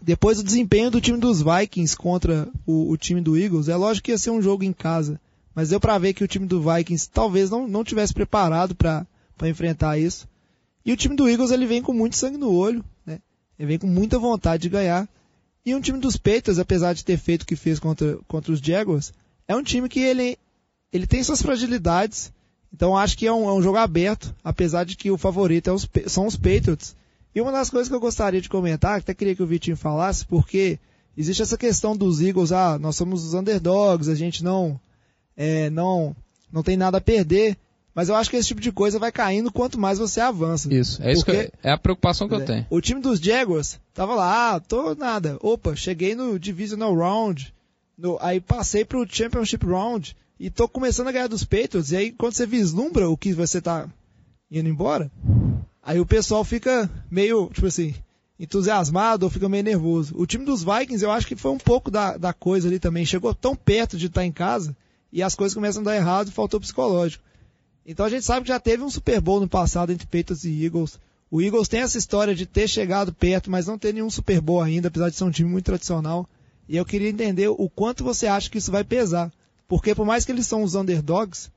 depois 0.02 0.38
do 0.38 0.44
desempenho 0.44 0.92
do 0.92 1.00
time 1.02 1.18
dos 1.18 1.42
Vikings 1.42 1.96
contra 1.96 2.48
o, 2.66 2.92
o 2.92 2.98
time 2.98 3.22
do 3.22 3.38
Eagles, 3.38 3.70
é 3.70 3.76
lógico 3.76 4.06
que 4.06 4.12
ia 4.12 4.18
ser 4.18 4.32
um 4.32 4.42
jogo 4.42 4.64
em 4.64 4.74
casa. 4.74 5.20
Mas 5.56 5.70
deu 5.70 5.80
pra 5.80 5.98
ver 5.98 6.14
que 6.14 6.24
o 6.24 6.28
time 6.28 6.46
do 6.46 6.62
Vikings 6.62 7.10
talvez 7.10 7.50
não, 7.50 7.68
não 7.68 7.84
tivesse 7.84 8.14
preparado 8.14 8.76
pra 8.76 9.06
pra 9.38 9.48
enfrentar 9.48 9.98
isso. 9.98 10.28
E 10.86 10.92
o 10.92 10.98
time 10.98 11.16
do 11.16 11.30
Eagles 11.30 11.52
ele 11.52 11.66
vem 11.66 11.82
com 11.82 11.94
muito 11.94 12.18
sangue 12.18 12.38
no 12.38 12.52
olho, 12.54 12.84
né? 13.06 13.20
Ele 13.58 13.68
vem 13.70 13.78
com 13.80 13.88
muita 13.88 14.20
vontade 14.20 14.64
de 14.64 14.70
ganhar. 14.70 15.08
E 15.70 15.76
um 15.76 15.80
time 15.80 16.00
dos 16.00 16.18
Patriots, 16.18 16.58
apesar 16.58 16.94
de 16.94 17.06
ter 17.06 17.16
feito 17.16 17.44
o 17.44 17.46
que 17.46 17.56
fez 17.56 17.78
contra, 17.78 18.18
contra 18.28 18.52
os 18.52 18.60
Jaguars, 18.60 19.14
é 19.48 19.56
um 19.56 19.62
time 19.62 19.88
que 19.88 20.00
ele, 20.00 20.36
ele 20.92 21.06
tem 21.06 21.24
suas 21.24 21.44
fragilidades. 21.44 22.34
Então 22.74 22.98
acho 22.98 23.16
que 23.16 23.28
é 23.28 23.32
um, 23.32 23.48
é 23.48 23.54
um 23.54 23.62
jogo 23.62 23.78
aberto, 23.78 24.34
apesar 24.44 24.84
de 24.84 24.98
que 24.98 25.12
o 25.12 25.18
favorito 25.18 25.70
é 25.70 25.72
os, 25.72 25.88
são 26.08 26.26
os 26.26 26.36
Patriots. 26.36 26.96
E 27.36 27.40
uma 27.40 27.52
das 27.52 27.70
coisas 27.70 27.88
que 27.88 27.94
eu 27.94 28.00
gostaria 28.00 28.42
de 28.42 28.50
comentar, 28.50 28.96
que 28.96 29.04
até 29.04 29.14
queria 29.14 29.36
que 29.36 29.44
o 29.44 29.46
Vitinho 29.46 29.78
falasse, 29.78 30.26
porque 30.26 30.80
existe 31.16 31.44
essa 31.44 31.56
questão 31.56 31.96
dos 31.96 32.20
Eagles, 32.20 32.52
ah, 32.52 32.80
nós 32.80 32.96
somos 32.96 33.24
os 33.24 33.36
underdogs, 33.36 34.10
a 34.10 34.16
gente 34.16 34.44
não, 34.44 34.80
é, 35.38 35.70
não, 35.70 36.16
não 36.52 36.64
tem 36.64 36.78
nada 36.78 36.98
a 36.98 37.02
perder. 37.02 37.56
Mas 38.00 38.08
eu 38.08 38.16
acho 38.16 38.30
que 38.30 38.38
esse 38.38 38.48
tipo 38.48 38.62
de 38.62 38.72
coisa 38.72 38.98
vai 38.98 39.12
caindo 39.12 39.52
quanto 39.52 39.78
mais 39.78 40.00
você 40.00 40.22
avança. 40.22 40.74
Isso, 40.74 41.04
é, 41.04 41.12
isso 41.12 41.26
que 41.26 41.32
eu, 41.32 41.52
é 41.62 41.72
a 41.72 41.78
preocupação 41.78 42.30
que 42.30 42.34
eu 42.34 42.46
tenho. 42.46 42.66
O 42.70 42.80
time 42.80 43.02
dos 43.02 43.20
Jaguars 43.20 43.78
tava 43.94 44.16
lá, 44.16 44.56
ah, 44.56 44.60
tô 44.62 44.96
nada. 44.96 45.38
Opa, 45.42 45.76
cheguei 45.76 46.16
no 46.16 46.40
Divisional 46.40 46.96
Round, 46.96 47.54
no, 47.98 48.18
aí 48.22 48.40
passei 48.40 48.86
pro 48.86 49.06
Championship 49.06 49.66
Round 49.66 50.16
e 50.40 50.50
tô 50.50 50.66
começando 50.66 51.10
a 51.10 51.12
ganhar 51.12 51.28
dos 51.28 51.44
Patriots. 51.44 51.92
E 51.92 51.98
aí 51.98 52.12
quando 52.14 52.36
você 52.36 52.46
vislumbra 52.46 53.10
o 53.10 53.18
que 53.18 53.34
você 53.34 53.60
tá 53.60 53.86
indo 54.50 54.70
embora, 54.70 55.12
aí 55.84 56.00
o 56.00 56.06
pessoal 56.06 56.46
fica 56.46 56.90
meio, 57.12 57.50
tipo 57.50 57.68
assim, 57.68 57.94
entusiasmado 58.40 59.26
ou 59.26 59.30
fica 59.30 59.50
meio 59.50 59.66
nervoso. 59.66 60.16
O 60.18 60.26
time 60.26 60.46
dos 60.46 60.64
Vikings 60.64 61.04
eu 61.04 61.12
acho 61.12 61.28
que 61.28 61.36
foi 61.36 61.52
um 61.52 61.58
pouco 61.58 61.92
da, 61.92 62.16
da 62.16 62.32
coisa 62.32 62.70
ali 62.70 62.80
também. 62.80 63.06
Chegou 63.06 63.36
tão 63.36 63.58
perto 63.58 63.98
de 63.98 64.06
estar 64.06 64.22
tá 64.22 64.26
em 64.26 64.32
casa 64.32 64.74
e 65.12 65.22
as 65.22 65.36
coisas 65.36 65.54
começam 65.54 65.82
a 65.82 65.86
dar 65.86 65.98
errado 65.98 66.30
e 66.30 66.32
faltou 66.32 66.62
psicológico. 66.62 67.28
Então 67.90 68.06
a 68.06 68.10
gente 68.10 68.24
sabe 68.24 68.44
que 68.44 68.50
já 68.50 68.60
teve 68.60 68.84
um 68.84 68.90
Super 68.90 69.20
Bowl 69.20 69.40
no 69.40 69.50
passado 69.50 69.92
entre 69.92 70.06
Patriots 70.06 70.46
e 70.46 70.64
Eagles. 70.64 71.00
O 71.32 71.42
Eagles 71.42 71.68
tem 71.68 71.80
essa 71.80 71.98
história 71.98 72.36
de 72.36 72.46
ter 72.46 72.68
chegado 72.68 73.12
perto, 73.12 73.50
mas 73.50 73.66
não 73.66 73.80
ter 73.80 73.96
nenhum 73.96 74.12
Super 74.12 74.40
Bowl 74.40 74.62
ainda, 74.62 74.90
apesar 74.90 75.10
de 75.10 75.16
ser 75.16 75.24
um 75.24 75.32
time 75.32 75.50
muito 75.50 75.66
tradicional. 75.66 76.30
E 76.68 76.78
eu 76.78 76.86
queria 76.86 77.10
entender 77.10 77.48
o 77.48 77.68
quanto 77.68 78.04
você 78.04 78.28
acha 78.28 78.48
que 78.48 78.60
isso 78.60 78.72
vai 78.72 78.84
pesar. 78.84 79.32
Porque 79.68 79.96
por 79.96 80.06
mais 80.06 80.24
que 80.24 80.32
eles 80.32 80.46
são 80.46 80.62
os 80.62 80.76
underdogs, 80.76 81.50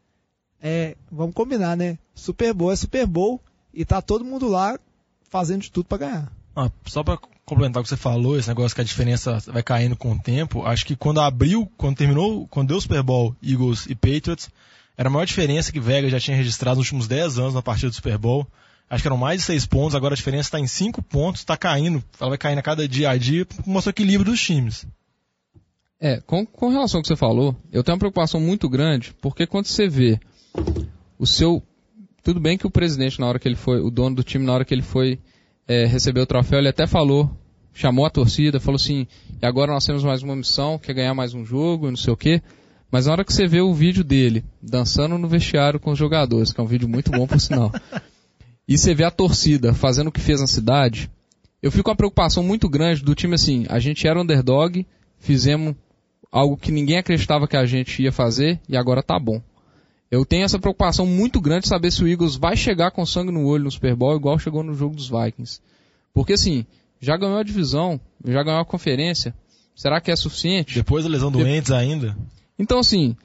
é, 0.59 0.97
vamos 1.11 1.35
combinar, 1.35 1.77
né? 1.77 1.99
Super 2.15 2.55
Bowl 2.55 2.73
é 2.73 2.77
Super 2.77 3.07
Bowl 3.07 3.39
e 3.75 3.85
tá 3.85 4.01
todo 4.01 4.25
mundo 4.25 4.49
lá 4.49 4.81
fazendo 5.29 5.61
de 5.61 5.71
tudo 5.71 5.85
para 5.85 5.99
ganhar. 5.99 6.33
Ah, 6.57 6.71
só 6.87 7.05
para 7.05 7.19
complementar 7.45 7.83
o 7.83 7.85
que 7.85 7.91
você 7.91 7.97
falou, 7.97 8.39
esse 8.39 8.49
negócio 8.49 8.75
que 8.75 8.81
a 8.81 8.85
diferença 8.85 9.39
vai 9.49 9.63
caindo 9.63 9.97
com 9.97 10.13
o 10.13 10.19
tempo, 10.19 10.65
acho 10.65 10.87
que 10.87 10.97
quando 10.97 11.21
abriu, 11.21 11.71
quando 11.77 11.99
terminou, 11.99 12.47
quando 12.49 12.69
deu 12.69 12.79
o 12.79 12.81
Super 12.81 13.03
Bowl, 13.03 13.37
Eagles 13.43 13.85
e 13.85 13.95
Patriots, 13.95 14.49
era 14.97 15.09
a 15.09 15.13
maior 15.13 15.25
diferença 15.25 15.73
que 15.73 15.81
Vegas 15.81 16.11
já 16.11 16.21
tinha 16.21 16.37
registrado 16.37 16.79
nos 16.79 16.87
últimos 16.87 17.09
10 17.09 17.39
anos 17.39 17.55
na 17.55 17.63
partida 17.63 17.89
do 17.89 17.95
Super 17.95 18.19
Bowl. 18.19 18.47
Acho 18.89 19.03
que 19.03 19.09
eram 19.09 19.17
mais 19.17 19.41
de 19.41 19.47
6 19.47 19.67
pontos, 19.67 19.95
agora 19.95 20.15
a 20.15 20.17
diferença 20.17 20.49
está 20.49 20.61
em 20.61 20.67
5 20.67 21.03
pontos, 21.03 21.41
está 21.41 21.57
caindo, 21.57 22.05
ela 22.21 22.31
vai 22.31 22.39
caindo 22.39 22.59
a 22.59 22.63
cada 22.63 22.87
dia 22.87 23.09
a 23.09 23.17
dia, 23.17 23.47
mostra 23.67 23.91
o 23.91 23.93
equilíbrio 23.93 24.31
dos 24.31 24.41
times. 24.41 24.87
É, 25.99 26.21
com, 26.21 26.45
com 26.45 26.69
relação 26.69 26.99
ao 26.99 27.03
que 27.03 27.09
você 27.09 27.17
falou, 27.17 27.57
eu 27.73 27.83
tenho 27.83 27.95
uma 27.95 28.01
preocupação 28.01 28.41
muito 28.41 28.69
grande, 28.69 29.15
porque 29.21 29.47
quando 29.47 29.67
você 29.67 29.89
vê 29.89 30.21
o 31.19 31.27
seu. 31.27 31.63
Tudo 32.23 32.41
bem 32.41 32.59
que 32.59 32.67
o 32.67 32.71
presidente, 32.71 33.19
na 33.19 33.27
hora 33.27 33.39
que 33.39 33.49
ele 33.49 33.57
foi, 33.57 33.81
o 33.81 33.91
dono 33.91 34.17
do 34.17 34.25
time, 34.25 34.45
na 34.45 34.53
hora 34.53 34.65
que 34.65 34.75
ele 34.75 34.83
foi 34.83 35.19
é, 35.67 35.87
receber 35.87 36.21
o 36.21 36.27
troféu, 36.27 36.59
ele 36.59 36.69
até 36.69 36.87
falou, 36.87 37.31
chamou 37.73 38.05
a 38.05 38.11
torcida, 38.11 38.61
falou 38.61 38.77
assim, 38.77 39.07
e 39.41 39.47
agora 39.47 39.73
nós 39.73 39.85
temos 39.87 40.05
mais 40.05 40.23
uma 40.23 40.37
missão, 40.37 40.79
que 40.79 40.91
é 40.91 40.95
ganhar 40.95 41.15
mais 41.15 41.35
um 41.35 41.45
jogo, 41.45 41.89
não 41.89 41.97
sei 41.97 42.13
o 42.13 42.17
quê. 42.17 42.43
Mas 42.93 43.07
na 43.07 43.13
hora 43.13 43.25
que 43.25 43.33
você 43.33 43.47
vê 43.47 43.63
o 43.63 43.73
vídeo 43.73 44.05
dele 44.05 44.45
dançando 44.63 45.17
no 45.17 45.27
vestiário 45.27 45.81
com 45.81 45.93
os 45.93 45.99
jogadores, 45.99 46.53
que 46.53 46.61
é 46.61 46.63
um 46.63 46.67
vídeo 46.67 46.87
muito 46.87 47.11
bom 47.11 47.27
por 47.27 47.41
sinal, 47.41 47.73
e 48.69 48.77
você 48.77 48.95
vê 48.95 49.03
a 49.03 49.11
torcida 49.11 49.73
fazendo 49.73 50.09
o 50.09 50.13
que 50.13 50.21
fez 50.21 50.43
na 50.43 50.47
cidade, 50.47 51.11
eu 51.63 51.71
fico 51.73 51.85
com 51.85 51.91
uma 51.91 51.97
preocupação 51.97 52.43
muito 52.43 52.69
grande 52.69 53.03
do 53.03 53.15
time 53.15 53.35
assim, 53.35 53.65
a 53.71 53.79
gente 53.79 54.07
era 54.07 54.21
underdog, 54.21 54.87
fizemos 55.19 55.75
algo 56.31 56.55
que 56.55 56.71
ninguém 56.71 56.99
acreditava 56.99 57.49
que 57.49 57.57
a 57.57 57.65
gente 57.65 58.03
ia 58.03 58.13
fazer 58.13 58.61
e 58.69 58.77
agora 58.77 59.03
tá 59.03 59.19
bom. 59.19 59.41
Eu 60.11 60.27
tenho 60.27 60.45
essa 60.45 60.59
preocupação 60.59 61.07
muito 61.07 61.41
grande 61.41 61.63
de 61.63 61.69
saber 61.69 61.91
se 61.91 62.05
o 62.05 62.09
Eagles 62.09 62.37
vai 62.37 62.59
chegar 62.59 62.91
com 62.91 63.07
sangue 63.07 63.33
no 63.33 63.47
olho 63.47 63.65
no 63.65 63.71
Super 63.71 63.97
Bowl 63.97 64.15
igual 64.15 64.39
chegou 64.39 64.63
no 64.63 64.75
jogo 64.75 64.95
dos 64.95 65.09
Vikings. 65.09 65.61
Porque 66.13 66.35
assim, 66.35 66.67
já 67.01 67.17
ganhou 67.17 67.39
a 67.39 67.43
divisão, 67.43 67.99
já 68.23 68.43
ganhou 68.43 68.61
a 68.61 68.67
conferência. 68.67 69.35
Será 69.75 69.99
que 69.99 70.11
é 70.11 70.17
suficiente? 70.17 70.75
Depois 70.75 71.05
da 71.05 71.11
lesão 71.11 71.33
do 71.33 71.47
Entes 71.47 71.71
ainda? 71.71 72.15
Então, 72.63 72.79
assim, 72.79 73.17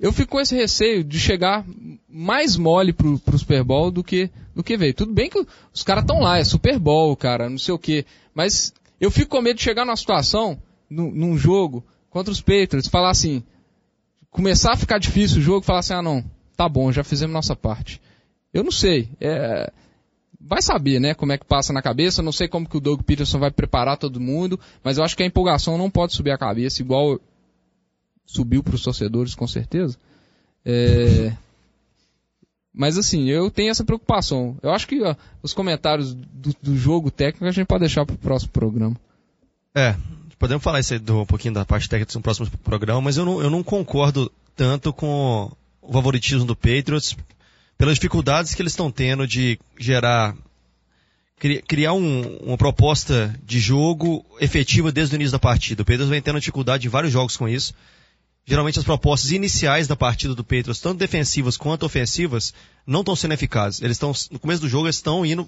eu 0.00 0.10
fico 0.12 0.32
com 0.32 0.40
esse 0.40 0.56
receio 0.56 1.04
de 1.04 1.20
chegar 1.20 1.62
mais 2.08 2.56
mole 2.56 2.90
pro, 2.90 3.18
pro 3.18 3.38
Super 3.38 3.62
Bowl 3.62 3.90
do 3.90 4.02
que, 4.02 4.30
do 4.54 4.64
que 4.64 4.78
veio. 4.78 4.94
Tudo 4.94 5.12
bem 5.12 5.28
que 5.28 5.46
os 5.74 5.82
caras 5.82 6.04
estão 6.04 6.20
lá, 6.20 6.38
é 6.38 6.44
Super 6.44 6.78
Bowl, 6.78 7.14
cara, 7.14 7.50
não 7.50 7.58
sei 7.58 7.74
o 7.74 7.78
quê. 7.78 8.06
Mas 8.34 8.72
eu 8.98 9.10
fico 9.10 9.30
com 9.30 9.42
medo 9.42 9.58
de 9.58 9.62
chegar 9.62 9.84
numa 9.84 9.96
situação, 9.96 10.58
num, 10.88 11.10
num 11.10 11.36
jogo, 11.36 11.84
contra 12.08 12.32
os 12.32 12.40
Patriots, 12.40 12.88
falar 12.88 13.10
assim, 13.10 13.42
começar 14.30 14.72
a 14.72 14.76
ficar 14.76 14.98
difícil 14.98 15.38
o 15.38 15.42
jogo, 15.42 15.66
falar 15.66 15.80
assim, 15.80 15.92
ah 15.92 16.02
não, 16.02 16.24
tá 16.56 16.66
bom, 16.66 16.90
já 16.90 17.04
fizemos 17.04 17.34
nossa 17.34 17.54
parte. 17.54 18.00
Eu 18.54 18.64
não 18.64 18.72
sei, 18.72 19.10
é, 19.20 19.70
vai 20.40 20.62
saber, 20.62 20.98
né, 20.98 21.12
como 21.12 21.32
é 21.32 21.36
que 21.36 21.44
passa 21.44 21.74
na 21.74 21.82
cabeça, 21.82 22.22
não 22.22 22.32
sei 22.32 22.48
como 22.48 22.66
que 22.66 22.78
o 22.78 22.80
Doug 22.80 23.02
Peterson 23.02 23.38
vai 23.38 23.50
preparar 23.50 23.98
todo 23.98 24.18
mundo, 24.18 24.58
mas 24.82 24.96
eu 24.96 25.04
acho 25.04 25.14
que 25.14 25.22
a 25.22 25.26
empolgação 25.26 25.76
não 25.76 25.90
pode 25.90 26.14
subir 26.14 26.30
a 26.30 26.38
cabeça, 26.38 26.80
igual 26.80 27.20
subiu 28.28 28.62
para 28.62 28.74
os 28.74 28.82
torcedores 28.82 29.34
com 29.34 29.46
certeza. 29.48 29.96
É... 30.64 31.34
Mas 32.72 32.96
assim, 32.96 33.28
eu 33.28 33.50
tenho 33.50 33.70
essa 33.70 33.84
preocupação. 33.84 34.56
Eu 34.62 34.70
acho 34.70 34.86
que 34.86 35.02
ó, 35.02 35.16
os 35.42 35.52
comentários 35.52 36.14
do, 36.14 36.54
do, 36.62 36.76
jogo 36.76 37.10
técnico 37.10 37.46
a 37.46 37.50
gente 37.50 37.66
pode 37.66 37.80
deixar 37.80 38.06
para 38.06 38.14
o 38.14 38.18
próximo 38.18 38.52
programa. 38.52 38.96
É, 39.74 39.96
podemos 40.38 40.62
falar 40.62 40.78
isso 40.78 40.96
do, 41.00 41.22
um 41.22 41.26
pouquinho 41.26 41.54
da 41.54 41.64
parte 41.64 41.88
técnica 41.88 42.12
no 42.14 42.22
próximo 42.22 42.46
programa, 42.62 43.00
mas 43.00 43.16
eu 43.16 43.24
não, 43.24 43.42
eu 43.42 43.50
não 43.50 43.64
concordo 43.64 44.30
tanto 44.54 44.92
com 44.92 45.50
o 45.80 45.92
favoritismo 45.92 46.44
do 46.44 46.54
Patriots 46.54 47.16
pelas 47.76 47.94
dificuldades 47.94 48.54
que 48.54 48.62
eles 48.62 48.72
estão 48.72 48.90
tendo 48.90 49.26
de 49.26 49.58
gerar 49.78 50.36
criar 51.68 51.92
um, 51.92 52.36
uma 52.38 52.58
proposta 52.58 53.32
de 53.44 53.60
jogo 53.60 54.26
efetiva 54.40 54.90
desde 54.90 55.14
o 55.14 55.16
início 55.16 55.32
da 55.32 55.38
partida. 55.38 55.82
O 55.82 55.84
Patriots 55.84 56.08
vem 56.08 56.20
tendo 56.20 56.40
dificuldade 56.40 56.86
em 56.86 56.90
vários 56.90 57.12
jogos 57.12 57.36
com 57.36 57.48
isso 57.48 57.72
geralmente 58.48 58.78
as 58.78 58.84
propostas 58.84 59.30
iniciais 59.30 59.86
da 59.86 59.94
partida 59.94 60.34
do 60.34 60.42
Patriots, 60.42 60.80
tanto 60.80 60.98
defensivas 60.98 61.58
quanto 61.58 61.84
ofensivas, 61.84 62.54
não 62.86 63.00
estão 63.00 63.14
sendo 63.14 63.34
eficazes. 63.34 63.82
Eles 63.82 63.96
estão, 63.96 64.10
no 64.30 64.38
começo 64.38 64.62
do 64.62 64.68
jogo, 64.68 64.88
estão 64.88 65.24
indo, 65.26 65.46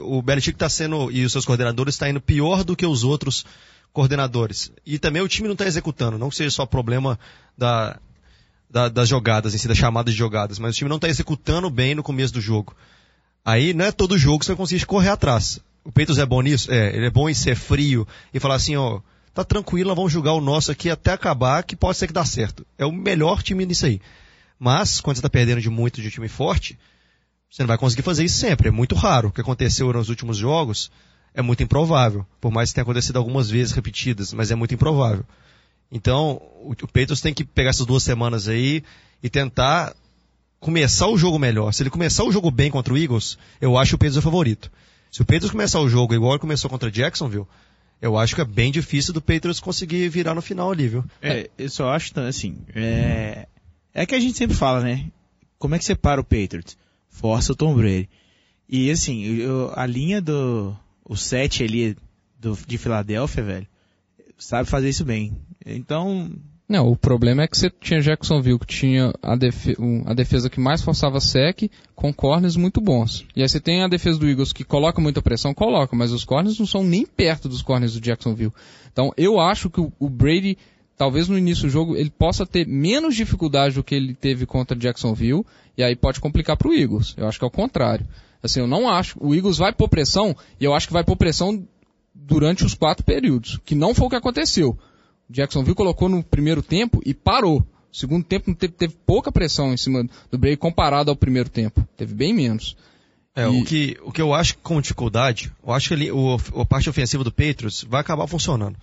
o 0.00 0.22
Belichick 0.22 0.56
está 0.56 0.66
sendo, 0.66 1.12
e 1.12 1.22
os 1.22 1.32
seus 1.32 1.44
coordenadores 1.44 1.94
estão 1.94 2.08
indo 2.08 2.20
pior 2.20 2.64
do 2.64 2.74
que 2.74 2.86
os 2.86 3.04
outros 3.04 3.44
coordenadores. 3.92 4.72
E 4.86 4.98
também 4.98 5.20
o 5.20 5.28
time 5.28 5.48
não 5.48 5.52
está 5.52 5.66
executando, 5.66 6.16
não 6.16 6.30
que 6.30 6.36
seja 6.36 6.50
só 6.50 6.64
problema 6.64 7.18
da, 7.58 7.98
da, 8.70 8.88
das 8.88 9.06
jogadas, 9.06 9.54
em 9.54 9.58
si, 9.58 9.68
da 9.68 9.74
chamada 9.74 10.10
de 10.10 10.16
jogadas, 10.16 10.58
mas 10.58 10.74
o 10.74 10.78
time 10.78 10.88
não 10.88 10.96
está 10.96 11.10
executando 11.10 11.68
bem 11.68 11.94
no 11.94 12.02
começo 12.02 12.32
do 12.32 12.40
jogo. 12.40 12.74
Aí 13.44 13.74
não 13.74 13.84
é 13.84 13.92
todo 13.92 14.16
jogo 14.16 14.38
que 14.38 14.46
você 14.46 14.52
vai 14.52 14.56
conseguir 14.56 14.86
correr 14.86 15.10
atrás. 15.10 15.60
O 15.84 15.92
Patriots 15.92 16.16
é 16.16 16.24
bom 16.24 16.40
nisso? 16.40 16.72
É, 16.72 16.96
ele 16.96 17.04
é 17.04 17.10
bom 17.10 17.28
em 17.28 17.34
ser 17.34 17.54
frio 17.54 18.08
e 18.32 18.40
falar 18.40 18.54
assim, 18.54 18.76
ó, 18.76 19.00
tá 19.44 19.54
tranquilo, 19.54 19.94
vamos 19.94 20.12
jogar 20.12 20.32
o 20.32 20.40
nosso 20.40 20.70
aqui 20.70 20.90
até 20.90 21.12
acabar, 21.12 21.62
que 21.62 21.76
pode 21.76 21.98
ser 21.98 22.06
que 22.06 22.12
dá 22.12 22.24
certo. 22.24 22.66
É 22.78 22.86
o 22.86 22.92
melhor 22.92 23.42
time 23.42 23.66
nisso 23.66 23.86
aí. 23.86 24.00
Mas, 24.58 25.00
quando 25.00 25.16
você 25.16 25.22
tá 25.22 25.30
perdendo 25.30 25.60
de 25.60 25.70
muito 25.70 26.00
de 26.00 26.08
um 26.08 26.10
time 26.10 26.28
forte, 26.28 26.78
você 27.50 27.62
não 27.62 27.68
vai 27.68 27.78
conseguir 27.78 28.02
fazer 28.02 28.24
isso 28.24 28.38
sempre. 28.38 28.68
É 28.68 28.70
muito 28.70 28.94
raro. 28.94 29.28
O 29.28 29.32
que 29.32 29.40
aconteceu 29.40 29.92
nos 29.92 30.08
últimos 30.08 30.36
jogos 30.36 30.90
é 31.34 31.42
muito 31.42 31.62
improvável. 31.62 32.26
Por 32.40 32.52
mais 32.52 32.70
que 32.70 32.74
tenha 32.74 32.82
acontecido 32.82 33.16
algumas 33.16 33.50
vezes 33.50 33.72
repetidas, 33.72 34.32
mas 34.32 34.50
é 34.50 34.54
muito 34.54 34.74
improvável. 34.74 35.24
Então, 35.90 36.40
o, 36.62 36.72
o 36.72 37.16
tem 37.22 37.34
que 37.34 37.44
pegar 37.44 37.70
essas 37.70 37.86
duas 37.86 38.02
semanas 38.02 38.48
aí 38.48 38.84
e 39.22 39.28
tentar 39.28 39.94
começar 40.60 41.08
o 41.08 41.16
jogo 41.16 41.38
melhor. 41.38 41.72
Se 41.72 41.82
ele 41.82 41.90
começar 41.90 42.22
o 42.24 42.30
jogo 42.30 42.50
bem 42.50 42.70
contra 42.70 42.92
o 42.92 42.98
Eagles, 42.98 43.38
eu 43.60 43.76
acho 43.76 43.96
o 43.96 43.98
Peitos 43.98 44.18
o 44.18 44.22
favorito. 44.22 44.70
Se 45.10 45.22
o 45.22 45.24
Peitos 45.24 45.50
começar 45.50 45.80
o 45.80 45.88
jogo 45.88 46.14
igual 46.14 46.32
ele 46.32 46.40
começou 46.40 46.70
contra 46.70 46.90
Jacksonville, 46.90 47.46
eu 48.00 48.16
acho 48.16 48.34
que 48.34 48.40
é 48.40 48.44
bem 48.44 48.72
difícil 48.72 49.12
do 49.12 49.20
Patriots 49.20 49.60
conseguir 49.60 50.08
virar 50.08 50.34
no 50.34 50.42
final 50.42 50.70
ali, 50.70 50.88
viu? 50.88 51.04
É, 51.20 51.50
eu 51.58 51.68
só 51.68 51.90
acho, 51.90 52.18
assim, 52.20 52.58
é, 52.74 53.46
é 53.92 54.06
que 54.06 54.14
a 54.14 54.20
gente 54.20 54.36
sempre 54.36 54.56
fala, 54.56 54.80
né? 54.80 55.10
Como 55.58 55.74
é 55.74 55.78
que 55.78 55.84
separa 55.84 56.20
o 56.20 56.24
Patriots? 56.24 56.76
Força 57.08 57.52
o 57.52 57.56
Tom 57.56 57.74
Brady. 57.74 58.08
E 58.68 58.90
assim, 58.90 59.24
eu, 59.36 59.72
a 59.74 59.84
linha 59.84 60.22
do, 60.22 60.74
o 61.04 61.16
7 61.16 61.64
ali 61.64 61.96
do, 62.38 62.56
de 62.66 62.78
Filadélfia, 62.78 63.42
velho, 63.42 63.66
sabe 64.38 64.68
fazer 64.68 64.88
isso 64.88 65.04
bem. 65.04 65.36
Então, 65.66 66.32
não, 66.70 66.88
o 66.88 66.96
problema 66.96 67.42
é 67.42 67.48
que 67.48 67.58
você 67.58 67.68
tinha 67.68 68.00
Jacksonville 68.00 68.60
que 68.60 68.64
tinha 68.64 69.12
a, 69.20 69.32
a 69.32 70.14
defesa 70.14 70.48
que 70.48 70.60
mais 70.60 70.80
forçava 70.80 71.20
sec 71.20 71.68
com 71.96 72.14
corners 72.14 72.54
muito 72.54 72.80
bons. 72.80 73.26
E 73.34 73.42
aí 73.42 73.48
você 73.48 73.58
tem 73.58 73.82
a 73.82 73.88
defesa 73.88 74.20
do 74.20 74.28
Eagles 74.28 74.52
que 74.52 74.62
coloca 74.62 75.00
muita 75.00 75.20
pressão, 75.20 75.52
coloca, 75.52 75.96
mas 75.96 76.12
os 76.12 76.24
corners 76.24 76.60
não 76.60 76.66
são 76.66 76.84
nem 76.84 77.04
perto 77.04 77.48
dos 77.48 77.60
corners 77.60 77.94
do 77.94 78.00
Jacksonville. 78.00 78.52
Então 78.92 79.10
eu 79.16 79.40
acho 79.40 79.68
que 79.68 79.80
o, 79.80 79.92
o 79.98 80.08
Brady, 80.08 80.56
talvez 80.96 81.26
no 81.26 81.36
início 81.36 81.64
do 81.64 81.70
jogo, 81.70 81.96
ele 81.96 82.08
possa 82.08 82.46
ter 82.46 82.68
menos 82.68 83.16
dificuldade 83.16 83.74
do 83.74 83.82
que 83.82 83.96
ele 83.96 84.14
teve 84.14 84.46
contra 84.46 84.78
Jacksonville, 84.78 85.44
e 85.76 85.82
aí 85.82 85.96
pode 85.96 86.20
complicar 86.20 86.56
para 86.56 86.68
o 86.68 86.72
Eagles. 86.72 87.16
Eu 87.16 87.26
acho 87.26 87.36
que 87.36 87.44
é 87.44 87.48
o 87.48 87.50
contrário. 87.50 88.06
Assim, 88.40 88.60
eu 88.60 88.68
não 88.68 88.88
acho. 88.88 89.18
O 89.20 89.34
Eagles 89.34 89.58
vai 89.58 89.72
pôr 89.72 89.88
pressão, 89.88 90.36
e 90.60 90.64
eu 90.64 90.72
acho 90.72 90.86
que 90.86 90.92
vai 90.92 91.02
pôr 91.02 91.16
pressão 91.16 91.66
durante 92.14 92.64
os 92.64 92.74
quatro 92.74 93.04
períodos, 93.04 93.58
que 93.64 93.74
não 93.74 93.92
foi 93.92 94.06
o 94.06 94.10
que 94.10 94.14
aconteceu. 94.14 94.78
Jacksonville 95.30 95.74
colocou 95.74 96.08
no 96.08 96.22
primeiro 96.22 96.62
tempo 96.62 97.00
e 97.04 97.14
parou. 97.14 97.58
O 97.92 97.96
segundo 97.96 98.24
tempo 98.24 98.54
teve, 98.54 98.72
teve 98.72 98.94
pouca 99.06 99.32
pressão 99.32 99.72
em 99.72 99.76
cima 99.76 100.04
do 100.30 100.38
Brady 100.38 100.56
comparado 100.56 101.10
ao 101.10 101.16
primeiro 101.16 101.48
tempo. 101.48 101.86
Teve 101.96 102.14
bem 102.14 102.32
menos. 102.34 102.76
É, 103.34 103.44
E- 103.44 103.46
o, 103.46 103.64
que, 103.64 103.96
o 104.02 104.12
que 104.12 104.20
eu 104.22 104.34
acho 104.34 104.58
com 104.58 104.80
dificuldade, 104.80 105.52
eu 105.64 105.72
acho 105.72 105.88
que 105.88 105.94
ali, 105.94 106.10
o, 106.12 106.36
a 106.56 106.64
parte 106.64 106.88
ofensiva 106.90 107.22
do 107.24 107.32
Patriots 107.32 107.84
vai 107.88 108.00
acabar 108.00 108.26
funcionando. 108.26 108.76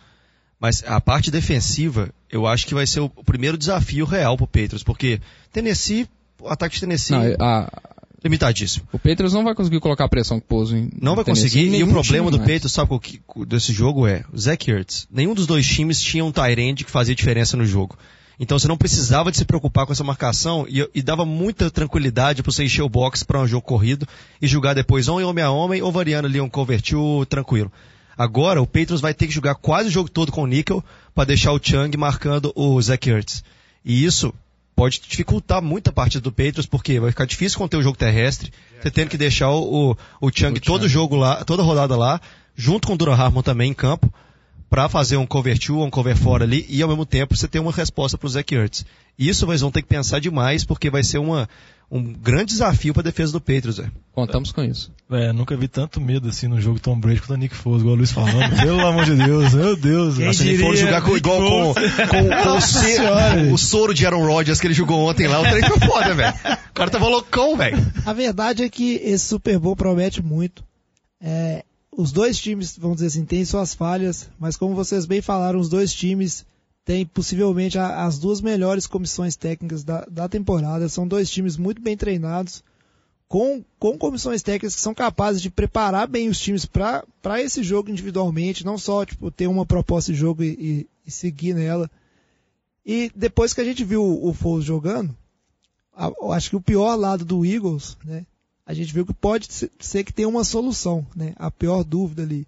Mas 0.60 0.84
a 0.88 1.00
parte 1.00 1.30
defensiva, 1.30 2.10
eu 2.32 2.48
acho 2.48 2.66
que 2.66 2.74
vai 2.74 2.88
ser 2.88 3.02
o, 3.02 3.12
o 3.16 3.24
primeiro 3.24 3.58
desafio 3.58 4.06
real 4.06 4.36
pro 4.36 4.48
Patriots, 4.48 4.84
porque 4.84 5.22
Tennessee, 5.52 6.08
o 6.42 6.48
ataque 6.50 6.76
de 6.76 6.82
Tennessee, 6.82 7.16
Não, 7.16 7.46
a- 7.46 7.70
limitadíssimo. 8.24 8.88
o 8.92 8.98
Patriots 8.98 9.34
não 9.34 9.44
vai 9.44 9.54
conseguir 9.54 9.80
colocar 9.80 10.06
a 10.06 10.10
pressão 10.10 10.40
que 10.40 10.48
pôs 10.48 10.72
em 10.72 10.90
Não 11.00 11.16
vai 11.16 11.24
Tennessee, 11.24 11.66
conseguir, 11.66 11.78
e 11.78 11.84
o 11.84 11.88
problema 11.88 12.32
do 12.32 12.38
mais. 12.38 12.52
Patriots, 12.52 12.72
sabe 12.72 12.94
o 12.94 13.00
que 13.00 13.22
desse 13.46 13.72
jogo 13.72 14.08
é? 14.08 14.24
O 14.34 14.38
Zach 14.38 14.70
Ertz. 14.70 15.08
Nenhum 15.12 15.34
dos 15.34 15.46
dois 15.48 15.66
times 15.68 16.02
tinha 16.02 16.26
um 16.26 16.32
end 16.58 16.84
que 16.84 16.92
fazia 16.92 17.16
diferença 17.16 17.56
no 17.56 17.66
jogo. 17.66 17.98
Então 18.40 18.58
você 18.58 18.68
não 18.68 18.78
precisava 18.78 19.32
de 19.32 19.38
se 19.38 19.46
preocupar 19.46 19.86
com 19.86 19.94
essa 19.94 20.04
marcação 20.04 20.66
e, 20.70 20.88
e 20.94 21.02
dava 21.02 21.26
muita 21.26 21.72
tranquilidade 21.72 22.44
para 22.44 22.52
você 22.52 22.64
encher 22.64 22.84
o 22.84 22.90
box 22.90 23.24
para 23.24 23.42
um 23.42 23.48
jogo 23.48 23.66
corrido 23.66 24.08
e 24.40 24.46
jogar 24.46 24.76
depois 24.76 25.08
ou 25.08 25.20
em 25.20 25.24
homem 25.24 25.44
a 25.44 25.50
homem 25.50 25.82
ou 25.82 25.92
variando 25.92 26.28
ali 26.28 26.40
um 26.40 26.50
cover 26.50 26.82
two 26.82 27.26
tranquilo. 27.26 27.72
Agora 28.16 28.62
o 28.62 28.68
Patriots 28.68 29.02
vai 29.02 29.14
ter 29.14 29.28
que 29.28 29.34
jogar 29.34 29.56
quase 29.56 29.90
o 29.90 29.92
jogo 29.92 30.10
todo 30.10 30.32
com 30.32 30.44
o 30.44 30.48
níquel 30.48 30.84
para 31.16 31.26
deixar 31.26 31.52
o 31.52 31.60
Chung 31.62 31.96
marcando 31.98 32.52
o 32.56 32.80
Zach 32.82 33.10
Ertz. 33.10 33.44
E 33.84 34.04
isso 34.04 34.34
pode 34.78 35.02
dificultar 35.02 35.60
muito 35.60 35.90
a 35.90 35.92
partida 35.92 36.22
do 36.22 36.32
Patriots 36.32 36.68
porque 36.68 37.00
vai 37.00 37.10
ficar 37.10 37.26
difícil 37.26 37.58
conter 37.58 37.78
o 37.78 37.82
jogo 37.82 37.98
terrestre, 37.98 38.54
você 38.80 38.92
tendo 38.92 39.10
que 39.10 39.18
deixar 39.18 39.50
o, 39.50 39.90
o, 39.90 39.98
o 40.22 40.32
Chung 40.32 40.54
todo 40.60 40.88
jogo 40.88 41.16
lá, 41.16 41.44
toda 41.44 41.64
rodada 41.64 41.98
lá, 41.98 42.22
junto 42.56 42.88
com 42.88 42.94
o 42.94 42.98
Duran 42.98 43.16
Harmon 43.16 43.42
também 43.42 43.72
em 43.72 43.74
campo, 43.74 44.14
para 44.70 44.88
fazer 44.88 45.18
um 45.18 45.26
cover 45.26 45.58
two, 45.58 45.84
um 45.84 45.90
cover 45.90 46.16
fora 46.16 46.44
ali, 46.44 46.64
e 46.70 46.80
ao 46.84 46.90
mesmo 46.90 47.08
tempo 47.08 47.36
você 47.36 47.48
ter 47.48 47.58
uma 47.58 47.72
resposta 47.72 48.20
pro 48.20 48.30
Zach 48.30 48.54
Ertz. 48.54 48.86
Isso 49.18 49.50
eles 49.50 49.62
vão 49.62 49.72
ter 49.72 49.82
que 49.82 49.88
pensar 49.88 50.20
demais, 50.20 50.64
porque 50.64 50.92
vai 50.92 51.04
ser 51.04 51.18
uma, 51.18 51.50
um 51.90 52.04
grande 52.04 52.52
desafio 52.52 52.94
para 52.94 53.02
a 53.02 53.04
defesa 53.04 53.32
do 53.32 53.40
Patriots. 53.40 53.78
velho. 53.78 53.92
Contamos 54.12 54.52
com 54.52 54.62
isso. 54.64 54.92
É, 55.10 55.32
nunca 55.32 55.56
vi 55.56 55.68
tanto 55.70 56.02
medo 56.02 56.28
assim 56.28 56.48
no 56.48 56.60
jogo 56.60 56.80
Tom 56.80 57.00
Brady 57.00 57.22
contra 57.22 57.36
o 57.36 57.38
Nick 57.38 57.56
Foles, 57.56 57.82
igual 57.82 57.96
o 57.96 57.98
Luiz 57.98 58.12
falando. 58.12 58.56
Pelo 58.62 58.86
amor 58.86 59.06
de 59.06 59.16
Deus, 59.16 59.54
meu 59.54 59.76
Deus. 59.78 60.18
Quem 60.18 60.34
Se 60.34 60.50
ele 60.50 60.64
for 60.64 60.76
jogar 60.76 61.02
com, 61.02 61.16
igual 61.16 61.40
com, 61.40 61.74
com, 61.74 62.44
com 62.44 63.52
o, 63.52 63.54
o 63.54 63.58
soro 63.58 63.94
de 63.94 64.06
Aaron 64.06 64.26
Rodgers 64.26 64.60
que 64.60 64.68
ele 64.68 64.74
jogou 64.74 65.08
ontem 65.08 65.28
lá, 65.28 65.40
o 65.40 65.44
trem 65.44 65.64
foi 65.64 65.80
foda, 65.80 66.14
velho. 66.14 66.34
O 66.70 66.74
cara 66.74 66.92
tava 66.92 67.08
loucão, 67.08 67.56
velho. 67.56 67.78
A 68.06 68.12
verdade 68.12 68.64
é 68.64 68.70
que 68.70 68.96
esse 68.96 69.26
Super 69.26 69.58
Bowl 69.58 69.76
promete 69.76 70.22
muito. 70.22 70.64
É, 71.22 71.64
os 71.92 72.12
dois 72.12 72.38
times, 72.38 72.78
vamos 72.78 72.98
dizer 72.98 73.08
assim, 73.08 73.26
têm 73.26 73.46
suas 73.46 73.74
falhas, 73.74 74.30
mas 74.38 74.58
como 74.58 74.76
vocês 74.76 75.06
bem 75.06 75.22
falaram, 75.22 75.60
os 75.60 75.70
dois 75.70 75.94
times 75.94 76.46
têm 76.88 77.06
possivelmente 77.06 77.78
as 77.78 78.18
duas 78.18 78.40
melhores 78.40 78.88
comissões 78.88 79.36
técnicas 79.36 79.84
da, 79.84 80.06
da 80.10 80.30
temporada. 80.30 80.88
São 80.88 81.06
dois 81.06 81.30
times 81.30 81.58
muito 81.58 81.82
bem 81.82 81.98
treinados, 81.98 82.64
com, 83.28 83.62
com 83.78 83.98
comissões 83.98 84.42
técnicas 84.42 84.74
que 84.74 84.80
são 84.82 84.94
capazes 84.96 85.42
de 85.42 85.50
preparar 85.50 86.08
bem 86.08 86.30
os 86.30 86.40
times 86.40 86.66
para 86.66 87.04
esse 87.42 87.62
jogo 87.62 87.90
individualmente, 87.92 88.66
não 88.66 88.78
só 88.78 89.04
tipo, 89.06 89.30
ter 89.30 89.48
uma 89.48 89.66
proposta 89.66 90.14
de 90.14 90.18
jogo 90.18 90.42
e, 90.42 90.48
e- 90.48 90.88
e 91.06 91.12
seguir 91.12 91.54
nela. 91.54 91.92
E 92.86 93.12
depois 93.14 93.54
que 93.54 93.60
a 93.60 93.66
gente 93.66 93.84
viu 93.84 94.02
o 94.02 94.34
Foles 94.34 94.64
jogando, 94.64 95.14
a- 95.94 96.10
acho 96.36 96.50
que 96.52 96.56
o 96.56 96.62
pior 96.62 96.96
lado 96.96 97.26
do 97.26 97.46
Eagles, 97.46 97.98
né? 98.06 98.26
A 98.66 98.74
gente 98.74 98.94
viu 98.94 99.06
que 99.06 99.14
pode 99.14 99.48
ser- 99.52 100.04
que 100.06 100.14
tem 100.14 100.26
uma 100.26 100.46
solução, 100.46 101.06
né? 101.14 101.34
A 101.36 101.52
pior 101.52 101.84
dúvida 101.84 102.24
ali. 102.24 102.48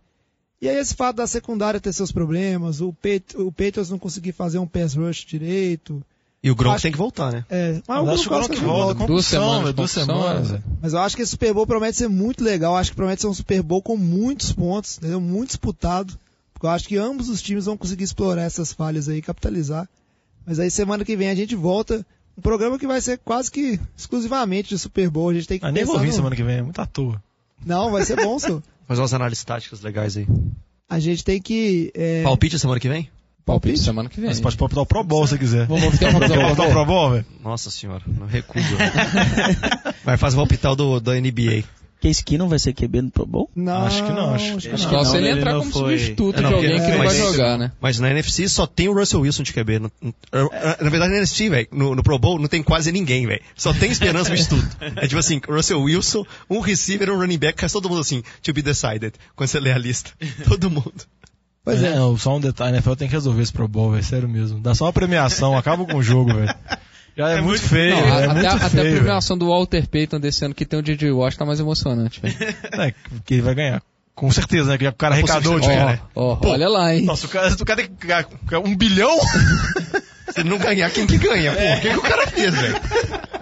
E 0.62 0.68
aí 0.68 0.78
esse 0.78 0.94
fato 0.94 1.18
da 1.18 1.28
secundária 1.28 1.80
ter 1.80 1.94
seus 1.94 2.12
problemas, 2.12 2.82
o, 2.82 2.92
Pat- 2.94 3.36
o 3.36 3.52
Patriots 3.52 3.90
não 3.90 3.98
conseguir 4.00 4.34
fazer 4.34 4.60
um 4.60 4.68
pass 4.68 4.94
rush 4.94 5.26
direito. 5.26 6.04
E 6.44 6.50
o 6.52 6.56
Gronk 6.56 6.76
Acho- 6.76 6.84
tem 6.84 6.92
que 6.92 6.98
voltar, 6.98 7.32
né? 7.32 7.46
É, 7.50 7.82
mas, 7.88 8.02
o 8.02 8.06
Mas 8.06 8.14
acho 8.14 8.22
que 8.24 8.28
o 8.28 8.30
Gronk 8.38 8.62
não 8.62 8.68
volta. 8.68 9.06
Duas 9.08 9.26
semanas, 9.26 9.74
duas 9.74 9.92
semanas. 9.92 10.52
é. 10.54 10.62
Mas 10.82 10.94
eu 10.94 11.00
acho 11.00 11.16
que 11.16 11.22
esse 11.22 11.32
Super 11.32 11.54
Bowl 11.54 11.68
promete 11.68 11.98
ser 11.98 12.08
muito 12.10 12.44
legal. 12.44 12.74
Eu 12.74 12.78
acho 12.78 12.92
que 12.92 12.96
promete 12.96 13.22
ser 13.22 13.28
um 13.28 13.34
Super 13.34 13.62
Bowl 13.62 13.82
com 13.82 13.96
muitos 13.98 14.52
pontos, 14.54 14.98
entendeu? 14.98 15.20
Muito 15.22 15.50
disputado. 15.50 16.18
Porque 16.54 16.66
eu 16.66 16.70
acho 16.72 16.88
que 16.88 16.98
ambos 16.98 17.30
os 17.30 17.42
times 17.42 17.66
vão 17.66 17.78
conseguir 17.78 18.04
explorar 18.04 18.42
essas 18.44 18.74
falhas 18.74 19.08
aí, 19.10 19.22
capitalizar. 19.22 19.88
Mas 20.46 20.60
aí 20.60 20.70
semana 20.72 21.04
que 21.06 21.16
vem 21.16 21.30
a 21.30 21.36
gente 21.36 21.56
volta. 21.56 22.06
Um 22.38 22.42
programa 22.42 22.80
que 22.80 22.88
vai 22.88 23.02
ser 23.02 23.18
quase 23.18 23.52
que 23.52 23.78
exclusivamente 23.98 24.70
de 24.70 24.80
Super 24.80 25.10
Bowl. 25.10 25.30
A 25.30 25.34
gente 25.34 25.48
tem 25.48 25.60
que 25.60 25.66
Ah, 25.66 25.72
nem 25.72 25.84
vou 25.86 26.00
vir 26.00 26.08
no- 26.08 26.14
semana 26.14 26.36
que 26.36 26.44
vem, 26.44 26.58
é 26.58 26.62
muito 26.62 26.80
à 26.82 26.86
toa. 26.86 27.22
Não, 27.66 27.92
vai 27.92 28.04
ser 28.06 28.16
bom, 28.18 28.38
senhor. 28.40 28.64
Fazer 28.90 29.02
umas 29.02 29.14
análises 29.14 29.44
táticas 29.44 29.82
legais 29.82 30.18
aí. 30.18 30.26
A 30.90 31.00
gente 31.00 31.24
tem 31.24 31.40
que. 31.40 31.92
É... 31.94 32.24
Palpite 32.24 32.58
semana 32.58 32.80
que 32.80 32.90
vem? 32.90 33.08
Palpite 33.46 33.78
semana 33.78 34.10
que 34.10 34.20
vem. 34.20 34.30
Mas 34.32 34.40
pode 34.40 34.58
palpitar 34.58 34.82
o 34.82 34.86
Pro 34.88 35.04
Bowl 35.04 35.28
se 35.28 35.38
quiser. 35.38 35.68
Vamos 35.68 35.96
palpitar 36.00 36.52
o 36.52 36.72
Pro 36.72 36.86
Bowl, 36.88 37.12
velho? 37.12 37.26
Nossa 37.44 37.70
senhora, 37.70 38.02
não 38.08 38.26
recuso. 38.26 38.66
Vai 40.04 40.18
fazer 40.18 40.38
o 40.38 40.40
palpital 40.40 40.76
do, 40.76 41.00
da 41.00 41.14
NBA. 41.14 41.66
Case 42.02 42.24
Keenum 42.24 42.48
vai 42.48 42.58
ser 42.60 42.74
QB 42.74 43.02
no 43.02 43.12
Pro 43.12 43.26
Bowl? 43.26 43.50
Não, 43.54 43.84
Acho 43.86 44.04
que 44.06 44.12
não, 44.12 44.34
acho- 44.34 44.58
que 44.58 44.70
acho 44.70 44.84
não. 44.86 44.90
Só 44.90 44.92
Não, 44.98 45.06
se 45.06 45.18
ele 45.18 45.28
ele 45.28 45.40
entrar 45.40 45.52
não 45.54 45.60
como 45.60 45.72
foi- 45.72 45.98
substituto 45.98 46.38
É, 46.38 46.42
não, 46.42 46.50
de 46.50 46.56
alguém 46.56 46.70
porque- 46.72 46.86
que 46.86 46.92
não 46.92 46.98
vai 47.00 47.08
mas- 47.08 47.18
jogar, 47.18 47.58
né? 47.58 47.72
Mas 47.82 48.00
na 48.00 48.10
NFC 48.12 48.48
só 48.48 48.66
tem 48.66 48.88
o 48.88 48.94
Russell 48.94 49.20
Wilson 49.22 49.44
de 49.44 49.52
QB. 49.54 49.80
No- 49.80 49.92
no- 50.02 50.14
Na 50.82 50.90
verdade, 50.90 51.12
na 51.12 51.18
NFC, 51.18 51.50
velho, 51.50 51.68
no, 51.74 51.96
no 51.96 52.02
Pro 52.04 52.18
Bowl 52.18 52.40
não 52.40 52.48
tem 52.48 52.64
quase 52.64 52.92
ninguém, 52.92 53.28
velho. 53.28 53.42
Só 53.56 53.74
tem 53.74 53.92
esperança 53.92 54.26
substituto. 54.26 54.78
É 54.96 55.08
tipo 55.08 55.20
assim, 55.20 55.42
Russell 55.48 55.82
Wilson, 55.82 56.26
um 56.50 56.60
receiver, 56.62 57.10
um 57.12 57.18
running 57.18 57.38
back, 57.38 57.60
faz 57.60 57.74
todo 57.74 57.90
mundo 57.90 58.00
assim, 58.02 58.24
to 58.42 58.54
be 58.54 58.62
decided, 58.62 59.14
quando 59.36 59.50
você 59.50 59.60
lê 59.60 59.72
a 59.74 59.78
lista. 59.78 60.12
Todo 60.48 60.70
mundo. 60.72 60.94
Pois 61.66 61.84
é. 61.84 61.96
Não, 61.96 62.18
só 62.18 62.38
um 62.38 62.40
detalhe, 62.40 62.72
a 62.72 62.78
NFL 62.78 62.96
tem 62.96 63.08
que 63.10 63.14
resolver 63.14 63.42
esse 63.44 63.52
Pro 63.52 63.68
Bowl, 63.68 63.92
velho, 63.92 64.04
sério 64.04 64.30
mesmo. 64.30 64.60
Dá 64.62 64.74
só 64.74 64.86
uma 64.86 64.94
premiação, 64.94 65.58
acaba 65.58 65.86
com 65.86 65.98
o 65.98 66.02
jogo, 66.02 66.34
velho. 66.34 66.56
Já 67.20 67.30
é, 67.32 67.42
muito 67.42 67.62
feio, 67.62 67.98
Não, 67.98 68.00
é 68.06 68.12
a- 68.12 68.16
até, 68.16 68.28
muito 68.34 68.48
até 68.48 68.56
a 68.66 68.70
feio. 68.70 68.84
velho. 68.84 68.96
premiação 68.96 69.38
do 69.38 69.50
Walter 69.50 69.86
Payton 69.90 70.20
desse 70.22 70.46
ano 70.46 70.54
que 70.56 70.66
tem 70.66 70.80
o 70.80 70.82
DJ 70.82 71.12
Watt 71.12 71.38
tá 71.38 71.46
mais 71.46 71.60
emocionante, 71.60 72.22
velho. 72.22 72.34
É, 72.72 72.94
que 73.26 73.34
ele 73.34 73.42
vai 73.42 73.54
ganhar. 73.54 73.82
Com 74.16 74.32
certeza, 74.32 74.70
né? 74.72 74.78
Que 74.78 74.88
o 74.88 74.94
cara 74.94 75.16
arrecadou 75.16 75.56
o 75.56 75.60
dinheiro, 75.60 75.86
né? 75.86 76.00
Ó, 76.16 76.38
ó, 76.42 76.48
olha 76.48 76.70
lá, 76.70 76.96
hein? 76.96 77.04
Nossa, 77.04 77.26
o 77.26 77.30
cara, 77.30 77.54
o 77.54 77.66
cara 77.66 77.82
tem 77.82 77.92
que 77.94 78.08
ganhar 78.08 78.26
um 78.66 78.74
bilhão? 78.74 79.18
Se 80.34 80.44
não 80.46 80.58
ganhar, 80.58 80.90
quem 80.92 81.06
que 81.08 81.18
ganha? 81.18 81.52
Pô, 81.52 81.58
o 81.60 81.82
que, 81.82 81.90
que 81.90 81.98
o 81.98 82.02
cara 82.02 82.28
fez, 82.28 82.54
velho? 82.54 82.76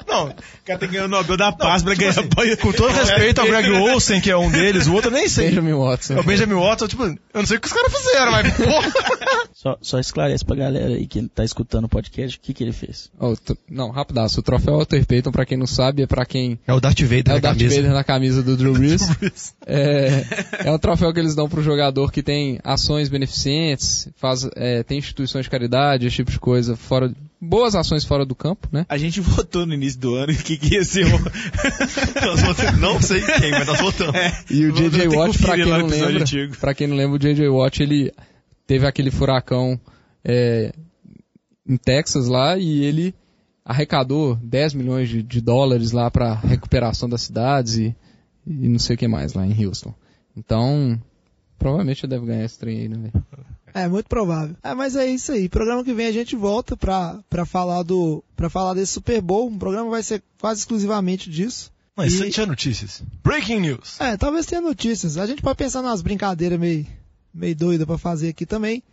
Não, 0.07 0.29
O 0.29 0.33
cara 0.65 0.79
tem 0.79 0.87
que 0.89 0.95
ganhar 0.95 1.05
o 1.05 1.07
Nobel 1.07 1.35
da 1.37 1.51
Paz 1.51 1.83
pra 1.83 1.93
ganhar 1.93 2.17
apoio. 2.17 2.57
com 2.57 2.71
todo 2.71 2.91
respeito 2.93 3.41
ao 3.41 3.47
Greg 3.47 3.69
Olsen, 3.77 4.21
que 4.21 4.31
é 4.31 4.37
um 4.37 4.49
deles, 4.49 4.87
o 4.87 4.93
outro 4.93 5.09
eu 5.09 5.13
nem 5.13 5.27
sei. 5.27 5.49
Benjamin 5.49 5.73
Watson. 5.73 6.13
É 6.15 6.19
o 6.19 6.23
Benjamin 6.23 6.53
Watson, 6.55 6.87
tipo, 6.87 7.03
eu 7.03 7.17
não 7.33 7.45
sei 7.45 7.57
o 7.57 7.59
que 7.61 7.67
os 7.67 7.73
caras 7.73 7.93
fizeram, 7.95 8.31
mas 8.31 8.53
porra. 8.55 8.91
Só, 9.57 9.75
só 9.81 9.97
esclarece 9.99 10.45
pra 10.45 10.55
galera 10.55 10.93
aí 10.93 11.07
que 11.07 11.27
tá 11.29 11.43
escutando 11.43 11.85
o 11.85 11.89
podcast 11.89 12.37
o 12.37 12.41
que, 12.41 12.53
que 12.53 12.63
ele 12.63 12.71
fez. 12.71 13.09
Ó, 13.19 13.31
o 13.31 13.35
tro- 13.35 13.57
não, 13.67 13.89
rapidaço. 13.89 14.39
O 14.39 14.43
troféu 14.43 14.75
Walter 14.77 15.03
Payton, 15.03 15.31
pra 15.31 15.47
quem 15.47 15.57
não 15.57 15.65
sabe, 15.65 16.03
é 16.03 16.05
pra 16.07 16.27
quem 16.27 16.59
É 16.67 16.71
o 16.73 16.79
Darth 16.79 17.01
Vader 17.01 17.23
é 17.25 17.29
na 17.31 17.35
o 17.37 17.41
Darth 17.41 17.57
camisa. 17.57 17.75
Vader 17.75 17.91
na 17.93 18.03
camisa 18.03 18.43
do 18.43 18.55
Drew 18.55 18.73
Brees. 18.77 19.55
É, 19.65 20.23
é 20.65 20.71
um 20.71 20.77
troféu 20.77 21.11
que 21.11 21.19
eles 21.19 21.33
dão 21.33 21.49
pro 21.49 21.63
jogador 21.63 22.11
que 22.11 22.21
tem 22.21 22.59
ações 22.63 23.09
beneficentes, 23.09 24.07
faz, 24.15 24.47
é, 24.55 24.83
tem 24.83 24.99
instituições 24.99 25.45
de 25.45 25.49
caridade, 25.49 26.05
esse 26.05 26.17
tipo 26.17 26.29
de 26.31 26.39
coisa, 26.39 26.75
fora, 26.77 27.11
boas 27.39 27.75
ações 27.75 28.03
fora 28.03 28.25
do 28.25 28.33
campo, 28.35 28.67
né? 28.71 28.85
A 28.89 28.97
gente 28.97 29.19
votou 29.21 29.65
no 29.65 29.73
início 29.73 29.99
do 29.99 30.15
ano 30.15 30.33
que, 30.35 30.57
que 30.57 30.75
ia 30.75 30.83
ser 30.83 31.05
o. 31.05 31.09
Nós 32.25 32.41
votamos- 32.41 32.79
não 32.81 33.01
sei 33.01 33.21
quem, 33.21 33.51
mas 33.51 33.67
nós 33.67 33.79
votamos. 33.79 34.15
E 34.49 34.65
o 34.65 34.71
J.J. 34.73 35.07
Watt, 35.07 35.37
pra 35.39 35.55
quem 35.55 35.65
não 35.65 35.83
o 35.85 35.87
lembra, 35.87 36.21
antigo. 36.21 36.57
pra 36.57 36.73
quem 36.73 36.87
não 36.87 36.95
lembra, 36.95 37.15
o 37.15 37.19
J.J. 37.19 37.47
Watt, 37.49 37.81
ele 37.83 38.11
teve 38.65 38.85
aquele 38.87 39.11
furacão 39.11 39.79
é, 40.23 40.73
em 41.67 41.77
Texas 41.77 42.27
lá 42.27 42.57
e 42.57 42.83
ele 42.83 43.13
arrecadou 43.63 44.35
10 44.41 44.73
milhões 44.73 45.09
de, 45.09 45.21
de 45.21 45.41
dólares 45.41 45.91
lá 45.91 46.09
pra 46.09 46.33
recuperação 46.35 47.07
das 47.09 47.21
cidades 47.21 47.75
e, 47.77 47.95
e 48.45 48.69
não 48.69 48.79
sei 48.79 48.95
o 48.95 48.99
que 48.99 49.07
mais 49.07 49.33
lá 49.33 49.45
em 49.45 49.65
Houston. 49.65 49.93
Então, 50.35 50.97
provavelmente 51.59 52.05
ele 52.05 52.09
deve 52.11 52.25
ganhar 52.25 52.45
esse 52.45 52.57
trem 52.57 52.79
aí, 52.79 52.87
né, 52.87 52.97
velho? 52.97 53.25
É 53.79 53.87
muito 53.87 54.07
provável. 54.07 54.55
É, 54.63 54.73
mas 54.73 54.95
é 54.95 55.05
isso 55.07 55.31
aí. 55.31 55.47
Programa 55.49 55.83
que 55.83 55.93
vem 55.93 56.07
a 56.07 56.11
gente 56.11 56.35
volta 56.35 56.75
pra, 56.75 57.19
pra 57.29 57.45
falar 57.45 57.83
do 57.83 58.23
para 58.35 58.49
falar 58.49 58.73
desse 58.73 58.93
Super 58.93 59.21
Bowl. 59.21 59.47
O 59.47 59.57
programa 59.57 59.89
vai 59.89 60.03
ser 60.03 60.21
quase 60.39 60.61
exclusivamente 60.61 61.29
disso. 61.29 61.71
Mas 61.95 62.13
E- 62.19 62.29
tinha 62.29 62.45
notícias. 62.45 63.01
Breaking 63.23 63.59
news. 63.59 63.99
É, 63.99 64.15
talvez 64.17 64.45
tenha 64.45 64.61
notícias. 64.61 65.17
A 65.17 65.25
gente 65.25 65.41
pode 65.41 65.57
pensar 65.57 65.81
nas 65.81 66.01
brincadeiras 66.01 66.59
meio, 66.59 66.85
meio 67.33 67.55
doida 67.55 67.85
pra 67.85 67.97
fazer 67.97 68.29
aqui 68.29 68.45
também. 68.45 68.83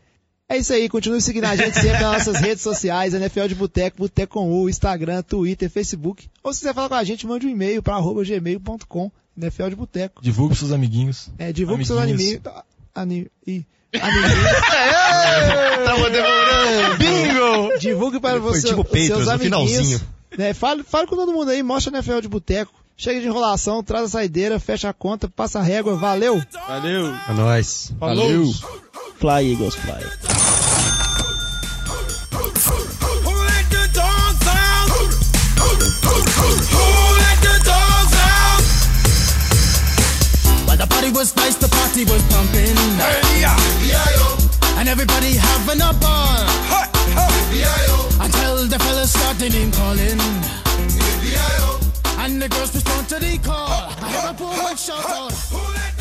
É 0.49 0.59
isso 0.59 0.73
aí, 0.75 0.89
continue 0.91 1.23
seguindo 1.23 1.45
a 1.45 1.57
gente 1.57 1.75
sempre 1.75 2.01
nas 2.03 2.27
nossas 2.27 2.37
redes 2.41 2.63
sociais, 2.63 3.15
NFL 3.15 3.47
de 3.49 3.55
Boteco, 3.55 3.97
Boteco 3.97 4.35
com 4.35 4.53
U, 4.53 4.69
Instagram, 4.69 5.23
Twitter, 5.23 5.71
Facebook. 5.71 6.29
Ou 6.43 6.53
se 6.53 6.61
quiser 6.61 6.75
falar 6.75 6.89
com 6.91 6.95
a 6.97 7.05
gente, 7.05 7.27
mande 7.27 7.47
um 7.47 7.51
e-mail 7.51 7.83
para 7.83 7.95
arroba 7.97 8.23
gmail.com, 8.23 9.11
NFL 9.39 9.69
de 9.71 9.77
Boteco. 9.77 10.23
Divulgue 10.23 10.51
pros 10.51 10.59
seus 10.61 10.73
amiguinhos. 10.73 11.31
É, 11.39 11.51
divulgue 11.51 11.87
seus 11.87 11.99
Amiguinhos. 11.99 12.41
animinhos. 12.45 12.65
Ani, 12.95 13.31
ih, 13.47 13.53
amiguinhos. 13.53 13.67
Tava 15.85 16.11
demorando. 16.11 16.97
Bingo! 16.99 17.79
Divulgue 17.79 18.21
para 18.21 18.41
Foi 18.41 18.53
você, 18.53 18.69
tipo 18.69 18.83
seus 18.83 18.87
Patriots, 19.09 19.27
no 19.27 19.31
amiguinhos. 19.33 19.71
finalzinho. 19.73 20.01
Né, 20.37 20.53
fale, 20.53 20.83
fale 20.83 21.07
com 21.07 21.17
todo 21.17 21.33
mundo 21.33 21.51
aí, 21.51 21.63
mostra 21.63 21.93
a 21.93 21.99
NFL 21.99 22.21
de 22.21 22.29
Boteco. 22.29 22.73
Chega 22.97 23.21
de 23.21 23.27
enrolação, 23.27 23.83
traz 23.83 24.05
a 24.05 24.09
saideira, 24.09 24.61
fecha 24.61 24.89
a 24.89 24.93
conta, 24.93 25.29
passa 25.29 25.59
a 25.59 25.63
régua, 25.63 25.97
valeu! 25.97 26.41
Valeu. 26.69 27.13
É 27.29 27.33
nóis. 27.33 27.93
Valeu. 27.99 28.53
Fly, 29.19 29.53
Eagles, 29.53 29.75
fly. 29.75 30.05
Well, 40.75 40.89
the 40.89 40.93
party 40.93 41.13
was 41.13 41.37
nice, 41.37 41.55
the 41.55 41.69
party 41.69 42.03
was 42.03 42.21
pumping. 42.35 42.75
And 44.77 44.89
everybody 44.89 45.37
having 45.37 45.81
a 45.81 45.93
ball. 46.03 46.35
Until 48.21 48.67
the 48.67 48.79
fellas 48.81 49.13
started 49.13 49.53
name 49.53 49.71
calling. 49.71 50.19
And 52.19 52.43
the 52.43 52.49
girls 52.49 52.75
respond 52.75 53.09
to 53.11 53.21
the 53.21 53.39
call. 53.39 53.87
I 54.03 54.09
hear 54.11 54.31
a 54.31 54.35
poor 54.35 54.77
shout 54.77 55.07
out. 55.11 55.94